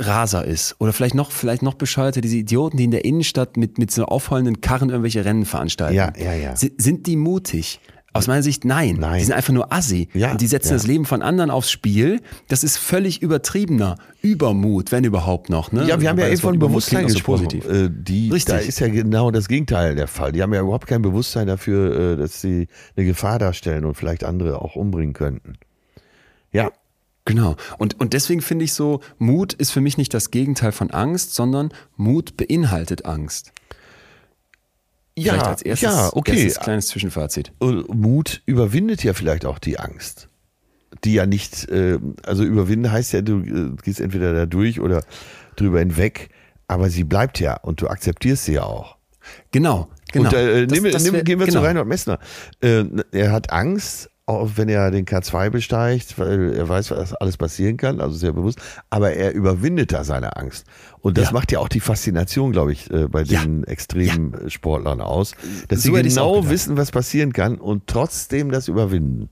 Raser 0.00 0.44
ist 0.44 0.76
oder 0.78 0.92
vielleicht 0.92 1.16
noch, 1.16 1.32
vielleicht 1.32 1.62
noch 1.62 1.74
bescheuerter, 1.74 2.20
diese 2.20 2.36
Idioten, 2.36 2.76
die 2.76 2.84
in 2.84 2.92
der 2.92 3.04
Innenstadt 3.04 3.56
mit, 3.56 3.78
mit 3.78 3.90
so 3.90 4.04
aufheulenden 4.04 4.60
Karren 4.60 4.90
irgendwelche 4.90 5.24
Rennen 5.24 5.44
veranstalten. 5.44 5.96
Ja, 5.96 6.12
ja, 6.16 6.34
ja. 6.34 6.54
Sind 6.54 7.08
die 7.08 7.16
mutig? 7.16 7.80
Aus 8.14 8.26
meiner 8.26 8.42
Sicht 8.42 8.64
nein. 8.64 8.96
Nein. 8.98 9.18
Die 9.18 9.24
sind 9.26 9.34
einfach 9.34 9.52
nur 9.52 9.72
assi. 9.72 10.08
Ja, 10.14 10.32
und 10.32 10.40
die 10.40 10.46
setzen 10.46 10.70
ja. 10.70 10.74
das 10.74 10.86
Leben 10.86 11.04
von 11.04 11.20
anderen 11.20 11.50
aufs 11.50 11.70
Spiel. 11.70 12.20
Das 12.48 12.64
ist 12.64 12.78
völlig 12.78 13.20
übertriebener 13.20 13.96
Übermut, 14.22 14.92
wenn 14.92 15.04
überhaupt 15.04 15.50
noch. 15.50 15.72
Ne? 15.72 15.86
Ja, 15.86 16.00
wir 16.00 16.08
haben 16.08 16.18
ja 16.18 16.26
eben 16.26 16.40
von 16.40 16.58
Bewusstsein 16.58 17.08
so. 17.08 17.36
Äh, 17.36 17.90
die, 17.92 18.30
Richtig. 18.30 18.54
Da 18.54 18.58
ist 18.58 18.80
ja 18.80 18.88
genau 18.88 19.30
das 19.30 19.46
Gegenteil 19.46 19.94
der 19.94 20.08
Fall. 20.08 20.32
Die 20.32 20.42
haben 20.42 20.54
ja 20.54 20.62
überhaupt 20.62 20.86
kein 20.86 21.02
Bewusstsein 21.02 21.46
dafür, 21.46 22.14
äh, 22.14 22.16
dass 22.16 22.40
sie 22.40 22.68
eine 22.96 23.04
Gefahr 23.04 23.38
darstellen 23.38 23.84
und 23.84 23.94
vielleicht 23.94 24.24
andere 24.24 24.62
auch 24.62 24.74
umbringen 24.74 25.12
könnten. 25.12 25.54
Ja, 26.50 26.70
Genau. 27.28 27.56
Und, 27.76 28.00
und 28.00 28.14
deswegen 28.14 28.40
finde 28.40 28.64
ich 28.64 28.72
so, 28.72 29.00
Mut 29.18 29.52
ist 29.52 29.70
für 29.70 29.82
mich 29.82 29.98
nicht 29.98 30.14
das 30.14 30.30
Gegenteil 30.30 30.72
von 30.72 30.90
Angst, 30.90 31.34
sondern 31.34 31.74
Mut 31.98 32.38
beinhaltet 32.38 33.04
Angst. 33.04 33.52
Vielleicht 35.22 35.42
ja, 35.42 35.48
als 35.50 35.62
erstes, 35.62 35.88
ja, 35.90 36.10
okay. 36.12 36.32
erstes 36.44 36.60
kleines 36.60 36.86
Zwischenfazit. 36.88 37.52
Und 37.58 37.88
Mut 37.94 38.42
überwindet 38.46 39.02
ja 39.04 39.12
vielleicht 39.14 39.44
auch 39.46 39.58
die 39.58 39.78
Angst. 39.78 40.28
Die 41.04 41.14
ja 41.14 41.26
nicht, 41.26 41.68
äh, 41.68 41.98
also 42.24 42.44
überwinden 42.44 42.90
heißt 42.90 43.12
ja, 43.12 43.20
du 43.22 43.40
äh, 43.40 43.76
gehst 43.82 44.00
entweder 44.00 44.32
da 44.32 44.46
durch 44.46 44.80
oder 44.80 45.04
drüber 45.56 45.78
hinweg, 45.80 46.30
aber 46.66 46.88
sie 46.90 47.04
bleibt 47.04 47.40
ja 47.40 47.56
und 47.56 47.80
du 47.80 47.88
akzeptierst 47.88 48.46
sie 48.46 48.54
ja 48.54 48.62
auch. 48.62 48.96
Genau, 49.50 49.88
genau. 50.12 50.28
Und 50.30 50.34
äh, 50.34 50.66
Das- 50.66 50.72
nehmen, 50.80 50.92
das 50.92 51.12
wär- 51.12 51.22
gehen 51.22 51.38
wir 51.38 51.46
genau. 51.46 51.60
zu 51.60 51.64
Reinhold 51.66 51.86
Messner. 51.86 52.18
Äh, 52.62 52.84
er 53.12 53.32
hat 53.32 53.52
Angst, 53.52 54.07
auch 54.28 54.50
wenn 54.56 54.68
er 54.68 54.90
den 54.90 55.06
K2 55.06 55.48
besteigt, 55.48 56.18
weil 56.18 56.52
er 56.54 56.68
weiß, 56.68 56.90
was 56.90 57.14
alles 57.14 57.38
passieren 57.38 57.78
kann, 57.78 57.98
also 58.00 58.14
sehr 58.14 58.32
bewusst, 58.32 58.60
aber 58.90 59.12
er 59.14 59.32
überwindet 59.32 59.92
da 59.92 60.04
seine 60.04 60.36
Angst. 60.36 60.66
Und 61.00 61.16
das 61.16 61.28
Ja. 61.28 61.32
macht 61.32 61.50
ja 61.50 61.60
auch 61.60 61.68
die 61.68 61.80
Faszination, 61.80 62.52
glaube 62.52 62.72
ich, 62.72 62.90
äh, 62.90 63.08
bei 63.08 63.22
Ja. 63.22 63.40
den 63.40 63.64
extremen 63.64 64.50
Sportlern 64.50 65.00
aus, 65.00 65.32
dass 65.68 65.82
So 65.82 65.94
sie 65.94 66.02
genau 66.02 66.48
wissen, 66.50 66.76
was 66.76 66.90
passieren 66.90 67.32
kann 67.32 67.56
und 67.56 67.86
trotzdem 67.86 68.50
das 68.50 68.68
überwinden. 68.68 69.30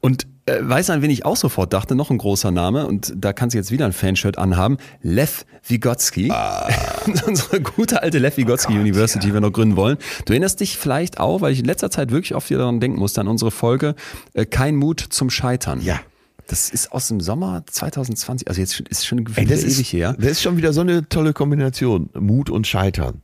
Und 0.00 0.26
äh, 0.46 0.58
weißt 0.60 0.88
du, 0.88 0.94
an 0.94 1.02
wen 1.02 1.10
ich 1.10 1.24
auch 1.24 1.36
sofort 1.36 1.72
dachte? 1.72 1.94
Noch 1.94 2.10
ein 2.10 2.18
großer 2.18 2.50
Name 2.50 2.86
und 2.86 3.12
da 3.16 3.32
kannst 3.32 3.54
du 3.54 3.58
jetzt 3.58 3.70
wieder 3.70 3.86
ein 3.86 3.92
Fanshirt 3.92 4.38
anhaben. 4.38 4.76
Lev 5.02 5.44
Vygotsky. 5.64 6.30
Ah. 6.30 6.68
Unsere 7.26 7.60
gute 7.60 8.02
alte 8.02 8.18
Lev 8.18 8.36
Vygotsky 8.36 8.72
oh 8.74 8.80
University, 8.80 9.20
ja. 9.20 9.28
die 9.28 9.34
wir 9.34 9.40
noch 9.40 9.52
gründen 9.52 9.76
wollen. 9.76 9.98
Du 10.24 10.32
erinnerst 10.32 10.60
dich 10.60 10.76
vielleicht 10.76 11.20
auch, 11.20 11.40
weil 11.40 11.52
ich 11.52 11.60
in 11.60 11.64
letzter 11.64 11.90
Zeit 11.90 12.10
wirklich 12.10 12.34
oft 12.34 12.50
wieder 12.50 12.60
daran 12.60 12.80
denken 12.80 12.98
musste, 12.98 13.20
an 13.20 13.28
unsere 13.28 13.50
Folge 13.50 13.94
äh, 14.34 14.44
Kein 14.44 14.76
Mut 14.76 15.00
zum 15.00 15.30
Scheitern. 15.30 15.80
Ja. 15.80 16.00
Das 16.48 16.70
ist 16.70 16.92
aus 16.92 17.08
dem 17.08 17.20
Sommer 17.20 17.62
2020, 17.66 18.48
also 18.48 18.60
jetzt 18.60 18.78
ist 18.80 19.06
schon 19.06 19.24
Ey, 19.36 19.46
das 19.46 19.62
ewig 19.62 19.80
ist, 19.80 19.92
her. 19.92 20.16
Das 20.18 20.32
ist 20.32 20.42
schon 20.42 20.56
wieder 20.56 20.72
so 20.72 20.80
eine 20.80 21.08
tolle 21.08 21.32
Kombination. 21.32 22.10
Mut 22.14 22.50
und 22.50 22.66
Scheitern. 22.66 23.22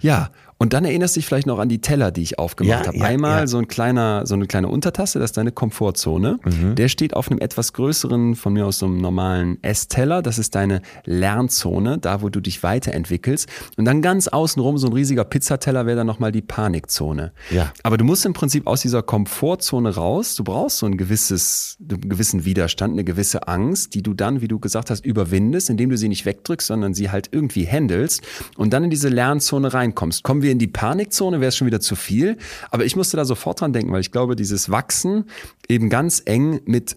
Ja, 0.00 0.30
und 0.62 0.74
dann 0.74 0.84
erinnerst 0.84 1.16
du 1.16 1.20
dich 1.20 1.26
vielleicht 1.26 1.46
noch 1.46 1.58
an 1.58 1.70
die 1.70 1.80
Teller, 1.80 2.10
die 2.10 2.20
ich 2.20 2.38
aufgemacht 2.38 2.82
ja, 2.82 2.86
habe. 2.88 2.98
Ja, 2.98 3.04
Einmal 3.06 3.40
ja. 3.40 3.46
so 3.46 3.56
ein 3.56 3.66
kleiner, 3.66 4.26
so 4.26 4.34
eine 4.34 4.46
kleine 4.46 4.68
Untertasse, 4.68 5.18
das 5.18 5.30
ist 5.30 5.38
deine 5.38 5.52
Komfortzone. 5.52 6.38
Mhm. 6.44 6.74
Der 6.74 6.88
steht 6.88 7.16
auf 7.16 7.30
einem 7.30 7.40
etwas 7.40 7.72
größeren, 7.72 8.34
von 8.34 8.52
mir 8.52 8.66
aus 8.66 8.80
so 8.80 8.84
einem 8.84 8.98
normalen 8.98 9.56
Essteller. 9.62 10.20
Das 10.20 10.38
ist 10.38 10.54
deine 10.54 10.82
Lernzone, 11.06 11.96
da 11.96 12.20
wo 12.20 12.28
du 12.28 12.40
dich 12.40 12.62
weiterentwickelst. 12.62 13.48
Und 13.78 13.86
dann 13.86 14.02
ganz 14.02 14.28
außenrum 14.28 14.76
so 14.76 14.88
ein 14.88 14.92
riesiger 14.92 15.24
Pizzateller 15.24 15.86
wäre 15.86 15.96
dann 15.96 16.06
nochmal 16.06 16.30
die 16.30 16.42
Panikzone. 16.42 17.32
Ja. 17.50 17.72
Aber 17.82 17.96
du 17.96 18.04
musst 18.04 18.26
im 18.26 18.34
Prinzip 18.34 18.66
aus 18.66 18.82
dieser 18.82 19.02
Komfortzone 19.02 19.94
raus. 19.94 20.34
Du 20.34 20.44
brauchst 20.44 20.76
so 20.76 20.84
ein 20.84 20.98
gewisses, 20.98 21.78
einen 21.80 22.06
gewissen 22.06 22.44
Widerstand, 22.44 22.92
eine 22.92 23.04
gewisse 23.04 23.48
Angst, 23.48 23.94
die 23.94 24.02
du 24.02 24.12
dann, 24.12 24.42
wie 24.42 24.48
du 24.48 24.58
gesagt 24.58 24.90
hast, 24.90 25.06
überwindest, 25.06 25.70
indem 25.70 25.88
du 25.88 25.96
sie 25.96 26.10
nicht 26.10 26.26
wegdrückst, 26.26 26.66
sondern 26.66 26.92
sie 26.92 27.10
halt 27.10 27.30
irgendwie 27.32 27.66
handelst 27.66 28.20
und 28.58 28.74
dann 28.74 28.84
in 28.84 28.90
diese 28.90 29.08
Lernzone 29.08 29.72
reinkommst. 29.72 30.22
Kommen 30.22 30.42
wir 30.42 30.49
wir 30.50 30.52
in 30.52 30.58
die 30.58 30.66
Panikzone, 30.66 31.40
wäre 31.40 31.48
es 31.48 31.56
schon 31.56 31.66
wieder 31.66 31.80
zu 31.80 31.94
viel. 31.94 32.36
Aber 32.70 32.84
ich 32.84 32.96
musste 32.96 33.16
da 33.16 33.24
sofort 33.24 33.60
dran 33.60 33.72
denken, 33.72 33.92
weil 33.92 34.00
ich 34.00 34.10
glaube, 34.10 34.36
dieses 34.36 34.70
Wachsen 34.70 35.24
eben 35.68 35.88
ganz 35.88 36.22
eng 36.24 36.60
mit 36.64 36.96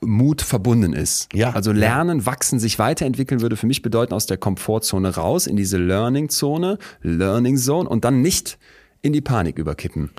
Mut 0.00 0.42
verbunden 0.42 0.92
ist. 0.92 1.28
Ja, 1.34 1.50
also 1.50 1.72
lernen, 1.72 2.20
ja. 2.20 2.26
wachsen, 2.26 2.60
sich 2.60 2.78
weiterentwickeln 2.78 3.40
würde 3.40 3.56
für 3.56 3.66
mich 3.66 3.82
bedeuten, 3.82 4.14
aus 4.14 4.26
der 4.26 4.36
Komfortzone 4.36 5.16
raus 5.16 5.46
in 5.46 5.56
diese 5.56 5.78
Learning-Zone, 5.78 6.78
Learning 7.02 7.56
Zone 7.56 7.88
und 7.88 8.04
dann 8.04 8.22
nicht 8.22 8.58
in 9.02 9.12
die 9.12 9.20
Panik 9.20 9.58
überkippen. 9.58 10.10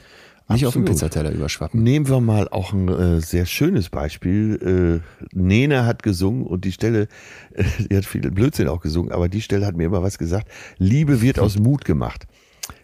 Nicht 0.51 0.65
Absolut. 0.65 0.67
auf 0.67 0.73
den 0.73 0.85
Pizzateller 0.85 1.31
überschwappen. 1.31 1.83
Nehmen 1.83 2.09
wir 2.09 2.21
mal 2.21 2.49
auch 2.49 2.73
ein 2.73 2.87
äh, 2.87 3.21
sehr 3.21 3.45
schönes 3.45 3.89
Beispiel. 3.89 5.03
Äh, 5.05 5.37
Nena 5.37 5.85
hat 5.85 6.01
gesungen 6.01 6.47
und 6.47 6.65
die 6.65 6.71
Stelle, 6.71 7.07
äh, 7.53 7.63
die 7.87 7.95
hat 7.95 8.03
viel 8.03 8.21
Blödsinn 8.31 8.67
auch 8.67 8.81
gesungen, 8.81 9.11
aber 9.11 9.29
die 9.29 9.41
Stelle 9.41 9.67
hat 9.67 9.77
mir 9.77 9.83
immer 9.83 10.01
was 10.01 10.17
gesagt. 10.17 10.47
Liebe 10.79 11.21
wird 11.21 11.37
aus 11.37 11.59
Mut 11.59 11.85
gemacht. 11.85 12.25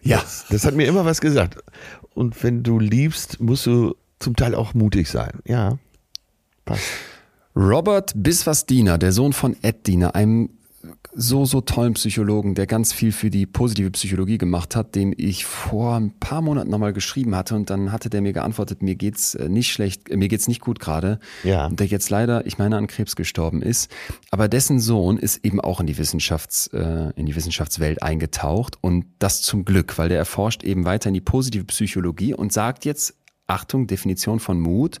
Ja. 0.02 0.18
Das, 0.20 0.46
das, 0.50 0.64
hat 0.64 0.74
mir 0.74 0.86
immer 0.86 1.04
was 1.04 1.20
gesagt. 1.20 1.58
Und 2.14 2.42
wenn 2.42 2.62
du 2.62 2.78
liebst, 2.78 3.40
musst 3.40 3.66
du 3.66 3.94
zum 4.18 4.36
Teil 4.36 4.54
auch 4.54 4.74
mutig 4.74 5.08
sein. 5.08 5.40
Ja. 5.46 5.78
Passt. 6.64 6.84
Robert 7.54 8.12
Biswas-Diener, 8.14 8.98
der 8.98 9.12
Sohn 9.12 9.32
von 9.32 9.56
Ed 9.62 9.86
Diener, 9.86 10.14
einem 10.14 10.50
so, 11.14 11.44
so 11.44 11.60
tollen 11.60 11.94
Psychologen, 11.94 12.54
der 12.54 12.66
ganz 12.66 12.92
viel 12.92 13.12
für 13.12 13.30
die 13.30 13.46
positive 13.46 13.90
Psychologie 13.90 14.38
gemacht 14.38 14.76
hat, 14.76 14.94
dem 14.94 15.14
ich 15.16 15.44
vor 15.44 15.96
ein 15.96 16.10
paar 16.18 16.42
Monaten 16.42 16.70
nochmal 16.70 16.92
geschrieben 16.92 17.34
hatte 17.34 17.54
und 17.54 17.70
dann 17.70 17.92
hatte 17.92 18.10
der 18.10 18.20
mir 18.20 18.32
geantwortet, 18.32 18.82
mir 18.82 18.96
geht's 18.96 19.34
äh, 19.34 19.48
nicht 19.48 19.72
schlecht, 19.72 20.10
äh, 20.10 20.16
mir 20.16 20.28
geht's 20.28 20.48
nicht 20.48 20.60
gut 20.60 20.78
gerade. 20.78 21.18
Ja. 21.44 21.66
Und 21.66 21.80
der 21.80 21.86
jetzt 21.86 22.10
leider, 22.10 22.46
ich 22.46 22.58
meine, 22.58 22.76
an 22.76 22.86
Krebs 22.86 23.16
gestorben 23.16 23.62
ist. 23.62 23.90
Aber 24.30 24.48
dessen 24.48 24.80
Sohn 24.80 25.16
ist 25.16 25.44
eben 25.44 25.60
auch 25.60 25.80
in 25.80 25.86
die 25.86 25.98
Wissenschafts, 25.98 26.68
äh, 26.68 27.12
in 27.16 27.26
die 27.26 27.36
Wissenschaftswelt 27.36 28.02
eingetaucht 28.02 28.76
und 28.80 29.06
das 29.18 29.42
zum 29.42 29.64
Glück, 29.64 29.98
weil 29.98 30.08
der 30.08 30.18
erforscht 30.18 30.64
eben 30.64 30.84
weiter 30.84 31.08
in 31.08 31.14
die 31.14 31.20
positive 31.20 31.64
Psychologie 31.64 32.34
und 32.34 32.52
sagt 32.52 32.84
jetzt, 32.84 33.14
Achtung, 33.46 33.86
Definition 33.86 34.40
von 34.40 34.60
Mut. 34.60 35.00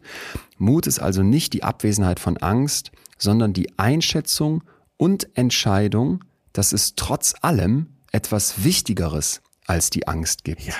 Mut 0.56 0.86
ist 0.86 1.00
also 1.00 1.22
nicht 1.22 1.52
die 1.52 1.64
Abwesenheit 1.64 2.20
von 2.20 2.36
Angst, 2.36 2.92
sondern 3.18 3.52
die 3.52 3.78
Einschätzung 3.78 4.62
und 4.96 5.36
Entscheidung, 5.36 6.24
dass 6.52 6.72
es 6.72 6.94
trotz 6.94 7.34
allem 7.42 7.86
etwas 8.12 8.64
Wichtigeres 8.64 9.42
als 9.66 9.90
die 9.90 10.08
Angst 10.08 10.44
gibt. 10.44 10.62
Ja. 10.62 10.74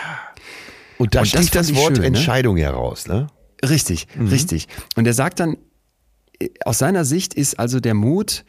Und 0.98 1.14
da 1.14 1.24
sticht 1.24 1.54
das, 1.54 1.68
das 1.68 1.76
Wort 1.76 1.96
schön, 1.96 2.00
ne? 2.00 2.06
Entscheidung 2.06 2.54
ne? 2.54 2.62
heraus, 2.62 3.06
ne? 3.06 3.26
Richtig, 3.64 4.06
mhm. 4.14 4.28
richtig. 4.28 4.68
Und 4.96 5.06
er 5.06 5.12
sagt 5.12 5.40
dann, 5.40 5.56
aus 6.64 6.78
seiner 6.78 7.04
Sicht 7.04 7.34
ist 7.34 7.58
also 7.58 7.80
der 7.80 7.94
Mut 7.94 8.44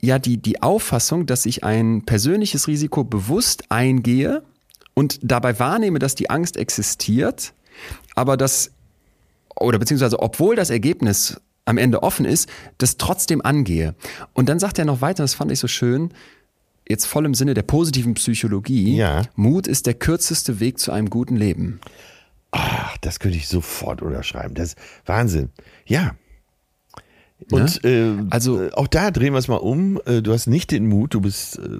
ja 0.00 0.18
die, 0.18 0.38
die 0.38 0.62
Auffassung, 0.62 1.26
dass 1.26 1.46
ich 1.46 1.64
ein 1.64 2.04
persönliches 2.04 2.68
Risiko 2.68 3.04
bewusst 3.04 3.64
eingehe 3.70 4.42
und 4.94 5.18
dabei 5.22 5.58
wahrnehme, 5.58 5.98
dass 5.98 6.14
die 6.14 6.30
Angst 6.30 6.56
existiert, 6.56 7.52
aber 8.14 8.36
das, 8.36 8.70
oder 9.56 9.78
beziehungsweise 9.78 10.20
obwohl 10.20 10.56
das 10.56 10.70
Ergebnis 10.70 11.40
am 11.64 11.78
Ende 11.78 12.02
offen 12.02 12.24
ist, 12.24 12.48
das 12.78 12.96
trotzdem 12.96 13.42
angehe. 13.42 13.94
Und 14.32 14.48
dann 14.48 14.58
sagt 14.58 14.78
er 14.78 14.84
noch 14.84 15.00
weiter, 15.00 15.22
das 15.22 15.34
fand 15.34 15.52
ich 15.52 15.58
so 15.58 15.68
schön, 15.68 16.12
jetzt 16.88 17.06
voll 17.06 17.24
im 17.24 17.34
Sinne 17.34 17.54
der 17.54 17.62
positiven 17.62 18.14
Psychologie, 18.14 18.96
ja. 18.96 19.22
Mut 19.36 19.66
ist 19.66 19.86
der 19.86 19.94
kürzeste 19.94 20.60
Weg 20.60 20.78
zu 20.78 20.92
einem 20.92 21.08
guten 21.08 21.36
Leben. 21.36 21.80
Ach, 22.50 22.96
das 22.98 23.20
könnte 23.20 23.36
ich 23.36 23.46
sofort 23.48 24.02
unterschreiben. 24.02 24.54
Das 24.54 24.70
ist 24.70 24.78
Wahnsinn. 25.06 25.50
Ja. 25.86 26.16
Und 27.50 27.82
ne? 27.84 27.90
äh, 27.90 28.26
also 28.30 28.60
äh, 28.60 28.72
auch 28.72 28.88
da 28.88 29.10
drehen 29.10 29.32
wir 29.32 29.38
es 29.38 29.48
mal 29.48 29.56
um. 29.56 30.00
Äh, 30.04 30.20
du 30.20 30.32
hast 30.32 30.46
nicht 30.46 30.72
den 30.72 30.88
Mut, 30.88 31.14
du 31.14 31.20
bist, 31.20 31.58
äh, 31.58 31.78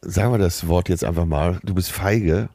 sagen 0.00 0.32
wir 0.32 0.38
das 0.38 0.66
Wort 0.66 0.88
jetzt 0.88 1.04
einfach 1.04 1.26
mal, 1.26 1.60
du 1.62 1.74
bist 1.74 1.92
feige 1.92 2.48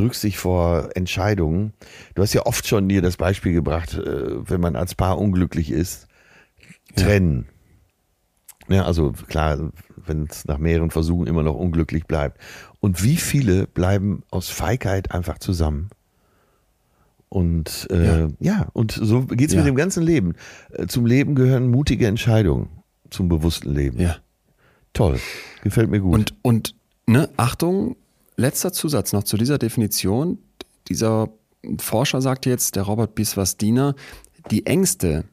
drückst 0.00 0.24
dich 0.24 0.38
vor 0.38 0.90
Entscheidungen. 0.94 1.72
Du 2.14 2.22
hast 2.22 2.32
ja 2.32 2.46
oft 2.46 2.66
schon 2.66 2.88
dir 2.88 3.02
das 3.02 3.16
Beispiel 3.16 3.52
gebracht, 3.52 3.94
äh, 3.94 4.48
wenn 4.48 4.60
man 4.60 4.76
als 4.76 4.94
Paar 4.94 5.18
unglücklich 5.18 5.70
ist, 5.70 6.08
trennen. 6.96 7.46
Ja, 8.68 8.76
ja 8.76 8.84
also 8.84 9.12
klar, 9.28 9.70
wenn 10.06 10.24
es 10.24 10.46
nach 10.46 10.58
mehreren 10.58 10.90
Versuchen 10.90 11.26
immer 11.26 11.42
noch 11.42 11.54
unglücklich 11.54 12.06
bleibt. 12.06 12.40
Und 12.80 13.04
wie 13.04 13.16
viele 13.16 13.66
bleiben 13.66 14.22
aus 14.30 14.48
Feigheit 14.48 15.12
einfach 15.12 15.38
zusammen? 15.38 15.90
Und 17.28 17.86
äh, 17.90 18.22
ja. 18.22 18.28
ja. 18.40 18.68
und 18.72 18.90
so 18.92 19.22
geht's 19.22 19.52
ja. 19.52 19.60
mit 19.60 19.68
dem 19.68 19.76
ganzen 19.76 20.02
Leben. 20.02 20.34
Äh, 20.72 20.86
zum 20.86 21.06
Leben 21.06 21.34
gehören 21.34 21.70
mutige 21.70 22.06
Entscheidungen, 22.06 22.70
zum 23.10 23.28
bewussten 23.28 23.72
Leben. 23.72 24.00
Ja. 24.00 24.16
Toll. 24.92 25.20
Gefällt 25.62 25.90
mir 25.90 26.00
gut. 26.00 26.14
Und, 26.14 26.34
und 26.42 26.74
ne, 27.06 27.28
Achtung, 27.36 27.96
letzter 28.40 28.72
Zusatz 28.72 29.12
noch 29.12 29.24
zu 29.24 29.36
dieser 29.36 29.58
Definition. 29.58 30.38
Dieser 30.88 31.28
Forscher 31.78 32.20
sagte 32.20 32.50
jetzt, 32.50 32.76
der 32.76 32.84
Robert 32.84 33.14
Biswas-Diener, 33.14 33.94
die 34.50 34.66
Ängste, 34.66 35.24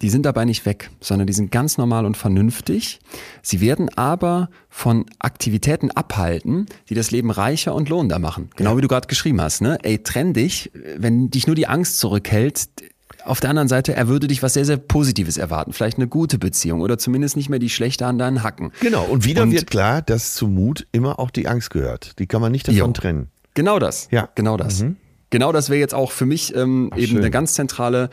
die 0.00 0.10
sind 0.10 0.24
dabei 0.24 0.44
nicht 0.44 0.64
weg, 0.64 0.90
sondern 1.00 1.26
die 1.26 1.32
sind 1.32 1.50
ganz 1.50 1.76
normal 1.76 2.06
und 2.06 2.16
vernünftig. 2.16 3.00
Sie 3.42 3.60
werden 3.60 3.88
aber 3.96 4.48
von 4.68 5.06
Aktivitäten 5.18 5.90
abhalten, 5.90 6.66
die 6.88 6.94
das 6.94 7.10
Leben 7.10 7.30
reicher 7.30 7.74
und 7.74 7.88
lohnender 7.88 8.18
machen. 8.18 8.50
Genau 8.56 8.70
ja. 8.70 8.76
wie 8.76 8.80
du 8.80 8.88
gerade 8.88 9.08
geschrieben 9.08 9.40
hast, 9.40 9.60
ne? 9.60 9.78
Ey, 9.82 10.02
trenn 10.02 10.32
dich, 10.32 10.70
wenn 10.96 11.30
dich 11.30 11.46
nur 11.46 11.56
die 11.56 11.66
Angst 11.66 11.98
zurückhält, 11.98 12.68
auf 13.24 13.40
der 13.40 13.50
anderen 13.50 13.68
Seite, 13.68 13.94
er 13.94 14.08
würde 14.08 14.28
dich 14.28 14.42
was 14.42 14.54
sehr, 14.54 14.64
sehr 14.64 14.76
Positives 14.76 15.36
erwarten. 15.36 15.72
Vielleicht 15.72 15.98
eine 15.98 16.08
gute 16.08 16.38
Beziehung 16.38 16.80
oder 16.80 16.98
zumindest 16.98 17.36
nicht 17.36 17.48
mehr 17.48 17.58
die 17.58 17.70
schlechte 17.70 18.06
an 18.06 18.18
deinen 18.18 18.42
Hacken. 18.42 18.72
Genau, 18.80 19.04
und 19.04 19.24
wieder 19.24 19.42
und, 19.42 19.52
wird 19.52 19.68
klar, 19.68 20.02
dass 20.02 20.34
zu 20.34 20.48
Mut 20.48 20.86
immer 20.92 21.18
auch 21.18 21.30
die 21.30 21.48
Angst 21.48 21.70
gehört. 21.70 22.18
Die 22.18 22.26
kann 22.26 22.40
man 22.40 22.52
nicht 22.52 22.68
davon 22.68 22.78
jo. 22.78 22.92
trennen. 22.92 23.28
Genau 23.54 23.78
das. 23.78 24.08
Ja. 24.10 24.28
Genau 24.34 24.56
das. 24.56 24.82
Mhm. 24.82 24.96
Genau 25.30 25.52
das 25.52 25.68
wäre 25.68 25.80
jetzt 25.80 25.94
auch 25.94 26.10
für 26.10 26.26
mich 26.26 26.54
ähm, 26.54 26.90
Ach, 26.92 26.96
eben 26.96 27.08
schön. 27.08 27.18
eine 27.18 27.30
ganz 27.30 27.54
zentrale 27.54 28.10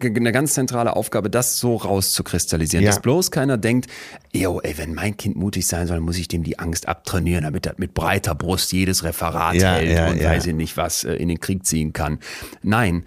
eine 0.00 0.32
ganz 0.32 0.54
zentrale 0.54 0.96
Aufgabe, 0.96 1.30
das 1.30 1.58
so 1.58 1.76
rauszukristallisieren. 1.76 2.84
Ja. 2.84 2.90
Dass 2.90 3.00
bloß 3.00 3.30
keiner 3.30 3.56
denkt, 3.56 3.86
yo, 4.32 4.60
ey, 4.60 4.76
wenn 4.76 4.92
mein 4.92 5.16
Kind 5.16 5.36
mutig 5.36 5.66
sein 5.66 5.86
soll, 5.86 6.00
muss 6.00 6.18
ich 6.18 6.28
dem 6.28 6.42
die 6.42 6.58
Angst 6.58 6.88
abtrainieren, 6.88 7.44
damit 7.44 7.66
er 7.66 7.74
mit 7.78 7.94
breiter 7.94 8.34
Brust 8.34 8.72
jedes 8.72 9.04
Referat 9.04 9.54
ja, 9.54 9.74
hält 9.74 9.96
ja, 9.96 10.08
und 10.08 10.22
weiß 10.22 10.46
ich 10.46 10.54
nicht 10.54 10.76
was 10.76 11.04
äh, 11.04 11.14
in 11.14 11.28
den 11.28 11.40
Krieg 11.40 11.64
ziehen 11.64 11.92
kann. 11.92 12.18
Nein, 12.62 13.04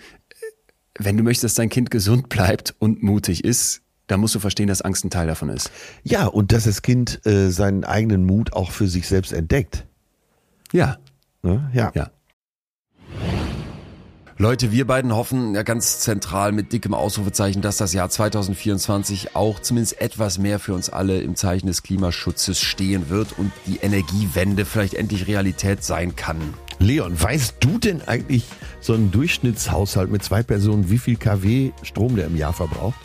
wenn 1.00 1.18
du 1.18 1.24
möchtest, 1.24 1.44
dass 1.44 1.56
dein 1.56 1.70
Kind 1.70 1.92
gesund 1.92 2.30
bleibt 2.30 2.76
und 2.80 3.04
mutig 3.04 3.44
ist, 3.44 3.82
dann 4.08 4.20
musst 4.20 4.36
du 4.36 4.40
verstehen, 4.40 4.68
dass 4.68 4.82
Angst 4.82 5.04
ein 5.04 5.10
Teil 5.10 5.28
davon 5.28 5.50
ist. 5.50 5.70
Ja, 6.04 6.28
und 6.28 6.52
dass 6.52 6.64
das 6.64 6.82
Kind 6.82 7.26
äh, 7.26 7.50
seinen 7.50 7.84
eigenen 7.84 8.26
Mut 8.26 8.54
auch 8.54 8.72
für 8.72 8.88
sich 8.88 9.08
selbst 9.08 9.34
entdeckt. 9.34 9.86
Ja. 10.72 10.98
Ne? 11.44 11.70
Ja. 11.74 11.92
ja. 11.94 12.12
Leute, 14.40 14.72
wir 14.72 14.86
beiden 14.86 15.16
hoffen 15.16 15.56
ja 15.56 15.64
ganz 15.64 16.00
zentral 16.00 16.52
mit 16.52 16.72
dickem 16.72 16.94
Ausrufezeichen, 16.94 17.64
dass 17.64 17.78
das 17.78 17.94
Jahr 17.94 18.08
2024 18.08 19.36
auch 19.36 19.60
zumindest 19.60 20.00
etwas 20.00 20.38
mehr 20.38 20.60
für 20.60 20.76
uns 20.76 20.92
alle 20.92 21.22
im 21.22 21.36
Zeichen 21.36 21.66
des 21.66 21.82
Klimaschutzes 21.82 22.62
stehen 22.62 23.10
wird 23.10 23.38
und 23.40 23.52
die 23.66 23.78
Energiewende 23.78 24.66
vielleicht 24.66 24.94
endlich 24.94 25.26
Realität 25.26 25.84
sein 25.84 26.16
kann. 26.16 26.54
Leon, 26.78 27.20
weißt 27.20 27.56
du 27.62 27.80
denn 27.80 28.04
eigentlich 28.04 28.46
so 28.80 28.94
einen 28.94 29.12
Durchschnittshaushalt 29.12 30.12
mit 30.12 30.24
zwei 30.24 30.44
Personen, 30.44 30.90
wie 30.90 30.98
viel 30.98 31.18
kW 31.18 31.72
Strom 31.84 32.16
der 32.16 32.28
im 32.28 32.36
Jahr 32.36 32.54
verbraucht? 32.54 32.96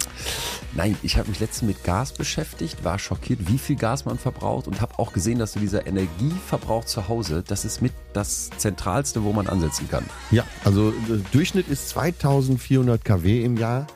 Nein, 0.74 0.96
ich 1.02 1.18
habe 1.18 1.28
mich 1.28 1.40
letztens 1.40 1.68
mit 1.68 1.84
Gas 1.84 2.12
beschäftigt, 2.12 2.82
war 2.82 2.98
schockiert, 2.98 3.40
wie 3.46 3.58
viel 3.58 3.76
Gas 3.76 4.04
man 4.06 4.18
verbraucht 4.18 4.66
und 4.66 4.80
habe 4.80 4.98
auch 4.98 5.12
gesehen, 5.12 5.38
dass 5.38 5.52
so 5.52 5.60
dieser 5.60 5.86
Energieverbrauch 5.86 6.84
zu 6.86 7.08
Hause, 7.08 7.44
das 7.46 7.64
ist 7.66 7.82
mit 7.82 7.92
das 8.14 8.48
Zentralste, 8.56 9.22
wo 9.22 9.32
man 9.32 9.48
ansetzen 9.48 9.88
kann. 9.90 10.04
Ja, 10.30 10.44
also 10.64 10.92
der 11.08 11.18
Durchschnitt 11.32 11.68
ist 11.68 11.90
2400 11.90 13.04
kW 13.04 13.44
im 13.44 13.56
Jahr. 13.58 13.86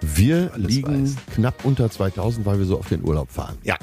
Wir 0.00 0.50
Alles 0.52 0.66
liegen 0.68 1.04
weiß. 1.04 1.16
knapp 1.34 1.64
unter 1.64 1.90
2000, 1.90 2.46
weil 2.46 2.58
wir 2.58 2.66
so 2.66 2.78
auf 2.78 2.88
den 2.88 3.02
Urlaub 3.04 3.30
fahren. 3.30 3.56
Ja. 3.62 3.76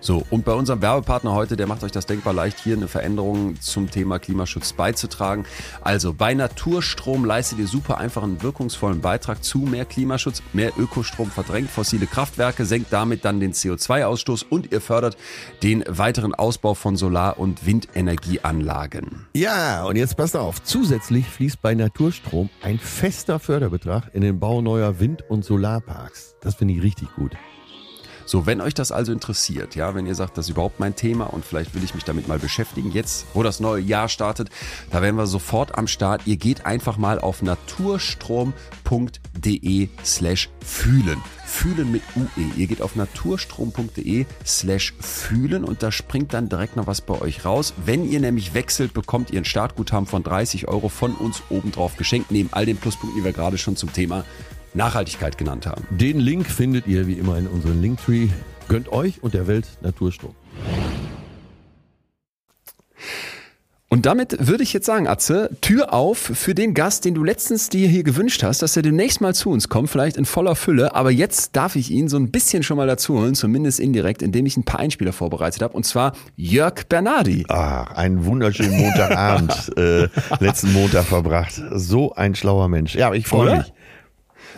So, 0.00 0.24
und 0.30 0.44
bei 0.44 0.52
unserem 0.52 0.82
Werbepartner 0.82 1.32
heute, 1.32 1.56
der 1.56 1.66
macht 1.66 1.82
euch 1.82 1.90
das 1.90 2.06
denkbar 2.06 2.34
leicht, 2.34 2.60
hier 2.60 2.76
eine 2.76 2.86
Veränderung 2.86 3.60
zum 3.60 3.90
Thema 3.90 4.18
Klimaschutz 4.18 4.72
beizutragen. 4.72 5.46
Also 5.80 6.12
bei 6.12 6.34
Naturstrom 6.34 7.24
leistet 7.24 7.58
ihr 7.58 7.66
super 7.66 7.98
einfach 7.98 8.22
einen 8.22 8.42
wirkungsvollen 8.42 9.00
Beitrag 9.00 9.42
zu 9.42 9.58
mehr 9.58 9.84
Klimaschutz. 9.84 10.42
Mehr 10.52 10.72
Ökostrom 10.78 11.30
verdrängt 11.30 11.70
fossile 11.70 12.06
Kraftwerke, 12.06 12.66
senkt 12.66 12.92
damit 12.92 13.24
dann 13.24 13.40
den 13.40 13.52
CO2-Ausstoß 13.52 14.44
und 14.48 14.70
ihr 14.70 14.80
fördert 14.80 15.16
den 15.62 15.82
weiteren 15.88 16.34
Ausbau 16.34 16.74
von 16.74 16.96
Solar- 16.96 17.38
und 17.38 17.66
Windenergieanlagen. 17.66 19.26
Ja, 19.34 19.84
und 19.84 19.96
jetzt 19.96 20.16
passt 20.16 20.36
auf. 20.36 20.62
Zusätzlich 20.62 21.26
fließt 21.26 21.62
bei 21.62 21.74
Naturstrom 21.74 22.50
ein 22.62 22.78
fester 22.78 23.38
Förderbetrag 23.38 24.10
in 24.14 24.20
den 24.20 24.38
Bau 24.38 24.60
neuer 24.60 25.00
Wind- 25.00 25.24
und 25.28 25.44
Solarparks. 25.44 26.36
Das 26.42 26.56
finde 26.56 26.74
ich 26.74 26.82
richtig 26.82 27.08
gut. 27.16 27.32
So, 28.26 28.44
wenn 28.44 28.60
euch 28.60 28.74
das 28.74 28.90
also 28.90 29.12
interessiert, 29.12 29.76
ja, 29.76 29.94
wenn 29.94 30.04
ihr 30.04 30.16
sagt, 30.16 30.36
das 30.36 30.46
ist 30.46 30.50
überhaupt 30.50 30.80
mein 30.80 30.96
Thema 30.96 31.26
und 31.26 31.44
vielleicht 31.44 31.76
will 31.76 31.84
ich 31.84 31.94
mich 31.94 32.02
damit 32.02 32.26
mal 32.26 32.40
beschäftigen, 32.40 32.90
jetzt, 32.90 33.24
wo 33.34 33.44
das 33.44 33.60
neue 33.60 33.80
Jahr 33.80 34.08
startet, 34.08 34.50
da 34.90 35.00
wären 35.00 35.14
wir 35.14 35.28
sofort 35.28 35.78
am 35.78 35.86
Start. 35.86 36.22
Ihr 36.26 36.36
geht 36.36 36.66
einfach 36.66 36.98
mal 36.98 37.20
auf 37.20 37.40
naturstrom.de 37.42 38.48
slash 40.04 40.50
fühlen. 40.60 41.22
Fühlen 41.44 41.92
mit 41.92 42.02
UE. 42.16 42.50
Ihr 42.56 42.66
geht 42.66 42.82
auf 42.82 42.96
naturstrom.de 42.96 44.26
slash 44.44 44.94
fühlen 44.98 45.62
und 45.62 45.84
da 45.84 45.92
springt 45.92 46.34
dann 46.34 46.48
direkt 46.48 46.74
noch 46.74 46.88
was 46.88 47.02
bei 47.02 47.20
euch 47.20 47.44
raus. 47.44 47.74
Wenn 47.84 48.10
ihr 48.10 48.18
nämlich 48.18 48.54
wechselt, 48.54 48.92
bekommt 48.92 49.30
ihr 49.30 49.40
ein 49.40 49.44
Startguthaben 49.44 50.08
von 50.08 50.24
30 50.24 50.66
Euro 50.66 50.88
von 50.88 51.14
uns 51.14 51.44
obendrauf 51.48 51.96
geschenkt, 51.96 52.32
neben 52.32 52.52
all 52.52 52.66
den 52.66 52.76
Pluspunkten, 52.76 53.20
die 53.20 53.24
wir 53.24 53.32
gerade 53.32 53.56
schon 53.56 53.76
zum 53.76 53.92
Thema 53.92 54.24
Nachhaltigkeit 54.76 55.38
genannt 55.38 55.66
haben. 55.66 55.86
Den 55.90 56.20
Link 56.20 56.46
findet 56.46 56.86
ihr 56.86 57.06
wie 57.06 57.14
immer 57.14 57.36
in 57.38 57.46
unserem 57.46 57.80
Linktree. 57.82 58.28
Gönnt 58.68 58.90
euch 58.92 59.22
und 59.22 59.34
der 59.34 59.46
Welt 59.46 59.66
Naturstrom. 59.80 60.34
Und 63.88 64.04
damit 64.04 64.48
würde 64.48 64.64
ich 64.64 64.72
jetzt 64.72 64.84
sagen, 64.84 65.06
Atze, 65.06 65.48
Tür 65.60 65.94
auf 65.94 66.18
für 66.18 66.54
den 66.54 66.74
Gast, 66.74 67.04
den 67.04 67.14
du 67.14 67.22
letztens 67.22 67.68
dir 67.68 67.88
hier 67.88 68.02
gewünscht 68.02 68.42
hast, 68.42 68.60
dass 68.60 68.76
er 68.76 68.82
demnächst 68.82 69.20
mal 69.20 69.32
zu 69.32 69.48
uns 69.50 69.68
kommt, 69.68 69.88
vielleicht 69.88 70.16
in 70.16 70.24
voller 70.24 70.56
Fülle. 70.56 70.94
Aber 70.96 71.12
jetzt 71.12 71.54
darf 71.54 71.76
ich 71.76 71.92
ihn 71.92 72.08
so 72.08 72.16
ein 72.16 72.32
bisschen 72.32 72.64
schon 72.64 72.76
mal 72.76 72.88
dazu 72.88 73.18
holen, 73.18 73.36
zumindest 73.36 73.78
indirekt, 73.78 74.22
indem 74.22 74.44
ich 74.44 74.56
ein 74.56 74.64
paar 74.64 74.80
Einspieler 74.80 75.12
vorbereitet 75.12 75.62
habe. 75.62 75.74
Und 75.74 75.86
zwar 75.86 76.12
Jörg 76.34 76.88
Bernardi. 76.88 77.44
Ach, 77.48 77.92
einen 77.92 78.26
wunderschönen 78.26 78.76
Montagabend, 78.76 79.72
äh, 79.78 80.08
letzten 80.40 80.72
Montag 80.72 81.04
verbracht. 81.04 81.62
So 81.72 82.12
ein 82.12 82.34
schlauer 82.34 82.68
Mensch. 82.68 82.96
Ja, 82.96 83.14
ich 83.14 83.28
freue 83.28 83.58
mich. 83.58 83.72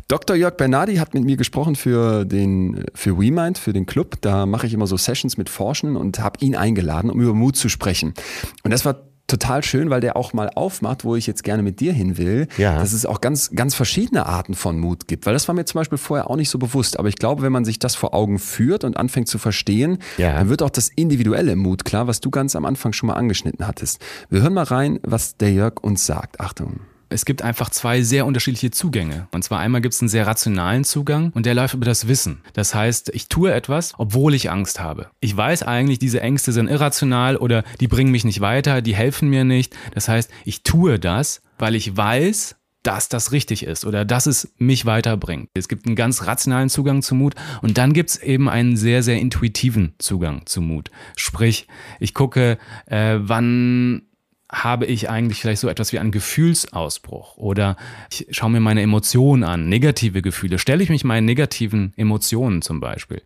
Dr. 0.07 0.37
Jörg 0.37 0.57
Bernardi 0.57 0.97
hat 0.97 1.15
mit 1.15 1.25
mir 1.25 1.37
gesprochen 1.37 1.75
für 1.77 2.25
den 2.25 2.85
für 2.95 3.19
WeMind, 3.19 3.59
für 3.59 3.73
den 3.73 3.87
Club. 3.87 4.17
Da 4.21 4.47
mache 4.47 4.67
ich 4.67 4.75
immer 4.75 4.87
so 4.87 4.97
Sessions 4.97 5.37
mit 5.37 5.49
Forschenden 5.49 5.97
und 5.97 6.21
habe 6.21 6.39
ihn 6.45 6.55
eingeladen, 6.57 7.11
um 7.11 7.21
über 7.21 7.35
Mut 7.35 7.57
zu 7.57 7.69
sprechen. 7.69 8.15
Und 8.63 8.71
das 8.71 8.85
war 8.85 9.03
total 9.27 9.63
schön, 9.63 9.91
weil 9.91 10.01
der 10.01 10.17
auch 10.17 10.33
mal 10.33 10.49
aufmacht, 10.55 11.05
wo 11.05 11.15
ich 11.15 11.27
jetzt 11.27 11.45
gerne 11.45 11.63
mit 11.63 11.81
dir 11.81 11.93
hin 11.93 12.17
will, 12.17 12.49
Ja. 12.57 12.79
dass 12.79 12.95
es 12.95 13.05
auch 13.05 13.21
ganz, 13.21 13.51
ganz 13.51 13.75
verschiedene 13.75 14.25
Arten 14.25 14.55
von 14.55 14.79
Mut 14.81 15.07
gibt. 15.07 15.27
Weil 15.27 15.35
das 15.35 15.47
war 15.49 15.55
mir 15.55 15.67
zum 15.67 15.81
Beispiel 15.81 15.99
vorher 15.99 16.31
auch 16.31 16.37
nicht 16.37 16.49
so 16.49 16.59
bewusst. 16.59 16.99
Aber 16.99 17.09
ich 17.09 17.17
glaube, 17.17 17.43
wenn 17.43 17.53
man 17.53 17.67
sich 17.67 17.79
das 17.79 17.95
vor 17.95 18.15
Augen 18.15 18.39
führt 18.39 18.85
und 18.85 18.97
anfängt 18.97 19.29
zu 19.29 19.37
verstehen, 19.37 19.99
Ja. 20.17 20.33
dann 20.39 20.49
wird 20.49 20.63
auch 20.63 20.71
das 20.71 20.89
individuelle 20.89 21.57
Mut 21.57 21.85
klar, 21.85 22.07
was 22.07 22.21
du 22.21 22.31
ganz 22.31 22.57
am 22.57 22.65
Anfang 22.65 22.95
schon 22.95 23.09
mal 23.09 23.15
angeschnitten 23.17 23.67
hattest. 23.67 24.01
Wir 24.31 24.41
hören 24.41 24.55
mal 24.55 24.65
rein, 24.65 24.99
was 25.03 25.37
der 25.37 25.53
Jörg 25.53 25.75
uns 25.83 26.07
sagt. 26.07 26.41
Achtung. 26.41 26.81
Es 27.11 27.25
gibt 27.25 27.43
einfach 27.43 27.71
zwei 27.71 28.03
sehr 28.03 28.27
unterschiedliche 28.27 28.71
Zugänge. 28.71 29.29
Und 29.33 29.43
zwar 29.43 29.61
einmal 29.61 29.81
gibt 29.81 29.95
es 29.95 30.01
einen 30.01 30.09
sehr 30.09 30.27
rationalen 30.27 30.85
Zugang 30.85 31.31
und 31.35 31.47
der 31.47 31.55
läuft 31.55 31.75
über 31.75 31.87
das 31.87 32.07
Wissen. 32.07 32.43
Das 32.53 32.75
heißt, 32.75 33.11
ich 33.15 33.29
tue 33.29 33.53
etwas, 33.53 33.95
obwohl 33.97 34.35
ich 34.35 34.51
Angst 34.51 34.81
habe. 34.81 35.09
Ich 35.21 35.37
weiß 35.37 35.63
eigentlich, 35.63 35.99
diese 35.99 36.21
Ängste 36.21 36.53
sind 36.53 36.69
irrational 36.69 37.37
oder 37.37 37.65
die 37.81 37.89
bringen 37.89 38.11
mich 38.11 38.25
nicht 38.25 38.41
weiter, 38.41 38.83
die 38.83 38.95
helfen 38.95 39.31
mir 39.31 39.45
nicht. 39.45 39.75
Das 39.95 40.09
heißt, 40.09 40.31
ich 40.45 40.63
tue 40.63 40.99
das, 40.99 41.41
weil 41.59 41.75
ich 41.75 41.97
weiß, 41.97 42.57
dass 42.83 43.09
das 43.09 43.33
richtig 43.33 43.65
ist 43.65 43.85
oder 43.85 44.05
dass 44.05 44.27
es 44.27 44.53
mich 44.57 44.87
weiterbringt. 44.87 45.51
Es 45.55 45.69
gibt 45.69 45.87
einen 45.87 45.97
ganz 45.97 46.27
rationalen 46.27 46.69
Zugang 46.69 47.03
zu 47.03 47.15
Mut 47.15 47.35
und 47.61 47.77
dann 47.77 47.93
gibt 47.93 48.11
es 48.11 48.23
eben 48.23 48.49
einen 48.49 48.77
sehr, 48.77 49.03
sehr 49.03 49.19
intuitiven 49.19 49.95
Zugang 49.99 50.47
zu 50.47 50.61
Mut. 50.61 50.91
Sprich, 51.17 51.67
ich 52.01 52.15
gucke, 52.15 52.59
äh, 52.87 53.17
wann 53.19 54.08
habe 54.51 54.87
ich 54.87 55.11
eigentlich 55.11 55.41
vielleicht 55.41 55.61
so 55.61 55.69
etwas 55.69 55.93
wie 55.93 55.99
einen 55.99 56.11
Gefühlsausbruch 56.11 57.37
oder 57.37 57.77
ich 58.11 58.27
schaue 58.31 58.51
mir 58.51 58.61
meine 58.61 58.83
Emotionen 58.83 59.45
an, 59.45 59.69
negative 59.69 60.23
Gefühle. 60.23 60.59
Stelle 60.59 60.83
ich 60.83 60.89
mich 60.89 61.05
meinen 61.05 61.27
negativen 61.27 61.93
Emotionen 61.97 62.63
zum 62.63 62.81
Beispiel. 62.81 63.23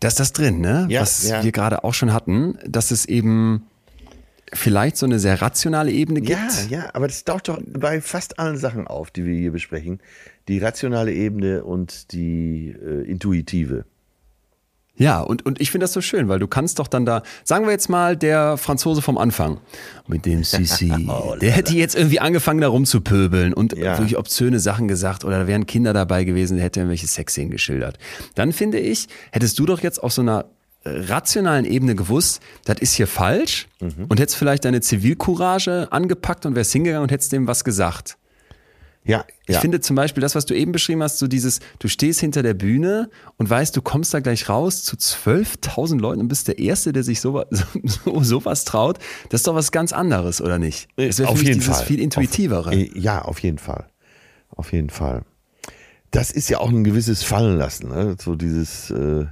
Da 0.00 0.08
ist 0.08 0.18
das 0.18 0.32
drin, 0.32 0.60
ne? 0.60 0.86
Ja, 0.88 1.02
Was 1.02 1.28
ja. 1.28 1.44
wir 1.44 1.52
gerade 1.52 1.84
auch 1.84 1.94
schon 1.94 2.12
hatten, 2.12 2.58
dass 2.66 2.90
es 2.90 3.04
eben 3.04 3.62
vielleicht 4.52 4.96
so 4.96 5.06
eine 5.06 5.18
sehr 5.18 5.40
rationale 5.40 5.92
Ebene 5.92 6.20
gibt. 6.20 6.70
Ja, 6.70 6.78
ja, 6.78 6.90
aber 6.94 7.06
das 7.06 7.24
taucht 7.24 7.48
doch 7.48 7.60
bei 7.66 8.00
fast 8.00 8.38
allen 8.38 8.58
Sachen 8.58 8.86
auf, 8.86 9.10
die 9.10 9.24
wir 9.24 9.34
hier 9.34 9.52
besprechen. 9.52 10.00
Die 10.48 10.58
rationale 10.58 11.12
Ebene 11.12 11.64
und 11.64 12.12
die 12.12 12.70
äh, 12.70 13.08
intuitive. 13.08 13.84
Ja, 14.96 15.20
und, 15.20 15.46
und 15.46 15.60
ich 15.60 15.70
finde 15.70 15.84
das 15.84 15.92
so 15.94 16.02
schön, 16.02 16.28
weil 16.28 16.38
du 16.38 16.46
kannst 16.46 16.78
doch 16.78 16.86
dann 16.86 17.06
da, 17.06 17.22
sagen 17.44 17.64
wir 17.64 17.72
jetzt 17.72 17.88
mal, 17.88 18.16
der 18.16 18.58
Franzose 18.58 19.00
vom 19.00 19.16
Anfang, 19.16 19.58
mit 20.06 20.26
dem 20.26 20.44
Sissi, 20.44 20.92
der 21.40 21.50
hätte 21.52 21.74
jetzt 21.74 21.94
irgendwie 21.96 22.20
angefangen, 22.20 22.60
da 22.60 22.68
rumzupöbeln 22.68 23.54
und 23.54 23.76
Ja. 23.76 23.96
wirklich 23.98 24.18
obszöne 24.18 24.60
Sachen 24.60 24.88
gesagt 24.88 25.24
oder 25.24 25.40
da 25.40 25.46
wären 25.46 25.66
Kinder 25.66 25.92
dabei 25.94 26.24
gewesen, 26.24 26.56
der 26.56 26.64
hätte 26.66 26.80
irgendwelche 26.80 27.06
Sexszenen 27.06 27.50
geschildert. 27.50 27.98
Dann 28.34 28.52
finde 28.52 28.78
ich, 28.78 29.08
hättest 29.32 29.58
du 29.58 29.64
doch 29.66 29.80
jetzt 29.80 30.02
auf 30.02 30.12
so 30.12 30.20
einer 30.20 30.44
äh, 30.84 30.90
rationalen 30.90 31.64
Ebene 31.64 31.94
gewusst, 31.94 32.40
das 32.66 32.78
ist 32.80 32.92
hier 32.94 33.06
falsch 33.06 33.68
und 33.80 34.20
hättest 34.20 34.36
vielleicht 34.36 34.64
deine 34.66 34.82
Zivilcourage 34.82 35.88
angepackt 35.90 36.44
und 36.46 36.54
wärst 36.54 36.72
hingegangen 36.72 37.02
und 37.04 37.10
hättest 37.12 37.32
dem 37.32 37.46
was 37.46 37.64
gesagt. 37.64 38.18
Ja, 39.04 39.24
Ich 39.46 39.54
ja. 39.54 39.60
finde 39.60 39.80
zum 39.80 39.96
Beispiel 39.96 40.20
das, 40.20 40.36
was 40.36 40.46
du 40.46 40.54
eben 40.54 40.70
beschrieben 40.70 41.02
hast, 41.02 41.18
so 41.18 41.26
dieses, 41.26 41.58
du 41.80 41.88
stehst 41.88 42.20
hinter 42.20 42.42
der 42.42 42.54
Bühne 42.54 43.10
und 43.36 43.50
weißt, 43.50 43.76
du 43.76 43.82
kommst 43.82 44.14
da 44.14 44.20
gleich 44.20 44.48
raus 44.48 44.84
zu 44.84 44.96
12.000 44.96 45.98
Leuten 46.00 46.20
und 46.20 46.28
bist 46.28 46.46
der 46.46 46.58
Erste, 46.60 46.92
der 46.92 47.02
sich 47.02 47.20
sowas, 47.20 47.46
so, 47.82 48.22
sowas 48.22 48.64
traut. 48.64 48.98
Das 49.30 49.40
ist 49.40 49.46
doch 49.48 49.56
was 49.56 49.72
ganz 49.72 49.92
anderes, 49.92 50.40
oder 50.40 50.58
nicht? 50.58 50.88
Das 50.96 51.18
wäre 51.18 51.28
auf 51.28 51.42
jeden 51.42 51.58
dieses 51.58 51.78
Fall. 51.78 51.86
viel 51.86 52.00
intuitivere. 52.00 52.68
Auf, 52.68 52.74
äh, 52.74 52.90
ja, 52.96 53.22
auf 53.22 53.40
jeden 53.40 53.58
Fall. 53.58 53.86
Auf 54.50 54.72
jeden 54.72 54.90
Fall. 54.90 55.22
Das 56.12 56.30
ist 56.30 56.48
ja 56.48 56.58
auch 56.58 56.68
ein 56.68 56.84
gewisses 56.84 57.24
Fallenlassen, 57.24 57.88
ne? 57.88 58.16
so 58.20 58.36
dieses 58.36 58.90
äh, 58.90 59.26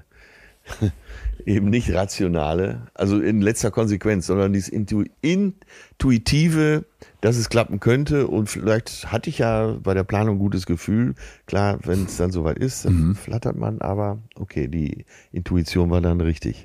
eben 1.47 1.71
nicht 1.71 1.93
rationale, 1.93 2.87
also 2.95 3.21
in 3.21 3.41
letzter 3.41 3.71
Konsequenz, 3.71 4.27
sondern 4.27 4.53
dieses 4.53 4.69
Intu 4.69 5.05
intuitive, 5.23 6.85
dass 7.21 7.37
es 7.37 7.49
klappen 7.49 7.81
könnte 7.81 8.27
und 8.27 8.49
vielleicht 8.51 9.11
hatte 9.11 9.31
ich 9.31 9.39
ja 9.39 9.77
bei 9.83 9.95
der 9.95 10.05
Planung 10.05 10.37
ein 10.37 10.39
gutes 10.39 10.67
Gefühl. 10.67 11.15
Klar, 11.47 11.79
wenn 11.85 12.05
es 12.05 12.17
dann 12.17 12.31
soweit 12.31 12.59
ist, 12.59 12.85
dann 12.85 13.09
Mhm. 13.09 13.15
flattert 13.15 13.57
man, 13.57 13.81
aber 13.81 14.19
okay, 14.37 14.69
die 14.69 15.05
Intuition 15.33 15.91
war 15.91 16.01
dann 16.01 16.21
richtig. 16.21 16.65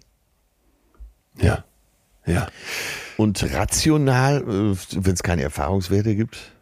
ja. 1.39 1.63
Ja. 2.27 2.47
Und 3.17 3.43
rational, 3.53 4.37
äh, 4.41 4.75
wenn 4.95 5.13
es 5.13 5.21
keine 5.21 5.43
Erfahrungswerte 5.43 6.15
gibt, 6.15 6.53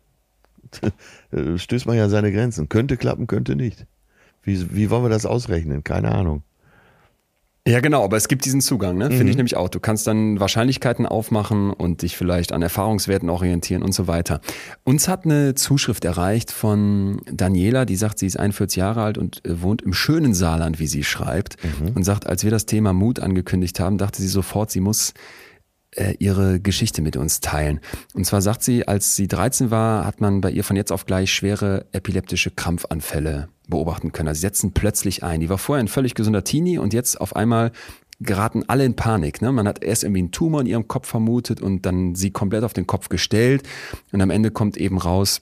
äh, 1.32 1.58
stößt 1.58 1.86
man 1.86 1.96
ja 1.96 2.10
seine 2.10 2.34
Grenzen. 2.34 2.68
Könnte 2.68 2.98
klappen, 2.98 3.28
könnte 3.28 3.56
nicht. 3.56 3.86
Wie, 4.44 4.76
wie 4.76 4.90
wollen 4.90 5.04
wir 5.04 5.10
das 5.10 5.26
ausrechnen? 5.26 5.82
Keine 5.86 6.12
Ahnung. 6.14 6.44
Ja, 7.66 7.80
genau, 7.80 8.04
aber 8.04 8.18
es 8.18 8.28
gibt 8.28 8.44
diesen 8.44 8.60
Zugang, 8.60 8.98
ne? 8.98 9.10
Mhm. 9.10 9.14
Finde 9.14 9.32
ich 9.32 9.38
nämlich 9.38 9.56
auch. 9.56 9.70
Du 9.70 9.80
kannst 9.80 10.06
dann 10.06 10.38
Wahrscheinlichkeiten 10.38 11.06
aufmachen 11.06 11.72
und 11.72 12.02
dich 12.02 12.18
vielleicht 12.18 12.52
an 12.52 12.62
Erfahrungswerten 12.62 13.30
orientieren 13.30 13.84
und 13.84 13.94
so 13.94 14.06
weiter. 14.06 14.42
Uns 14.84 15.08
hat 15.08 15.24
eine 15.24 15.56
Zuschrift 15.56 16.04
erreicht 16.04 16.52
von 16.52 17.22
Daniela, 17.32 17.86
die 17.86 17.96
sagt, 17.96 18.20
sie 18.20 18.28
ist 18.28 18.38
41 18.38 18.76
Jahre 18.76 19.04
alt 19.04 19.18
und 19.18 19.46
äh, 19.46 19.62
wohnt 19.62 19.82
im 19.82 19.94
schönen 19.94 20.34
Saarland, 20.34 20.80
wie 20.80 20.88
sie 20.88 21.06
schreibt. 21.06 21.56
Mhm. 21.64 21.94
Und 21.96 22.04
sagt, 22.04 22.28
als 22.28 22.44
wir 22.44 22.52
das 22.52 22.66
Thema 22.66 22.92
Mut 22.92 23.22
angekündigt 23.22 23.80
haben, 23.80 23.98
dachte 23.98 24.22
sie 24.22 24.28
sofort, 24.28 24.70
sie 24.70 24.82
muss 24.82 25.14
äh, 25.92 26.16
ihre 26.20 26.60
Geschichte 26.60 27.02
mit 27.02 27.16
uns 27.16 27.40
teilen. 27.40 27.80
Und 28.14 28.26
zwar 28.26 28.42
sagt 28.42 28.64
sie, 28.64 28.90
als 28.90 29.16
sie 29.16 29.30
13 29.30 29.72
war, 29.72 30.06
hat 30.06 30.20
man 30.20 30.42
bei 30.42 30.52
ihr 30.52 30.66
von 30.66 30.76
jetzt 30.76 30.92
auf 30.92 31.06
gleich 31.06 31.32
schwere 31.32 31.86
epileptische 31.94 32.52
Krampfanfälle 32.52 33.48
beobachten 33.74 34.12
können. 34.12 34.30
Also 34.30 34.40
sie 34.40 34.48
setzen 34.48 34.74
plötzlich 34.74 35.24
ein. 35.24 35.40
Die 35.42 35.50
war 35.50 35.58
vorher 35.58 35.84
ein 35.84 35.88
völlig 35.88 36.16
gesunder 36.16 36.44
Teenie 36.44 36.78
und 36.78 36.94
jetzt 36.94 37.20
auf 37.20 37.36
einmal 37.36 37.72
geraten 38.20 38.64
alle 38.68 38.86
in 38.86 38.96
Panik. 38.96 39.42
Ne? 39.42 39.52
Man 39.52 39.68
hat 39.68 39.84
erst 39.84 40.04
irgendwie 40.04 40.20
einen 40.20 40.32
Tumor 40.32 40.62
in 40.62 40.68
ihrem 40.68 40.88
Kopf 40.88 41.08
vermutet 41.08 41.62
und 41.62 41.86
dann 41.86 42.16
sie 42.16 42.32
komplett 42.32 42.64
auf 42.64 42.74
den 42.74 42.88
Kopf 42.88 43.10
gestellt. 43.10 43.64
Und 44.12 44.22
am 44.22 44.30
Ende 44.30 44.52
kommt 44.52 44.78
eben 44.78 44.98
raus, 44.98 45.42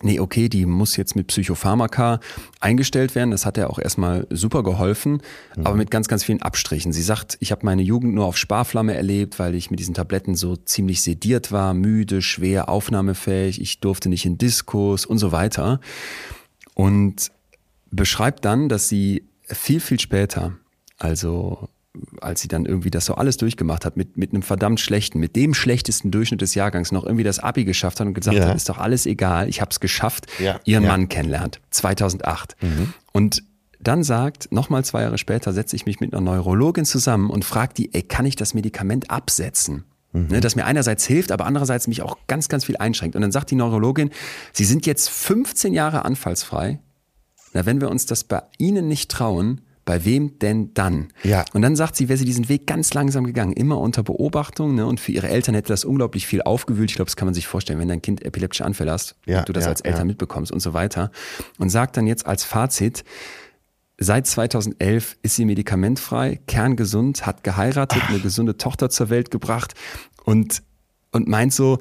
nee, 0.00 0.18
okay, 0.18 0.48
die 0.48 0.66
muss 0.66 0.96
jetzt 0.96 1.14
mit 1.16 1.28
Psychopharmaka 1.28 2.20
eingestellt 2.60 3.14
werden. 3.14 3.30
Das 3.30 3.46
hat 3.46 3.56
ja 3.56 3.68
auch 3.68 3.78
erstmal 3.78 4.26
super 4.30 4.62
geholfen, 4.62 5.22
mhm. 5.56 5.66
aber 5.66 5.76
mit 5.76 5.90
ganz, 5.90 6.08
ganz 6.08 6.24
vielen 6.24 6.42
Abstrichen. 6.42 6.92
Sie 6.92 7.02
sagt, 7.02 7.36
ich 7.40 7.52
habe 7.52 7.64
meine 7.64 7.82
Jugend 7.82 8.14
nur 8.14 8.26
auf 8.26 8.36
Sparflamme 8.36 8.94
erlebt, 8.94 9.38
weil 9.38 9.54
ich 9.54 9.70
mit 9.70 9.78
diesen 9.78 9.94
Tabletten 9.94 10.34
so 10.34 10.56
ziemlich 10.56 11.02
sediert 11.02 11.52
war, 11.52 11.74
müde, 11.74 12.22
schwer, 12.22 12.68
aufnahmefähig, 12.68 13.60
ich 13.60 13.80
durfte 13.80 14.08
nicht 14.08 14.26
in 14.26 14.38
Diskurs 14.38 15.06
und 15.06 15.18
so 15.18 15.30
weiter. 15.32 15.80
Und 16.74 17.30
beschreibt 17.92 18.44
dann, 18.44 18.68
dass 18.68 18.88
sie 18.88 19.28
viel, 19.46 19.80
viel 19.80 20.00
später, 20.00 20.54
also 20.98 21.68
als 22.22 22.40
sie 22.40 22.48
dann 22.48 22.64
irgendwie 22.64 22.90
das 22.90 23.04
so 23.04 23.14
alles 23.16 23.36
durchgemacht 23.36 23.84
hat, 23.84 23.98
mit, 23.98 24.16
mit 24.16 24.32
einem 24.32 24.42
verdammt 24.42 24.80
schlechten, 24.80 25.20
mit 25.20 25.36
dem 25.36 25.52
schlechtesten 25.52 26.10
Durchschnitt 26.10 26.40
des 26.40 26.54
Jahrgangs 26.54 26.90
noch 26.90 27.04
irgendwie 27.04 27.22
das 27.22 27.38
Abi 27.38 27.64
geschafft 27.64 28.00
hat 28.00 28.06
und 28.06 28.14
gesagt 28.14 28.38
ja. 28.38 28.48
hat, 28.48 28.56
ist 28.56 28.68
doch 28.68 28.78
alles 28.78 29.04
egal, 29.04 29.48
ich 29.48 29.60
habe 29.60 29.70
es 29.70 29.78
geschafft, 29.78 30.26
ja. 30.38 30.58
ihren 30.64 30.84
ja. 30.84 30.90
Mann 30.90 31.08
kennenlernt, 31.08 31.60
2008. 31.70 32.56
Mhm. 32.62 32.94
Und 33.12 33.42
dann 33.78 34.04
sagt, 34.04 34.50
nochmal 34.52 34.84
zwei 34.84 35.02
Jahre 35.02 35.18
später 35.18 35.52
setze 35.52 35.76
ich 35.76 35.84
mich 35.84 36.00
mit 36.00 36.14
einer 36.14 36.22
Neurologin 36.22 36.84
zusammen 36.84 37.28
und 37.30 37.44
frage 37.44 37.74
die, 37.74 37.92
ey, 37.92 38.02
kann 38.02 38.24
ich 38.24 38.36
das 38.36 38.54
Medikament 38.54 39.10
absetzen? 39.10 39.84
Mhm. 40.12 40.28
Ne, 40.28 40.40
das 40.40 40.56
mir 40.56 40.64
einerseits 40.64 41.04
hilft, 41.04 41.32
aber 41.32 41.46
andererseits 41.46 41.88
mich 41.88 42.02
auch 42.02 42.16
ganz, 42.26 42.48
ganz 42.48 42.64
viel 42.64 42.76
einschränkt. 42.76 43.16
Und 43.16 43.22
dann 43.22 43.32
sagt 43.32 43.50
die 43.50 43.54
Neurologin, 43.54 44.10
Sie 44.52 44.64
sind 44.64 44.86
jetzt 44.86 45.10
15 45.10 45.74
Jahre 45.74 46.04
anfallsfrei. 46.04 46.78
Na, 47.52 47.66
wenn 47.66 47.80
wir 47.80 47.90
uns 47.90 48.06
das 48.06 48.24
bei 48.24 48.42
Ihnen 48.58 48.88
nicht 48.88 49.10
trauen, 49.10 49.60
bei 49.84 50.04
wem 50.04 50.38
denn 50.38 50.72
dann? 50.74 51.08
Ja. 51.24 51.44
Und 51.52 51.62
dann 51.62 51.74
sagt 51.74 51.96
sie, 51.96 52.08
wäre 52.08 52.16
sie 52.16 52.24
diesen 52.24 52.48
Weg 52.48 52.66
ganz 52.66 52.94
langsam 52.94 53.24
gegangen, 53.24 53.52
immer 53.52 53.78
unter 53.78 54.02
Beobachtung. 54.02 54.76
Ne? 54.76 54.86
Und 54.86 55.00
für 55.00 55.12
ihre 55.12 55.28
Eltern 55.28 55.54
hätte 55.54 55.68
das 55.68 55.84
unglaublich 55.84 56.26
viel 56.26 56.42
aufgewühlt. 56.42 56.90
Ich 56.90 56.96
glaube, 56.96 57.08
das 57.08 57.16
kann 57.16 57.26
man 57.26 57.34
sich 57.34 57.48
vorstellen, 57.48 57.80
wenn 57.80 57.88
dein 57.88 58.02
Kind 58.02 58.24
epileptische 58.24 58.64
Anfälle 58.64 58.92
hast 58.92 59.16
ja, 59.26 59.40
und 59.40 59.48
du 59.48 59.52
das 59.52 59.64
ja, 59.64 59.70
als 59.70 59.80
Eltern 59.80 60.02
ja. 60.02 60.06
mitbekommst 60.06 60.52
und 60.52 60.60
so 60.60 60.72
weiter. 60.72 61.10
Und 61.58 61.70
sagt 61.70 61.96
dann 61.96 62.06
jetzt 62.06 62.26
als 62.26 62.44
Fazit, 62.44 63.04
Seit 63.98 64.26
2011 64.26 65.18
ist 65.22 65.36
sie 65.36 65.44
medikamentfrei, 65.44 66.40
kerngesund, 66.48 67.24
hat 67.24 67.44
geheiratet, 67.44 68.02
Ach. 68.04 68.08
eine 68.08 68.18
gesunde 68.18 68.56
Tochter 68.56 68.90
zur 68.90 69.10
Welt 69.10 69.30
gebracht 69.30 69.74
und, 70.24 70.62
und 71.12 71.28
meint 71.28 71.52
so, 71.52 71.78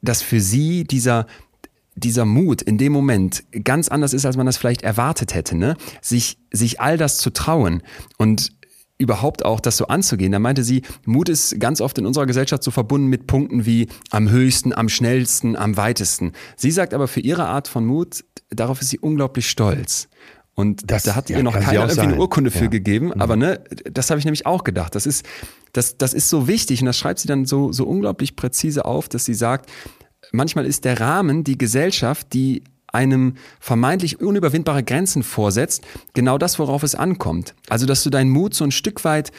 dass 0.00 0.22
für 0.22 0.40
sie 0.40 0.84
dieser, 0.84 1.26
dieser 1.98 2.24
Mut 2.24 2.62
in 2.62 2.78
dem 2.78 2.92
Moment 2.92 3.44
ganz 3.64 3.88
anders 3.88 4.12
ist, 4.12 4.26
als 4.26 4.36
man 4.36 4.46
das 4.46 4.56
vielleicht 4.56 4.82
erwartet 4.82 5.34
hätte, 5.34 5.56
ne? 5.56 5.76
Sich, 6.00 6.38
sich 6.52 6.80
all 6.80 6.96
das 6.96 7.18
zu 7.18 7.30
trauen 7.30 7.82
und 8.16 8.52
überhaupt 8.98 9.44
auch 9.44 9.60
das 9.60 9.76
so 9.76 9.86
anzugehen. 9.86 10.32
Da 10.32 10.40
meinte 10.40 10.64
sie, 10.64 10.82
Mut 11.04 11.28
ist 11.28 11.58
ganz 11.60 11.80
oft 11.80 11.96
in 11.98 12.06
unserer 12.06 12.26
Gesellschaft 12.26 12.64
so 12.64 12.70
verbunden 12.70 13.06
mit 13.06 13.26
Punkten 13.28 13.64
wie 13.64 13.88
am 14.10 14.28
höchsten, 14.28 14.72
am 14.72 14.88
schnellsten, 14.88 15.56
am 15.56 15.76
weitesten. 15.76 16.32
Sie 16.56 16.72
sagt 16.72 16.92
aber 16.92 17.06
für 17.06 17.20
ihre 17.20 17.46
Art 17.46 17.68
von 17.68 17.86
Mut, 17.86 18.24
darauf 18.50 18.80
ist 18.80 18.90
sie 18.90 18.98
unglaublich 18.98 19.48
stolz. 19.48 20.08
Und 20.54 20.90
das, 20.90 21.04
da 21.04 21.14
hat 21.14 21.30
ja, 21.30 21.36
ihr 21.36 21.44
noch 21.44 21.52
keiner 21.52 21.82
irgendwie 21.82 22.00
eine 22.00 22.16
Urkunde 22.16 22.50
für 22.50 22.64
ja. 22.64 22.70
gegeben. 22.70 23.12
Mhm. 23.14 23.22
Aber 23.22 23.36
ne, 23.36 23.60
das 23.92 24.10
habe 24.10 24.18
ich 24.18 24.24
nämlich 24.24 24.44
auch 24.44 24.64
gedacht. 24.64 24.96
Das 24.96 25.06
ist, 25.06 25.24
das, 25.72 25.98
das 25.98 26.14
ist 26.14 26.28
so 26.28 26.48
wichtig 26.48 26.80
und 26.80 26.86
das 26.86 26.98
schreibt 26.98 27.20
sie 27.20 27.28
dann 27.28 27.46
so, 27.46 27.70
so 27.70 27.84
unglaublich 27.84 28.34
präzise 28.34 28.84
auf, 28.84 29.08
dass 29.08 29.24
sie 29.24 29.34
sagt, 29.34 29.70
manchmal 30.32 30.66
ist 30.66 30.84
der 30.84 31.00
Rahmen 31.00 31.44
die 31.44 31.58
Gesellschaft, 31.58 32.32
die 32.32 32.62
einem 32.92 33.34
vermeintlich 33.60 34.20
unüberwindbare 34.20 34.82
Grenzen 34.82 35.22
vorsetzt, 35.22 35.82
genau 36.14 36.38
das, 36.38 36.58
worauf 36.58 36.82
es 36.82 36.94
ankommt. 36.94 37.54
Also, 37.68 37.86
dass 37.86 38.02
du 38.02 38.10
deinen 38.10 38.30
Mut 38.30 38.54
so 38.54 38.64
ein 38.64 38.70
Stück 38.70 39.04
weit 39.04 39.30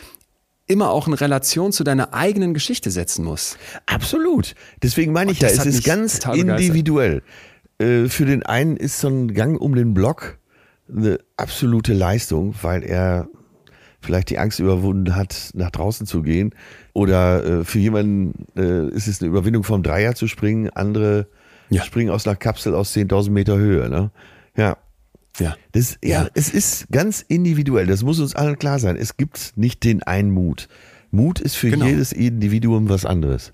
immer 0.68 0.92
auch 0.92 1.08
in 1.08 1.14
Relation 1.14 1.72
zu 1.72 1.84
deiner 1.84 2.14
eigenen 2.14 2.54
Geschichte 2.54 2.92
setzen 2.92 3.26
musst. 3.26 3.58
Absolut. 3.88 4.54
Deswegen 4.84 5.14
meine 5.14 5.32
ich 5.32 5.40
ja, 5.40 5.48
es 5.48 5.66
ist 5.66 5.84
ganz 5.84 6.20
individuell. 6.26 7.24
Äh, 7.80 8.06
für 8.06 8.26
den 8.26 8.44
einen 8.44 8.78
ist 8.78 9.00
so 9.00 9.08
ein 9.08 9.34
Gang 9.34 9.60
um 9.60 9.74
den 9.74 9.96
Block 9.96 10.38
eine 10.88 11.20
absolute 11.38 11.94
Leistung, 11.94 12.54
weil 12.62 12.84
er 12.84 13.28
vielleicht 14.02 14.30
die 14.30 14.39
Angst 14.39 14.60
überwunden 14.60 15.16
hat, 15.16 15.52
nach 15.54 15.72
draußen 15.72 16.06
zu 16.08 16.22
gehen. 16.22 16.56
Oder 16.93 17.43
äh, 17.43 17.66
für 17.66 17.80
jemanden 17.80 18.45
äh, 18.56 18.88
ist 18.89 19.08
es 19.08 19.22
eine 19.22 19.30
Überwindung 19.30 19.64
vom 19.64 19.84
Dreier 19.84 20.16
zu 20.16 20.28
springen, 20.28 20.70
andere 20.70 21.28
ja. 21.70 21.84
springen 21.84 22.10
aus 22.10 22.28
einer 22.28 22.36
Kapsel 22.36 22.76
aus 22.76 22.95
10.000 22.95 23.32
Meter 23.32 23.58
Höhe. 23.58 23.89
Ne? 23.89 24.12
Ja. 24.56 24.78
Ja. 25.39 25.56
Das, 25.72 25.97
ja, 26.04 26.24
ja, 26.24 26.30
es 26.34 26.50
ist 26.50 26.89
ganz 26.91 27.22
individuell. 27.22 27.86
Das 27.86 28.04
muss 28.04 28.20
uns 28.20 28.36
allen 28.36 28.58
klar 28.58 28.80
sein. 28.80 28.97
Es 28.97 29.16
gibt 29.16 29.54
nicht 29.56 29.84
den 29.84 30.04
einen 30.04 30.32
Mut. 30.32 30.68
Mut 31.12 31.39
ist 31.39 31.56
für 31.56 31.70
genau. 31.70 31.86
jedes 31.86 32.12
Individuum 32.12 32.89
was 32.89 33.06
anderes. 33.06 33.54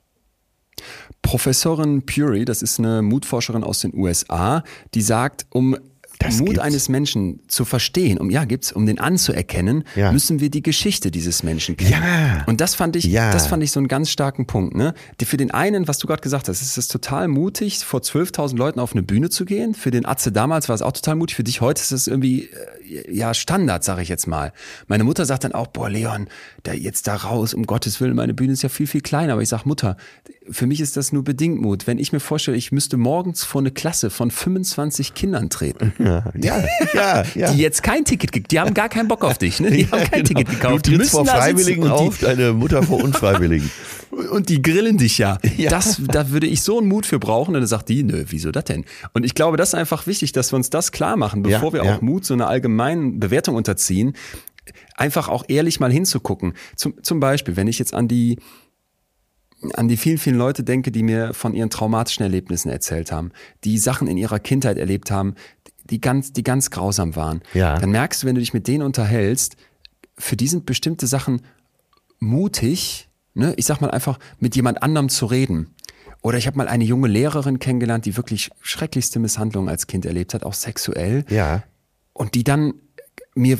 Professorin 1.21 2.05
Puri, 2.05 2.45
das 2.45 2.61
ist 2.61 2.79
eine 2.79 3.01
Mutforscherin 3.01 3.63
aus 3.63 3.79
den 3.79 3.95
USA, 3.95 4.63
die 4.93 5.01
sagt, 5.01 5.45
um 5.49 5.77
das 6.19 6.39
Mut 6.39 6.47
gibt's. 6.49 6.61
eines 6.61 6.89
Menschen 6.89 7.39
zu 7.47 7.65
verstehen, 7.65 8.17
um 8.17 8.29
ja 8.29 8.45
gibt's, 8.45 8.71
um 8.71 8.85
den 8.85 8.99
anzuerkennen, 8.99 9.83
ja. 9.95 10.11
müssen 10.11 10.39
wir 10.39 10.49
die 10.49 10.63
Geschichte 10.63 11.11
dieses 11.11 11.43
Menschen 11.43 11.77
kennen. 11.77 11.91
Ja. 11.91 12.43
Und 12.45 12.61
das 12.61 12.75
fand 12.75 12.95
ich, 12.95 13.05
ja. 13.05 13.31
das 13.31 13.47
fand 13.47 13.63
ich 13.63 13.71
so 13.71 13.79
einen 13.79 13.87
ganz 13.87 14.09
starken 14.09 14.45
Punkt. 14.45 14.75
Ne? 14.75 14.93
Für 15.23 15.37
den 15.37 15.51
einen, 15.51 15.87
was 15.87 15.97
du 15.97 16.07
gerade 16.07 16.21
gesagt 16.21 16.47
hast, 16.47 16.61
ist 16.61 16.77
es 16.77 16.87
total 16.87 17.27
mutig, 17.27 17.79
vor 17.79 17.99
12.000 17.99 18.57
Leuten 18.57 18.79
auf 18.79 18.93
eine 18.93 19.03
Bühne 19.03 19.29
zu 19.29 19.45
gehen. 19.45 19.73
Für 19.73 19.91
den 19.91 20.05
Atze 20.05 20.31
damals 20.31 20.69
war 20.69 20.75
es 20.75 20.81
auch 20.81 20.93
total 20.93 21.15
mutig. 21.15 21.35
Für 21.35 21.43
dich 21.43 21.61
heute 21.61 21.81
ist 21.81 21.91
es 21.91 22.07
irgendwie 22.07 22.43
äh, 22.43 22.49
ja 23.09 23.33
Standard, 23.33 23.83
sage 23.83 24.01
ich 24.01 24.09
jetzt 24.09 24.27
mal. 24.27 24.53
Meine 24.87 25.03
Mutter 25.03 25.25
sagt 25.25 25.43
dann 25.43 25.53
auch, 25.53 25.67
boah 25.67 25.89
Leon, 25.89 26.27
da 26.63 26.73
jetzt 26.73 27.07
da 27.07 27.15
raus, 27.15 27.53
um 27.53 27.65
Gottes 27.65 27.99
Willen, 28.01 28.15
meine 28.15 28.33
Bühne 28.33 28.53
ist 28.53 28.63
ja 28.63 28.69
viel 28.69 28.87
viel 28.87 29.01
kleiner. 29.01 29.33
Aber 29.33 29.41
ich 29.41 29.49
sag 29.49 29.65
Mutter, 29.65 29.97
für 30.49 30.67
mich 30.67 30.81
ist 30.81 30.97
das 30.97 31.11
nur 31.11 31.23
bedingt 31.23 31.61
Mut. 31.61 31.87
Wenn 31.87 31.97
ich 31.97 32.11
mir 32.11 32.19
vorstelle, 32.19 32.57
ich 32.57 32.71
müsste 32.71 32.97
morgens 32.97 33.43
vor 33.43 33.61
eine 33.61 33.71
Klasse 33.71 34.09
von 34.09 34.31
25 34.31 35.13
Kindern 35.13 35.49
treten. 35.49 35.93
Ja, 36.05 36.23
ja, 36.35 36.63
ja, 36.93 37.23
ja. 37.33 37.51
Die 37.51 37.59
jetzt 37.59 37.81
kein 37.81 38.05
Ticket 38.05 38.31
gekauft, 38.31 38.51
die 38.51 38.59
haben 38.59 38.73
gar 38.73 38.89
keinen 38.89 39.07
Bock 39.07 39.23
auf 39.23 39.37
dich, 39.37 39.59
ne? 39.59 39.71
Die 39.71 39.85
haben 39.85 40.03
kein 40.03 40.23
genau. 40.23 40.27
Ticket 40.27 40.49
gekauft. 40.49 40.85
Du 40.85 40.91
die 40.91 40.97
müssen 40.97 41.11
vor 41.11 41.25
Freiwilligen 41.25 41.87
auf, 41.87 42.19
deine 42.19 42.53
Mutter 42.53 42.83
vor 42.83 43.03
Unfreiwilligen. 43.03 43.71
und 44.15 44.49
die 44.49 44.61
grillen 44.61 44.97
dich 44.97 45.17
ja. 45.17 45.37
ja. 45.57 45.69
Das, 45.69 46.01
da 46.07 46.29
würde 46.29 46.47
ich 46.47 46.61
so 46.61 46.79
einen 46.79 46.87
Mut 46.87 47.05
für 47.05 47.19
brauchen. 47.19 47.55
Und 47.55 47.61
dann 47.61 47.67
sagt 47.67 47.89
die, 47.89 48.03
nö, 48.03 48.25
wieso 48.27 48.51
das 48.51 48.65
denn? 48.65 48.85
Und 49.13 49.25
ich 49.25 49.35
glaube, 49.35 49.57
das 49.57 49.69
ist 49.69 49.75
einfach 49.75 50.07
wichtig, 50.07 50.31
dass 50.31 50.51
wir 50.51 50.57
uns 50.57 50.69
das 50.69 50.91
klar 50.91 51.17
machen, 51.17 51.43
bevor 51.43 51.73
ja, 51.75 51.83
wir 51.83 51.83
auch 51.83 52.01
Mut 52.01 52.25
so 52.25 52.33
einer 52.33 52.47
allgemeinen 52.47 53.19
Bewertung 53.19 53.55
unterziehen. 53.55 54.13
Einfach 54.95 55.29
auch 55.29 55.43
ehrlich 55.47 55.79
mal 55.79 55.91
hinzugucken. 55.91 56.53
Zum, 56.75 57.01
zum 57.03 57.19
Beispiel, 57.19 57.55
wenn 57.55 57.67
ich 57.67 57.77
jetzt 57.79 57.93
an 57.93 58.07
die, 58.07 58.39
an 59.73 59.87
die 59.87 59.97
vielen, 59.97 60.17
vielen 60.17 60.37
Leute 60.37 60.63
denke, 60.63 60.91
die 60.91 61.03
mir 61.03 61.33
von 61.33 61.53
ihren 61.53 61.69
traumatischen 61.69 62.23
Erlebnissen 62.23 62.69
erzählt 62.69 63.11
haben, 63.11 63.31
die 63.63 63.77
Sachen 63.77 64.07
in 64.07 64.17
ihrer 64.17 64.39
Kindheit 64.39 64.77
erlebt 64.77 65.11
haben, 65.11 65.35
die 65.83 66.01
ganz, 66.01 66.33
die 66.33 66.43
ganz 66.43 66.71
grausam 66.71 67.15
waren. 67.15 67.41
Ja. 67.53 67.77
Dann 67.77 67.91
merkst 67.91 68.23
du, 68.23 68.27
wenn 68.27 68.35
du 68.35 68.41
dich 68.41 68.53
mit 68.53 68.67
denen 68.67 68.83
unterhältst, 68.83 69.55
für 70.17 70.35
die 70.35 70.47
sind 70.47 70.65
bestimmte 70.65 71.07
Sachen 71.07 71.41
mutig, 72.19 73.09
ne? 73.35 73.53
ich 73.57 73.65
sag 73.65 73.81
mal 73.81 73.91
einfach, 73.91 74.19
mit 74.39 74.55
jemand 74.55 74.81
anderem 74.81 75.09
zu 75.09 75.27
reden. 75.27 75.75
Oder 76.21 76.39
ich 76.39 76.47
habe 76.47 76.57
mal 76.57 76.67
eine 76.67 76.83
junge 76.83 77.07
Lehrerin 77.07 77.59
kennengelernt, 77.59 78.05
die 78.05 78.17
wirklich 78.17 78.49
schrecklichste 78.61 79.19
Misshandlungen 79.19 79.69
als 79.69 79.85
Kind 79.85 80.05
erlebt 80.05 80.33
hat, 80.33 80.43
auch 80.43 80.55
sexuell. 80.55 81.23
Ja. 81.29 81.63
Und 82.13 82.33
die 82.33 82.43
dann 82.43 82.73
mir, 83.35 83.59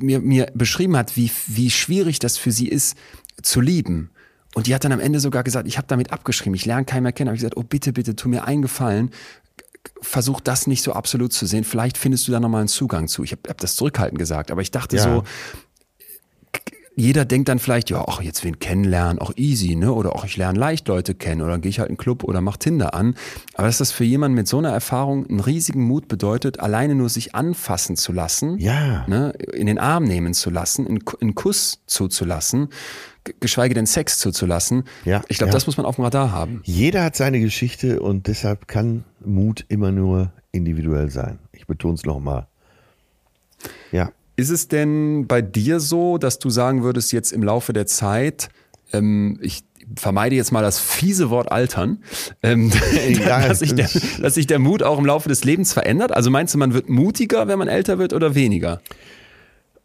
mir, 0.00 0.20
mir 0.20 0.52
beschrieben 0.54 0.96
hat, 0.96 1.16
wie, 1.16 1.30
wie 1.48 1.70
schwierig 1.70 2.20
das 2.20 2.38
für 2.38 2.52
sie 2.52 2.68
ist, 2.68 2.96
zu 3.42 3.60
lieben. 3.60 4.10
Und 4.54 4.68
die 4.68 4.74
hat 4.74 4.84
dann 4.84 4.92
am 4.92 5.00
Ende 5.00 5.18
sogar 5.18 5.42
gesagt, 5.42 5.66
ich 5.66 5.76
habe 5.76 5.88
damit 5.88 6.12
abgeschrieben, 6.12 6.54
ich 6.54 6.66
lerne 6.66 6.84
keinen 6.84 7.02
mehr 7.02 7.12
kennen. 7.12 7.28
Habe 7.28 7.36
ich 7.36 7.40
gesagt, 7.40 7.56
oh 7.56 7.64
bitte, 7.64 7.92
bitte, 7.92 8.14
tu 8.14 8.28
mir 8.28 8.44
einen 8.44 8.62
Gefallen, 8.62 9.10
versuch 10.00 10.40
das 10.40 10.66
nicht 10.66 10.82
so 10.82 10.92
absolut 10.92 11.32
zu 11.32 11.46
sehen. 11.46 11.64
Vielleicht 11.64 11.98
findest 11.98 12.28
du 12.28 12.32
da 12.32 12.38
nochmal 12.38 12.60
einen 12.60 12.68
Zugang 12.68 13.08
zu. 13.08 13.24
Ich 13.24 13.32
habe 13.32 13.42
hab 13.48 13.58
das 13.58 13.74
zurückhaltend 13.74 14.18
gesagt, 14.18 14.52
aber 14.52 14.62
ich 14.62 14.70
dachte 14.70 14.96
ja. 14.96 15.02
so, 15.02 15.24
jeder 16.96 17.24
denkt 17.24 17.48
dann 17.48 17.58
vielleicht, 17.58 17.90
ja, 17.90 18.04
ach, 18.06 18.20
jetzt 18.20 18.44
wen 18.44 18.58
kennenlernen, 18.58 19.18
auch 19.18 19.32
easy, 19.36 19.74
ne? 19.74 19.92
Oder 19.92 20.14
auch 20.14 20.24
ich 20.24 20.36
lerne 20.36 20.58
leicht 20.58 20.86
Leute 20.86 21.14
kennen 21.14 21.42
oder 21.42 21.58
gehe 21.58 21.68
ich 21.68 21.78
halt 21.80 21.88
in 21.88 21.92
einen 21.92 21.96
Club 21.98 22.22
oder 22.22 22.40
mach 22.40 22.56
Tinder 22.56 22.94
an. 22.94 23.16
Aber 23.54 23.66
dass 23.66 23.78
das 23.78 23.90
für 23.90 24.04
jemanden 24.04 24.36
mit 24.36 24.46
so 24.46 24.58
einer 24.58 24.70
Erfahrung 24.70 25.26
einen 25.26 25.40
riesigen 25.40 25.82
Mut 25.82 26.06
bedeutet, 26.06 26.60
alleine 26.60 26.94
nur 26.94 27.08
sich 27.08 27.34
anfassen 27.34 27.96
zu 27.96 28.12
lassen, 28.12 28.58
ja. 28.58 29.06
ne? 29.08 29.30
in 29.52 29.66
den 29.66 29.78
Arm 29.78 30.04
nehmen 30.04 30.34
zu 30.34 30.50
lassen, 30.50 30.86
einen, 30.86 31.00
einen 31.20 31.34
Kuss 31.34 31.80
zuzulassen, 31.86 32.68
geschweige 33.40 33.74
denn 33.74 33.86
Sex 33.86 34.18
zuzulassen. 34.18 34.84
Ja, 35.04 35.22
ich 35.28 35.38
glaube, 35.38 35.50
ja. 35.50 35.54
das 35.54 35.66
muss 35.66 35.76
man 35.76 35.86
auf 35.86 35.96
dem 35.96 36.04
Radar 36.04 36.30
haben. 36.30 36.60
Jeder 36.64 37.02
hat 37.02 37.16
seine 37.16 37.40
Geschichte 37.40 38.00
und 38.00 38.28
deshalb 38.28 38.68
kann 38.68 39.04
Mut 39.24 39.64
immer 39.68 39.90
nur 39.90 40.32
individuell 40.52 41.10
sein. 41.10 41.40
Ich 41.52 41.66
betone 41.66 41.94
es 41.94 42.04
nochmal. 42.04 42.46
Ja. 43.90 44.10
Ist 44.36 44.50
es 44.50 44.68
denn 44.68 45.26
bei 45.26 45.42
dir 45.42 45.80
so, 45.80 46.18
dass 46.18 46.38
du 46.38 46.50
sagen 46.50 46.82
würdest, 46.82 47.12
jetzt 47.12 47.32
im 47.32 47.42
Laufe 47.42 47.72
der 47.72 47.86
Zeit, 47.86 48.48
ähm, 48.92 49.38
ich 49.40 49.64
vermeide 49.96 50.34
jetzt 50.34 50.50
mal 50.50 50.62
das 50.62 50.80
fiese 50.80 51.30
Wort 51.30 51.52
altern, 51.52 52.02
ähm, 52.42 52.72
ja, 53.08 53.46
dass, 53.46 53.60
sich 53.60 53.74
der, 53.74 53.88
dass 54.20 54.34
sich 54.34 54.46
der 54.46 54.58
Mut 54.58 54.82
auch 54.82 54.98
im 54.98 55.06
Laufe 55.06 55.28
des 55.28 55.44
Lebens 55.44 55.72
verändert? 55.72 56.12
Also 56.12 56.30
meinst 56.30 56.54
du, 56.54 56.58
man 56.58 56.74
wird 56.74 56.88
mutiger, 56.88 57.46
wenn 57.48 57.58
man 57.58 57.68
älter 57.68 57.98
wird 57.98 58.12
oder 58.12 58.34
weniger? 58.34 58.80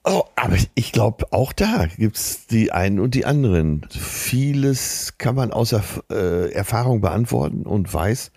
Oh, 0.06 0.24
aber 0.36 0.56
ich 0.76 0.92
glaube, 0.92 1.26
auch 1.32 1.52
da 1.52 1.88
gibt's 1.98 2.48
die 2.48 2.72
einen 2.72 3.00
und 3.00 3.16
die 3.16 3.26
anderen. 3.26 3.86
Vieles 3.92 5.16
kann 5.18 5.36
man 5.36 5.52
außer 5.52 5.84
äh, 6.10 6.52
Erfahrung 6.52 7.02
beantworten 7.02 7.64
und 7.64 7.94
weiß 7.94 8.32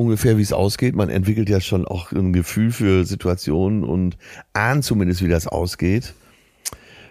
ungefähr, 0.00 0.38
wie 0.38 0.42
es 0.42 0.52
ausgeht. 0.52 0.94
Man 0.94 1.08
entwickelt 1.08 1.48
ja 1.48 1.60
schon 1.60 1.86
auch 1.86 2.12
ein 2.12 2.32
Gefühl 2.32 2.72
für 2.72 3.04
Situationen 3.04 3.84
und 3.84 4.16
ahnt 4.52 4.84
zumindest, 4.84 5.22
wie 5.22 5.28
das 5.28 5.46
ausgeht. 5.46 6.14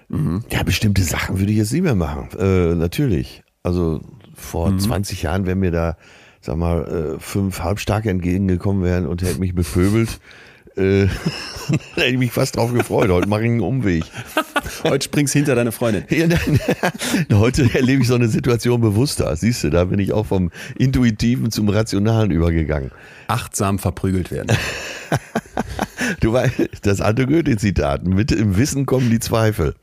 Mhm. 0.10 0.44
Ja, 0.52 0.64
bestimmte 0.64 1.04
Sachen 1.04 1.40
würde 1.40 1.52
ich 1.52 1.58
jetzt 1.58 1.72
nicht 1.72 1.84
mehr 1.84 1.96
machen. 1.96 2.30
Äh, 2.38 2.76
natürlich. 2.76 3.44
Also 3.64 4.02
vor 4.34 4.72
mhm. 4.72 4.80
20 4.80 5.22
Jahren, 5.22 5.46
wenn 5.46 5.60
mir 5.60 5.72
da, 5.72 5.98
sag 6.42 6.58
mal, 6.58 7.16
äh, 7.16 7.20
fünf 7.20 7.60
Halbstarke 7.62 8.10
entgegengekommen 8.10 8.84
wären 8.84 9.08
und 9.08 9.22
hätten 9.22 9.40
mich 9.40 9.54
bepöbelt, 9.54 10.20
äh, 10.80 11.08
da 11.96 12.02
hätte 12.02 12.12
ich 12.12 12.18
mich 12.18 12.32
fast 12.32 12.56
drauf 12.56 12.74
gefreut. 12.74 13.10
Heute 13.10 13.28
mache 13.28 13.42
ich 13.42 13.50
einen 13.50 13.62
Umweg. 13.62 14.04
Heute 14.84 15.06
springst 15.06 15.34
hinter 15.34 15.56
deine 15.56 15.72
Freundin. 15.72 16.04
Heute 17.34 17.70
erlebe 17.74 18.02
ich 18.02 18.08
so 18.08 18.16
eine 18.16 18.28
Situation 18.28 18.82
bewusster. 18.82 19.36
Siehst 19.36 19.64
du, 19.64 19.70
da 19.70 19.86
bin 19.86 20.00
ich 20.00 20.14
auch 20.14 20.26
vom 20.26 20.52
Intuitiven 20.78 21.52
zum 21.52 21.70
Rationalen 21.70 22.32
übergegangen. 22.32 22.92
Achtsam 23.28 23.80
verprügelt 23.80 24.32
werden. 24.32 24.56
du 26.22 26.34
weißt, 26.34 26.70
das 26.82 27.02
alte 27.02 27.28
Goethe-Zitat, 27.28 28.06
mit 28.06 28.32
im 28.32 28.58
Wissen 28.58 28.86
kommen 28.86 29.10
die 29.10 29.20
Zweifel. 29.20 29.76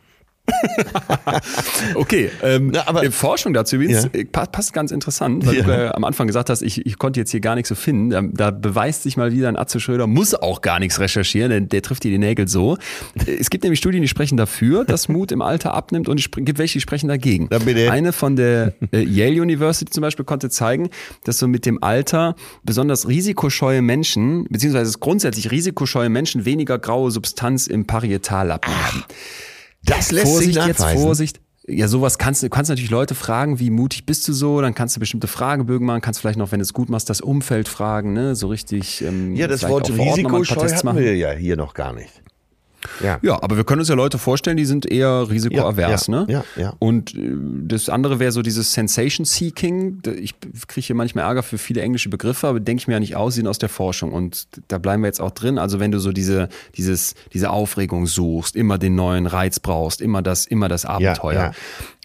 okay, 1.94 2.30
ähm, 2.42 2.70
Na, 2.72 2.86
aber, 2.86 3.10
Forschung 3.10 3.52
dazu 3.52 3.76
übrigens 3.76 4.04
ja. 4.04 4.20
Äh, 4.20 4.24
passt 4.24 4.72
ganz 4.72 4.90
interessant, 4.90 5.46
weil 5.46 5.56
ja. 5.56 5.64
du 5.64 5.70
äh, 5.70 5.88
am 5.88 6.04
Anfang 6.04 6.26
gesagt 6.26 6.50
hast, 6.50 6.62
ich, 6.62 6.86
ich 6.86 6.98
konnte 6.98 7.20
jetzt 7.20 7.30
hier 7.30 7.40
gar 7.40 7.54
nichts 7.54 7.68
so 7.68 7.74
finden. 7.74 8.10
Da, 8.10 8.22
da 8.22 8.50
beweist 8.50 9.02
sich 9.02 9.16
mal 9.16 9.32
wieder 9.32 9.48
ein 9.48 9.56
Atze 9.56 9.80
Schröder, 9.80 10.06
muss 10.06 10.34
auch 10.34 10.60
gar 10.60 10.78
nichts 10.78 11.00
recherchieren, 11.00 11.50
denn 11.50 11.68
der 11.68 11.82
trifft 11.82 12.04
dir 12.04 12.10
die 12.10 12.18
Nägel 12.18 12.48
so. 12.48 12.78
Es 13.26 13.50
gibt 13.50 13.64
nämlich 13.64 13.78
Studien, 13.78 14.02
die 14.02 14.08
sprechen 14.08 14.36
dafür, 14.36 14.84
dass 14.84 15.08
Mut 15.16 15.32
im 15.32 15.42
Alter 15.42 15.74
abnimmt 15.74 16.08
und 16.08 16.20
es 16.20 16.30
gibt 16.30 16.58
welche, 16.58 16.74
die 16.74 16.80
sprechen 16.80 17.08
dagegen. 17.08 17.48
Eine 17.90 18.12
von 18.12 18.36
der 18.36 18.74
äh, 18.92 19.02
Yale 19.02 19.42
University 19.42 19.90
zum 19.90 20.02
Beispiel 20.02 20.24
konnte 20.24 20.50
zeigen, 20.50 20.90
dass 21.24 21.38
so 21.38 21.48
mit 21.48 21.66
dem 21.66 21.82
Alter 21.82 22.34
besonders 22.64 23.08
risikoscheue 23.08 23.82
Menschen, 23.82 24.46
beziehungsweise 24.50 24.98
grundsätzlich 24.98 25.50
risikoscheue 25.50 26.08
Menschen 26.08 26.44
weniger 26.44 26.78
graue 26.78 27.10
Substanz 27.10 27.66
im 27.66 27.86
Parietallappen 27.86 28.72
haben. 28.72 29.04
Das 29.86 30.12
lässt 30.12 30.26
Vorsicht 30.26 30.54
sich 30.54 30.56
nachweisen. 30.56 30.88
jetzt, 30.88 31.02
Vorsicht. 31.02 31.40
Ja, 31.68 31.88
sowas 31.88 32.18
kannst 32.18 32.44
du, 32.44 32.48
kannst 32.48 32.68
natürlich 32.68 32.90
Leute 32.90 33.16
fragen, 33.16 33.58
wie 33.58 33.70
mutig 33.70 34.06
bist 34.06 34.28
du 34.28 34.32
so, 34.32 34.60
dann 34.60 34.74
kannst 34.74 34.94
du 34.94 35.00
bestimmte 35.00 35.26
Fragebögen 35.26 35.84
machen, 35.84 36.00
kannst 36.00 36.20
vielleicht 36.20 36.38
noch, 36.38 36.52
wenn 36.52 36.60
du 36.60 36.62
es 36.62 36.72
gut 36.72 36.88
machst, 36.88 37.10
das 37.10 37.20
Umfeld 37.20 37.68
fragen, 37.68 38.12
ne, 38.12 38.36
so 38.36 38.46
richtig. 38.46 39.02
Ähm, 39.02 39.34
ja, 39.34 39.48
das 39.48 39.68
Wort 39.68 39.90
Risikoscheu 39.90 40.54
hatten 40.54 40.96
wir 40.96 41.16
ja 41.16 41.32
hier 41.32 41.56
noch 41.56 41.74
gar 41.74 41.92
nicht. 41.92 42.22
Ja. 43.02 43.18
ja, 43.22 43.42
aber 43.42 43.56
wir 43.56 43.64
können 43.64 43.80
uns 43.80 43.88
ja 43.88 43.94
Leute 43.94 44.18
vorstellen, 44.18 44.56
die 44.56 44.64
sind 44.64 44.90
eher 44.90 45.28
risikoavers, 45.30 46.06
ja, 46.06 46.14
ja, 46.14 46.20
ne? 46.20 46.32
Ja, 46.32 46.44
ja. 46.56 46.72
Und 46.78 47.14
äh, 47.14 47.30
das 47.66 47.88
andere 47.88 48.18
wäre 48.18 48.32
so 48.32 48.42
dieses 48.42 48.72
Sensation 48.72 49.24
Seeking. 49.24 50.02
Ich 50.18 50.34
kriege 50.68 50.86
hier 50.86 50.96
manchmal 50.96 51.24
Ärger 51.24 51.42
für 51.42 51.58
viele 51.58 51.80
englische 51.82 52.08
Begriffe, 52.08 52.48
aber 52.48 52.60
denke 52.60 52.82
ich 52.82 52.88
mir 52.88 52.94
ja 52.94 53.00
nicht 53.00 53.16
aus, 53.16 53.34
sie 53.34 53.40
sind 53.40 53.48
aus 53.48 53.58
der 53.58 53.68
Forschung. 53.68 54.12
Und 54.12 54.48
da 54.68 54.78
bleiben 54.78 55.02
wir 55.02 55.08
jetzt 55.08 55.20
auch 55.20 55.30
drin. 55.30 55.58
Also 55.58 55.80
wenn 55.80 55.90
du 55.90 55.98
so 55.98 56.12
diese, 56.12 56.48
dieses, 56.76 57.14
diese 57.32 57.50
Aufregung 57.50 58.06
suchst, 58.06 58.56
immer 58.56 58.78
den 58.78 58.94
neuen 58.94 59.26
Reiz 59.26 59.60
brauchst, 59.60 60.00
immer 60.00 60.22
das, 60.22 60.46
immer 60.46 60.68
das 60.68 60.84
Abenteuer. 60.84 61.34
Ja. 61.34 61.52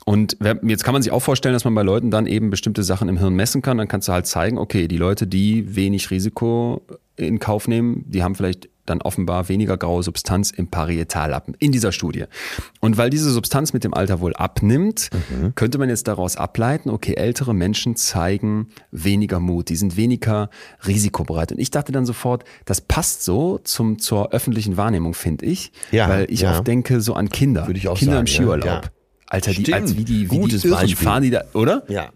Und 0.04 0.38
jetzt 0.64 0.84
kann 0.84 0.94
man 0.94 1.04
sich 1.04 1.12
auch 1.12 1.20
vorstellen, 1.20 1.54
dass 1.54 1.64
man 1.64 1.76
bei 1.76 1.84
Leuten 1.84 2.10
dann 2.10 2.26
eben 2.26 2.50
bestimmte 2.50 2.84
Sachen 2.84 3.08
im 3.08 3.18
Hirn 3.18 3.36
messen 3.36 3.62
kann. 3.62 3.78
Dann 3.78 3.88
kannst 3.88 4.08
du 4.08 4.14
halt 4.14 4.26
zeigen, 4.26 4.58
okay, 4.58 4.88
die 4.88 4.98
Leute, 4.98 5.28
die 5.28 5.76
wenig 5.76 6.10
Risiko 6.10 6.82
in 7.18 7.40
Kauf 7.40 7.68
nehmen, 7.68 8.04
die 8.08 8.24
haben 8.24 8.34
vielleicht 8.34 8.70
dann 8.86 9.02
offenbar 9.02 9.50
weniger 9.50 9.78
graue 9.78 10.04
Substanz 10.04 10.52
im 10.52 10.68
Parietallappen 10.68 11.56
in 11.60 11.72
dieser 11.72 11.92
Studie. 11.92 12.26
Und 12.80 12.98
weil 12.98 13.10
diese 13.10 13.32
Substanz 13.32 13.74
mit 13.74 13.84
dem 13.84 13.94
Alter 13.94 14.20
wohl 14.20 14.34
abnimmt, 14.36 15.10
mhm. 15.30 15.56
könnte 15.56 15.78
man 15.78 15.90
jetzt 15.90 16.08
daraus 16.08 16.36
ableiten, 16.36 16.90
okay, 16.90 17.14
ältere 17.14 17.54
Menschen 17.54 17.96
zeigen 17.96 18.70
weniger 18.92 19.40
Mut, 19.40 19.70
die 19.70 19.76
sind 19.76 19.98
weniger 19.98 20.50
risikobereit. 20.86 21.52
Und 21.52 21.60
ich 21.60 21.72
dachte 21.72 21.92
dann 21.92 22.06
sofort, 22.06 22.44
das 22.66 22.82
passt 22.82 23.24
so 23.24 23.60
zum, 23.64 24.00
zur 24.00 24.32
öffentlichen 24.32 24.78
Wahrnehmung, 24.78 25.14
finde 25.14 25.46
ich, 25.46 25.72
ja, 25.92 26.10
weil 26.10 26.26
ich 26.30 26.42
ja. 26.42 26.58
oft 26.58 26.68
denke 26.68 27.02
so 27.02 27.14
an 27.14 27.30
Kinder, 27.30 27.68
Würde 27.68 27.80
ich 27.80 27.88
auch 27.88 27.98
Kinder 27.98 28.14
sagen, 28.16 28.28
im 28.28 28.34
Skiurlaub. 28.34 28.66
Ja, 28.66 28.82
Alter, 29.28 29.52
die, 29.54 29.74
als 29.74 29.96
wie 29.96 30.04
die, 30.04 30.30
wie 30.30 30.40
Gutes 30.40 30.64
die 30.64 30.68
Irren 30.68 30.90
fahren 30.90 31.24
die 31.24 31.30
da, 31.30 31.44
oder? 31.54 31.84
Ja 31.88 32.10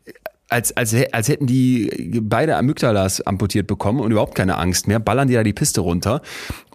als, 0.50 0.76
als, 0.78 0.96
als 1.12 1.28
hätten 1.28 1.48
die 1.48 2.20
beide 2.22 2.56
Amygdalas 2.56 3.22
amputiert 3.22 3.68
bekommen 3.68 4.00
und 4.00 4.12
überhaupt 4.12 4.36
keine 4.36 4.58
Angst 4.58 4.88
mehr, 4.88 5.00
ballern 5.00 5.28
die 5.28 5.34
da 5.34 5.44
die 5.44 5.54
Piste 5.54 5.82
runter. 5.82 6.22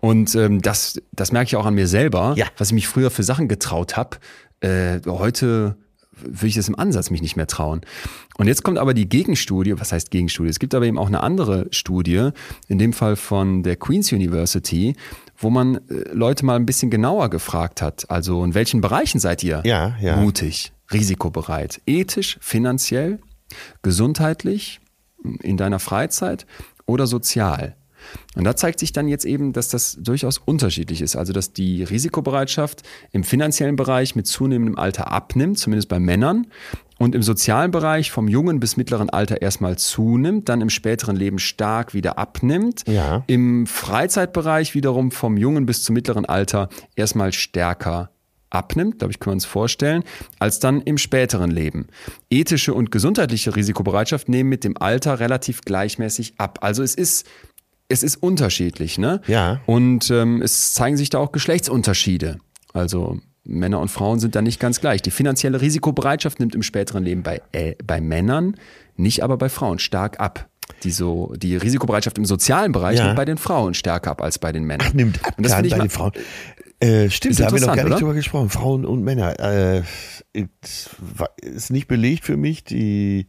Und 0.00 0.34
ähm, 0.34 0.60
das, 0.60 1.00
das 1.12 1.32
merke 1.32 1.48
ich 1.48 1.56
auch 1.56 1.66
an 1.66 1.74
mir 1.74 1.86
selber, 1.86 2.34
ja. 2.36 2.46
was 2.58 2.68
ich 2.68 2.74
mich 2.74 2.88
früher 2.88 3.10
für 3.10 3.22
Sachen 3.22 3.48
getraut 3.48 3.96
habe. 3.96 4.18
Äh, 4.60 5.00
heute 5.06 5.76
würde 6.22 6.46
ich 6.46 6.54
das 6.54 6.68
im 6.68 6.78
Ansatz 6.78 7.10
mich 7.10 7.22
nicht 7.22 7.36
mehr 7.36 7.46
trauen. 7.46 7.80
Und 8.36 8.46
jetzt 8.46 8.62
kommt 8.62 8.78
aber 8.78 8.94
die 8.94 9.08
Gegenstudie, 9.08 9.78
was 9.78 9.92
heißt 9.92 10.10
Gegenstudie? 10.10 10.50
Es 10.50 10.58
gibt 10.58 10.74
aber 10.74 10.86
eben 10.86 10.98
auch 10.98 11.06
eine 11.06 11.22
andere 11.22 11.66
Studie, 11.70 12.30
in 12.68 12.78
dem 12.78 12.92
Fall 12.92 13.16
von 13.16 13.62
der 13.62 13.76
Queen's 13.76 14.12
University, 14.12 14.96
wo 15.36 15.50
man 15.50 15.76
äh, 15.76 16.12
Leute 16.12 16.44
mal 16.44 16.56
ein 16.56 16.66
bisschen 16.66 16.90
genauer 16.90 17.30
gefragt 17.30 17.82
hat. 17.82 18.10
Also 18.10 18.44
in 18.44 18.54
welchen 18.54 18.80
Bereichen 18.80 19.20
seid 19.20 19.42
ihr 19.42 19.62
ja, 19.64 19.96
ja. 20.00 20.16
mutig, 20.16 20.72
risikobereit, 20.92 21.80
ethisch, 21.86 22.38
finanziell, 22.40 23.20
gesundheitlich, 23.82 24.80
in 25.42 25.57
deiner 25.57 25.78
Freizeit 25.78 26.46
oder 26.86 27.07
sozial. 27.07 27.76
Und 28.34 28.44
da 28.44 28.57
zeigt 28.57 28.80
sich 28.80 28.92
dann 28.92 29.09
jetzt 29.09 29.24
eben, 29.24 29.53
dass 29.53 29.68
das 29.68 29.98
durchaus 30.01 30.38
unterschiedlich 30.38 31.03
ist. 31.03 31.16
Also, 31.16 31.32
dass 31.32 31.53
die 31.53 31.82
Risikobereitschaft 31.82 32.82
im 33.12 33.24
finanziellen 33.24 33.76
Bereich 33.76 34.16
mit 34.16 34.26
zunehmendem 34.26 34.78
Alter 34.78 35.12
abnimmt, 35.12 35.59
zumindest 35.59 35.88
bei 35.88 36.01
Männern, 36.01 36.46
und 36.98 37.14
im 37.14 37.22
sozialen 37.22 37.70
Bereich 37.70 38.11
vom 38.11 38.28
jungen 38.28 38.61
bis 38.61 38.76
mittleren 38.76 39.09
Alter 39.09 39.40
erstmal 39.40 39.78
zunimmt, 39.78 40.51
dann 40.51 40.61
im 40.61 40.68
späteren 40.68 41.16
Leben 41.16 41.38
stark 41.38 41.94
wieder 41.94 42.18
abnimmt. 42.18 42.86
Ja. 42.86 43.24
Im 43.26 43.66
Freizeitbereich 43.66 44.74
wiederum 44.74 45.11
vom 45.11 45.38
jungen 45.38 45.64
bis 45.64 45.82
zum 45.82 45.94
mittleren 45.94 46.26
Alter 46.26 46.68
erstmal 46.96 47.32
stärker 47.32 48.11
abnimmt, 48.51 48.98
glaube 48.98 49.12
ich, 49.12 49.20
können 49.20 49.32
wir 49.32 49.36
uns 49.36 49.44
vorstellen, 49.44 50.05
als 50.38 50.59
dann 50.59 50.82
im 50.82 50.98
späteren 50.98 51.51
Leben. 51.51 51.86
Ethische 52.30 52.74
und 52.74 52.90
gesundheitliche 52.90 53.57
Risikobereitschaft 53.57 54.28
nehmen 54.28 54.48
mit 54.51 54.64
dem 54.64 54.76
Alter 54.76 55.20
relativ 55.20 55.62
gleichmäßig 55.62 56.34
ab. 56.38 56.59
Also 56.62 56.82
es 56.82 56.94
ist 56.94 57.26
es 57.90 58.05
ist 58.05 58.22
unterschiedlich, 58.22 58.98
ne? 58.98 59.20
Ja. 59.26 59.61
Und 59.66 60.11
ähm, 60.11 60.42
es 60.42 60.74
zeigen 60.74 60.96
sich 60.96 61.11
da 61.11 61.18
auch 61.18 61.32
Geschlechtsunterschiede. 61.32 62.38
Also 62.72 63.18
Männer 63.44 63.80
und 63.80 63.88
Frauen 63.90 64.20
sind 64.20 64.36
da 64.36 64.42
nicht 64.42 64.61
ganz 64.61 64.80
gleich. 64.80 65.03
Die 65.03 65.11
finanzielle 65.11 65.61
Risikobereitschaft 65.61 66.38
nimmt 66.38 66.55
im 66.55 66.62
späteren 66.62 67.05
Leben 67.05 67.22
bei, 67.22 67.42
äh, 67.53 67.74
bei 67.84 68.01
Männern, 68.01 68.55
nicht 68.96 69.22
aber 69.22 69.36
bei 69.36 69.48
Frauen 69.48 69.78
stark 69.78 70.20
ab. 70.20 70.48
Die, 70.84 70.92
so, 70.92 71.34
die 71.36 71.57
Risikobereitschaft 71.57 72.16
im 72.16 72.24
sozialen 72.24 72.70
Bereich 72.70 72.98
ja. 72.98 73.07
nimmt 73.07 73.16
bei 73.16 73.24
den 73.24 73.38
Frauen 73.38 73.74
stärker 73.74 74.12
ab 74.12 74.22
als 74.22 74.38
bei 74.38 74.53
den 74.53 74.64
Männern. 74.64 74.86
Ach, 74.88 74.94
nimmt 74.94 75.24
ab 75.24 75.34
und 75.36 75.44
das 75.44 75.53
bei 75.53 75.62
den 75.62 75.90
Frauen. 75.90 76.12
Äh, 76.80 77.10
stimmt, 77.10 77.38
da 77.38 77.46
haben 77.46 77.54
wir 77.54 77.60
noch 77.60 77.66
gar 77.68 77.76
nicht 77.76 77.86
oder? 77.86 77.98
drüber 77.98 78.14
gesprochen. 78.14 78.48
Frauen 78.48 78.84
und 78.86 79.02
Männer. 79.02 79.38
Äh, 79.38 79.82
ist 81.42 81.70
nicht 81.70 81.88
belegt 81.88 82.24
für 82.24 82.38
mich. 82.38 82.64
Die, 82.64 83.26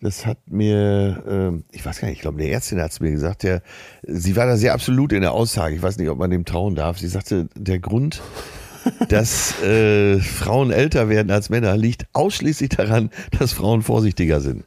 das 0.00 0.26
hat 0.26 0.38
mir, 0.48 1.24
äh, 1.26 1.76
ich 1.76 1.84
weiß 1.84 2.00
gar 2.00 2.08
nicht, 2.08 2.16
ich 2.16 2.22
glaube, 2.22 2.40
eine 2.40 2.50
Ärztin 2.50 2.80
hat 2.80 2.92
es 2.92 3.00
mir 3.00 3.10
gesagt, 3.10 3.42
der, 3.42 3.62
sie 4.02 4.36
war 4.36 4.46
da 4.46 4.56
sehr 4.56 4.74
absolut 4.74 5.12
in 5.12 5.22
der 5.22 5.32
Aussage. 5.32 5.74
Ich 5.74 5.82
weiß 5.82 5.98
nicht, 5.98 6.08
ob 6.08 6.18
man 6.18 6.30
dem 6.30 6.44
trauen 6.44 6.76
darf. 6.76 6.98
Sie 6.98 7.08
sagte, 7.08 7.48
der 7.56 7.80
Grund, 7.80 8.22
dass 9.08 9.60
äh, 9.62 10.20
Frauen 10.20 10.70
älter 10.70 11.08
werden 11.08 11.32
als 11.32 11.50
Männer, 11.50 11.76
liegt 11.76 12.06
ausschließlich 12.12 12.68
daran, 12.70 13.10
dass 13.38 13.52
Frauen 13.52 13.82
vorsichtiger 13.82 14.40
sind. 14.40 14.64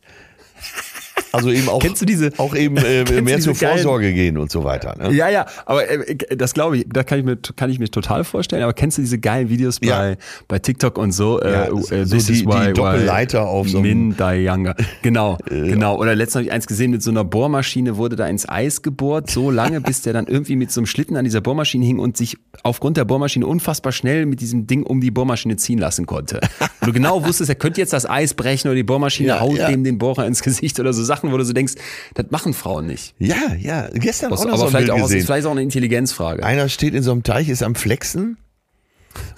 Also 1.37 1.51
eben 1.51 1.69
auch, 1.69 1.79
kennst 1.79 2.01
du 2.01 2.05
diese, 2.05 2.31
auch 2.37 2.55
eben 2.55 2.77
äh, 2.77 3.21
mehr 3.21 3.39
zur 3.39 3.55
Vorsorge 3.55 4.13
gehen 4.13 4.37
und 4.37 4.51
so 4.51 4.63
weiter. 4.63 4.95
Ne? 4.97 5.13
Ja, 5.13 5.29
ja, 5.29 5.45
aber 5.65 5.89
äh, 5.89 6.15
das 6.35 6.53
glaube 6.53 6.77
ich, 6.77 6.85
da 6.91 7.03
kann 7.03 7.19
ich 7.19 7.25
mir 7.25 7.37
kann 7.55 7.69
ich 7.69 7.79
mir 7.79 7.89
total 7.89 8.23
vorstellen. 8.23 8.63
Aber 8.63 8.73
kennst 8.73 8.97
du 8.97 9.01
diese 9.01 9.19
geilen 9.19 9.49
Videos 9.49 9.79
bei 9.79 9.87
ja. 9.87 10.15
bei 10.47 10.59
TikTok 10.59 10.97
und 10.97 11.11
so? 11.11 11.39
Äh, 11.39 11.51
ja, 11.51 11.65
äh, 11.65 12.05
so 12.05 12.17
die, 12.17 12.45
why, 12.45 12.67
die 12.67 12.73
Doppelleiter 12.73 13.43
why 13.43 13.47
auf 13.47 13.69
so 13.69 13.81
Min 13.81 14.15
Younger. 14.17 14.75
Genau, 15.01 15.37
genau. 15.49 15.97
Oder 15.97 16.15
letztens 16.15 16.35
habe 16.35 16.45
ich 16.45 16.51
eins 16.51 16.67
gesehen 16.67 16.91
mit 16.91 17.03
so 17.03 17.11
einer 17.11 17.23
Bohrmaschine 17.23 17.97
wurde 17.97 18.15
da 18.15 18.27
ins 18.27 18.47
Eis 18.47 18.81
gebohrt, 18.81 19.29
so 19.29 19.51
lange, 19.51 19.81
bis 19.81 20.01
der 20.01 20.13
dann 20.13 20.27
irgendwie 20.27 20.55
mit 20.55 20.71
so 20.71 20.81
einem 20.81 20.85
Schlitten 20.85 21.15
an 21.17 21.23
dieser 21.23 21.41
Bohrmaschine 21.41 21.85
hing 21.85 21.99
und 21.99 22.17
sich 22.17 22.37
aufgrund 22.63 22.97
der 22.97 23.05
Bohrmaschine 23.05 23.45
unfassbar 23.45 23.91
schnell 23.91 24.25
mit 24.25 24.41
diesem 24.41 24.67
Ding 24.67 24.83
um 24.83 25.01
die 25.01 25.11
Bohrmaschine 25.11 25.57
ziehen 25.57 25.79
lassen 25.79 26.05
konnte. 26.05 26.39
Und 26.81 26.87
du 26.87 26.93
genau 26.93 27.25
wusstest, 27.25 27.49
er 27.49 27.55
könnte 27.55 27.81
jetzt 27.81 27.93
das 27.93 28.09
Eis 28.09 28.33
brechen 28.33 28.67
oder 28.67 28.75
die 28.75 28.83
Bohrmaschine 28.83 29.29
ja, 29.29 29.39
haut 29.39 29.57
dem 29.57 29.83
den 29.83 29.97
Bohrer 29.97 30.25
ins 30.25 30.41
Gesicht 30.41 30.79
oder 30.79 30.93
so 30.93 31.03
Sachen 31.03 31.26
Sachen, 31.27 31.33
wo 31.33 31.37
du 31.37 31.43
so 31.43 31.53
denkst, 31.53 31.73
das 32.13 32.25
machen 32.29 32.53
Frauen 32.53 32.87
nicht. 32.87 33.13
Ja, 33.19 33.53
ja. 33.59 33.89
Gestern 33.93 34.31
Was, 34.31 34.41
auch 34.41 34.45
noch 34.45 34.53
aber 34.53 34.63
so 34.63 34.67
vielleicht, 34.69 34.91
auch, 34.91 35.03
gesehen. 35.03 35.25
vielleicht 35.25 35.47
auch 35.47 35.51
eine 35.51 35.61
Intelligenzfrage. 35.61 36.43
Einer 36.43 36.69
steht 36.69 36.93
in 36.93 37.03
so 37.03 37.11
einem 37.11 37.23
Teich, 37.23 37.49
ist 37.49 37.63
am 37.63 37.75
Flexen 37.75 38.37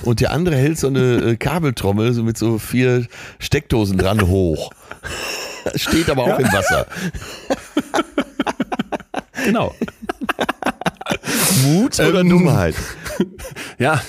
und 0.03 0.19
der 0.19 0.31
andere 0.31 0.55
hält 0.55 0.77
so 0.77 0.87
eine 0.87 1.31
äh, 1.31 1.35
Kabeltrommel 1.35 2.13
so 2.13 2.23
mit 2.23 2.37
so 2.37 2.57
vier 2.59 3.07
Steckdosen 3.39 3.97
dran 3.97 4.27
hoch. 4.27 4.71
steht 5.75 6.09
aber 6.09 6.23
auch 6.23 6.39
ja. 6.39 6.47
im 6.47 6.51
Wasser. 6.51 6.87
genau. 9.45 9.75
Mut 11.63 11.99
oder 11.99 12.21
ähm, 12.21 12.29
Dummheit? 12.29 12.75
Ja, 13.77 14.01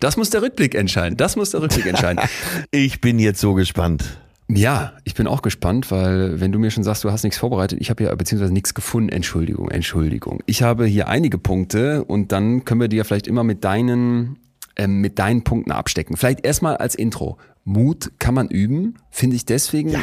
Das 0.00 0.16
muss 0.16 0.30
der 0.30 0.40
Rückblick 0.42 0.74
entscheiden. 0.74 1.16
Das 1.16 1.36
muss 1.36 1.50
der 1.50 1.60
Rückblick 1.60 1.86
entscheiden. 1.86 2.22
Ich 2.70 3.00
bin 3.00 3.18
jetzt 3.18 3.40
so 3.40 3.54
gespannt. 3.54 4.18
Ja, 4.48 4.92
ich 5.04 5.14
bin 5.14 5.26
auch 5.26 5.42
gespannt, 5.42 5.90
weil 5.90 6.40
wenn 6.40 6.52
du 6.52 6.58
mir 6.58 6.70
schon 6.70 6.84
sagst, 6.84 7.02
du 7.04 7.10
hast 7.10 7.24
nichts 7.24 7.38
vorbereitet, 7.38 7.80
ich 7.80 7.88
habe 7.88 8.04
ja 8.04 8.14
beziehungsweise 8.14 8.52
nichts 8.52 8.74
gefunden. 8.74 9.08
Entschuldigung, 9.08 9.70
Entschuldigung. 9.70 10.40
Ich 10.46 10.62
habe 10.62 10.84
hier 10.84 11.08
einige 11.08 11.38
Punkte 11.38 12.04
und 12.04 12.30
dann 12.30 12.64
können 12.64 12.80
wir 12.80 12.88
die 12.88 12.96
ja 12.96 13.04
vielleicht 13.04 13.26
immer 13.26 13.42
mit 13.42 13.64
deinen 13.64 14.38
ähm, 14.76 15.00
mit 15.00 15.18
deinen 15.18 15.44
Punkten 15.44 15.70
abstecken. 15.70 16.16
Vielleicht 16.16 16.44
erstmal 16.44 16.76
als 16.76 16.94
Intro. 16.94 17.38
Mut 17.64 18.12
kann 18.18 18.34
man 18.34 18.48
üben, 18.48 18.96
finde 19.10 19.36
ich 19.36 19.46
deswegen 19.46 19.90
Ja. 19.90 20.00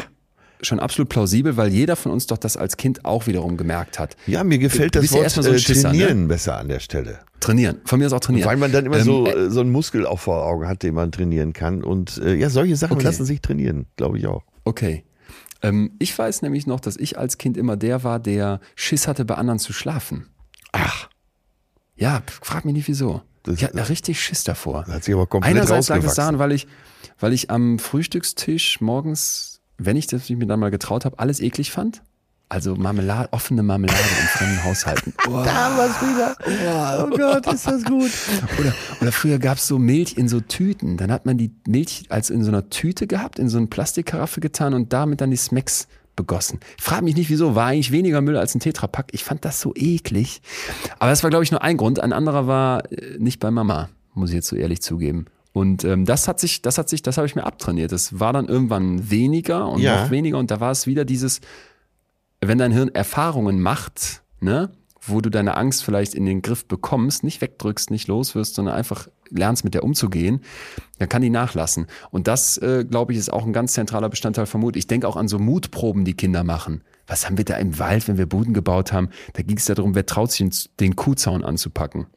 Schon 0.63 0.79
absolut 0.79 1.09
plausibel, 1.09 1.57
weil 1.57 1.69
jeder 1.69 1.95
von 1.95 2.11
uns 2.11 2.27
doch 2.27 2.37
das 2.37 2.57
als 2.57 2.77
Kind 2.77 3.05
auch 3.05 3.27
wiederum 3.27 3.57
gemerkt 3.57 3.99
hat. 3.99 4.15
Ja, 4.27 4.43
mir 4.43 4.57
gefällt 4.59 4.95
Du 4.95 4.99
das 5.01 5.09
ja 5.09 5.15
Wort 5.15 5.23
erstmal 5.23 5.43
so 5.45 5.51
äh, 5.53 5.59
Schisser, 5.59 5.91
ne? 5.91 5.97
trainieren 5.99 6.27
besser 6.27 6.57
an 6.57 6.67
der 6.69 6.79
Stelle. 6.79 7.19
Trainieren. 7.39 7.81
Von 7.85 7.99
mir 7.99 8.05
aus 8.05 8.13
auch 8.13 8.19
trainieren. 8.19 8.47
Weil 8.47 8.57
man 8.57 8.71
dann 8.71 8.85
immer 8.85 8.97
Ähm, 8.97 9.03
so, 9.03 9.27
äh, 9.27 9.49
so 9.49 9.61
einen 9.61 9.71
Muskel 9.71 10.05
auch 10.05 10.19
vor 10.19 10.45
Augen 10.45 10.67
hat, 10.67 10.83
den 10.83 10.93
man 10.93 11.11
trainieren 11.11 11.53
kann. 11.53 11.83
Und 11.83 12.17
äh, 12.19 12.35
ja, 12.35 12.49
solche 12.49 12.75
Sachen 12.75 12.93
Okay. 12.97 13.05
lassen 13.05 13.25
sich 13.25 13.41
trainieren, 13.41 13.87
glaube 13.97 14.19
ich 14.19 14.27
auch. 14.27 14.43
Okay. 14.63 15.03
Ähm, 15.63 15.91
ich 15.99 16.17
weiß 16.17 16.41
nämlich 16.43 16.67
noch, 16.67 16.79
dass 16.79 16.97
ich 16.97 17.17
als 17.17 17.37
Kind 17.39 17.57
immer 17.57 17.77
der 17.77 18.03
war, 18.03 18.19
der 18.19 18.59
Schiss 18.75 19.07
hatte, 19.07 19.25
bei 19.25 19.35
anderen 19.35 19.59
zu 19.59 19.73
schlafen. 19.73 20.27
Ach, 20.71 21.09
Ja, 21.95 22.21
frag 22.41 22.65
mich 22.65 22.73
nicht 22.73 22.87
wieso. 22.87 23.21
Das- 23.43 23.55
ich 23.55 23.63
hatte 23.63 23.89
richtig 23.89 24.21
Schiss 24.21 24.43
davor. 24.43 24.85
hat 24.87 25.03
sich 25.03 25.13
aber 25.15 25.25
komplett 25.27 25.55
Einerseits 25.55 25.89
lag 25.89 26.03
es 26.03 26.13
daran, 26.13 26.37
weil 26.39 26.51
ich, 26.51 26.67
weil 27.19 27.33
ich 27.33 27.49
am 27.49 27.79
Frühstückstisch 27.79 28.81
morgens, 28.81 29.50
wenn 29.85 29.97
ich 29.97 30.07
das 30.07 30.29
mir 30.29 30.45
dann 30.45 30.59
mal 30.59 30.71
getraut 30.71 31.05
habe, 31.05 31.19
alles 31.19 31.39
eklig 31.39 31.71
fand. 31.71 32.01
Also 32.49 32.75
Marmelade, 32.75 33.29
offene 33.31 33.63
Marmelade 33.63 33.97
in 33.97 34.27
fremden 34.27 34.63
Haushalten. 34.65 35.13
Oh. 35.25 35.41
Da 35.43 35.77
war's 35.77 36.01
wieder. 36.01 36.35
Oh 36.99 37.15
Gott, 37.15 37.53
ist 37.53 37.65
das 37.65 37.85
gut. 37.85 38.11
Oder, 38.59 38.73
oder 38.99 39.11
früher 39.13 39.39
gab's 39.39 39.67
so 39.67 39.79
Milch 39.79 40.17
in 40.17 40.27
so 40.27 40.41
Tüten. 40.41 40.97
Dann 40.97 41.13
hat 41.13 41.25
man 41.25 41.37
die 41.37 41.51
Milch 41.65 42.03
als 42.09 42.29
in 42.29 42.43
so 42.43 42.49
einer 42.49 42.69
Tüte 42.69 43.07
gehabt, 43.07 43.39
in 43.39 43.47
so 43.47 43.57
eine 43.57 43.67
Plastikkaraffe 43.67 44.41
getan 44.41 44.73
und 44.73 44.91
damit 44.91 45.21
dann 45.21 45.31
die 45.31 45.37
Smacks 45.37 45.87
begossen. 46.17 46.59
Frag 46.77 47.03
mich 47.03 47.15
nicht 47.15 47.29
wieso, 47.29 47.55
war 47.55 47.67
eigentlich 47.67 47.93
weniger 47.93 48.19
Müll 48.19 48.35
als 48.35 48.53
ein 48.53 48.59
Tetrapack. 48.59 49.07
Ich 49.13 49.23
fand 49.23 49.45
das 49.45 49.61
so 49.61 49.73
eklig. 49.73 50.41
Aber 50.99 51.09
das 51.09 51.23
war, 51.23 51.29
glaube 51.29 51.45
ich, 51.45 51.51
nur 51.51 51.61
ein 51.61 51.77
Grund. 51.77 52.01
Ein 52.01 52.11
anderer 52.11 52.47
war 52.47 52.91
äh, 52.91 53.17
nicht 53.17 53.39
bei 53.39 53.49
Mama, 53.49 53.87
muss 54.13 54.31
ich 54.31 54.35
jetzt 54.35 54.49
so 54.49 54.57
ehrlich 54.57 54.81
zugeben. 54.81 55.25
Und 55.53 55.83
ähm, 55.83 56.05
das 56.05 56.27
hat 56.27 56.39
sich, 56.39 56.61
das 56.61 56.77
hat 56.77 56.87
sich, 56.89 57.01
das 57.01 57.17
habe 57.17 57.27
ich 57.27 57.35
mir 57.35 57.43
abtrainiert. 57.45 57.91
Das 57.91 58.19
war 58.19 58.31
dann 58.33 58.47
irgendwann 58.47 59.09
weniger 59.09 59.67
und 59.67 59.81
Ja. 59.81 60.03
noch 60.03 60.11
weniger. 60.11 60.37
Und 60.37 60.49
da 60.51 60.59
war 60.59 60.71
es 60.71 60.87
wieder 60.87 61.03
dieses, 61.05 61.41
wenn 62.39 62.57
dein 62.57 62.71
Hirn 62.71 62.89
Erfahrungen 62.89 63.61
macht, 63.61 64.23
ne, 64.39 64.71
wo 65.03 65.19
du 65.19 65.29
deine 65.29 65.57
Angst 65.57 65.83
vielleicht 65.83 66.13
in 66.13 66.25
den 66.25 66.41
Griff 66.41 66.65
bekommst, 66.67 67.23
nicht 67.23 67.41
wegdrückst, 67.41 67.91
nicht 67.91 68.07
los 68.07 68.35
wirst, 68.35 68.55
sondern 68.55 68.75
einfach 68.75 69.07
lernst, 69.29 69.63
mit 69.63 69.73
der 69.73 69.83
umzugehen, 69.83 70.41
dann 70.99 71.09
kann 71.09 71.21
die 71.21 71.29
nachlassen. 71.29 71.87
Und 72.11 72.27
das, 72.27 72.57
äh, 72.57 72.85
glaube 72.85 73.13
ich, 73.13 73.17
ist 73.19 73.31
auch 73.33 73.45
ein 73.45 73.53
ganz 73.53 73.73
zentraler 73.73 74.09
Bestandteil 74.09 74.45
von 74.45 74.61
Mut. 74.61 74.75
Ich 74.75 74.87
denke 74.87 75.07
auch 75.07 75.15
an 75.15 75.27
so 75.27 75.39
Mutproben, 75.39 76.05
die 76.05 76.13
Kinder 76.13 76.43
machen. 76.43 76.83
Was 77.07 77.25
haben 77.25 77.37
wir 77.37 77.45
da 77.45 77.55
im 77.57 77.79
Wald, 77.79 78.07
wenn 78.07 78.17
wir 78.17 78.25
Buden 78.27 78.53
gebaut 78.53 78.93
haben? 78.93 79.09
Da 79.33 79.41
ging 79.43 79.57
es 79.57 79.67
ja 79.67 79.75
darum, 79.75 79.95
wer 79.95 80.05
traut 80.05 80.31
sich, 80.31 80.69
den 80.79 80.95
Kuhzaun 80.95 81.43
anzupacken. 81.43 82.07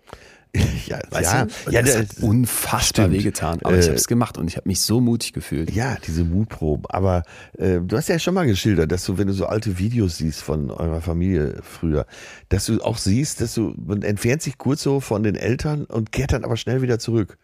Ja, 0.87 0.99
Weißt 1.11 1.33
ja, 1.33 1.47
du? 1.47 1.71
ja, 1.71 1.81
das 1.83 1.93
der- 1.93 2.01
hat 2.03 2.09
unfassbar 2.21 3.07
stimmt. 3.07 3.13
wehgetan. 3.15 3.59
Aber 3.65 3.75
ich 3.79 3.85
Äh, 3.87 3.89
habe 3.89 3.97
es 3.97 4.07
gemacht 4.07 4.37
und 4.39 4.49
ich 4.49 4.57
habe 4.57 4.69
mich 4.69 4.81
so 4.83 5.01
mutig 5.01 5.33
gefühlt. 5.33 5.71
Ja, 5.73 5.97
diese 6.07 6.25
Mutproben. 6.25 6.85
Aber 6.91 7.23
äh, 7.59 7.81
du 7.81 7.97
hast 7.97 8.09
ja 8.09 8.19
schon 8.19 8.35
mal 8.35 8.47
geschildert, 8.47 8.93
dass 8.93 9.05
du, 9.05 9.17
wenn 9.19 9.27
du 9.27 9.33
so 9.33 9.47
alte 9.47 9.79
Videos 9.79 10.19
siehst 10.19 10.43
von 10.43 10.71
eurer 10.71 11.01
Familie 11.01 11.61
früher, 11.63 12.07
dass 12.51 12.67
du 12.67 12.81
auch 12.83 12.99
siehst, 12.99 13.41
dass 13.41 13.55
du, 13.55 13.75
man 13.85 14.03
entfernt 14.03 14.43
sich 14.43 14.59
kurz 14.59 14.83
so 14.83 15.01
von 15.01 15.23
den 15.23 15.35
Eltern 15.37 15.85
und 15.87 16.13
kehrt 16.13 16.33
dann 16.33 16.45
aber 16.45 16.57
schnell 16.57 16.83
wieder 16.83 16.99
zurück. 16.99 17.39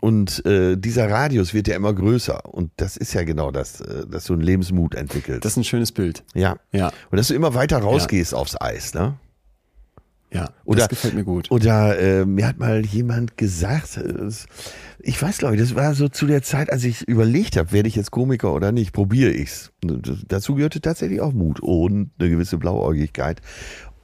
Und 0.00 0.44
äh, 0.44 0.76
dieser 0.76 1.10
Radius 1.10 1.54
wird 1.54 1.68
ja 1.68 1.76
immer 1.76 1.94
größer. 1.94 2.44
Und 2.52 2.70
das 2.76 2.98
ist 2.98 3.14
ja 3.14 3.22
genau 3.24 3.50
das, 3.50 3.80
äh, 3.80 4.06
dass 4.06 4.24
du 4.24 4.34
einen 4.34 4.42
Lebensmut 4.42 4.94
entwickelst. 4.94 5.42
Das 5.44 5.52
ist 5.52 5.56
ein 5.56 5.64
schönes 5.64 5.90
Bild. 5.90 6.22
ja. 6.34 6.56
Ja, 6.70 6.92
Und 7.10 7.16
dass 7.16 7.28
du 7.28 7.34
immer 7.34 7.54
weiter 7.54 7.78
rausgehst 7.78 8.34
aufs 8.34 8.60
Eis, 8.60 8.92
ne? 8.92 9.14
Ja. 10.32 10.50
Oder- 10.64 10.80
das 10.80 10.88
gefällt 10.88 11.14
mir 11.14 11.24
gut. 11.24 11.50
Oder 11.50 11.98
äh, 11.98 12.24
mir 12.24 12.46
hat 12.46 12.58
mal 12.58 12.84
jemand 12.84 13.36
gesagt, 13.36 13.96
äh, 13.96 14.28
ich 15.00 15.20
weiß 15.20 15.38
glaube 15.38 15.54
ich, 15.54 15.60
das 15.60 15.74
war 15.74 15.94
so 15.94 16.08
zu 16.08 16.26
der 16.26 16.42
Zeit, 16.42 16.70
als 16.70 16.84
ich 16.84 17.06
überlegt 17.08 17.56
habe, 17.56 17.72
werde 17.72 17.88
ich 17.88 17.96
jetzt 17.96 18.10
Komiker 18.10 18.52
oder 18.52 18.72
nicht, 18.72 18.92
probiere 18.92 19.30
ich's. 19.30 19.72
Dazu 19.82 20.54
gehörte 20.54 20.80
tatsächlich 20.80 21.20
auch 21.20 21.32
Mut 21.32 21.60
und 21.60 22.10
eine 22.18 22.30
gewisse 22.30 22.58
Blauäugigkeit. 22.58 23.40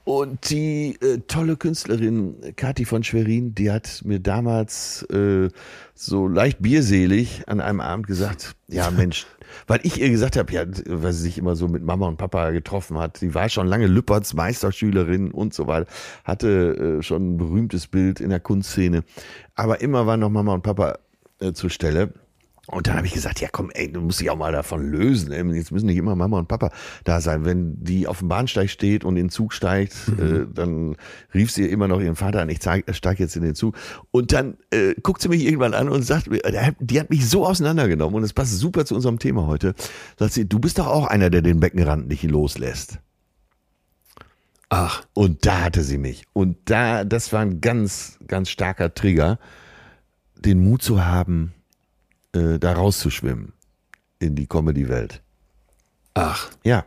Und 0.05 0.51
die 0.51 0.99
äh, 1.01 1.21
tolle 1.27 1.57
Künstlerin 1.57 2.35
Kathi 2.57 2.85
von 2.85 3.03
Schwerin, 3.03 3.55
die 3.55 3.71
hat 3.71 4.03
mir 4.05 4.21
damals 4.21 5.03
äh, 5.05 5.49
so 5.95 6.29
leicht 6.29 6.61
bierselig 6.61 7.45
an 7.47 7.63
einem 7.63 7.81
Abend 7.81 8.07
gesagt, 8.07 8.55
ja 8.69 8.91
Mensch, 8.97 9.27
weil 9.67 9.81
ich 9.83 10.01
ihr 10.01 10.11
gesagt 10.11 10.37
habe, 10.37 10.53
ja, 10.53 10.65
weil 10.87 11.13
sie 11.13 11.23
sich 11.23 11.39
immer 11.39 11.57
so 11.57 11.69
mit 11.69 11.83
Mama 11.83 12.07
und 12.09 12.17
Papa 12.17 12.51
getroffen 12.51 12.99
hat. 12.99 13.17
Sie 13.17 13.35
war 13.35 13.49
schon 13.49 13.67
lange 13.67 13.87
Lüpperts 13.87 14.35
Meisterschülerin 14.35 15.31
und 15.31 15.55
so 15.55 15.67
weiter, 15.67 15.91
hatte 16.25 16.99
äh, 16.99 17.03
schon 17.03 17.35
ein 17.35 17.37
berühmtes 17.37 17.87
Bild 17.87 18.21
in 18.21 18.31
der 18.31 18.41
Kunstszene, 18.41 19.05
aber 19.55 19.81
immer 19.81 20.07
waren 20.07 20.21
noch 20.21 20.31
Mama 20.31 20.55
und 20.55 20.63
Papa 20.63 20.99
äh, 21.41 21.53
zur 21.53 21.71
Stelle. 21.71 22.13
Und 22.67 22.87
dann 22.87 22.97
habe 22.97 23.07
ich 23.07 23.13
gesagt, 23.13 23.41
ja 23.41 23.49
komm, 23.53 23.71
ey, 23.75 23.93
du 23.93 24.01
musst 24.01 24.21
dich 24.21 24.31
auch 24.31 24.37
mal 24.37 24.53
davon 24.53 24.91
lösen. 24.91 25.33
Ey. 25.33 25.45
Jetzt 25.55 25.71
müssen 25.71 25.87
nicht 25.87 25.97
immer 25.97 26.17
Mama 26.17 26.39
und 26.39 26.49
Papa 26.49 26.71
da 27.05 27.21
sein. 27.21 27.45
Wenn 27.45 27.83
die 27.83 28.07
auf 28.07 28.21
dem 28.21 28.29
Bahnsteig 28.29 28.71
steht 28.71 29.05
und 29.05 29.17
in 29.17 29.27
den 29.27 29.31
Zug 29.31 29.53
steigt, 29.53 29.95
äh, 30.19 30.47
dann 30.53 30.97
rief 31.35 31.51
sie 31.51 31.67
immer 31.69 31.89
noch 31.89 32.01
ihren 32.01 32.17
Vater 32.17 32.41
an, 32.41 32.49
ich 32.49 32.59
steige 32.63 33.23
jetzt 33.23 33.37
in 33.37 33.43
den 33.43 33.55
Zug. 33.55 33.77
Und 34.11 34.33
dann 34.33 34.57
äh, 34.71 34.95
guckt 35.03 35.21
sie 35.21 35.29
mich 35.29 35.45
irgendwann 35.45 35.75
an 35.75 35.89
und 35.89 36.03
sagt, 36.03 36.31
mir, 36.31 36.45
äh, 36.45 36.73
die 36.81 37.01
hat 37.01 37.11
mich 37.11 37.29
so 37.29 37.47
auseinandergenommen 37.47 38.17
und 38.17 38.23
es 38.23 38.33
passt 38.33 38.59
super 38.59 38.85
zu 38.87 38.95
unserem 38.95 39.19
Thema 39.19 39.47
heute. 39.47 39.75
Sagt 40.19 40.33
sie, 40.33 40.49
du 40.49 40.59
bist 40.59 40.79
doch 40.79 40.87
auch 40.87 41.07
einer, 41.07 41.31
der 41.31 41.43
den 41.43 41.61
Beckenrand 41.61 42.09
nicht 42.09 42.23
loslässt. 42.23 42.99
Ach, 44.71 45.05
Und 45.13 45.47
da 45.47 45.63
hatte 45.63 45.83
sie 45.85 45.99
mich. 45.99 46.25
Und 46.33 46.57
da, 46.65 47.05
das 47.05 47.33
war 47.33 47.41
ein 47.43 47.61
ganz, 47.61 48.19
ganz 48.27 48.49
starker 48.49 48.93
Trigger, 48.93 49.39
den 50.35 50.59
Mut 50.59 50.83
zu 50.83 51.05
haben, 51.05 51.53
äh, 52.35 52.59
da 52.59 52.73
rauszuschwimmen 52.73 53.53
in 54.19 54.35
die 54.35 54.47
Comedy-Welt. 54.47 55.23
ach. 56.15 56.51
Ja. 56.63 56.85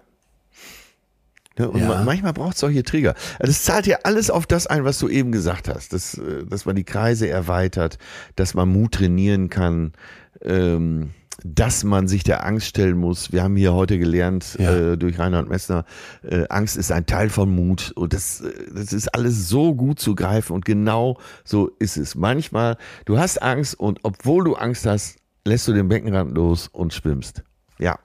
Ja, 1.58 1.66
und 1.66 1.80
Ja. 1.82 1.88
ma- 1.88 2.04
manchmal 2.04 2.34
braucht 2.34 2.54
es 2.54 2.60
solche 2.60 2.84
Trigger. 2.84 3.16
Also 3.40 3.52
Das 3.52 3.64
zahlt 3.64 3.88
ja 3.88 3.98
alles 4.04 4.30
auf 4.30 4.46
das 4.46 4.68
ein, 4.68 4.84
was 4.86 5.00
du 5.00 5.10
eben 5.10 5.32
gesagt 5.32 5.68
hast. 5.68 5.92
Dass, 5.92 6.14
äh, 6.14 6.46
dass 6.46 6.66
man 6.66 6.76
die 6.76 6.84
Kreise 6.84 7.28
erweitert, 7.28 7.98
dass 8.36 8.54
man 8.54 8.70
Mut 8.70 8.94
trainieren 8.94 9.50
kann, 9.50 9.94
ähm, 10.42 11.12
dass 11.44 11.84
man 11.84 12.08
sich 12.08 12.24
der 12.24 12.46
Angst 12.46 12.68
stellen 12.68 12.98
muss. 12.98 13.32
Wir 13.32 13.44
haben 13.44 13.56
hier 13.56 13.74
heute 13.74 13.98
gelernt 14.00 14.56
Ja. 14.60 14.94
äh, 14.94 14.98
durch 14.98 15.18
Reinhard 15.20 15.50
Messner, 15.50 15.86
äh, 16.24 16.46
Angst 16.50 16.78
ist 16.78 16.92
ein 16.92 17.06
Teil 17.08 17.30
von 17.30 17.54
Mut. 17.54 17.92
Und 17.96 18.14
das, 18.14 18.42
äh, 18.42 18.52
das 18.74 18.94
ist 18.94 19.08
alles 19.16 19.50
so 19.50 19.74
gut 19.76 20.00
zu 20.00 20.14
greifen. 20.16 20.54
Und 20.54 20.64
genau 20.64 21.18
so 21.44 21.68
ist 21.80 21.98
es. 21.98 22.16
Manchmal, 22.16 22.78
du 23.06 23.18
hast 23.18 23.42
Angst 23.42 23.80
und 23.80 24.00
obwohl 24.04 24.44
du 24.46 24.56
Angst 24.56 24.86
hast, 24.86 25.18
lässt 25.48 25.68
du 25.68 25.74
den 25.74 25.88
Beckenrand 25.88 26.34
los 26.36 26.68
und 26.72 26.94
schwimmst. 26.94 27.44
Ja. 27.80 27.98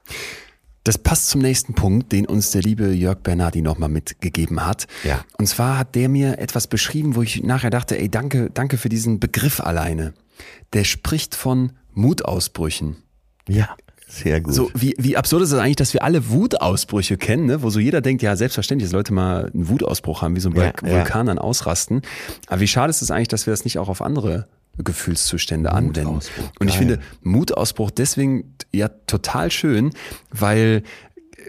Das 0.84 0.98
passt 0.98 1.28
zum 1.28 1.40
nächsten 1.42 1.74
Punkt, 1.74 2.10
den 2.10 2.26
uns 2.26 2.50
der 2.50 2.62
liebe 2.62 2.92
Jörg 2.92 3.18
Bernardi 3.20 3.62
nochmal 3.62 3.88
mitgegeben 3.88 4.66
hat. 4.66 4.86
Ja. 5.04 5.24
Und 5.38 5.46
zwar 5.46 5.78
hat 5.78 5.94
der 5.94 6.08
mir 6.08 6.38
etwas 6.38 6.66
beschrieben, 6.66 7.14
wo 7.14 7.22
ich 7.22 7.42
nachher 7.44 7.70
dachte, 7.70 7.98
ey, 7.98 8.08
danke, 8.08 8.50
danke 8.52 8.76
für 8.78 8.88
diesen 8.88 9.20
Begriff 9.20 9.60
alleine. 9.60 10.12
Der 10.72 10.82
spricht 10.84 11.36
von 11.36 11.72
Mutausbrüchen. 11.92 12.96
Ja. 13.48 13.76
Sehr 14.08 14.42
gut. 14.42 14.52
So, 14.52 14.70
wie, 14.74 14.94
wie 14.98 15.16
absurd 15.16 15.42
ist 15.42 15.52
es 15.52 15.58
eigentlich, 15.58 15.76
dass 15.76 15.94
wir 15.94 16.02
alle 16.02 16.28
Wutausbrüche 16.28 17.16
kennen, 17.16 17.46
ne? 17.46 17.62
wo 17.62 17.70
so 17.70 17.80
jeder 17.80 18.02
denkt, 18.02 18.22
ja, 18.22 18.36
selbstverständlich, 18.36 18.90
dass 18.90 18.92
Leute 18.92 19.14
mal 19.14 19.50
einen 19.54 19.68
Wutausbruch 19.70 20.20
haben, 20.20 20.36
wie 20.36 20.40
so 20.40 20.50
ein 20.50 20.56
Ja, 20.56 20.70
Vul- 20.72 20.90
Vulkan 20.90 21.26
dann 21.26 21.38
ausrasten. 21.38 22.02
Aber 22.48 22.60
wie 22.60 22.68
schade 22.68 22.90
ist 22.90 23.00
es 23.00 23.10
eigentlich, 23.10 23.28
dass 23.28 23.46
wir 23.46 23.52
das 23.52 23.64
nicht 23.64 23.78
auch 23.78 23.88
auf 23.88 24.02
andere 24.02 24.48
Gefühlszustände 24.78 25.72
anwenden. 25.72 26.20
Und 26.58 26.68
ich 26.68 26.74
geil. 26.74 26.78
finde 26.78 27.00
Mutausbruch 27.22 27.90
deswegen 27.90 28.56
ja 28.72 28.88
total 28.88 29.50
schön, 29.50 29.92
weil 30.30 30.82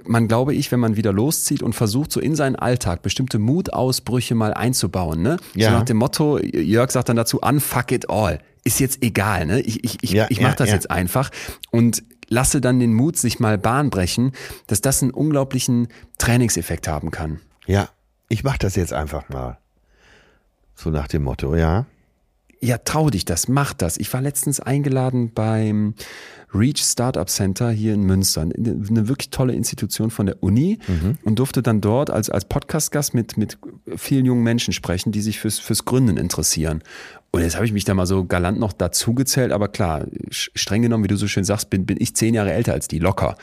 man 0.05 0.27
glaube 0.27 0.53
ich, 0.53 0.71
wenn 0.71 0.79
man 0.79 0.95
wieder 0.95 1.13
loszieht 1.13 1.61
und 1.61 1.73
versucht, 1.73 2.11
so 2.11 2.19
in 2.19 2.35
seinen 2.35 2.55
Alltag 2.55 3.01
bestimmte 3.01 3.39
Mutausbrüche 3.39 4.35
mal 4.35 4.53
einzubauen, 4.53 5.21
ne? 5.21 5.37
Ja. 5.55 5.69
So 5.69 5.77
nach 5.77 5.85
dem 5.85 5.97
Motto, 5.97 6.39
Jörg 6.39 6.91
sagt 6.91 7.09
dann 7.09 7.15
dazu, 7.15 7.39
unfuck 7.39 7.91
it 7.91 8.09
all. 8.09 8.39
Ist 8.63 8.79
jetzt 8.79 9.03
egal, 9.03 9.45
ne? 9.45 9.61
Ich, 9.61 9.83
ich, 9.83 9.97
ich, 10.01 10.11
Ja, 10.11 10.27
ich 10.29 10.39
ja, 10.39 10.47
mach 10.47 10.55
das 10.55 10.69
ja. 10.69 10.75
jetzt 10.75 10.89
einfach 10.89 11.29
und 11.71 12.03
lasse 12.29 12.61
dann 12.61 12.79
den 12.79 12.93
Mut 12.93 13.17
sich 13.17 13.39
mal 13.39 13.57
Bahn 13.57 13.89
brechen, 13.89 14.31
dass 14.67 14.81
das 14.81 15.01
einen 15.01 15.11
unglaublichen 15.11 15.87
Trainingseffekt 16.17 16.87
haben 16.87 17.11
kann. 17.11 17.39
Ja, 17.65 17.89
ich 18.29 18.43
mach 18.43 18.57
das 18.57 18.75
jetzt 18.75 18.93
einfach 18.93 19.29
mal. 19.29 19.57
So 20.75 20.89
nach 20.89 21.07
dem 21.07 21.23
Motto, 21.23 21.55
ja. 21.55 21.85
Ja, 22.63 22.77
trau 22.77 23.09
dich 23.09 23.25
das, 23.25 23.47
mach 23.47 23.73
das. 23.73 23.97
Ich 23.97 24.11
war 24.13 24.21
letztens 24.21 24.59
eingeladen 24.59 25.31
beim 25.33 25.95
Reach 26.53 26.81
Startup 26.81 27.27
Center 27.27 27.71
hier 27.71 27.93
in 27.93 28.03
Münster, 28.03 28.41
eine 28.41 29.07
wirklich 29.07 29.31
tolle 29.31 29.53
Institution 29.53 30.11
von 30.11 30.27
der 30.27 30.41
Uni 30.41 30.79
mhm. 30.87 31.17
und 31.23 31.39
durfte 31.39 31.61
dann 31.61 31.81
dort 31.81 32.09
als, 32.09 32.29
als 32.29 32.45
Podcast-Gast 32.45 33.15
mit, 33.15 33.37
mit 33.37 33.57
vielen 33.97 34.25
jungen 34.25 34.43
Menschen 34.43 34.71
sprechen, 34.71 35.11
die 35.11 35.21
sich 35.21 35.39
fürs, 35.39 35.59
fürs 35.59 35.83
Gründen 35.83 36.17
interessieren. 36.17 36.83
Und 37.31 37.41
jetzt 37.41 37.55
habe 37.55 37.65
ich 37.65 37.73
mich 37.73 37.83
da 37.83 37.95
mal 37.95 38.05
so 38.05 38.25
galant 38.25 38.59
noch 38.59 38.73
dazugezählt, 38.73 39.51
aber 39.51 39.67
klar, 39.67 40.05
streng 40.29 40.83
genommen, 40.83 41.03
wie 41.03 41.07
du 41.07 41.17
so 41.17 41.27
schön 41.27 41.43
sagst, 41.43 41.69
bin, 41.69 41.85
bin 41.85 41.97
ich 41.99 42.15
zehn 42.15 42.33
Jahre 42.33 42.53
älter 42.53 42.73
als 42.73 42.87
die, 42.87 42.99
locker. 42.99 43.35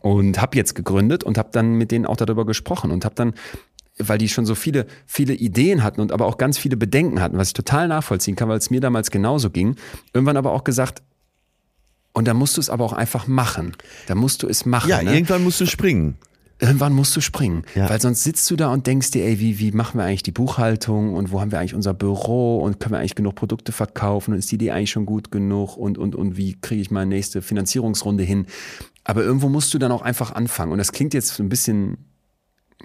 Und 0.00 0.40
habe 0.40 0.56
jetzt 0.56 0.74
gegründet 0.74 1.22
und 1.22 1.38
habe 1.38 1.50
dann 1.52 1.74
mit 1.74 1.90
denen 1.90 2.06
auch 2.06 2.16
darüber 2.16 2.44
gesprochen 2.44 2.90
und 2.90 3.04
habe 3.04 3.14
dann 3.14 3.34
weil 3.98 4.18
die 4.18 4.28
schon 4.28 4.46
so 4.46 4.54
viele, 4.54 4.86
viele 5.06 5.34
Ideen 5.34 5.82
hatten 5.82 6.00
und 6.00 6.12
aber 6.12 6.26
auch 6.26 6.38
ganz 6.38 6.58
viele 6.58 6.76
Bedenken 6.76 7.20
hatten, 7.20 7.36
was 7.36 7.48
ich 7.48 7.54
total 7.54 7.88
nachvollziehen 7.88 8.36
kann, 8.36 8.48
weil 8.48 8.58
es 8.58 8.70
mir 8.70 8.80
damals 8.80 9.10
genauso 9.10 9.50
ging. 9.50 9.76
Irgendwann 10.12 10.36
aber 10.36 10.52
auch 10.52 10.64
gesagt, 10.64 11.02
und 12.12 12.28
da 12.28 12.34
musst 12.34 12.56
du 12.56 12.60
es 12.60 12.70
aber 12.70 12.84
auch 12.84 12.92
einfach 12.92 13.26
machen. 13.26 13.76
Da 14.06 14.14
musst 14.14 14.42
du 14.42 14.48
es 14.48 14.66
machen. 14.66 14.88
Ja, 14.88 15.02
ne? 15.02 15.14
irgendwann 15.14 15.42
musst 15.42 15.60
du 15.60 15.66
springen. 15.66 16.16
Irgendwann 16.60 16.92
musst 16.92 17.14
du 17.16 17.20
springen, 17.20 17.64
ja. 17.74 17.90
weil 17.90 18.00
sonst 18.00 18.22
sitzt 18.22 18.48
du 18.48 18.54
da 18.54 18.72
und 18.72 18.86
denkst 18.86 19.10
dir, 19.10 19.24
ey, 19.24 19.40
wie, 19.40 19.58
wie 19.58 19.72
machen 19.72 19.98
wir 19.98 20.04
eigentlich 20.04 20.22
die 20.22 20.30
Buchhaltung 20.30 21.14
und 21.14 21.32
wo 21.32 21.40
haben 21.40 21.50
wir 21.50 21.58
eigentlich 21.58 21.74
unser 21.74 21.94
Büro 21.94 22.60
und 22.60 22.78
können 22.78 22.94
wir 22.94 23.00
eigentlich 23.00 23.16
genug 23.16 23.34
Produkte 23.34 23.72
verkaufen 23.72 24.32
und 24.32 24.38
ist 24.38 24.52
die 24.52 24.54
Idee 24.54 24.70
eigentlich 24.70 24.92
schon 24.92 25.04
gut 25.04 25.32
genug 25.32 25.76
und, 25.76 25.98
und, 25.98 26.14
und 26.14 26.36
wie 26.36 26.54
kriege 26.54 26.80
ich 26.80 26.92
meine 26.92 27.08
nächste 27.08 27.42
Finanzierungsrunde 27.42 28.22
hin? 28.22 28.46
Aber 29.02 29.24
irgendwo 29.24 29.48
musst 29.48 29.74
du 29.74 29.78
dann 29.78 29.90
auch 29.90 30.02
einfach 30.02 30.30
anfangen 30.32 30.70
und 30.70 30.78
das 30.78 30.92
klingt 30.92 31.12
jetzt 31.12 31.34
so 31.34 31.42
ein 31.42 31.48
bisschen, 31.48 31.98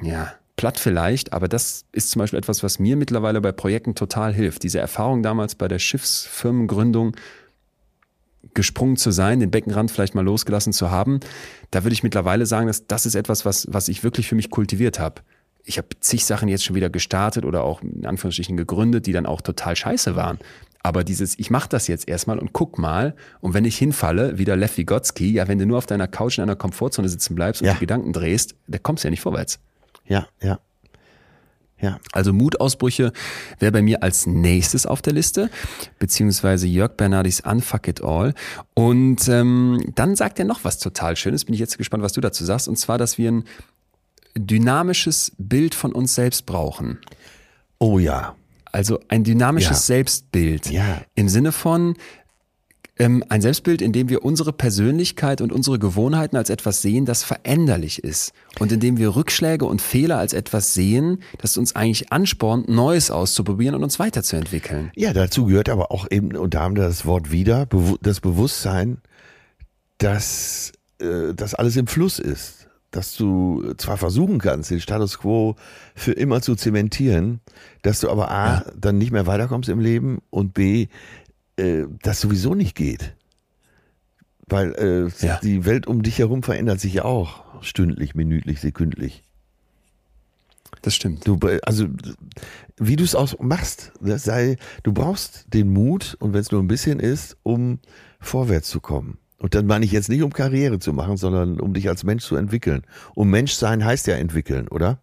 ja, 0.02 0.34
platt 0.60 0.78
vielleicht, 0.78 1.32
aber 1.32 1.48
das 1.48 1.86
ist 1.94 2.10
zum 2.10 2.20
Beispiel 2.20 2.38
etwas, 2.38 2.64
was 2.64 2.80
mir 2.80 2.98
mittlerweile 2.98 3.40
bei 3.40 3.54
Projekten 3.54 3.96
total 3.96 4.34
hilft. 4.34 4.64
Diese 4.64 4.78
Erfahrung 4.78 5.24
damals 5.24 5.56
bei 5.56 5.70
der 5.70 5.80
Schiffsfirmengründung, 5.80 7.16
gesprungen 8.54 8.98
zu 8.98 9.12
sein, 9.12 9.40
den 9.40 9.52
Beckenrand 9.52 9.90
vielleicht 9.90 10.16
mal 10.16 10.26
losgelassen 10.26 10.74
zu 10.74 10.92
haben, 10.92 11.22
da 11.72 11.86
würde 11.86 11.94
ich 11.94 12.04
mittlerweile 12.04 12.46
sagen, 12.46 12.68
dass 12.68 12.88
das 12.88 13.06
ist 13.06 13.16
etwas, 13.16 13.46
was, 13.46 13.68
was 13.72 13.88
ich 13.88 14.04
wirklich 14.04 14.28
für 14.28 14.36
mich 14.36 14.50
kultiviert 14.50 15.00
habe. 15.00 15.22
Ich 15.64 15.78
habe 15.78 15.88
zig 16.02 16.26
Sachen 16.26 16.50
jetzt 16.50 16.66
schon 16.66 16.76
wieder 16.76 16.90
gestartet 16.90 17.46
oder 17.46 17.64
auch 17.64 17.82
in 17.82 18.06
Anführungsstrichen 18.06 18.58
gegründet, 18.58 19.06
die 19.06 19.14
dann 19.14 19.26
auch 19.26 19.40
total 19.40 19.78
scheiße 19.78 20.18
waren. 20.18 20.40
Aber 20.84 21.06
dieses, 21.06 21.40
ich 21.40 21.50
mache 21.50 21.70
das 21.70 21.88
jetzt 21.88 22.06
erstmal 22.06 22.38
und 22.38 22.52
guck 22.52 22.78
mal, 22.78 23.16
und 23.40 23.54
wenn 23.54 23.64
ich 23.64 23.78
hinfalle, 23.78 24.38
wieder 24.38 24.58
Lev 24.58 24.78
Vygotsky, 24.78 25.32
ja, 25.32 25.48
wenn 25.48 25.58
du 25.58 25.66
nur 25.66 25.78
auf 25.78 25.86
deiner 25.86 26.10
Couch 26.10 26.38
in 26.38 26.44
einer 26.44 26.58
Komfortzone 26.58 27.08
sitzen 27.08 27.36
bleibst 27.36 27.62
und 27.62 27.68
ja. 27.68 27.76
die 27.76 27.80
Gedanken 27.80 28.12
drehst, 28.12 28.56
da 28.68 28.78
kommst 28.78 29.06
du 29.06 29.08
ja 29.08 29.12
nicht 29.12 29.22
vorwärts. 29.22 29.60
Ja, 30.10 30.28
ja. 30.42 30.60
Ja. 31.82 32.00
Also 32.12 32.34
Mutausbrüche 32.34 33.14
wäre 33.60 33.72
bei 33.72 33.82
mir 33.82 34.04
als 34.04 34.26
nächstes 34.28 34.86
auf 34.86 35.02
der 35.02 35.14
Liste, 35.14 35.50
beziehungsweise 35.98 36.68
Jörg 36.68 36.98
Bernardis 36.98 37.40
Unfuck 37.40 37.88
It 37.88 38.04
All. 38.04 38.34
Und 38.74 39.30
ähm, 39.30 39.82
dann 39.96 40.18
sagt 40.18 40.40
er 40.40 40.46
noch 40.46 40.66
was 40.66 40.80
total 40.80 41.16
Schönes, 41.16 41.46
bin 41.46 41.54
ich 41.54 41.60
jetzt 41.62 41.78
gespannt, 41.78 42.04
was 42.04 42.12
du 42.12 42.20
dazu 42.22 42.44
sagst, 42.44 42.68
und 42.68 42.76
zwar, 42.76 42.98
dass 42.98 43.18
wir 43.18 43.32
ein 43.32 43.46
dynamisches 44.38 45.32
Bild 45.38 45.74
von 45.74 45.94
uns 45.94 46.16
selbst 46.16 46.46
brauchen. 46.46 47.00
Oh 47.80 47.98
ja. 47.98 48.36
Also 48.72 49.00
ein 49.08 49.24
dynamisches 49.24 49.88
ja. 49.88 49.96
Selbstbild. 49.96 50.70
Ja. 50.70 51.02
Im 51.16 51.30
Sinne 51.30 51.52
von, 51.52 51.96
ähm, 53.00 53.24
ein 53.30 53.42
Selbstbild, 53.42 53.82
in 53.82 53.94
dem 53.94 54.10
wir 54.10 54.24
unsere 54.24 54.52
Persönlichkeit 54.52 55.40
und 55.40 55.54
unsere 55.54 55.80
Gewohnheiten 55.80 56.36
als 56.36 56.50
etwas 56.50 56.82
sehen, 56.82 57.06
das 57.06 57.24
veränderlich 57.24 58.04
ist. 58.04 58.34
Und 58.60 58.74
in 58.74 58.82
dem 58.82 58.98
wir 58.98 59.16
Rückschläge 59.16 59.66
und 59.66 59.82
Fehler 59.82 60.18
als 60.18 60.34
etwas 60.34 60.74
sehen, 60.74 61.24
das 61.38 61.58
uns 61.58 61.76
eigentlich 61.76 62.12
anspornt, 62.12 62.68
Neues 62.68 63.10
auszuprobieren 63.10 63.76
und 63.76 63.84
uns 63.84 64.00
weiterzuentwickeln. 64.00 64.92
Ja, 64.96 65.14
dazu 65.14 65.46
gehört 65.46 65.70
aber 65.70 65.92
auch 65.92 66.08
eben, 66.12 66.36
und 66.36 66.54
da 66.54 66.62
haben 66.62 66.76
wir 66.76 66.84
das 66.84 67.06
Wort 67.06 67.32
wieder, 67.32 67.68
das 68.02 68.20
Bewusstsein, 68.20 68.98
dass 69.98 70.74
äh, 71.00 71.34
das 71.34 71.56
alles 71.56 71.78
im 71.78 71.88
Fluss 71.88 72.20
ist. 72.20 72.68
Dass 72.92 73.16
du 73.16 73.76
zwar 73.78 73.98
versuchen 73.98 74.40
kannst, 74.40 74.72
den 74.72 74.82
Status 74.82 75.20
quo 75.20 75.56
für 75.94 76.12
immer 76.12 76.42
zu 76.42 76.56
zementieren, 76.56 77.40
dass 77.84 78.00
du 78.00 78.10
aber 78.10 78.32
A, 78.32 78.48
ja. 78.48 78.66
dann 78.76 78.98
nicht 78.98 79.12
mehr 79.12 79.28
weiterkommst 79.28 79.70
im 79.70 79.80
Leben 79.80 80.24
und 80.32 80.56
B, 80.56 80.88
äh, 81.60 81.88
das 82.02 82.22
sowieso 82.22 82.56
nicht 82.56 82.76
geht. 82.76 83.16
Weil 84.48 84.74
äh, 84.76 85.26
ja. 85.26 85.40
die 85.44 85.66
Welt 85.66 85.86
um 85.86 86.02
dich 86.02 86.18
herum 86.18 86.42
verändert 86.42 86.80
sich 86.80 86.94
ja 86.94 87.06
auch 87.06 87.44
stündlich, 87.62 88.16
minütlich, 88.16 88.60
sekündlich. 88.62 89.24
Das 90.82 90.96
stimmt. 90.96 91.28
Du, 91.28 91.38
also, 91.64 91.88
wie 92.78 92.96
du 92.96 93.04
es 93.04 93.16
auch 93.16 93.38
machst, 93.40 93.92
das 94.02 94.24
sei, 94.24 94.58
du 94.84 94.94
brauchst 94.94 95.54
den 95.54 95.72
Mut, 95.72 96.16
und 96.20 96.34
wenn 96.34 96.42
es 96.42 96.52
nur 96.52 96.62
ein 96.62 96.68
bisschen 96.68 97.00
ist, 97.00 97.38
um 97.44 97.80
vorwärts 98.20 98.70
zu 98.70 98.80
kommen. 98.80 99.18
Und 99.38 99.56
dann 99.56 99.66
meine 99.66 99.86
ich 99.86 99.92
jetzt 99.92 100.10
nicht, 100.10 100.22
um 100.22 100.34
Karriere 100.34 100.80
zu 100.80 100.94
machen, 100.94 101.18
sondern 101.18 101.60
um 101.60 101.74
dich 101.74 101.88
als 101.88 102.04
Mensch 102.04 102.26
zu 102.26 102.36
entwickeln. 102.36 102.84
Und 103.16 103.30
Mensch 103.30 103.54
sein 103.54 103.84
heißt 103.84 104.08
ja 104.08 104.16
entwickeln, 104.16 104.68
oder? 104.68 105.00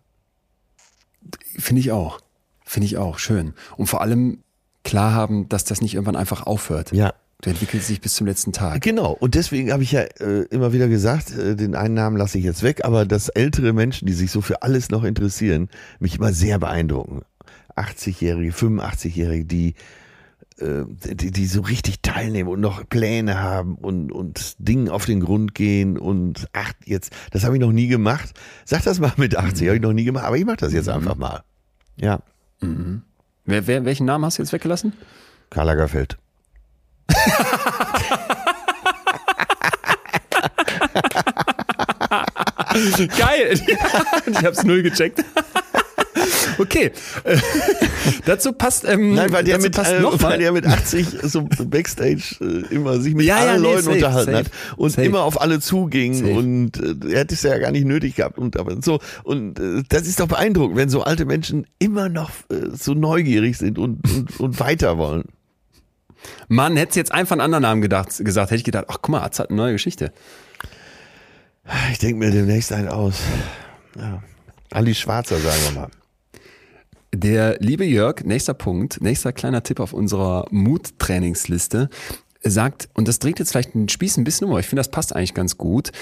Finde 1.58 1.80
ich 1.80 1.90
auch. 1.90 2.20
Finde 2.64 2.86
ich 2.86 2.98
auch. 2.98 3.18
Schön. 3.18 3.54
Und 3.76 3.86
vor 3.86 4.02
allem 4.02 4.42
klar 4.86 5.12
haben, 5.12 5.48
dass 5.48 5.64
das 5.64 5.82
nicht 5.82 5.94
irgendwann 5.94 6.16
einfach 6.16 6.46
aufhört. 6.46 6.92
Ja. 6.92 7.12
Du 7.42 7.50
entwickelst 7.50 7.90
dich 7.90 8.00
bis 8.00 8.14
zum 8.14 8.26
letzten 8.26 8.52
Tag. 8.52 8.80
Genau. 8.80 9.12
Und 9.12 9.34
deswegen 9.34 9.70
habe 9.70 9.82
ich 9.82 9.92
ja 9.92 10.00
äh, 10.00 10.46
immer 10.50 10.72
wieder 10.72 10.88
gesagt, 10.88 11.36
äh, 11.36 11.54
den 11.54 11.74
einen 11.74 11.92
Namen 11.92 12.16
lasse 12.16 12.38
ich 12.38 12.44
jetzt 12.44 12.62
weg, 12.62 12.84
aber 12.84 13.04
dass 13.04 13.28
ältere 13.28 13.74
Menschen, 13.74 14.06
die 14.06 14.14
sich 14.14 14.30
so 14.30 14.40
für 14.40 14.62
alles 14.62 14.90
noch 14.90 15.04
interessieren, 15.04 15.68
mich 15.98 16.16
immer 16.16 16.32
sehr 16.32 16.58
beeindrucken. 16.58 17.22
80-Jährige, 17.76 18.52
85-Jährige, 18.52 19.44
die, 19.44 19.74
äh, 20.58 20.84
die, 20.88 21.30
die 21.30 21.46
so 21.46 21.60
richtig 21.60 22.00
teilnehmen 22.00 22.48
und 22.48 22.60
noch 22.60 22.88
Pläne 22.88 23.38
haben 23.38 23.74
und, 23.74 24.12
und 24.12 24.54
Dingen 24.58 24.88
auf 24.88 25.04
den 25.04 25.20
Grund 25.20 25.54
gehen 25.54 25.98
und 25.98 26.48
ach, 26.54 26.72
jetzt, 26.86 27.12
das 27.32 27.44
habe 27.44 27.56
ich 27.56 27.60
noch 27.60 27.72
nie 27.72 27.88
gemacht. 27.88 28.32
Sag 28.64 28.82
das 28.84 28.98
mal 28.98 29.12
mit 29.18 29.36
80, 29.36 29.60
mhm. 29.60 29.66
habe 29.66 29.76
ich 29.76 29.82
noch 29.82 29.92
nie 29.92 30.04
gemacht, 30.04 30.24
aber 30.24 30.38
ich 30.38 30.46
mache 30.46 30.56
das 30.56 30.72
jetzt 30.72 30.86
mhm. 30.86 30.94
einfach 30.94 31.16
mal. 31.16 31.42
Ja. 31.96 32.20
Mhm. 32.62 33.02
Wer, 33.46 33.66
wer, 33.68 33.84
welchen 33.84 34.06
Namen 34.06 34.24
hast 34.24 34.38
du 34.38 34.42
jetzt 34.42 34.52
weggelassen? 34.52 34.92
Karl 35.50 35.66
Lagerfeld. 35.66 36.16
Geil. 43.16 43.52
ich 44.26 44.44
hab's 44.44 44.64
null 44.64 44.82
gecheckt. 44.82 45.24
Okay. 46.58 46.92
Äh, 47.24 47.36
dazu 48.24 48.52
passt. 48.52 48.84
Ähm, 48.88 49.14
Nein, 49.14 49.32
weil 49.32 49.44
der, 49.44 49.58
mit, 49.58 49.74
passt 49.74 49.92
äh, 49.92 50.00
noch 50.00 50.22
weil 50.22 50.38
der 50.38 50.52
mit 50.52 50.66
80 50.66 51.06
so 51.22 51.42
Backstage 51.64 52.36
äh, 52.40 52.74
immer 52.74 53.00
sich 53.00 53.14
mit 53.14 53.26
ja, 53.26 53.36
allen 53.36 53.46
ja, 53.46 53.56
nee, 53.56 53.62
Leuten 53.62 53.82
safe, 53.82 53.96
unterhalten 53.96 54.32
safe, 54.32 54.44
hat 54.44 54.50
und 54.76 54.90
safe. 54.90 55.06
immer 55.06 55.22
auf 55.22 55.40
alle 55.40 55.60
zuging 55.60 56.36
und 56.36 56.76
äh, 56.78 57.12
er 57.12 57.20
hätte 57.20 57.34
es 57.34 57.42
ja 57.42 57.58
gar 57.58 57.70
nicht 57.70 57.86
nötig 57.86 58.16
gehabt 58.16 58.38
und 58.38 58.58
aber 58.58 58.76
so 58.82 59.00
und 59.24 59.58
äh, 59.58 59.82
das 59.88 60.06
ist 60.06 60.20
doch 60.20 60.28
beeindruckend, 60.28 60.76
wenn 60.76 60.88
so 60.88 61.02
alte 61.02 61.24
Menschen 61.24 61.66
immer 61.78 62.08
noch 62.08 62.30
äh, 62.50 62.70
so 62.74 62.94
neugierig 62.94 63.58
sind 63.58 63.78
und, 63.78 64.00
und, 64.10 64.40
und 64.40 64.60
weiter 64.60 64.98
wollen. 64.98 65.24
Mann, 66.48 66.76
hätte 66.76 66.98
jetzt 66.98 67.12
einfach 67.12 67.32
einen 67.32 67.40
anderen 67.40 67.62
Namen 67.62 67.82
gedacht, 67.82 68.08
gesagt, 68.18 68.50
hätte 68.50 68.58
ich 68.58 68.64
gedacht, 68.64 68.86
ach 68.88 68.98
guck 69.02 69.10
mal, 69.10 69.20
Arzt 69.20 69.38
hat 69.38 69.50
eine 69.50 69.56
neue 69.56 69.72
Geschichte. 69.72 70.12
Ich 71.92 71.98
denke 71.98 72.18
mir 72.18 72.30
demnächst 72.30 72.72
einen 72.72 72.88
aus. 72.88 73.20
Ja. 73.98 74.22
Ali 74.70 74.94
Schwarzer, 74.94 75.38
sagen 75.38 75.60
wir 75.64 75.80
mal. 75.80 75.88
Der 77.18 77.56
liebe 77.60 77.86
Jörg, 77.86 78.24
nächster 78.24 78.52
Punkt, 78.52 79.00
nächster 79.00 79.32
kleiner 79.32 79.62
Tipp 79.62 79.80
auf 79.80 79.94
unserer 79.94 80.44
Mut-Trainingsliste, 80.50 81.88
sagt, 82.42 82.90
und 82.92 83.08
das 83.08 83.20
dreht 83.20 83.38
jetzt 83.38 83.52
vielleicht 83.52 83.72
den 83.72 83.88
Spieß 83.88 84.18
ein 84.18 84.24
bisschen 84.24 84.44
um, 84.44 84.50
aber 84.50 84.60
ich 84.60 84.66
finde, 84.66 84.80
das 84.80 84.90
passt 84.90 85.16
eigentlich 85.16 85.32
ganz 85.32 85.56
gut, 85.56 85.92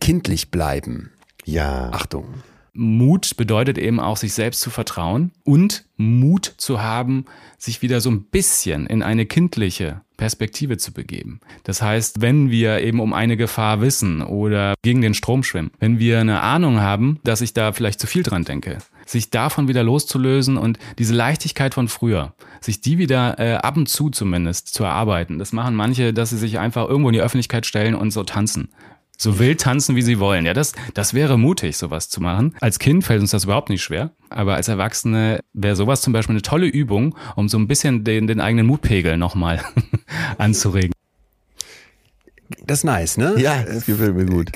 kindlich 0.00 0.50
bleiben. 0.50 1.12
Ja. 1.44 1.90
Achtung. 1.92 2.26
Mut 2.72 3.36
bedeutet 3.36 3.78
eben 3.78 4.00
auch, 4.00 4.16
sich 4.16 4.32
selbst 4.32 4.62
zu 4.62 4.70
vertrauen 4.70 5.30
und 5.44 5.84
Mut 5.96 6.54
zu 6.56 6.82
haben, 6.82 7.26
sich 7.56 7.80
wieder 7.80 8.00
so 8.00 8.10
ein 8.10 8.24
bisschen 8.24 8.84
in 8.86 9.04
eine 9.04 9.26
kindliche 9.26 10.00
Perspektive 10.16 10.76
zu 10.76 10.92
begeben. 10.92 11.38
Das 11.62 11.82
heißt, 11.82 12.20
wenn 12.20 12.50
wir 12.50 12.80
eben 12.80 12.98
um 12.98 13.12
eine 13.12 13.36
Gefahr 13.36 13.80
wissen 13.80 14.22
oder 14.22 14.74
gegen 14.82 15.02
den 15.02 15.14
Strom 15.14 15.44
schwimmen, 15.44 15.70
wenn 15.78 16.00
wir 16.00 16.18
eine 16.18 16.40
Ahnung 16.40 16.80
haben, 16.80 17.20
dass 17.22 17.42
ich 17.42 17.54
da 17.54 17.72
vielleicht 17.72 18.00
zu 18.00 18.08
viel 18.08 18.24
dran 18.24 18.42
denke, 18.42 18.78
sich 19.10 19.30
davon 19.30 19.68
wieder 19.68 19.82
loszulösen 19.82 20.56
und 20.56 20.78
diese 20.98 21.14
Leichtigkeit 21.14 21.74
von 21.74 21.88
früher, 21.88 22.34
sich 22.60 22.80
die 22.80 22.98
wieder 22.98 23.38
äh, 23.38 23.54
ab 23.54 23.76
und 23.76 23.88
zu 23.88 24.10
zumindest 24.10 24.74
zu 24.74 24.84
erarbeiten. 24.84 25.38
Das 25.38 25.52
machen 25.52 25.74
manche, 25.74 26.12
dass 26.12 26.30
sie 26.30 26.38
sich 26.38 26.58
einfach 26.58 26.88
irgendwo 26.88 27.08
in 27.08 27.14
die 27.14 27.22
Öffentlichkeit 27.22 27.66
stellen 27.66 27.94
und 27.94 28.10
so 28.10 28.24
tanzen 28.24 28.68
so 29.20 29.38
wild 29.40 29.60
tanzen, 29.60 29.96
wie 29.96 30.02
sie 30.02 30.20
wollen. 30.20 30.46
Ja, 30.46 30.54
das, 30.54 30.72
das 30.94 31.12
wäre 31.12 31.36
mutig, 31.36 31.76
sowas 31.76 32.08
zu 32.08 32.22
machen. 32.22 32.54
Als 32.60 32.78
Kind 32.78 33.04
fällt 33.04 33.20
uns 33.20 33.32
das 33.32 33.44
überhaupt 33.44 33.68
nicht 33.68 33.82
schwer. 33.82 34.12
Aber 34.30 34.54
als 34.54 34.68
Erwachsene 34.68 35.40
wäre 35.52 35.74
sowas 35.74 36.00
zum 36.00 36.12
Beispiel 36.12 36.34
eine 36.34 36.42
tolle 36.42 36.66
Übung, 36.66 37.16
um 37.34 37.48
so 37.48 37.58
ein 37.58 37.66
bisschen 37.66 38.04
den, 38.04 38.28
den 38.28 38.40
eigenen 38.40 38.66
Mutpegel 38.66 39.16
nochmal 39.16 39.60
anzuregen. 40.38 40.92
Das 42.64 42.78
ist 42.78 42.84
nice, 42.84 43.18
ne? 43.18 43.34
Ja, 43.38 43.62
das 43.62 43.86
gefällt 43.86 44.14
mir 44.14 44.24
gut. 44.24 44.52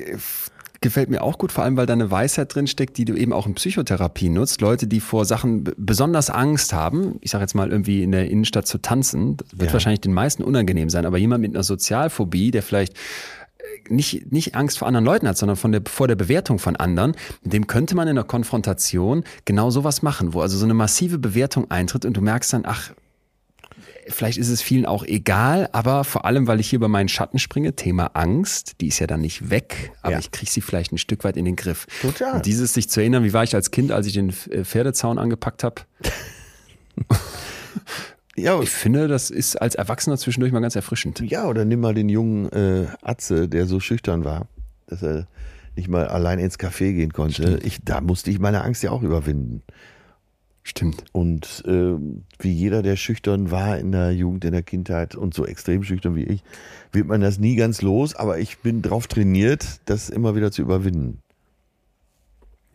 Gefällt 0.83 1.09
mir 1.09 1.23
auch 1.23 1.39
gut, 1.39 1.53
vor 1.53 1.65
allem 1.65 1.77
weil 1.79 1.87
da 1.87 1.95
eine 1.95 2.11
Weisheit 2.11 2.55
drin 2.55 2.67
steckt, 2.67 2.99
die 2.99 3.05
du 3.07 3.15
eben 3.15 3.33
auch 3.33 3.47
in 3.47 3.55
Psychotherapie 3.55 4.29
nutzt. 4.29 4.61
Leute, 4.61 4.87
die 4.87 5.01
vor 5.01 5.25
Sachen 5.25 5.65
besonders 5.79 6.29
Angst 6.29 6.73
haben, 6.75 7.17
ich 7.23 7.31
sage 7.31 7.43
jetzt 7.45 7.55
mal 7.55 7.71
irgendwie 7.71 8.03
in 8.03 8.11
der 8.13 8.29
Innenstadt 8.29 8.67
zu 8.67 8.79
tanzen, 8.79 9.37
das 9.39 9.47
wird 9.53 9.71
Ja. 9.71 9.73
wahrscheinlich 9.73 10.01
den 10.01 10.13
meisten 10.13 10.43
unangenehm 10.43 10.91
sein, 10.91 11.07
aber 11.07 11.19
jemand 11.19 11.41
mit 11.41 11.55
einer 11.55 11.63
Sozialphobie, 11.63 12.51
der 12.51 12.63
vielleicht 12.63 12.95
äh, 12.95 13.93
nicht, 13.95 14.33
nicht 14.33 14.57
Angst 14.57 14.77
vor 14.79 14.89
anderen 14.89 15.05
Leuten 15.05 15.29
hat, 15.29 15.39
sondern 15.39 15.57
von 15.57 15.71
der, 15.71 15.83
vor 15.87 16.09
der 16.09 16.17
Bewertung 16.17 16.59
von 16.59 16.75
anderen, 16.75 17.15
dem 17.45 17.69
könnte 17.69 17.95
man 17.95 18.09
in 18.09 18.17
der 18.17 18.25
Konfrontation 18.25 19.23
genau 19.45 19.71
sowas 19.71 20.03
machen, 20.03 20.35
wo 20.35 20.41
also 20.41 20.59
so 20.59 20.65
eine 20.65 20.75
massive 20.75 21.19
Bewertung 21.19 21.71
eintritt 21.71 22.05
und 22.05 22.17
du 22.17 22.21
merkst 22.21 22.53
dann, 22.53 22.63
ach, 22.67 22.91
vielleicht 24.09 24.39
ist 24.39 24.49
es 24.49 24.61
vielen 24.63 24.87
auch 24.87 25.05
egal, 25.05 25.69
aber 25.73 26.05
vor 26.05 26.25
allem, 26.25 26.47
weil 26.47 26.61
ich 26.61 26.69
hier 26.71 26.79
über 26.79 26.89
meinen 26.89 27.09
Schatten 27.09 27.39
springe, 27.39 27.75
Thema 27.75 28.11
Angst, 28.15 28.81
die 28.81 28.89
ist 28.89 28.99
ja 28.99 29.07
dann 29.07 29.21
nicht 29.21 29.51
weg, 29.51 29.93
aber 30.03 30.13
Ja. 30.15 30.19
ich 30.19 30.31
kriege 30.31 30.51
sie 30.51 30.61
vielleicht 30.61 30.93
ein 30.93 30.99
Stück 30.99 31.25
weit 31.25 31.37
in 31.37 31.45
den 31.45 31.57
Griff. 31.57 31.87
Total. 32.01 32.35
Und 32.35 32.47
dieses 32.47 32.73
sich 32.75 32.89
zu 32.89 33.01
erinnern, 33.01 33.25
wie 33.25 33.33
war 33.33 33.45
ich 33.45 33.55
als 33.55 33.71
Kind, 33.71 33.93
als 33.93 34.07
ich 34.07 34.13
den 34.15 34.31
äh, 34.51 34.65
Pferdezaun 34.65 35.19
angepackt 35.19 35.65
habe? 35.65 35.83
Ja, 38.35 38.59
Ich 38.63 38.71
finde, 38.71 39.09
das 39.09 39.29
ist 39.29 39.57
als 39.61 39.75
Erwachsener 39.75 40.17
zwischendurch 40.17 40.53
mal 40.53 40.61
ganz 40.61 40.75
erfrischend. 40.75 41.21
ja, 41.21 41.47
oder 41.47 41.67
nimm 41.67 41.81
mal 41.81 41.93
den 41.93 42.09
jungen 42.09 42.51
äh, 42.51 42.87
Atze, 43.03 43.47
der 43.47 43.67
so 43.67 43.79
schüchtern 43.79 44.25
war, 44.25 44.49
dass 44.87 45.03
er 45.03 45.27
nicht 45.77 45.89
mal 45.89 46.07
allein 46.09 46.39
ins 46.39 46.59
Café 46.59 46.95
gehen 46.95 47.13
konnte. 47.13 47.61
Ich, 47.63 47.81
da 47.85 48.01
musste 48.01 48.31
ich 48.31 48.39
meine 48.39 48.63
Angst 48.65 48.83
ja 48.83 48.91
auch 48.91 49.03
überwinden. 49.03 49.63
Stimmt. 50.65 51.05
Und 51.13 51.65
äh, 51.67 51.95
wie 52.39 52.53
jeder, 52.53 52.83
der 52.83 52.97
schüchtern 52.97 53.51
war 53.51 53.79
in 53.79 53.91
der 53.91 54.13
Jugend, 54.13 54.45
in 54.45 54.53
der 54.53 54.63
Kindheit 54.63 55.17
und 55.17 55.35
so 55.35 55.45
extrem 55.45 55.83
schüchtern 55.83 56.15
wie 56.15 56.25
ich, 56.25 56.45
wird 56.93 57.09
man 57.09 57.21
das 57.21 57.39
nie 57.39 57.57
ganz 57.57 57.83
los, 57.83 58.15
aber 58.15 58.39
ich 58.39 58.59
bin 58.59 58.81
drauf 58.81 59.09
trainiert, 59.09 59.81
das 59.87 60.09
immer 60.09 60.37
wieder 60.37 60.53
zu 60.53 60.63
überwinden. 60.63 61.19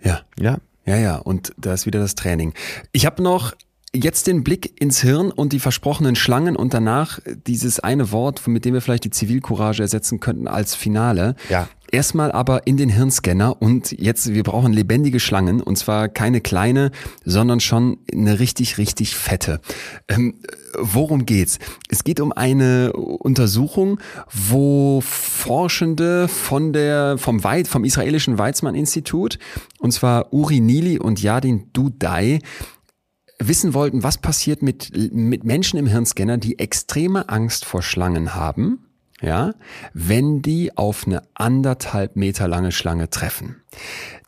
Ja. 0.04 0.22
Ja, 0.38 0.58
Ja, 0.86 0.98
ja, 0.98 1.18
und 1.18 1.54
da 1.58 1.74
ist 1.74 1.86
wieder 1.86 2.00
das 2.00 2.16
Training. 2.16 2.54
Ich 2.92 3.06
habe 3.06 3.24
noch 3.24 3.54
jetzt 3.94 4.28
den 4.28 4.44
Blick 4.44 4.80
ins 4.82 5.02
Hirn 5.02 5.32
und 5.32 5.54
die 5.54 5.60
versprochenen 5.60 6.16
Schlangen 6.16 6.56
und 6.56 6.74
danach 6.74 7.20
dieses 7.48 7.80
eine 7.80 8.12
Wort, 8.12 8.48
mit 8.48 8.66
dem 8.66 8.74
wir 8.74 8.82
vielleicht 8.82 9.06
die 9.06 9.10
Zivilcourage 9.10 9.82
ersetzen 9.82 10.20
könnten 10.20 10.48
als 10.48 10.76
Finale. 10.76 11.36
Ja. 11.50 11.68
Erstmal 11.90 12.34
aber 12.34 12.68
in 12.68 12.76
den 12.76 12.90
Hirnscanner 12.90 13.62
und 13.62 13.94
jetzt, 13.98 14.34
wir 14.34 14.44
brauchen 14.44 14.74
lebendige 14.74 15.22
Schlangen 15.22 15.62
und 15.62 15.78
zwar 15.78 16.10
keine 16.10 16.42
kleine, 16.42 16.92
sondern 17.24 17.62
schon 17.62 18.00
eine 18.12 18.40
richtig, 18.40 18.78
richtig 18.78 19.16
fette. 19.16 19.62
Ähm, 20.10 20.36
worum 20.78 21.26
geht's? 21.26 21.60
Es 21.88 22.04
geht 22.04 22.20
um 22.20 22.34
eine 22.34 22.92
Untersuchung, 22.92 24.00
wo 24.34 25.00
Forschende 25.02 26.28
von 26.28 26.74
der, 26.74 27.18
vom, 27.18 27.46
Weit, 27.46 27.70
vom 27.70 27.86
israelischen 27.86 28.38
Weizmann-Institut, 28.38 29.40
und 29.80 29.92
zwar 29.92 30.34
Uri 30.34 30.60
Nili 30.60 31.00
und 31.00 31.22
Yadin 31.22 31.70
Dudai, 31.72 32.40
wissen 33.40 33.74
wollten, 33.74 34.04
was 34.04 34.18
passiert 34.18 34.62
mit, 34.62 34.92
mit 35.14 35.44
Menschen 35.44 35.78
im 35.78 35.88
Hirnscanner, 35.88 36.38
die 36.38 36.60
extreme 36.60 37.30
Angst 37.30 37.66
vor 37.66 37.82
Schlangen 37.82 38.34
haben, 38.36 38.80
ja, 39.22 39.54
wenn 39.94 40.42
die 40.42 40.78
auf 40.78 41.06
eine 41.06 41.24
anderthalb 41.34 42.16
Meter 42.16 42.48
lange 42.48 42.72
Schlange 42.72 43.10
treffen. 43.10 43.58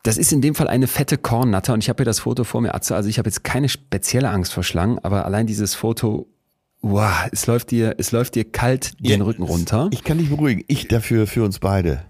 Das 0.02 0.16
ist 0.16 0.32
in 0.32 0.40
dem 0.40 0.54
Fall 0.54 0.68
eine 0.68 0.86
fette 0.86 1.18
Kornnatter 1.18 1.74
und 1.74 1.82
ich 1.84 1.88
habe 1.88 1.98
hier 1.98 2.06
das 2.06 2.20
Foto 2.20 2.44
vor 2.44 2.60
mir, 2.60 2.74
Atze. 2.74 2.96
Also 2.96 3.08
ich 3.08 3.18
habe 3.18 3.28
jetzt 3.28 3.44
keine 3.44 3.68
spezielle 3.68 4.30
Angst 4.30 4.52
vor 4.52 4.62
Schlangen, 4.62 4.98
aber 5.00 5.26
allein 5.26 5.46
dieses 5.46 5.74
Foto, 5.74 6.26
wow, 6.80 7.26
es 7.30 7.46
läuft 7.46 7.70
dir, 7.70 7.96
es 7.98 8.10
läuft 8.12 8.34
dir 8.34 8.44
kalt 8.50 8.98
den 9.00 9.20
Ja, 9.20 9.24
Rücken 9.24 9.42
runter. 9.42 9.88
ich 9.92 10.02
kann 10.02 10.18
dich 10.18 10.30
beruhigen. 10.30 10.64
Ich 10.68 10.88
dafür 10.88 11.26
für 11.26 11.44
uns 11.44 11.58
beide. 11.58 12.04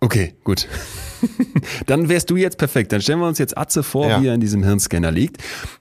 Okay, 0.00 0.34
gut. 0.44 0.68
Dann 1.86 2.08
wärst 2.08 2.30
du 2.30 2.36
jetzt 2.36 2.56
perfekt. 2.58 2.92
Dann 2.92 3.00
stellen 3.02 3.18
wir 3.18 3.26
uns 3.26 3.38
jetzt 3.38 3.58
Atze 3.58 3.82
vor, 3.82 4.08
Ja. 4.08 4.22
wie 4.22 4.28
er 4.28 4.34
in 4.34 4.40
diesem 4.40 4.62
Hirnscanner 4.62 5.10
liegt. 5.10 5.38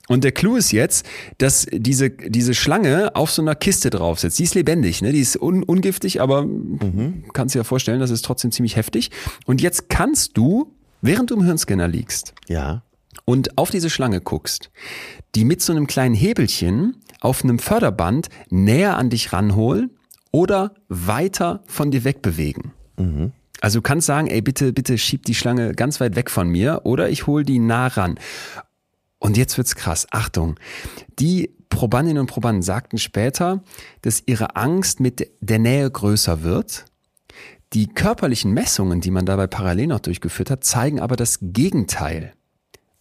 Und 0.08 0.24
der 0.24 0.32
Clou 0.32 0.56
ist 0.56 0.72
jetzt, 0.72 1.06
dass 1.38 1.68
diese, 1.72 2.10
diese 2.10 2.56
Schlange 2.56 3.16
auf 3.16 3.30
so 3.30 3.44
einer 3.44 3.54
Kiste 3.54 3.92
drauf 3.92 4.20
sitzt. 4.20 4.40
Die 4.40 4.44
ist 4.44 4.56
lebendig, 4.56 5.04
ne? 5.04 5.12
Die 5.12 5.20
ist 5.20 5.40
un 5.40 5.62
ungiftig, 5.64 6.20
aber 6.22 6.48
kannst 7.34 7.54
dir 7.54 7.60
ja 7.60 7.64
vorstellen, 7.64 8.00
das 8.00 8.10
ist 8.10 8.26
trotzdem 8.26 8.52
ziemlich 8.52 8.76
heftig. 8.76 9.12
Und 9.46 9.62
jetzt 9.62 9.88
kannst 9.90 10.36
du, 10.36 10.74
während 11.04 11.30
du 11.30 11.36
im 11.36 11.44
Hirnscanner 11.44 11.88
liegst 11.88 12.34
Ja. 12.48 12.82
und 13.26 13.56
auf 13.60 13.70
diese 13.70 13.92
Schlange 13.92 14.20
guckst, 14.22 14.72
die 15.36 15.46
mit 15.46 15.62
so 15.62 15.74
einem 15.74 15.86
kleinen 15.86 16.16
Hebelchen 16.16 16.98
auf 17.22 17.44
einem 17.44 17.60
Förderband 17.60 18.30
näher 18.50 18.98
an 18.98 19.12
dich 19.12 19.32
ranholen 19.32 19.92
oder 20.32 20.74
weiter 20.90 21.62
von 21.68 21.92
dir 21.92 22.04
wegbewegen. 22.04 22.72
Also 23.62 23.80
du 23.80 23.84
kannst 23.84 24.08
sagen, 24.08 24.28
ey, 24.28 24.42
bitte, 24.42 24.74
bitte 24.74 24.98
schieb 24.98 25.24
die 25.26 25.36
Schlange 25.36 25.74
ganz 25.74 26.00
weit 26.00 26.16
weg 26.16 26.30
von 26.30 26.50
mir 26.50 26.82
oder 26.84 27.10
ich 27.10 27.28
hol 27.28 27.44
die 27.44 27.60
nah 27.60 27.88
ran. 27.88 28.20
Und 29.20 29.38
jetzt 29.38 29.58
wird's 29.58 29.76
krass. 29.76 30.08
Achtung. 30.12 30.60
Die 31.20 31.52
Probandinnen 31.70 32.22
und 32.22 32.28
Probanden 32.28 32.62
sagten 32.62 32.98
später, 32.98 33.64
dass 34.02 34.24
ihre 34.26 34.56
Angst 34.56 35.00
mit 35.00 35.30
der 35.42 35.60
Nähe 35.60 35.90
größer 35.90 36.44
wird. 36.44 36.86
Die 37.74 37.88
körperlichen 37.88 38.54
Messungen, 38.54 39.02
die 39.02 39.12
man 39.12 39.26
dabei 39.26 39.48
parallel 39.48 39.88
noch 39.88 40.00
durchgeführt 40.00 40.50
hat, 40.50 40.64
zeigen 40.64 41.00
aber 41.00 41.16
das 41.16 41.40
Gegenteil. 41.42 42.34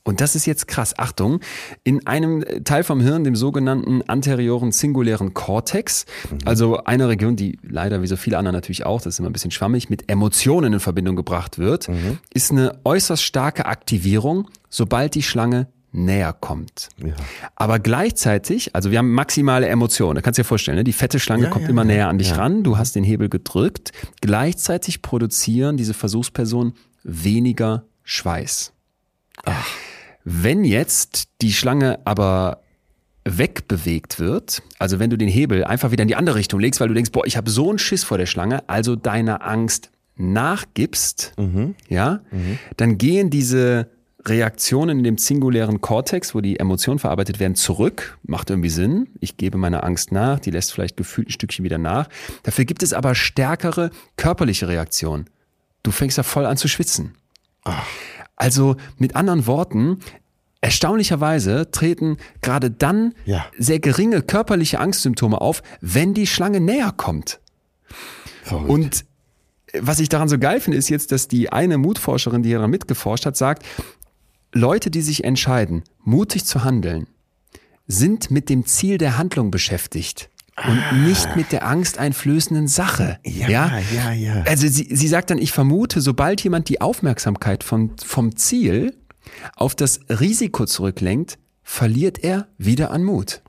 Und 0.07 0.21
das 0.21 0.37
ist 0.37 0.47
jetzt 0.47 0.69
krass. 0.69 0.97
Achtung, 0.99 1.41
in 1.83 2.07
einem 2.07 2.45
Teil 2.63 2.85
vom 2.85 3.01
Hirn, 3.01 3.25
dem 3.25 3.35
sogenannten 3.35 4.03
anterioren 4.03 4.71
singulären 4.71 5.35
Kortex, 5.35 6.07
also 6.45 6.79
einer 6.85 7.09
Region, 7.09 7.35
die 7.35 7.59
leider 7.63 8.03
wie 8.03 8.07
so 8.07 8.15
viele 8.15 8.39
andere 8.39 8.53
natürlich 8.53 8.87
auch, 8.87 9.01
das 9.01 9.15
ist 9.15 9.19
immer 9.19 9.29
ein 9.29 9.33
bisschen 9.33 9.51
schwammig, 9.51 9.91
mit 9.91 10.09
Emotionen 10.09 10.75
in 10.75 10.81
Verbindung 10.81 11.17
gebracht 11.17 11.59
wird, 11.59 11.89
ist 12.33 12.53
eine 12.53 12.79
äußerst 12.85 13.21
starke 13.21 13.67
Aktivierung, 13.67 14.49
sobald 14.71 15.17
die 15.17 15.25
Schlange 15.25 15.67
näher 15.91 16.33
kommt. 16.33 16.89
Ja. 16.99 17.15
Aber 17.57 17.81
gleichzeitig, 17.81 18.77
also 18.77 18.93
wir 18.93 18.99
haben 18.99 19.11
maximale 19.11 19.67
Emotionen. 19.67 20.15
Da 20.15 20.21
kannst 20.21 20.39
du 20.39 20.43
dir 20.43 20.47
vorstellen, 20.47 20.77
ne? 20.77 20.85
die 20.85 20.93
fette 20.93 21.19
Schlange 21.19 21.45
Ja, 21.45 21.51
kommt 21.51 21.65
ja, 21.65 21.71
immer 21.71 21.85
näher 21.85 22.09
an 22.09 22.19
dich 22.19 22.37
ran, 22.37 22.63
du 22.63 22.79
hast 22.79 22.95
den 22.95 23.03
Hebel 23.03 23.29
gedrückt. 23.29 23.91
Gleichzeitig 24.21 25.03
produzieren 25.03 25.77
diese 25.77 25.95
Versuchspersonen 25.95 26.75
weniger 27.03 27.85
Schweiß. 28.05 28.73
Wenn 30.29 30.64
jetzt 30.64 31.29
die 31.41 31.53
Schlange 31.53 32.01
aber 32.05 32.61
wegbewegt 33.24 34.18
wird, 34.18 34.61
also 34.81 34.99
wenn 34.99 35.09
du 35.09 35.16
den 35.16 35.29
Hebel 35.29 35.62
einfach 35.62 35.93
wieder 35.93 36.03
in 36.03 36.09
die 36.09 36.16
andere 36.16 36.35
Richtung 36.35 36.59
legst, 36.59 36.81
weil 36.81 36.89
du 36.89 36.95
denkst, 36.95 37.12
boah, 37.12 37.24
ich 37.27 37.37
habe 37.37 37.49
so 37.49 37.68
einen 37.70 37.79
Schiss 37.79 38.03
vor 38.03 38.18
der 38.18 38.27
Schlange, 38.27 38.68
also 38.68 38.97
deiner 38.97 39.47
Angst 39.47 39.91
nachgibst, 40.16 41.33
ja, 41.89 42.22
dann 42.77 42.99
gehen 42.99 43.31
diese 43.31 43.89
Reaktionen 44.24 44.99
in 44.99 45.05
dem 45.05 45.18
singulären 45.18 45.81
Kortex, 45.81 46.35
wo 46.35 46.41
die 46.41 46.59
Emotionen 46.59 46.99
verarbeitet 46.99 47.39
werden, 47.39 47.55
zurück. 47.55 48.18
Macht 48.24 48.51
irgendwie 48.51 48.70
Sinn. 48.70 49.07
Ich 49.20 49.37
gebe 49.37 49.59
meiner 49.59 49.85
Angst 49.85 50.11
nach, 50.11 50.41
die 50.41 50.51
lässt 50.51 50.72
vielleicht 50.72 50.97
gefühlt 50.97 51.29
ein 51.29 51.33
Stückchen 51.33 51.64
wieder 51.64 51.79
nach. 51.79 52.09
Dafür 52.43 52.64
gibt 52.64 52.83
es 52.83 52.93
aber 52.93 53.14
stärkere 53.14 53.91
körperliche 54.16 54.66
Reaktionen. 54.66 55.27
Du 55.85 55.93
fängst 55.93 56.16
ja 56.16 56.24
voll 56.24 56.47
an 56.47 56.57
zu 56.57 56.66
schwitzen. 56.66 57.14
Also 58.37 58.76
mit 58.99 59.16
anderen 59.16 59.47
Worten, 59.47 59.99
erstaunlicherweise 60.61 61.70
treten 61.70 62.18
gerade 62.43 62.70
dann 62.70 63.14
Ja. 63.24 63.47
sehr 63.59 63.80
geringe 63.80 64.22
körperliche 64.22 64.78
Angstsymptome 64.78 65.41
auf, 65.41 65.62
wenn 65.80 66.14
die 66.14 66.26
Schlange 66.26 66.61
näher 66.61 66.93
kommt. 66.97 67.41
Verrückt. 68.43 68.70
Und 68.70 69.05
was 69.80 69.99
ich 70.01 70.09
daran 70.09 70.28
so 70.28 70.39
geil 70.39 70.61
finde, 70.61 70.78
ist 70.78 70.89
jetzt, 70.89 71.12
dass 71.12 71.28
die 71.28 71.51
eine 71.53 71.78
Mutforscherin, 71.78 72.43
die 72.43 72.53
daran 72.53 72.70
mitgeforscht 72.70 73.26
hat, 73.26 73.37
sagt, 73.37 73.64
Leute, 74.53 74.91
die 74.91 75.03
sich 75.03 75.24
entscheiden, 75.24 75.82
mutig 76.03 76.45
zu 76.45 76.64
handeln, 76.64 77.09
sind 77.87 78.30
mit 78.30 78.49
dem 78.49 78.64
Ziel 78.64 78.99
der 78.99 79.18
Handlung 79.18 79.51
beschäftigt 79.51 80.30
und 80.65 81.05
nicht 81.07 81.37
mit 81.37 81.53
der 81.53 81.67
angsteinflößenden 81.67 82.67
Sache. 82.69 83.19
Ja, 83.25 83.49
ja, 83.95 84.13
ja. 84.13 84.43
Also 84.47 84.67
sie, 84.69 84.89
sie 84.91 85.09
sagt 85.09 85.31
dann, 85.31 85.39
ich 85.39 85.53
vermute, 85.53 86.01
sobald 86.01 86.41
jemand 86.43 86.69
die 86.69 86.81
Aufmerksamkeit 86.81 87.63
von, 87.63 87.91
vom 88.03 88.37
Ziel 88.37 88.95
auf 89.55 89.75
das 89.75 90.01
Risiko 90.09 90.65
zurücklenkt, 90.67 91.39
verliert 91.63 92.23
er 92.25 92.47
wieder 92.59 92.91
an 92.91 93.03
Mut. 93.05 93.43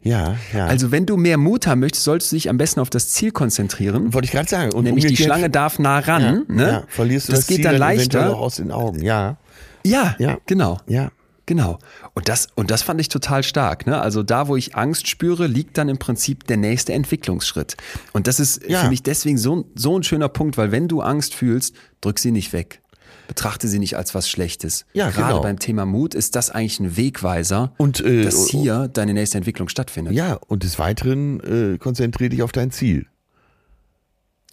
ja, 0.00 0.36
ja. 0.54 0.66
Also 0.66 0.90
wenn 0.90 1.04
du 1.06 1.16
mehr 1.16 1.36
Mut 1.38 1.66
haben 1.66 1.80
möchtest, 1.80 2.04
solltest 2.04 2.32
du 2.32 2.36
dich 2.36 2.48
am 2.48 2.56
besten 2.56 2.80
auf 2.80 2.88
das 2.88 3.10
Ziel 3.10 3.30
konzentrieren. 3.32 4.14
wollte 4.14 4.26
ich 4.26 4.32
gerade 4.32 4.48
sagen. 4.48 4.72
Und 4.72 4.84
Nämlich 4.84 5.06
die 5.06 5.16
Schlange 5.16 5.50
darf 5.50 5.78
nah 5.78 5.98
ran. 5.98 6.22
ja, 6.48 6.54
ne? 6.54 6.68
ja, 6.68 6.82
verlierst 6.88 7.28
du 7.28 7.32
das, 7.32 7.40
das, 7.40 7.46
geht 7.48 7.56
Ziel 7.56 7.64
dann 7.64 7.76
leichter. 7.76 8.34
auch 8.34 8.40
aus 8.40 8.56
den 8.56 8.70
Augen. 8.70 9.02
Ja, 9.02 9.36
Ja, 9.84 10.14
Ja. 10.18 10.38
genau. 10.46 10.78
ja. 10.86 11.10
Genau. 11.48 11.78
Und 12.12 12.28
das, 12.28 12.48
und 12.56 12.70
das 12.70 12.82
fand 12.82 13.00
ich 13.00 13.08
total 13.08 13.42
stark. 13.42 13.86
Ne? 13.86 13.98
Also 13.98 14.22
da, 14.22 14.48
wo 14.48 14.56
ich 14.56 14.76
Angst 14.76 15.08
spüre, 15.08 15.46
liegt 15.46 15.78
dann 15.78 15.88
im 15.88 15.96
Prinzip 15.96 16.46
der 16.46 16.58
nächste 16.58 16.92
Entwicklungsschritt. 16.92 17.78
Und 18.12 18.26
das 18.26 18.38
ist, 18.38 18.68
Ja. 18.68 18.80
finde 18.80 18.92
ich, 18.92 19.02
deswegen 19.02 19.38
so, 19.38 19.64
so 19.74 19.98
ein 19.98 20.02
schöner 20.02 20.28
Punkt, 20.28 20.58
weil 20.58 20.72
wenn 20.72 20.88
du 20.88 21.00
Angst 21.00 21.34
fühlst, 21.34 21.74
drück 22.02 22.18
sie 22.18 22.32
nicht 22.32 22.52
weg. 22.52 22.82
Betrachte 23.28 23.66
sie 23.66 23.78
nicht 23.78 23.96
als 23.96 24.14
was 24.14 24.28
Schlechtes. 24.28 24.84
Ja, 24.92 25.08
Gerade 25.08 25.28
genau. 25.30 25.40
beim 25.40 25.58
Thema 25.58 25.86
Mut 25.86 26.14
ist 26.14 26.36
das 26.36 26.50
eigentlich 26.50 26.80
ein 26.80 26.98
Wegweiser, 26.98 27.72
Und, 27.78 28.00
äh, 28.00 28.24
dass 28.24 28.48
hier 28.48 28.88
deine 28.88 29.14
nächste 29.14 29.38
Entwicklung 29.38 29.70
stattfindet. 29.70 30.12
Ja, 30.12 30.34
und 30.34 30.64
des 30.64 30.78
Weiteren 30.78 31.40
äh, 31.74 31.78
konzentriere 31.78 32.28
dich 32.28 32.42
auf 32.42 32.52
dein 32.52 32.70
Ziel. 32.72 33.06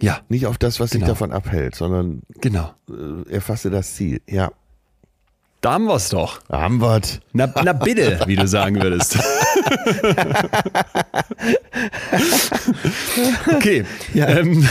Ja, 0.02 0.22
Nicht 0.30 0.46
auf 0.46 0.58
das, 0.58 0.80
was 0.80 0.92
dich 0.92 1.00
Genau. 1.02 1.12
davon 1.12 1.34
abhält, 1.34 1.76
sondern 1.76 2.22
genau. 2.42 2.74
äh, 2.90 3.30
erfasse 3.34 3.70
das 3.70 3.96
Ziel. 3.96 4.22
Ja. 4.30 4.52
Da 5.66 5.74
haben 5.74 5.86
wir's 5.86 6.10
doch. 6.10 6.42
Haben 6.48 6.80
wir's. 6.80 7.22
Na, 7.34 7.52
na 7.64 7.74
bitte, 7.74 8.20
wie 8.28 8.36
du 8.36 8.48
sagen 8.48 8.80
würdest. 8.84 9.18
okay. 13.52 13.84
Ähm, 14.14 14.70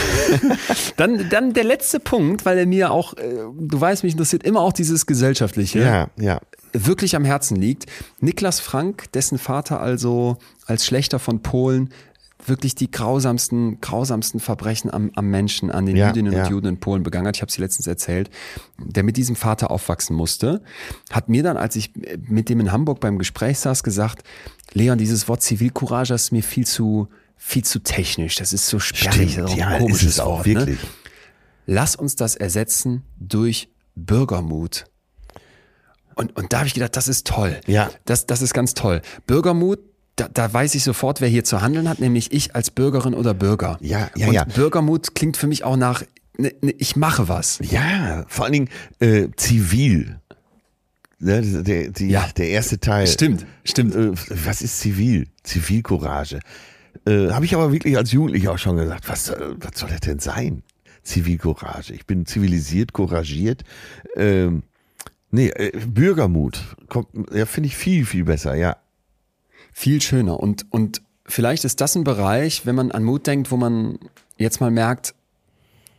dann, 0.95 1.29
dann 1.29 1.51
der 1.51 1.65
letzte 1.65 1.99
Punkt, 1.99 2.45
weil 2.45 2.59
er 2.59 2.65
mir 2.65 2.91
auch, 2.91 3.13
äh, 3.17 3.43
du 3.59 3.81
weißt, 3.81 4.05
mich 4.05 4.13
interessiert 4.13 4.43
immer 4.43 4.61
auch 4.61 4.71
dieses 4.71 5.05
Gesellschaftliche. 5.05 5.79
Ja, 5.81 6.07
ja. 6.17 6.39
wirklich 6.71 7.17
am 7.17 7.25
Herzen 7.25 7.57
liegt. 7.57 7.87
Niklas 8.21 8.61
Frank, 8.61 9.11
dessen 9.11 9.37
Vater 9.37 9.81
also 9.81 10.37
als 10.65 10.85
Schlechter 10.85 11.19
von 11.19 11.41
Polen 11.41 11.89
wirklich 12.47 12.75
die 12.75 12.89
grausamsten, 12.91 13.81
grausamsten 13.81 14.39
Verbrechen 14.39 14.93
am, 14.93 15.11
am 15.15 15.29
Menschen, 15.29 15.71
an 15.71 15.85
den 15.85 15.95
Ja, 15.95 16.07
Jüdinnen 16.07 16.33
ja. 16.33 16.43
und 16.43 16.49
Juden 16.49 16.67
in 16.67 16.79
Polen 16.79 17.03
begangen 17.03 17.27
hat. 17.27 17.35
Ich 17.35 17.41
habe 17.41 17.51
sie 17.51 17.61
letztens 17.61 17.87
erzählt, 17.87 18.29
der 18.77 19.03
mit 19.03 19.17
diesem 19.17 19.35
Vater 19.35 19.71
aufwachsen 19.71 20.15
musste, 20.15 20.61
hat 21.11 21.29
mir 21.29 21.43
dann, 21.43 21.57
als 21.57 21.75
ich 21.75 21.91
mit 22.27 22.49
dem 22.49 22.59
in 22.59 22.71
Hamburg 22.71 22.99
beim 22.99 23.17
Gespräch 23.17 23.59
saß, 23.59 23.83
gesagt, 23.83 24.23
Leon, 24.73 24.97
dieses 24.97 25.27
Wort 25.27 25.41
Zivilcourage 25.41 26.13
ist 26.13 26.31
mir 26.31 26.43
viel 26.43 26.65
zu, 26.65 27.07
viel 27.37 27.63
zu 27.63 27.79
technisch. 27.79 28.35
Das 28.35 28.53
ist 28.53 28.67
so 28.67 28.79
sperrig, 28.79 29.33
Stimmt, 29.33 29.37
das 29.37 29.45
ist 29.45 29.53
auch 29.53 29.57
ja, 29.57 29.67
ein 29.67 29.81
komisches 29.81 30.03
ist 30.03 30.13
es 30.13 30.19
auch 30.19 30.37
Wort. 30.37 30.47
Ne? 30.47 30.53
wirklich. 30.55 30.79
lass 31.65 31.95
uns 31.95 32.15
das 32.15 32.35
ersetzen 32.35 33.03
durch 33.19 33.69
Bürgermut. 33.95 34.85
Und, 36.15 36.35
und 36.37 36.53
da 36.53 36.59
habe 36.59 36.67
ich 36.67 36.73
gedacht, 36.73 36.95
das 36.95 37.07
ist 37.07 37.27
toll. 37.27 37.59
Ja. 37.67 37.89
Das, 38.05 38.25
das 38.25 38.41
ist 38.41 38.53
ganz 38.53 38.73
toll. 38.73 39.01
Bürgermut, 39.27 39.79
da, 40.15 40.27
da 40.29 40.51
weiß 40.53 40.75
ich 40.75 40.83
sofort, 40.83 41.19
wer 41.21 41.27
hier 41.27 41.43
zu 41.43 41.61
handeln 41.61 41.89
hat, 41.89 41.99
nämlich 41.99 42.31
ich 42.31 42.55
als 42.55 42.71
Bürgerin 42.71 43.13
oder 43.13 43.33
Bürger. 43.33 43.77
Ja, 43.81 44.09
ja, 44.15 44.27
und 44.27 44.33
ja. 44.33 44.43
Bürgermut 44.45 45.15
klingt 45.15 45.35
für 45.37 45.47
mich 45.47 45.63
auch 45.63 45.75
nach, 45.77 46.03
ne, 46.37 46.53
ne, 46.61 46.71
ich 46.77 46.95
mache 46.95 47.27
was. 47.27 47.59
Ja, 47.61 48.23
vor 48.27 48.45
allen 48.45 48.53
Dingen 48.53 48.69
äh, 48.99 49.27
zivil. 49.35 50.19
Ne, 51.19 51.41
der, 51.63 51.89
die, 51.89 52.09
Ja. 52.09 52.27
der 52.37 52.49
erste 52.49 52.79
Teil. 52.79 53.07
Stimmt, 53.07 53.45
stimmt. 53.63 53.95
Äh, 53.95 54.11
was 54.45 54.61
ist 54.61 54.79
zivil? 54.79 55.27
Zivilcourage. 55.43 56.39
Äh, 57.05 57.29
Habe 57.31 57.45
ich 57.45 57.53
aber 57.55 57.71
wirklich 57.71 57.97
als 57.97 58.11
Jugendlicher 58.11 58.51
auch 58.53 58.57
schon 58.57 58.77
gesagt, 58.77 59.07
was, 59.09 59.25
soll- 59.25 59.57
was 59.59 59.79
soll 59.79 59.89
das 59.89 59.99
denn 60.01 60.19
sein? 60.19 60.63
Zivilcourage. 61.03 61.93
Ich 61.93 62.05
bin 62.05 62.25
zivilisiert, 62.25 62.93
couragiert. 62.93 63.63
Ähm, 64.15 64.63
nee, 65.31 65.49
äh, 65.49 65.71
Bürgermut. 65.87 66.61
Kommt, 66.89 67.07
ja, 67.33 67.45
finde 67.45 67.67
ich 67.67 67.75
viel, 67.77 68.05
viel 68.05 68.23
besser, 68.23 68.55
ja. 68.55 68.77
Viel 69.77 70.01
schöner. 70.01 70.39
Und, 70.39 70.65
und 70.69 71.01
vielleicht 71.25 71.65
ist 71.65 71.81
das 71.81 71.97
ein 71.97 72.05
Bereich, 72.05 72.65
wenn 72.65 72.75
man 72.75 72.91
an 72.91 73.03
Mut 73.03 73.27
denkt, 73.27 73.51
wo 73.51 73.57
man 73.57 73.99
jetzt 74.37 74.61
mal 74.61 74.71
merkt, 74.71 75.13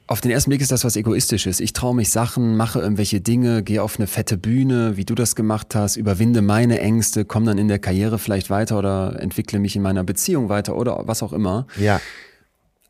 auf 0.06 0.22
den 0.22 0.30
ersten 0.30 0.48
Blick 0.48 0.62
ist 0.62 0.72
das 0.72 0.82
was 0.82 0.96
Egoistisches. 0.96 1.60
Ich 1.60 1.74
traue 1.74 1.94
mich 1.94 2.10
Sachen, 2.10 2.56
mache 2.56 2.80
irgendwelche 2.80 3.20
Dinge, 3.20 3.62
gehe 3.62 3.82
auf 3.82 3.98
eine 3.98 4.06
fette 4.06 4.38
Bühne, 4.38 4.96
wie 4.96 5.04
du 5.04 5.14
das 5.14 5.36
gemacht 5.36 5.74
hast, 5.74 5.96
überwinde 5.96 6.40
meine 6.40 6.80
Ängste, 6.80 7.26
komme 7.26 7.44
dann 7.44 7.58
in 7.58 7.68
der 7.68 7.78
Karriere 7.78 8.18
vielleicht 8.18 8.48
weiter 8.48 8.78
oder 8.78 9.20
entwickle 9.20 9.58
mich 9.58 9.76
in 9.76 9.82
meiner 9.82 10.04
Beziehung 10.04 10.48
weiter 10.48 10.74
oder 10.74 11.02
was 11.06 11.22
auch 11.22 11.34
immer. 11.34 11.66
Ja, 11.76 12.00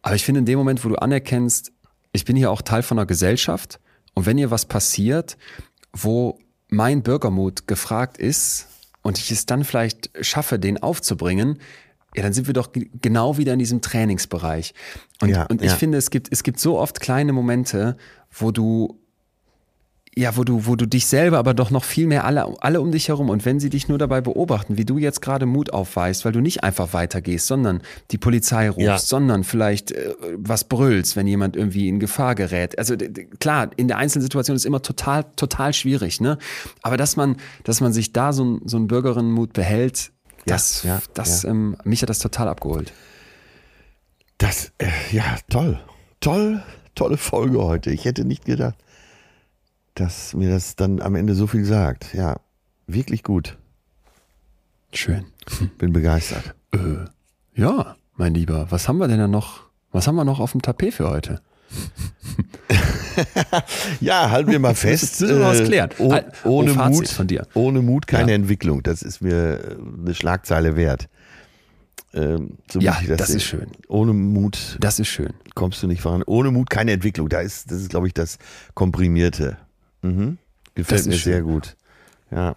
Aber 0.02 0.14
ich 0.14 0.24
finde, 0.24 0.38
in 0.38 0.46
dem 0.46 0.56
Moment, 0.56 0.84
wo 0.84 0.88
du 0.88 0.94
anerkennst, 0.94 1.72
ich 2.12 2.24
bin 2.24 2.36
hier 2.36 2.52
auch 2.52 2.62
Teil 2.62 2.84
von 2.84 2.96
einer 2.96 3.06
Gesellschaft 3.06 3.80
und 4.14 4.24
wenn 4.24 4.38
hier 4.38 4.52
was 4.52 4.66
passiert, 4.66 5.36
wo 5.92 6.38
mein 6.68 7.02
Bürgermut 7.02 7.66
gefragt 7.66 8.18
ist 8.18 8.68
und 9.06 9.18
ich 9.18 9.30
es 9.30 9.46
dann 9.46 9.62
vielleicht 9.64 10.10
schaffe, 10.20 10.58
den 10.58 10.82
aufzubringen, 10.82 11.58
ja, 12.16 12.22
dann 12.22 12.32
sind 12.32 12.46
wir 12.46 12.54
doch 12.54 12.72
ge- 12.72 12.88
genau 13.00 13.36
wieder 13.38 13.52
in 13.52 13.58
diesem 13.58 13.80
Trainingsbereich. 13.82 14.74
Und, 15.20 15.28
Ja, 15.28 15.44
und 15.46 15.62
ich 15.62 15.70
ja. 15.70 15.76
finde, 15.76 15.98
es 15.98 16.10
gibt, 16.10 16.28
es 16.32 16.42
gibt 16.42 16.58
so 16.58 16.78
oft 16.78 16.98
kleine 17.00 17.32
Momente, 17.32 17.96
wo 18.30 18.50
du 18.50 18.98
ja, 20.18 20.34
wo 20.36 20.44
du, 20.44 20.64
wo 20.66 20.76
du 20.76 20.86
dich 20.86 21.06
selber, 21.06 21.36
aber 21.38 21.52
doch 21.52 21.70
noch 21.70 21.84
viel 21.84 22.06
mehr 22.06 22.24
alle, 22.24 22.46
alle 22.62 22.80
um 22.80 22.90
dich 22.90 23.08
herum 23.08 23.28
und 23.28 23.44
wenn 23.44 23.60
sie 23.60 23.68
dich 23.68 23.86
nur 23.88 23.98
dabei 23.98 24.22
beobachten, 24.22 24.78
wie 24.78 24.86
du 24.86 24.96
jetzt 24.96 25.20
gerade 25.20 25.44
Mut 25.44 25.74
aufweist, 25.74 26.24
weil 26.24 26.32
du 26.32 26.40
nicht 26.40 26.64
einfach 26.64 26.94
weitergehst, 26.94 27.46
sondern 27.46 27.82
die 28.12 28.16
Polizei 28.16 28.70
rufst, 28.70 28.80
Ja. 28.80 28.98
sondern 28.98 29.44
vielleicht 29.44 29.92
äh, 29.92 30.14
was 30.38 30.64
brüllst, 30.64 31.16
wenn 31.16 31.26
jemand 31.26 31.54
irgendwie 31.54 31.86
in 31.88 32.00
Gefahr 32.00 32.34
gerät. 32.34 32.78
Also 32.78 32.96
klar, 33.40 33.70
in 33.76 33.88
der 33.88 33.98
einzelnen 33.98 34.22
Situation 34.22 34.56
ist 34.56 34.64
immer 34.64 34.80
total, 34.80 35.24
total 35.36 35.74
schwierig, 35.74 36.20
ne? 36.22 36.38
Aber 36.80 36.96
dass 36.96 37.16
man, 37.16 37.36
dass 37.64 37.82
man 37.82 37.92
sich 37.92 38.14
da 38.14 38.32
so, 38.32 38.44
ein- 38.44 38.60
so 38.64 38.78
einen 38.78 38.86
Bürgerinnenmut 38.86 39.52
behält, 39.52 40.12
Ja, 40.48 40.54
das, 40.54 40.82
ja, 40.82 41.02
das. 41.12 41.44
Ähm, 41.44 41.76
mich 41.84 42.00
hat 42.00 42.08
das 42.08 42.20
total 42.20 42.48
abgeholt. 42.48 42.90
das, 44.38 44.72
äh, 44.78 44.86
ja, 45.12 45.24
toll. 45.50 45.78
Toll, 46.20 46.62
tolle 46.94 47.16
Folge 47.18 47.62
heute. 47.62 47.90
Ich 47.90 48.04
hätte 48.06 48.24
nicht 48.24 48.44
gedacht, 48.46 48.76
dass 49.96 50.34
mir 50.34 50.50
das 50.50 50.76
dann 50.76 51.00
am 51.00 51.14
Ende 51.16 51.34
so 51.34 51.46
viel 51.46 51.64
sagt. 51.64 52.14
Ja, 52.14 52.36
wirklich 52.86 53.22
gut. 53.22 53.58
Schön. 54.92 55.24
Bin 55.78 55.92
begeistert. 55.92 56.54
Ja, 57.54 57.96
mein 58.16 58.34
Lieber, 58.34 58.66
was 58.70 58.88
haben 58.88 58.98
wir 58.98 59.08
denn 59.08 59.18
da 59.18 59.26
noch? 59.28 59.60
Was 59.92 60.06
haben 60.06 60.16
wir 60.16 60.24
noch 60.24 60.40
auf 60.40 60.52
dem 60.52 60.62
Tapet 60.62 60.94
für 60.94 61.08
heute? 61.10 61.40
Ja, 64.00 64.30
halten 64.30 64.50
wir 64.50 64.58
mal 64.58 64.74
fest. 64.74 65.02
Jetzt 65.02 65.20
müssen 65.22 65.38
wir 65.38 65.46
was 65.46 65.60
äh, 65.60 65.64
klären. 65.64 65.90
oh, 65.98 66.14
oh, 66.44 66.48
ohne 66.50 66.74
Fazit 66.74 66.94
Mut 67.00 67.08
von 67.08 67.26
dir. 67.26 67.46
Ohne 67.54 67.80
Mut 67.80 68.06
keine 68.06 68.32
Ja. 68.32 68.36
Entwicklung. 68.36 68.82
Das 68.82 69.00
ist 69.02 69.22
mir 69.22 69.58
äh, 69.58 69.76
eine 70.02 70.14
Schlagzeile 70.14 70.76
wert. 70.76 71.08
Ähm, 72.12 72.58
so 72.70 72.78
Ja, 72.80 72.98
das 73.16 73.28
sehen. 73.28 73.36
ist 73.36 73.44
schön. 73.44 73.66
Ohne 73.88 74.12
Mut 74.12 74.76
Das 74.80 74.98
ist 75.00 75.08
schön. 75.08 75.32
kommst 75.54 75.82
du 75.82 75.86
nicht 75.86 76.02
voran. 76.02 76.22
Ohne 76.26 76.50
Mut 76.50 76.68
keine 76.68 76.92
Entwicklung. 76.92 77.30
Da 77.30 77.40
ist, 77.40 77.70
das 77.70 77.78
ist, 77.80 77.88
glaube 77.88 78.06
ich, 78.06 78.12
das 78.14 78.38
Komprimierte. 78.74 79.56
Mhm. 80.06 80.38
Gefällt 80.74 81.06
mir 81.06 81.16
sehr 81.16 81.42
gut. 81.42 81.76
Ja. 82.30 82.54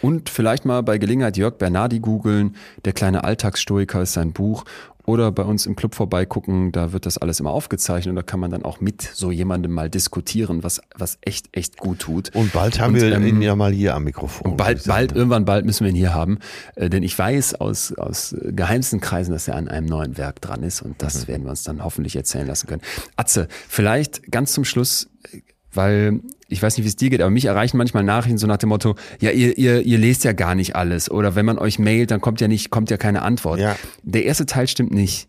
Und 0.00 0.28
vielleicht 0.28 0.64
mal 0.64 0.82
bei 0.82 0.98
Gelegenheit 0.98 1.36
Jörg 1.36 1.58
Bernardi 1.58 2.00
googeln. 2.00 2.56
Der 2.84 2.92
kleine 2.92 3.22
Alltagsstoiker 3.22 4.02
ist 4.02 4.14
sein 4.14 4.32
Buch. 4.32 4.64
Oder 5.04 5.32
bei 5.32 5.42
uns 5.42 5.66
im 5.66 5.74
Club 5.74 5.96
vorbeigucken, 5.96 6.70
da 6.70 6.92
wird 6.92 7.06
das 7.06 7.18
alles 7.18 7.40
immer 7.40 7.50
aufgezeichnet 7.50 8.10
und 8.10 8.16
da 8.16 8.22
kann 8.22 8.38
man 8.38 8.52
dann 8.52 8.64
auch 8.64 8.80
mit 8.80 9.02
so 9.02 9.32
jemandem 9.32 9.72
mal 9.72 9.90
diskutieren, 9.90 10.62
was, 10.62 10.80
was 10.94 11.18
echt, 11.22 11.48
echt 11.56 11.76
gut 11.76 11.98
tut. 11.98 12.32
Und 12.36 12.52
bald 12.52 12.78
haben 12.78 12.94
Und, 12.94 13.00
wir 13.00 13.12
ähm, 13.12 13.26
ihn 13.26 13.42
ja 13.42 13.56
mal 13.56 13.72
hier 13.72 13.96
am 13.96 14.04
Mikrofon. 14.04 14.52
Und 14.52 14.56
bald, 14.56 14.86
bald, 14.86 15.10
irgendwann 15.10 15.44
bald 15.44 15.66
müssen 15.66 15.84
wir 15.84 15.90
ihn 15.90 15.96
hier 15.96 16.14
haben. 16.14 16.38
Äh, 16.76 16.88
denn 16.88 17.02
ich 17.02 17.18
weiß 17.18 17.56
aus, 17.56 17.92
aus 17.94 18.36
geheimsten 18.40 19.00
Kreisen, 19.00 19.32
dass 19.32 19.48
er 19.48 19.56
an 19.56 19.66
einem 19.66 19.86
neuen 19.86 20.16
Werk 20.18 20.40
dran 20.40 20.62
ist 20.62 20.82
und 20.82 20.90
Mhm. 20.92 20.98
das 20.98 21.26
werden 21.26 21.42
wir 21.44 21.50
uns 21.50 21.64
dann 21.64 21.82
hoffentlich 21.82 22.14
erzählen 22.14 22.46
lassen 22.46 22.68
können. 22.68 22.82
Atze, 23.16 23.48
vielleicht 23.68 24.30
ganz 24.30 24.52
zum 24.52 24.64
Schluss, 24.64 25.10
äh, 25.32 25.40
weil 25.72 26.20
ich 26.48 26.62
weiß 26.62 26.76
nicht, 26.76 26.84
wie 26.84 26.88
es 26.88 26.96
dir 26.96 27.10
geht, 27.10 27.20
aber 27.20 27.30
mich 27.30 27.46
erreichen 27.46 27.78
manchmal 27.78 28.04
Nachrichten 28.04 28.38
so 28.38 28.46
nach 28.46 28.58
dem 28.58 28.68
Motto, 28.68 28.94
ja, 29.20 29.30
ihr, 29.30 29.56
ihr, 29.56 29.80
ihr 29.82 29.98
lest 29.98 30.24
ja 30.24 30.32
gar 30.32 30.54
nicht 30.54 30.76
alles. 30.76 31.10
Oder 31.10 31.34
wenn 31.34 31.46
man 31.46 31.58
euch 31.58 31.78
mailt, 31.78 32.10
dann 32.10 32.20
kommt 32.20 32.40
ja 32.40 32.48
nicht, 32.48 32.70
kommt 32.70 32.90
ja 32.90 32.96
keine 32.98 33.22
Antwort. 33.22 33.58
Ja. 33.58 33.76
Der 34.02 34.24
erste 34.24 34.44
Teil 34.44 34.68
stimmt 34.68 34.92
nicht. 34.92 35.28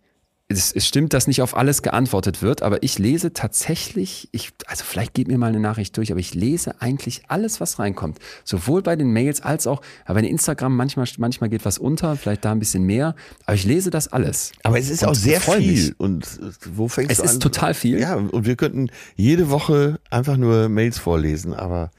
Es, 0.57 0.71
es 0.73 0.87
stimmt, 0.87 1.13
dass 1.13 1.27
nicht 1.27 1.41
auf 1.41 1.55
alles 1.55 1.81
geantwortet 1.81 2.41
wird, 2.41 2.61
aber 2.61 2.83
ich 2.83 2.99
lese 2.99 3.33
tatsächlich, 3.33 4.29
ich, 4.31 4.51
also 4.67 4.83
vielleicht 4.83 5.13
geht 5.13 5.27
mir 5.27 5.37
mal 5.37 5.47
eine 5.47 5.59
Nachricht 5.59 5.95
durch, 5.97 6.11
aber 6.11 6.19
ich 6.19 6.33
lese 6.33 6.81
eigentlich 6.81 7.23
alles, 7.27 7.59
was 7.59 7.79
reinkommt. 7.79 8.19
Sowohl 8.43 8.81
bei 8.81 8.95
den 8.95 9.11
Mails 9.11 9.41
als 9.41 9.67
auch, 9.67 9.81
aber 10.05 10.21
bei 10.21 10.27
Instagram 10.27 10.75
manchmal, 10.75 11.07
manchmal 11.17 11.49
geht 11.49 11.65
was 11.65 11.77
unter, 11.77 12.15
vielleicht 12.15 12.45
da 12.45 12.51
ein 12.51 12.59
bisschen 12.59 12.83
mehr, 12.83 13.15
aber 13.45 13.55
ich 13.55 13.65
lese 13.65 13.89
das 13.89 14.07
alles. 14.07 14.51
Aber 14.63 14.77
es 14.79 14.89
ist 14.89 15.03
Und 15.03 15.09
auch 15.09 15.15
sehr 15.15 15.41
viel. 15.41 15.57
mich. 15.71 15.99
Und 15.99 16.25
äh, 16.25 16.51
wo 16.75 16.87
fängst 16.87 17.11
Es 17.11 17.17
du 17.17 17.23
an? 17.23 17.29
ist 17.29 17.41
total 17.41 17.73
viel. 17.73 17.99
Ja, 17.99 18.15
und 18.15 18.45
wir 18.45 18.55
könnten 18.55 18.89
jede 19.15 19.49
Woche 19.49 19.99
einfach 20.09 20.37
nur 20.37 20.69
Mails 20.69 20.97
vorlesen, 20.99 21.53
aber 21.53 21.91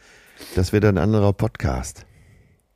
das 0.55 0.73
wäre 0.73 0.81
dann 0.81 0.99
ein 0.99 1.03
anderer 1.05 1.33
Podcast. 1.33 2.07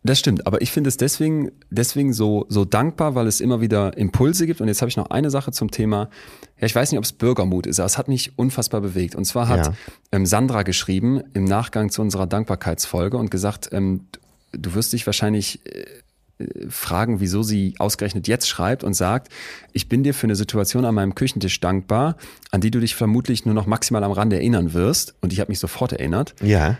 Das 0.04 0.18
stimmt, 0.20 0.46
aber 0.46 0.62
ich 0.62 0.70
finde 0.70 0.88
es 0.88 0.96
deswegen, 0.96 1.50
deswegen 1.70 2.12
so, 2.12 2.46
so 2.48 2.64
dankbar, 2.64 3.14
weil 3.16 3.26
es 3.26 3.40
immer 3.40 3.60
wieder 3.60 3.96
Impulse 3.98 4.46
gibt. 4.46 4.60
Und 4.60 4.68
jetzt 4.68 4.80
habe 4.80 4.88
ich 4.88 4.96
noch 4.96 5.10
eine 5.10 5.28
Sache 5.28 5.50
zum 5.50 5.70
Thema, 5.70 6.08
ja, 6.58 6.66
ich 6.66 6.74
weiß 6.74 6.92
nicht, 6.92 6.98
ob 6.98 7.04
es 7.04 7.12
Bürgermut 7.12 7.66
ist, 7.66 7.80
aber 7.80 7.86
es 7.86 7.98
hat 7.98 8.06
mich 8.08 8.38
unfassbar 8.38 8.80
bewegt. 8.80 9.16
Und 9.16 9.24
zwar 9.24 9.48
hat 9.48 9.66
Ja. 9.66 9.72
ähm, 10.12 10.24
Sandra 10.24 10.62
geschrieben 10.62 11.22
im 11.34 11.44
Nachgang 11.44 11.90
zu 11.90 12.00
unserer 12.00 12.26
Dankbarkeitsfolge 12.28 13.16
und 13.16 13.30
gesagt, 13.30 13.70
ähm, 13.72 14.06
du 14.52 14.74
wirst 14.74 14.92
dich 14.92 15.04
wahrscheinlich 15.04 15.60
äh, 15.66 15.84
fragen, 16.70 17.18
wieso 17.18 17.42
sie 17.42 17.74
ausgerechnet 17.78 18.28
jetzt 18.28 18.48
schreibt 18.48 18.84
und 18.84 18.94
sagt, 18.94 19.32
ich 19.72 19.88
bin 19.88 20.04
dir 20.04 20.14
für 20.14 20.28
eine 20.28 20.36
Situation 20.36 20.84
an 20.84 20.94
meinem 20.94 21.16
Küchentisch 21.16 21.58
dankbar, 21.58 22.16
an 22.52 22.60
die 22.60 22.70
du 22.70 22.78
dich 22.78 22.94
vermutlich 22.94 23.44
nur 23.44 23.54
noch 23.56 23.66
maximal 23.66 24.04
am 24.04 24.12
Rande 24.12 24.36
erinnern 24.36 24.72
wirst. 24.72 25.16
Und 25.20 25.32
ich 25.32 25.40
habe 25.40 25.50
mich 25.50 25.58
sofort 25.58 25.92
erinnert. 25.92 26.36
Ja. 26.40 26.78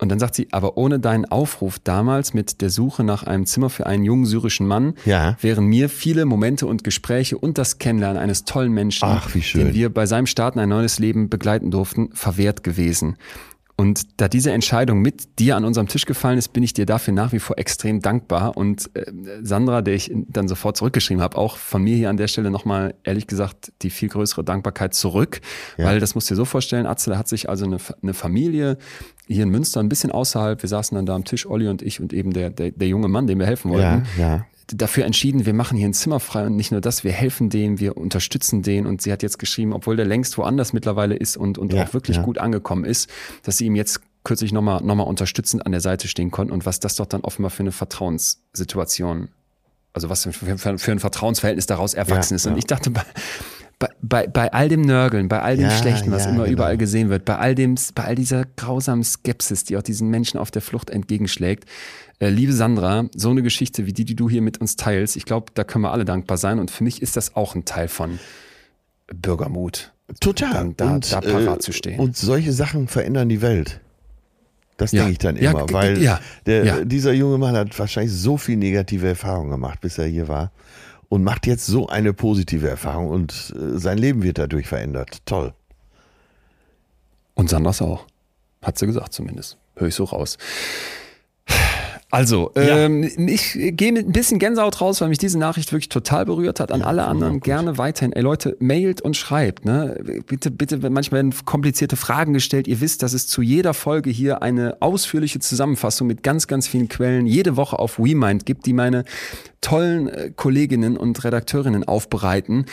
Und 0.00 0.08
dann 0.08 0.18
sagt 0.18 0.34
sie, 0.34 0.48
aber 0.50 0.76
ohne 0.78 0.98
deinen 0.98 1.26
Aufruf 1.26 1.78
damals 1.78 2.32
mit 2.32 2.62
der 2.62 2.70
Suche 2.70 3.04
nach 3.04 3.22
einem 3.24 3.44
Zimmer 3.46 3.68
für 3.68 3.86
einen 3.86 4.02
jungen 4.02 4.24
syrischen 4.24 4.66
Mann, 4.66 4.94
Ja. 5.04 5.36
wären 5.42 5.66
mir 5.66 5.88
viele 5.90 6.24
Momente 6.24 6.66
und 6.66 6.84
Gespräche 6.84 7.36
und 7.36 7.58
das 7.58 7.78
Kennenlernen 7.78 8.16
eines 8.20 8.44
tollen 8.44 8.72
Menschen, 8.72 9.04
Ach, 9.06 9.30
den 9.30 9.74
wir 9.74 9.92
bei 9.92 10.06
seinem 10.06 10.26
Start 10.26 10.54
in 10.54 10.60
ein 10.62 10.70
neues 10.70 10.98
Leben 10.98 11.28
begleiten 11.28 11.70
durften, 11.70 12.08
verwehrt 12.14 12.64
gewesen. 12.64 13.16
Und 13.80 14.20
da 14.20 14.28
diese 14.28 14.52
Entscheidung 14.52 15.00
mit 15.00 15.38
dir 15.38 15.56
an 15.56 15.64
unserem 15.64 15.88
Tisch 15.88 16.04
gefallen 16.04 16.36
ist, 16.36 16.48
bin 16.48 16.62
ich 16.62 16.74
dir 16.74 16.84
dafür 16.84 17.14
nach 17.14 17.32
wie 17.32 17.38
vor 17.38 17.56
extrem 17.56 18.02
dankbar. 18.02 18.54
Und 18.58 18.94
äh, 18.94 19.10
Sandra, 19.40 19.80
der 19.80 19.94
ich 19.94 20.12
dann 20.28 20.48
sofort 20.48 20.76
zurückgeschrieben 20.76 21.22
habe, 21.22 21.38
auch 21.38 21.56
von 21.56 21.82
mir 21.82 21.96
hier 21.96 22.10
an 22.10 22.18
der 22.18 22.28
Stelle 22.28 22.50
nochmal, 22.50 22.94
ehrlich 23.04 23.26
gesagt, 23.26 23.72
die 23.80 23.88
viel 23.88 24.10
größere 24.10 24.44
Dankbarkeit 24.44 24.92
zurück. 24.92 25.40
Ja. 25.78 25.86
Weil 25.86 25.98
das 25.98 26.14
musst 26.14 26.28
du 26.28 26.34
dir 26.34 26.36
so 26.36 26.44
vorstellen, 26.44 26.84
Atze, 26.84 27.08
da 27.08 27.16
hat 27.16 27.28
sich 27.28 27.48
also 27.48 27.64
eine, 27.64 27.78
eine 28.02 28.12
Familie 28.12 28.76
hier 29.26 29.44
in 29.44 29.48
Münster, 29.48 29.80
ein 29.80 29.88
bisschen 29.88 30.10
außerhalb, 30.12 30.60
wir 30.60 30.68
saßen 30.68 30.94
dann 30.94 31.06
da 31.06 31.14
am 31.14 31.24
Tisch, 31.24 31.46
Olli 31.46 31.66
und 31.68 31.80
ich 31.80 32.02
und 32.02 32.12
eben 32.12 32.34
der, 32.34 32.50
der, 32.50 32.72
der 32.72 32.88
junge 32.88 33.08
Mann, 33.08 33.26
dem 33.28 33.38
wir 33.38 33.46
helfen 33.46 33.70
wollten 33.70 34.04
Ja, 34.18 34.22
ja. 34.22 34.46
Dafür 34.74 35.04
entschieden, 35.04 35.46
wir 35.46 35.54
machen 35.54 35.76
hier 35.76 35.88
ein 35.88 35.94
Zimmer 35.94 36.20
frei 36.20 36.46
und 36.46 36.56
nicht 36.56 36.70
nur 36.72 36.80
das, 36.80 37.04
wir 37.04 37.12
helfen 37.12 37.50
dem, 37.50 37.80
wir 37.80 37.96
unterstützen 37.96 38.62
den 38.62 38.86
und 38.86 39.02
sie 39.02 39.12
hat 39.12 39.22
jetzt 39.22 39.38
geschrieben, 39.38 39.72
obwohl 39.72 39.96
der 39.96 40.06
längst 40.06 40.36
woanders 40.38 40.72
mittlerweile 40.72 41.16
ist 41.16 41.36
und, 41.36 41.58
und 41.58 41.72
Ja, 41.72 41.84
auch 41.84 41.94
wirklich 41.94 42.18
ja. 42.18 42.22
gut 42.22 42.38
angekommen 42.38 42.84
ist, 42.84 43.10
dass 43.42 43.58
sie 43.58 43.66
ihm 43.66 43.76
jetzt 43.76 44.00
kürzlich 44.24 44.52
nochmal 44.52 44.82
noch 44.82 44.94
mal 44.94 45.04
unterstützend 45.04 45.64
an 45.64 45.72
der 45.72 45.80
Seite 45.80 46.08
stehen 46.08 46.30
konnten 46.30 46.52
und 46.52 46.66
was 46.66 46.80
das 46.80 46.96
doch 46.96 47.06
dann 47.06 47.22
offenbar 47.22 47.50
für 47.50 47.62
eine 47.62 47.72
Vertrauenssituation, 47.72 49.28
also 49.92 50.08
was 50.10 50.24
für, 50.24 50.32
für, 50.32 50.78
für 50.78 50.92
ein 50.92 50.98
Vertrauensverhältnis 50.98 51.66
daraus 51.66 51.94
erwachsen 51.94 52.34
Ja, 52.34 52.36
ist. 52.36 52.46
Und 52.46 52.58
ich 52.58 52.66
dachte, 52.66 52.90
bei, 52.90 53.02
bei, 53.78 53.88
bei, 54.02 54.26
bei 54.26 54.52
all 54.52 54.68
dem 54.68 54.82
Nörgeln, 54.82 55.28
bei 55.28 55.40
all 55.40 55.56
dem 55.56 55.64
Ja, 55.64 55.70
Schlechten, 55.70 56.12
was 56.12 56.24
ja, 56.24 56.30
immer 56.30 56.44
genau. 56.44 56.52
überall 56.52 56.76
gesehen 56.76 57.08
wird, 57.08 57.24
bei 57.24 57.38
all 57.38 57.54
dem, 57.54 57.76
bei 57.94 58.04
all 58.04 58.14
dieser 58.14 58.44
grausamen 58.56 59.02
Skepsis, 59.02 59.64
die 59.64 59.76
auch 59.78 59.82
diesen 59.82 60.10
Menschen 60.10 60.38
auf 60.38 60.50
der 60.50 60.60
Flucht 60.60 60.90
entgegenschlägt, 60.90 61.64
liebe 62.28 62.52
Sandra, 62.52 63.06
so 63.14 63.30
eine 63.30 63.42
Geschichte 63.42 63.86
wie 63.86 63.92
die, 63.94 64.04
die 64.04 64.14
du 64.14 64.28
hier 64.28 64.42
mit 64.42 64.60
uns 64.60 64.76
teilst, 64.76 65.16
ich 65.16 65.24
glaube, 65.24 65.52
da 65.54 65.64
können 65.64 65.82
wir 65.84 65.92
alle 65.92 66.04
dankbar 66.04 66.36
sein. 66.36 66.58
Und 66.58 66.70
für 66.70 66.84
mich 66.84 67.00
ist 67.00 67.16
das 67.16 67.34
auch 67.36 67.54
ein 67.54 67.64
Teil 67.64 67.88
von 67.88 68.18
Bürgermut. 69.06 69.92
Total. 70.20 70.52
Dann 70.52 70.76
da- 70.76 70.94
und, 70.94 71.12
da 71.12 71.20
parat 71.20 71.56
äh, 71.56 71.60
zu 71.60 71.72
stehen. 71.72 71.98
Und 72.00 72.16
solche 72.16 72.52
Sachen 72.52 72.88
verändern 72.88 73.28
die 73.28 73.40
Welt. 73.40 73.80
Das 74.76 74.92
Ja. 74.92 75.00
denke 75.02 75.12
ich 75.12 75.18
dann 75.18 75.36
Ja, 75.36 75.50
immer, 75.50 75.66
g- 75.66 75.74
weil 75.74 76.02
ja, 76.02 76.20
der, 76.46 76.64
ja. 76.64 76.84
dieser 76.84 77.12
junge 77.12 77.38
Mann 77.38 77.54
hat 77.56 77.78
wahrscheinlich 77.78 78.12
so 78.12 78.36
viel 78.36 78.56
negative 78.56 79.06
Erfahrungen 79.06 79.50
gemacht, 79.50 79.80
bis 79.80 79.98
er 79.98 80.06
hier 80.06 80.26
war 80.28 80.52
und 81.08 81.22
macht 81.22 81.46
jetzt 81.46 81.66
so 81.66 81.88
eine 81.88 82.12
positive 82.12 82.68
Erfahrung 82.68 83.08
und 83.08 83.54
äh, 83.56 83.78
sein 83.78 83.98
Leben 83.98 84.22
wird 84.22 84.38
dadurch 84.38 84.66
verändert. 84.66 85.18
Toll. 85.26 85.52
Und 87.34 87.50
Sandras 87.50 87.80
auch. 87.82 88.06
Hat 88.62 88.78
sie 88.78 88.86
gesagt 88.86 89.12
zumindest. 89.12 89.56
Höre 89.76 89.88
ich 89.88 89.94
so 89.94 90.04
raus. 90.04 90.36
Also, 92.10 92.50
ähm, 92.56 93.04
ich 93.28 93.56
gehe 93.56 93.92
mit 93.92 94.08
ein 94.08 94.12
bisschen 94.12 94.40
Gänsehaut 94.40 94.80
raus, 94.80 95.00
weil 95.00 95.08
mich 95.08 95.18
diese 95.18 95.38
Nachricht 95.38 95.72
wirklich 95.72 95.88
total 95.88 96.26
berührt 96.26 96.58
hat. 96.58 96.72
An 96.72 96.82
alle 96.82 97.04
anderen 97.04 97.38
gerne 97.40 97.78
weiterhin. 97.78 98.12
Ey 98.12 98.22
Leute, 98.22 98.56
mailt 98.58 99.00
und 99.00 99.16
schreibt. 99.16 99.64
Ne? 99.64 100.22
Bitte, 100.26 100.50
bitte, 100.50 100.78
manchmal 100.90 101.18
werden 101.18 101.34
komplizierte 101.44 101.96
Fragen 101.96 102.32
gestellt. 102.32 102.66
Ihr 102.66 102.80
wisst, 102.80 103.04
dass 103.04 103.12
es 103.12 103.28
zu 103.28 103.42
jeder 103.42 103.74
Folge 103.74 104.10
hier 104.10 104.42
eine 104.42 104.78
ausführliche 104.80 105.38
Zusammenfassung 105.38 106.08
mit 106.08 106.24
ganz, 106.24 106.48
ganz 106.48 106.66
vielen 106.66 106.88
Quellen 106.88 107.26
jede 107.26 107.56
Woche 107.56 107.78
auf 107.78 107.98
WeMind 107.98 108.44
gibt, 108.44 108.66
die 108.66 108.72
meine 108.72 109.04
tollen 109.60 110.08
äh, 110.08 110.30
Kolleginnen 110.34 110.96
und 110.96 111.22
Redakteurinnen 111.22 111.84
aufbereiten. 111.84 112.64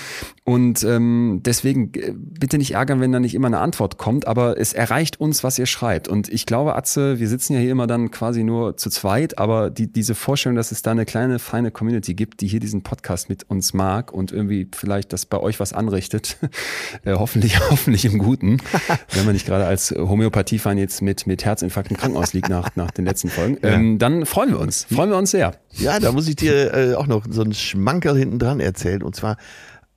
Und 0.46 0.84
ähm, 0.84 1.42
deswegen 1.44 1.92
äh, 1.94 2.14
bitte 2.16 2.58
nicht 2.58 2.72
ärgern, 2.72 3.02
wenn 3.02 3.12
da 3.12 3.20
nicht 3.20 3.36
immer 3.36 3.48
eine 3.48 3.60
Antwort 3.60 3.98
kommt, 3.98 4.28
aber 4.28 4.58
es 4.58 4.72
erreicht 4.72 5.20
uns, 5.20 5.44
was 5.44 5.60
ihr 5.60 5.66
schreibt. 5.66 6.08
Und 6.08 6.30
ich 6.30 6.46
glaube, 6.46 6.76
Atze, 6.76 7.20
wir 7.20 7.28
sitzen 7.28 7.54
ja 7.54 7.60
hier 7.60 7.72
immer 7.72 7.88
dann 7.88 8.12
quasi 8.12 8.44
nur 8.44 8.78
zu 8.78 8.90
zweit, 8.90 9.38
aber 9.38 9.70
die, 9.70 9.92
diese 9.92 10.16
Vorstellung, 10.16 10.56
dass 10.56 10.72
es 10.72 10.82
da 10.82 10.92
eine 10.92 11.06
kleine, 11.06 11.40
feine 11.40 11.72
Community 11.72 12.14
gibt, 12.14 12.40
die 12.40 12.48
hier 12.48 12.62
diesen 12.62 12.84
Podcast 12.84 13.28
mit 13.28 13.50
uns 13.50 13.74
mag 13.74 14.14
und 14.14 14.32
irgendwie 14.32 14.70
vielleicht 14.74 15.12
das 15.12 15.26
bei 15.26 15.40
euch 15.40 15.60
was 15.60 15.74
anrichtet, 15.74 16.38
äh, 17.04 17.16
hoffentlich, 17.16 17.60
hoffentlich 17.70 18.06
im 18.06 18.18
Guten, 18.18 18.60
wenn 19.12 19.26
man 19.26 19.34
nicht 19.34 19.46
gerade 19.46 19.66
als 19.66 19.92
Homöopathiefan 19.92 20.78
jetzt 20.78 21.02
mit, 21.02 21.28
mit 21.28 21.44
Herzinfarkt 21.44 21.92
im 21.92 21.98
Krankenhaus 21.98 22.32
liegt 22.32 22.48
nach, 22.48 22.74
nach 22.78 22.92
den 22.92 23.04
letzten 23.04 23.28
Folgen, 23.28 23.58
ähm, 23.64 24.00
dann 24.00 24.26
freuen 24.26 24.52
wir 24.52 24.60
uns, 24.62 24.86
freuen 24.86 25.10
wir 25.10 25.18
uns 25.18 25.32
sehr. 25.32 25.56
Ja, 25.74 26.00
da 26.00 26.12
muss 26.12 26.28
ich 26.28 26.36
dir 26.36 26.74
äh, 26.78 26.94
auch 26.96 27.08
noch 27.08 27.26
so 27.30 27.42
einen 27.42 27.54
Schmankerl 27.54 28.18
hinten 28.18 28.40
dran 28.40 28.60
erzählen. 28.60 29.04
Und 29.04 29.16
zwar 29.16 29.38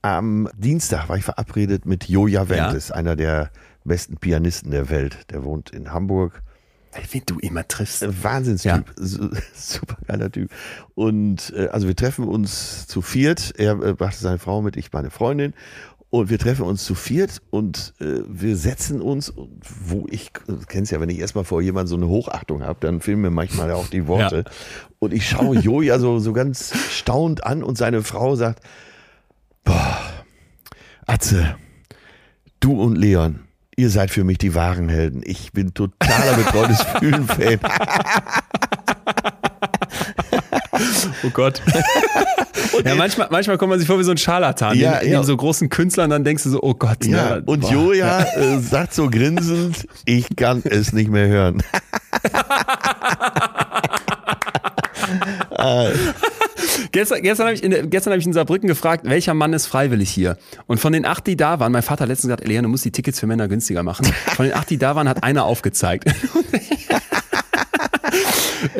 am 0.02 0.48
Dienstag 0.56 1.08
war 1.08 1.16
ich 1.16 1.24
verabredet 1.24 1.84
mit 1.86 2.08
Joja 2.08 2.48
Ventis, 2.48 2.90
einer 2.90 3.16
der 3.16 3.50
besten 3.84 4.16
Pianisten 4.16 4.70
der 4.70 4.88
Welt. 4.90 5.30
Der 5.30 5.44
wohnt 5.44 5.70
in 5.70 5.92
Hamburg. 5.92 6.42
Wen 7.12 7.22
du 7.26 7.38
immer 7.38 7.66
triffst. 7.68 8.02
Äh, 8.02 8.22
Wahnsinnstyp, 8.22 8.92
Su- 8.96 9.30
super 9.54 9.96
geiler 10.08 10.30
Typ. 10.30 10.50
Und 10.94 11.52
äh, 11.56 11.68
also 11.68 11.86
wir 11.86 11.94
treffen 11.94 12.26
uns 12.26 12.86
zu 12.88 13.00
viert. 13.00 13.52
Er 13.56 13.80
äh, 13.80 13.92
brachte 13.94 14.18
seine 14.18 14.38
Frau 14.38 14.60
mit, 14.62 14.76
ich 14.76 14.92
meine 14.92 15.10
Freundin. 15.10 15.54
Und 16.10 16.28
wir 16.28 16.40
treffen 16.40 16.64
uns 16.64 16.84
zu 16.84 16.96
viert 16.96 17.40
und 17.50 17.94
äh, 18.00 18.22
wir 18.26 18.56
setzen 18.56 19.00
uns, 19.00 19.32
wo 19.36 20.06
ich, 20.10 20.32
du 20.48 20.58
kennst 20.66 20.90
ja, 20.90 21.00
wenn 21.00 21.08
ich 21.08 21.20
erstmal 21.20 21.44
vor 21.44 21.62
jemandem 21.62 21.86
so 21.86 21.96
eine 21.96 22.08
Hochachtung 22.08 22.64
habe, 22.64 22.80
dann 22.80 23.00
fehlen 23.00 23.20
mir 23.20 23.30
manchmal 23.30 23.70
auch 23.70 23.86
die 23.86 24.08
Worte. 24.08 24.44
Und 24.98 25.14
ich 25.14 25.28
schaue 25.28 25.56
Joja 25.56 26.00
so, 26.00 26.18
so 26.18 26.32
ganz 26.32 26.76
staunt 26.90 27.44
an 27.46 27.62
und 27.62 27.78
seine 27.78 28.02
Frau 28.02 28.34
sagt, 28.34 28.64
boah, 29.62 30.00
Atze, 31.06 31.54
du 32.58 32.82
und 32.82 32.96
Leon, 32.96 33.44
ihr 33.76 33.88
seid 33.88 34.10
für 34.10 34.24
mich 34.24 34.38
die 34.38 34.56
wahren 34.56 34.88
Helden. 34.88 35.22
Ich 35.24 35.52
bin 35.52 35.74
totaler 35.74 36.36
betreutes 36.36 36.82
Fühlen-Fan. 36.98 37.60
Oh 41.24 41.30
Gott. 41.30 41.62
ja, 42.84 42.94
manchmal, 42.94 43.28
manchmal 43.30 43.58
kommt 43.58 43.70
man 43.70 43.78
sich 43.78 43.86
vor 43.86 43.98
wie 43.98 44.04
so 44.04 44.10
ein 44.10 44.18
Scharlatan. 44.18 44.76
Ja, 44.78 44.98
neben, 44.98 45.12
ja. 45.12 45.18
neben 45.18 45.26
so 45.26 45.36
großen 45.36 45.68
Künstlern, 45.68 46.10
dann 46.10 46.24
denkst 46.24 46.44
du 46.44 46.50
so, 46.50 46.62
oh 46.62 46.74
Gott. 46.74 47.04
Ja, 47.04 47.36
ne, 47.36 47.42
und 47.46 47.60
boah. 47.60 47.72
Joja 47.72 48.22
äh, 48.36 48.58
sagt 48.58 48.94
so 48.94 49.08
grinsend, 49.08 49.86
ich 50.04 50.26
kann 50.36 50.62
es 50.64 50.92
nicht 50.92 51.10
mehr 51.10 51.28
hören. 51.28 51.62
Gestern, 56.92 57.22
gestern 57.22 57.46
habe 57.46 57.54
ich, 57.54 57.62
in 57.62 57.90
gestern 57.90 58.12
hab 58.12 58.18
ich 58.18 58.26
in 58.26 58.32
Saarbrücken 58.32 58.68
gefragt, 58.68 59.04
welcher 59.04 59.34
Mann 59.34 59.52
ist 59.52 59.66
freiwillig 59.66 60.10
hier? 60.10 60.36
Und 60.66 60.80
von 60.80 60.92
den 60.92 61.04
acht, 61.04 61.26
die 61.26 61.36
da 61.36 61.60
waren, 61.60 61.72
mein 61.72 61.82
Vater 61.82 62.02
hat 62.02 62.08
letztens 62.08 62.28
gesagt, 62.28 62.44
Eliane, 62.44 62.66
du 62.66 62.70
musst 62.70 62.84
die 62.84 62.90
Tickets 62.90 63.20
für 63.20 63.26
Männer 63.26 63.48
günstiger 63.48 63.82
machen. 63.82 64.06
Von 64.06 64.46
den 64.46 64.54
acht, 64.54 64.70
die 64.70 64.78
da 64.78 64.96
waren, 64.96 65.08
hat 65.08 65.22
einer 65.22 65.44
aufgezeigt. 65.44 66.04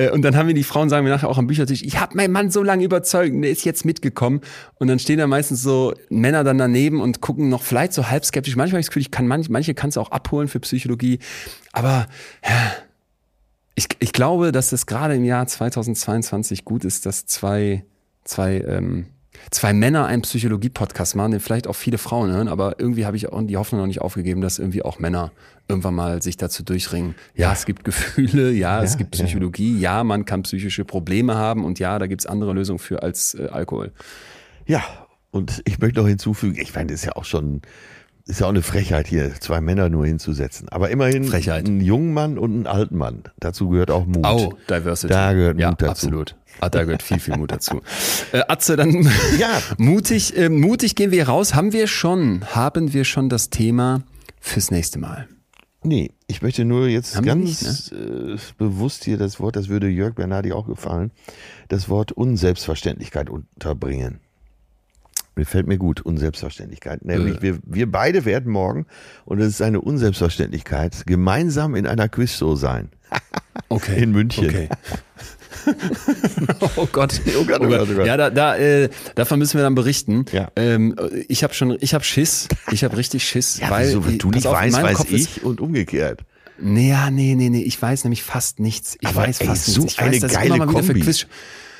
Äh, 0.00 0.10
Und 0.10 0.22
dann 0.22 0.34
haben 0.36 0.46
wir 0.46 0.54
die 0.54 0.64
Frauen, 0.64 0.88
sagen 0.88 1.04
wir 1.04 1.12
nachher 1.12 1.28
auch 1.28 1.38
am 1.38 1.46
Büchertisch, 1.46 1.82
ich 1.82 2.00
habe 2.00 2.16
meinen 2.16 2.32
Mann 2.32 2.50
so 2.50 2.62
lange 2.62 2.84
überzeugt, 2.84 3.34
der 3.42 3.50
ist 3.50 3.64
jetzt 3.64 3.84
mitgekommen. 3.84 4.40
Und 4.76 4.88
dann 4.88 4.98
stehen 4.98 5.18
da 5.18 5.26
meistens 5.26 5.62
so 5.62 5.94
Männer 6.08 6.42
dann 6.42 6.58
daneben 6.58 7.00
und 7.00 7.20
gucken 7.20 7.48
noch 7.50 7.62
vielleicht 7.62 7.92
so 7.92 8.08
halb 8.08 8.24
skeptisch. 8.24 8.56
Manchmal 8.56 8.76
habe 8.76 8.80
ich 8.80 8.86
das 8.86 8.90
Gefühl, 8.90 9.02
ich 9.02 9.10
kann 9.10 9.26
manche, 9.26 9.52
manche 9.52 9.74
kannst 9.74 9.96
du 9.96 10.00
auch 10.00 10.10
abholen 10.10 10.48
für 10.48 10.60
Psychologie. 10.60 11.18
Aber 11.72 12.06
ja, 12.42 12.72
ich, 13.74 13.88
ich 13.98 14.12
glaube, 14.12 14.52
dass 14.52 14.72
es 14.72 14.86
gerade 14.86 15.14
im 15.14 15.24
Jahr 15.24 15.46
2022 15.46 16.64
gut 16.64 16.84
ist, 16.84 17.04
dass 17.04 17.26
zwei, 17.26 17.84
zwei, 18.24 18.60
ähm, 18.66 19.06
zwei 19.50 19.72
Männer 19.72 20.06
einen 20.06 20.22
Psychologie-Podcast 20.22 21.16
machen, 21.16 21.32
den 21.32 21.40
vielleicht 21.40 21.66
auch 21.66 21.74
viele 21.74 21.98
Frauen 21.98 22.30
hören, 22.30 22.48
aber 22.48 22.78
irgendwie 22.78 23.06
habe 23.06 23.16
ich 23.16 23.28
auch 23.28 23.42
die 23.42 23.56
Hoffnung 23.56 23.80
noch 23.80 23.86
nicht 23.86 24.00
aufgegeben, 24.00 24.40
dass 24.40 24.58
irgendwie 24.58 24.82
auch 24.82 24.98
Männer 24.98 25.32
irgendwann 25.68 25.94
mal 25.94 26.22
sich 26.22 26.36
dazu 26.36 26.62
durchringen. 26.62 27.14
Ja, 27.34 27.52
es 27.52 27.64
gibt 27.64 27.84
Gefühle, 27.84 28.50
ja, 28.50 28.82
es 28.82 28.96
gibt 28.96 29.16
ja. 29.16 29.24
Psychologie, 29.24 29.78
ja. 29.78 30.04
man 30.04 30.24
kann 30.24 30.42
psychische 30.42 30.84
Probleme 30.84 31.36
haben 31.36 31.64
und 31.64 31.78
ja, 31.78 31.98
da 31.98 32.06
gibt's 32.06 32.26
andere 32.26 32.52
Lösungen 32.52 32.78
für 32.78 33.02
als 33.02 33.34
äh, 33.34 33.48
Alkohol. 33.50 33.92
Ja, 34.66 34.82
und 35.30 35.62
ich 35.64 35.78
möchte 35.78 36.00
noch 36.00 36.08
hinzufügen, 36.08 36.58
ich 36.60 36.74
meine, 36.74 36.88
das 36.88 37.00
ist 37.00 37.06
ja 37.06 37.12
auch 37.16 37.24
schon, 37.24 37.62
ist 38.26 38.40
ja 38.40 38.46
auch 38.46 38.50
eine 38.50 38.62
Frechheit 38.62 39.06
hier, 39.06 39.32
zwei 39.40 39.60
Männer 39.60 39.88
nur 39.88 40.06
hinzusetzen. 40.06 40.68
Aber 40.68 40.90
immerhin 40.90 41.24
Frechheit. 41.24 41.66
einen 41.66 41.80
jungen 41.80 42.12
Mann 42.12 42.36
und 42.36 42.52
einen 42.52 42.66
alten 42.66 42.96
Mann. 42.96 43.22
Dazu 43.38 43.68
gehört 43.68 43.90
auch 43.90 44.06
Mut. 44.06 44.26
Oh, 44.26 44.54
Diversity. 44.68 45.12
Da 45.12 45.32
gehört 45.32 45.58
ja, 45.58 45.70
Mut 45.70 45.82
dazu. 45.82 45.90
absolut. 45.90 46.36
Ah, 46.60 46.68
da 46.68 46.84
gehört 46.84 47.02
viel, 47.02 47.18
viel 47.20 47.36
Mut 47.36 47.52
dazu. 47.52 47.80
Äh, 48.32 48.42
Atze, 48.48 48.76
dann 48.76 49.10
Ja. 49.38 49.60
mutig, 49.78 50.36
äh, 50.36 50.48
mutig 50.48 50.94
gehen 50.94 51.10
wir 51.10 51.26
raus. 51.28 51.54
Haben 51.54 51.72
wir 51.72 51.86
schon, 51.86 52.44
haben 52.54 52.92
wir 52.92 53.04
schon 53.04 53.28
das 53.28 53.50
Thema 53.50 54.02
fürs 54.40 54.70
nächste 54.70 54.98
Mal? 54.98 55.26
Nee, 55.82 56.10
ich 56.26 56.42
möchte 56.42 56.66
nur 56.66 56.88
jetzt 56.88 57.16
Haben 57.16 57.24
ganz 57.24 57.62
nicht, 57.62 57.92
äh, 57.92 58.36
bewusst 58.58 59.04
hier 59.04 59.16
das 59.16 59.40
Wort, 59.40 59.56
das 59.56 59.68
würde 59.68 59.88
Jörg 59.88 60.14
Bernardi 60.14 60.52
auch 60.52 60.66
gefallen, 60.66 61.10
das 61.68 61.88
Wort 61.88 62.12
Unselbstverständlichkeit 62.12 63.30
unterbringen. 63.30 64.20
Mir 65.36 65.46
fällt 65.46 65.66
mir 65.66 65.78
gut, 65.78 66.02
Unselbstverständlichkeit. 66.02 67.02
Nämlich, 67.06 67.36
Äh. 67.36 67.42
wir, 67.42 67.58
wir 67.64 67.90
beide 67.90 68.26
werden 68.26 68.52
morgen, 68.52 68.84
und 69.24 69.40
es 69.40 69.48
ist 69.48 69.62
eine 69.62 69.80
Unselbstverständlichkeit, 69.80 71.04
gemeinsam 71.06 71.74
in 71.74 71.86
einer 71.86 72.10
Quizshow 72.10 72.56
sein. 72.56 72.90
Okay. 73.70 74.02
In 74.02 74.10
München. 74.12 74.48
Okay. 74.48 74.68
oh 76.76 76.88
Gott. 76.90 77.20
Oh 77.38 77.44
Gott, 77.44 77.60
oh 77.60 77.66
Gott, 77.68 77.88
oh 77.90 77.94
Gott. 77.94 78.06
Ja, 78.06 78.16
da, 78.16 78.30
da, 78.30 78.56
äh, 78.56 78.88
davon 79.14 79.38
müssen 79.38 79.58
wir 79.58 79.62
dann 79.62 79.74
berichten. 79.74 80.24
Ja. 80.32 80.50
Ähm, 80.56 80.96
ich 81.28 81.42
habe 81.42 81.54
schon, 81.54 81.76
ich 81.80 81.94
habe 81.94 82.04
Schiss. 82.04 82.48
Ich 82.72 82.84
habe 82.84 82.96
richtig 82.96 83.24
Schiss. 83.24 83.60
weil 83.68 83.88
wieso, 83.88 84.06
wenn 84.06 84.18
du 84.18 84.30
nicht 84.30 84.44
weißt, 84.46 84.82
weiß 84.82 84.96
Kopf 84.96 85.10
ich 85.10 85.42
und 85.44 85.60
umgekehrt. 85.60 86.20
Nee, 86.58 86.90
ja, 86.90 87.10
nee, 87.10 87.34
nee, 87.34 87.48
nee. 87.48 87.62
Ich 87.62 87.80
weiß 87.80 88.04
nämlich 88.04 88.22
fast 88.22 88.60
nichts. 88.60 88.96
Ich 89.00 89.08
Aber 89.08 89.22
weiß 89.22 89.40
ey, 89.40 89.46
fast 89.46 89.66
so 89.66 89.82
nichts. 89.82 89.94
Ich 89.94 90.00
eine 90.00 90.22
weiß, 90.22 90.32
geile 90.32 90.66
Kombi. 90.66 91.04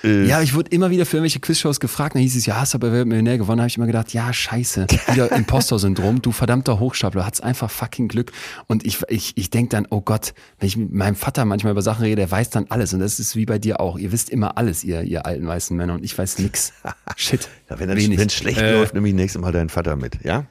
Äh, 0.04 0.26
Ja, 0.26 0.40
ich 0.42 0.54
wurde 0.54 0.70
immer 0.70 0.90
wieder 0.90 1.06
für 1.06 1.16
irgendwelche 1.16 1.40
Quizshows 1.40 1.80
gefragt. 1.80 2.14
Dann 2.14 2.22
hieß 2.22 2.36
es, 2.36 2.46
ja, 2.46 2.56
hast 2.60 2.74
aber 2.74 2.92
Wer 2.92 3.04
Millionär 3.04 3.38
gewonnen. 3.38 3.58
Da 3.58 3.62
habe 3.62 3.68
ich 3.68 3.76
immer 3.76 3.86
gedacht, 3.86 4.12
ja, 4.12 4.32
scheiße. 4.32 4.86
Wieder 5.12 5.32
Impostor-Syndrom. 5.36 6.22
Du 6.22 6.32
verdammter 6.32 6.78
Hochstapler, 6.78 7.26
hat's 7.26 7.40
einfach 7.40 7.70
fucking 7.70 8.08
Glück. 8.08 8.32
Und 8.66 8.84
ich, 8.84 8.98
ich, 9.08 9.36
ich 9.36 9.50
denk 9.50 9.70
dann, 9.70 9.86
oh 9.90 10.00
Gott, 10.00 10.34
wenn 10.58 10.66
ich 10.68 10.76
mit 10.76 10.92
meinem 10.92 11.16
Vater 11.16 11.44
manchmal 11.44 11.72
über 11.72 11.82
Sachen 11.82 12.02
rede, 12.04 12.16
der 12.16 12.30
weiß 12.30 12.50
dann 12.50 12.66
alles. 12.68 12.92
Und 12.94 13.00
das 13.00 13.18
ist 13.18 13.36
wie 13.36 13.46
bei 13.46 13.58
dir 13.58 13.80
auch. 13.80 13.98
Ihr 13.98 14.12
wisst 14.12 14.30
immer 14.30 14.56
alles, 14.58 14.84
ihr, 14.84 15.02
ihr 15.02 15.26
alten 15.26 15.46
weißen 15.46 15.76
Männer. 15.76 15.94
Und 15.94 16.04
ich 16.04 16.16
weiß 16.16 16.38
nix. 16.38 16.72
Shit. 17.16 17.48
ja, 17.68 17.78
wenn 17.78 17.90
es 17.90 18.34
schlecht 18.34 18.60
Äh, 18.60 18.74
läuft, 18.74 18.94
nehme 18.94 19.08
ich 19.08 19.14
nächstes 19.14 19.40
Mal 19.40 19.52
deinen 19.52 19.68
Vater 19.68 19.96
mit, 19.96 20.24
ja? 20.24 20.46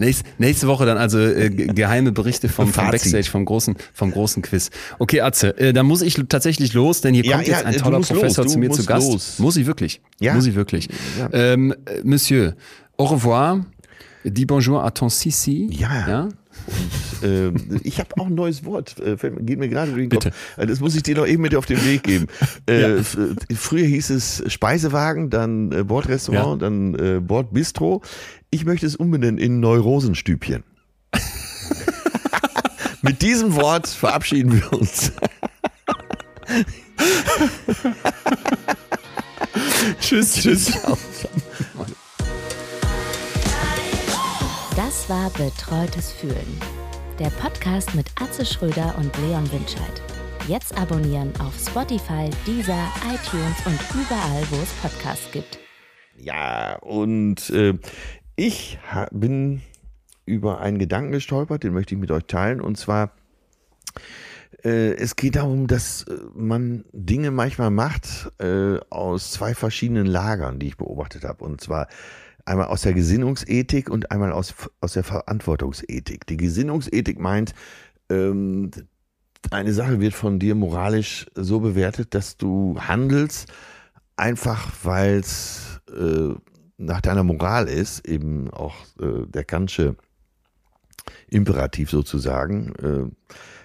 Nächste, 0.00 0.24
nächste 0.38 0.66
Woche 0.66 0.86
dann 0.86 0.98
also 0.98 1.18
äh, 1.18 1.50
ge- 1.50 1.66
geheime 1.74 2.10
Berichte 2.10 2.48
vom, 2.48 2.72
vom. 2.72 2.90
Backstage, 2.90 3.24
vom 3.30 3.44
großen, 3.44 3.76
vom 3.92 4.10
großen 4.10 4.42
Quiz. 4.42 4.70
Okay, 4.98 5.20
Atze, 5.20 5.56
äh, 5.58 5.72
da 5.72 5.82
muss 5.82 6.02
ich 6.02 6.14
tatsächlich 6.28 6.72
los, 6.74 7.02
denn 7.02 7.14
hier 7.14 7.24
Ja, 7.24 7.36
kommt 7.36 7.46
ja, 7.48 7.56
jetzt 7.58 7.66
ein 7.66 7.74
du 7.74 7.78
toller 7.80 8.00
Professor 8.00 8.44
los, 8.44 8.52
zu 8.54 8.58
mir 8.58 8.70
zu 8.70 8.84
Gast. 8.84 9.06
los. 9.12 9.38
Muss 9.38 9.56
ich 9.56 9.66
wirklich? 9.66 10.00
Ja. 10.18 10.34
Muss 10.34 10.46
ich 10.46 10.54
wirklich? 10.54 10.88
Ja. 11.18 11.28
Ähm, 11.32 11.72
äh, 11.84 12.00
Monsieur, 12.02 12.56
au 12.96 13.04
revoir. 13.04 13.64
Dis 14.24 14.46
bonjour 14.46 14.84
à 14.84 14.90
ton 14.90 15.08
Sissi. 15.08 15.68
Ja. 15.72 16.08
ja? 16.08 16.28
Ähm, 17.22 17.80
ich 17.84 17.98
habe 18.00 18.08
auch 18.18 18.26
ein 18.26 18.34
neues 18.34 18.64
Wort, 18.66 18.96
äh, 19.00 19.16
geht 19.40 19.58
mir 19.58 19.68
gerade 19.68 19.92
durch 19.92 20.02
den 20.04 20.08
Bitte. 20.10 20.30
Kopf. 20.30 20.58
Äh, 20.58 20.66
Das 20.66 20.80
muss 20.80 20.94
ich 20.94 21.02
dir 21.02 21.16
noch 21.16 21.26
eben 21.26 21.42
mit 21.42 21.54
auf 21.54 21.64
den 21.66 21.82
Weg 21.86 22.02
geben. 22.02 22.26
Äh, 22.68 22.98
äh, 22.98 23.02
Früher 23.54 23.86
hieß 23.86 24.10
es 24.10 24.42
Speisewagen, 24.46 25.30
dann 25.30 25.72
äh, 25.72 25.82
Bordrestaurant, 25.84 26.60
dann 26.62 26.94
äh, 26.94 27.20
Bordbistro. 27.20 28.02
Ich 28.52 28.64
möchte 28.64 28.84
es 28.84 28.96
umbenennen 28.96 29.38
in 29.38 29.60
Neurosenstübchen. 29.60 30.64
mit 33.02 33.22
diesem 33.22 33.54
Wort 33.54 33.86
verabschieden 33.86 34.52
wir 34.52 34.72
uns. 34.72 35.12
Tschüss, 40.00 40.34
tschüss. 40.34 40.72
Das 44.74 45.08
war 45.08 45.30
Betreutes 45.30 46.10
Fühlen. 46.10 46.60
Der 47.20 47.30
Podcast 47.30 47.94
mit 47.94 48.06
Atze 48.20 48.44
Schröder 48.44 48.96
und 48.98 49.16
Leon 49.18 49.48
Winscheid. 49.52 50.02
Jetzt 50.48 50.76
abonnieren 50.76 51.32
auf 51.38 51.54
Spotify, 51.56 52.28
Deezer, 52.44 52.88
iTunes 53.04 53.64
und 53.64 53.78
überall, 53.94 54.44
wo 54.50 54.56
es 54.56 54.72
Podcasts 54.82 55.30
gibt. 55.30 55.60
Ja, 56.16 56.76
und 56.80 57.48
äh, 57.50 57.78
ich 58.40 58.78
bin 59.10 59.60
über 60.24 60.60
einen 60.60 60.78
Gedanken 60.78 61.12
gestolpert, 61.12 61.62
den 61.62 61.74
möchte 61.74 61.94
ich 61.94 62.00
mit 62.00 62.10
euch 62.10 62.24
teilen. 62.24 62.62
Und 62.62 62.78
zwar, 62.78 63.12
äh, 64.64 64.94
es 64.94 65.14
geht 65.14 65.36
darum, 65.36 65.66
dass 65.66 66.04
äh, 66.04 66.16
man 66.34 66.86
Dinge 66.92 67.32
manchmal 67.32 67.70
macht 67.70 68.32
äh, 68.38 68.78
aus 68.88 69.32
zwei 69.32 69.54
verschiedenen 69.54 70.06
Lagern, 70.06 70.58
die 70.58 70.68
ich 70.68 70.78
beobachtet 70.78 71.24
habe. 71.24 71.44
Und 71.44 71.60
zwar 71.60 71.86
einmal 72.46 72.68
aus 72.68 72.80
der 72.80 72.94
Gesinnungsethik 72.94 73.90
und 73.90 74.10
einmal 74.10 74.32
aus, 74.32 74.54
aus 74.80 74.94
der 74.94 75.04
Verantwortungsethik. 75.04 76.26
Die 76.26 76.38
Gesinnungsethik 76.38 77.18
meint, 77.20 77.52
ähm, 78.08 78.70
eine 79.50 79.74
Sache 79.74 80.00
wird 80.00 80.14
von 80.14 80.38
dir 80.38 80.54
moralisch 80.54 81.26
so 81.34 81.60
bewertet, 81.60 82.14
dass 82.14 82.38
du 82.38 82.78
handelst, 82.80 83.52
einfach 84.16 84.72
weil 84.82 85.18
es 85.18 85.82
äh, 85.90 86.34
nach 86.80 87.00
deiner 87.00 87.22
Moral 87.22 87.68
ist, 87.68 88.06
eben 88.06 88.50
auch 88.50 88.74
äh, 89.00 89.26
der 89.26 89.44
Kantsche 89.44 89.96
Imperativ 91.28 91.90
sozusagen. 91.90 93.12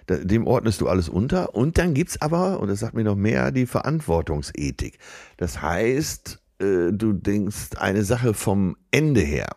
Äh, 0.08 0.26
dem 0.26 0.46
ordnest 0.46 0.82
du 0.82 0.88
alles 0.88 1.10
unter. 1.10 1.56
Und 1.56 1.78
dann 1.78 1.94
gibt's 1.94 2.22
aber, 2.22 2.60
und 2.60 2.68
das 2.68 2.80
sagt 2.80 2.94
mir 2.94 3.04
noch 3.04 3.16
mehr, 3.16 3.52
die 3.52 3.66
Verantwortungsethik. 3.66 5.00
Das 5.38 5.62
heißt, 5.62 6.42
äh, 6.60 6.92
du 6.92 7.14
denkst 7.14 7.78
eine 7.78 8.04
Sache 8.04 8.34
vom 8.34 8.78
Ende 8.92 9.22
her. 9.22 9.48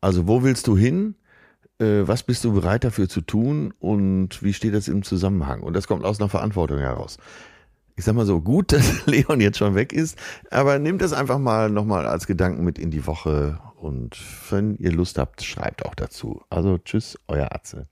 Also 0.00 0.26
wo 0.26 0.42
willst 0.42 0.66
du 0.68 0.76
hin? 0.76 1.16
Äh, 1.78 2.02
was 2.08 2.22
bist 2.22 2.44
du 2.44 2.52
bereit 2.52 2.84
dafür 2.84 3.08
zu 3.08 3.20
tun? 3.20 3.74
Und 3.78 4.42
wie 4.42 4.54
steht 4.54 4.74
das 4.74 4.88
im 4.88 5.02
Zusammenhang? 5.02 5.60
Und 5.60 5.74
das 5.74 5.86
kommt 5.86 6.04
aus 6.04 6.18
einer 6.18 6.30
Verantwortung 6.30 6.78
heraus 6.78 7.18
ich 7.96 8.04
sag 8.04 8.14
mal 8.14 8.26
so, 8.26 8.40
gut, 8.40 8.72
dass 8.72 9.06
Leon 9.06 9.40
jetzt 9.40 9.58
schon 9.58 9.74
weg 9.74 9.92
ist, 9.92 10.18
aber 10.50 10.78
nehmt 10.78 11.02
das 11.02 11.12
einfach 11.12 11.38
mal 11.38 11.70
nochmal 11.70 12.06
als 12.06 12.26
Gedanken 12.26 12.64
mit 12.64 12.78
in 12.78 12.90
die 12.90 13.06
Woche 13.06 13.58
und 13.76 14.18
wenn 14.50 14.76
ihr 14.76 14.92
Lust 14.92 15.18
habt, 15.18 15.42
schreibt 15.42 15.86
auch 15.86 15.94
dazu. 15.94 16.42
Also 16.50 16.78
tschüss, 16.78 17.18
euer 17.28 17.52
Atze. 17.52 17.88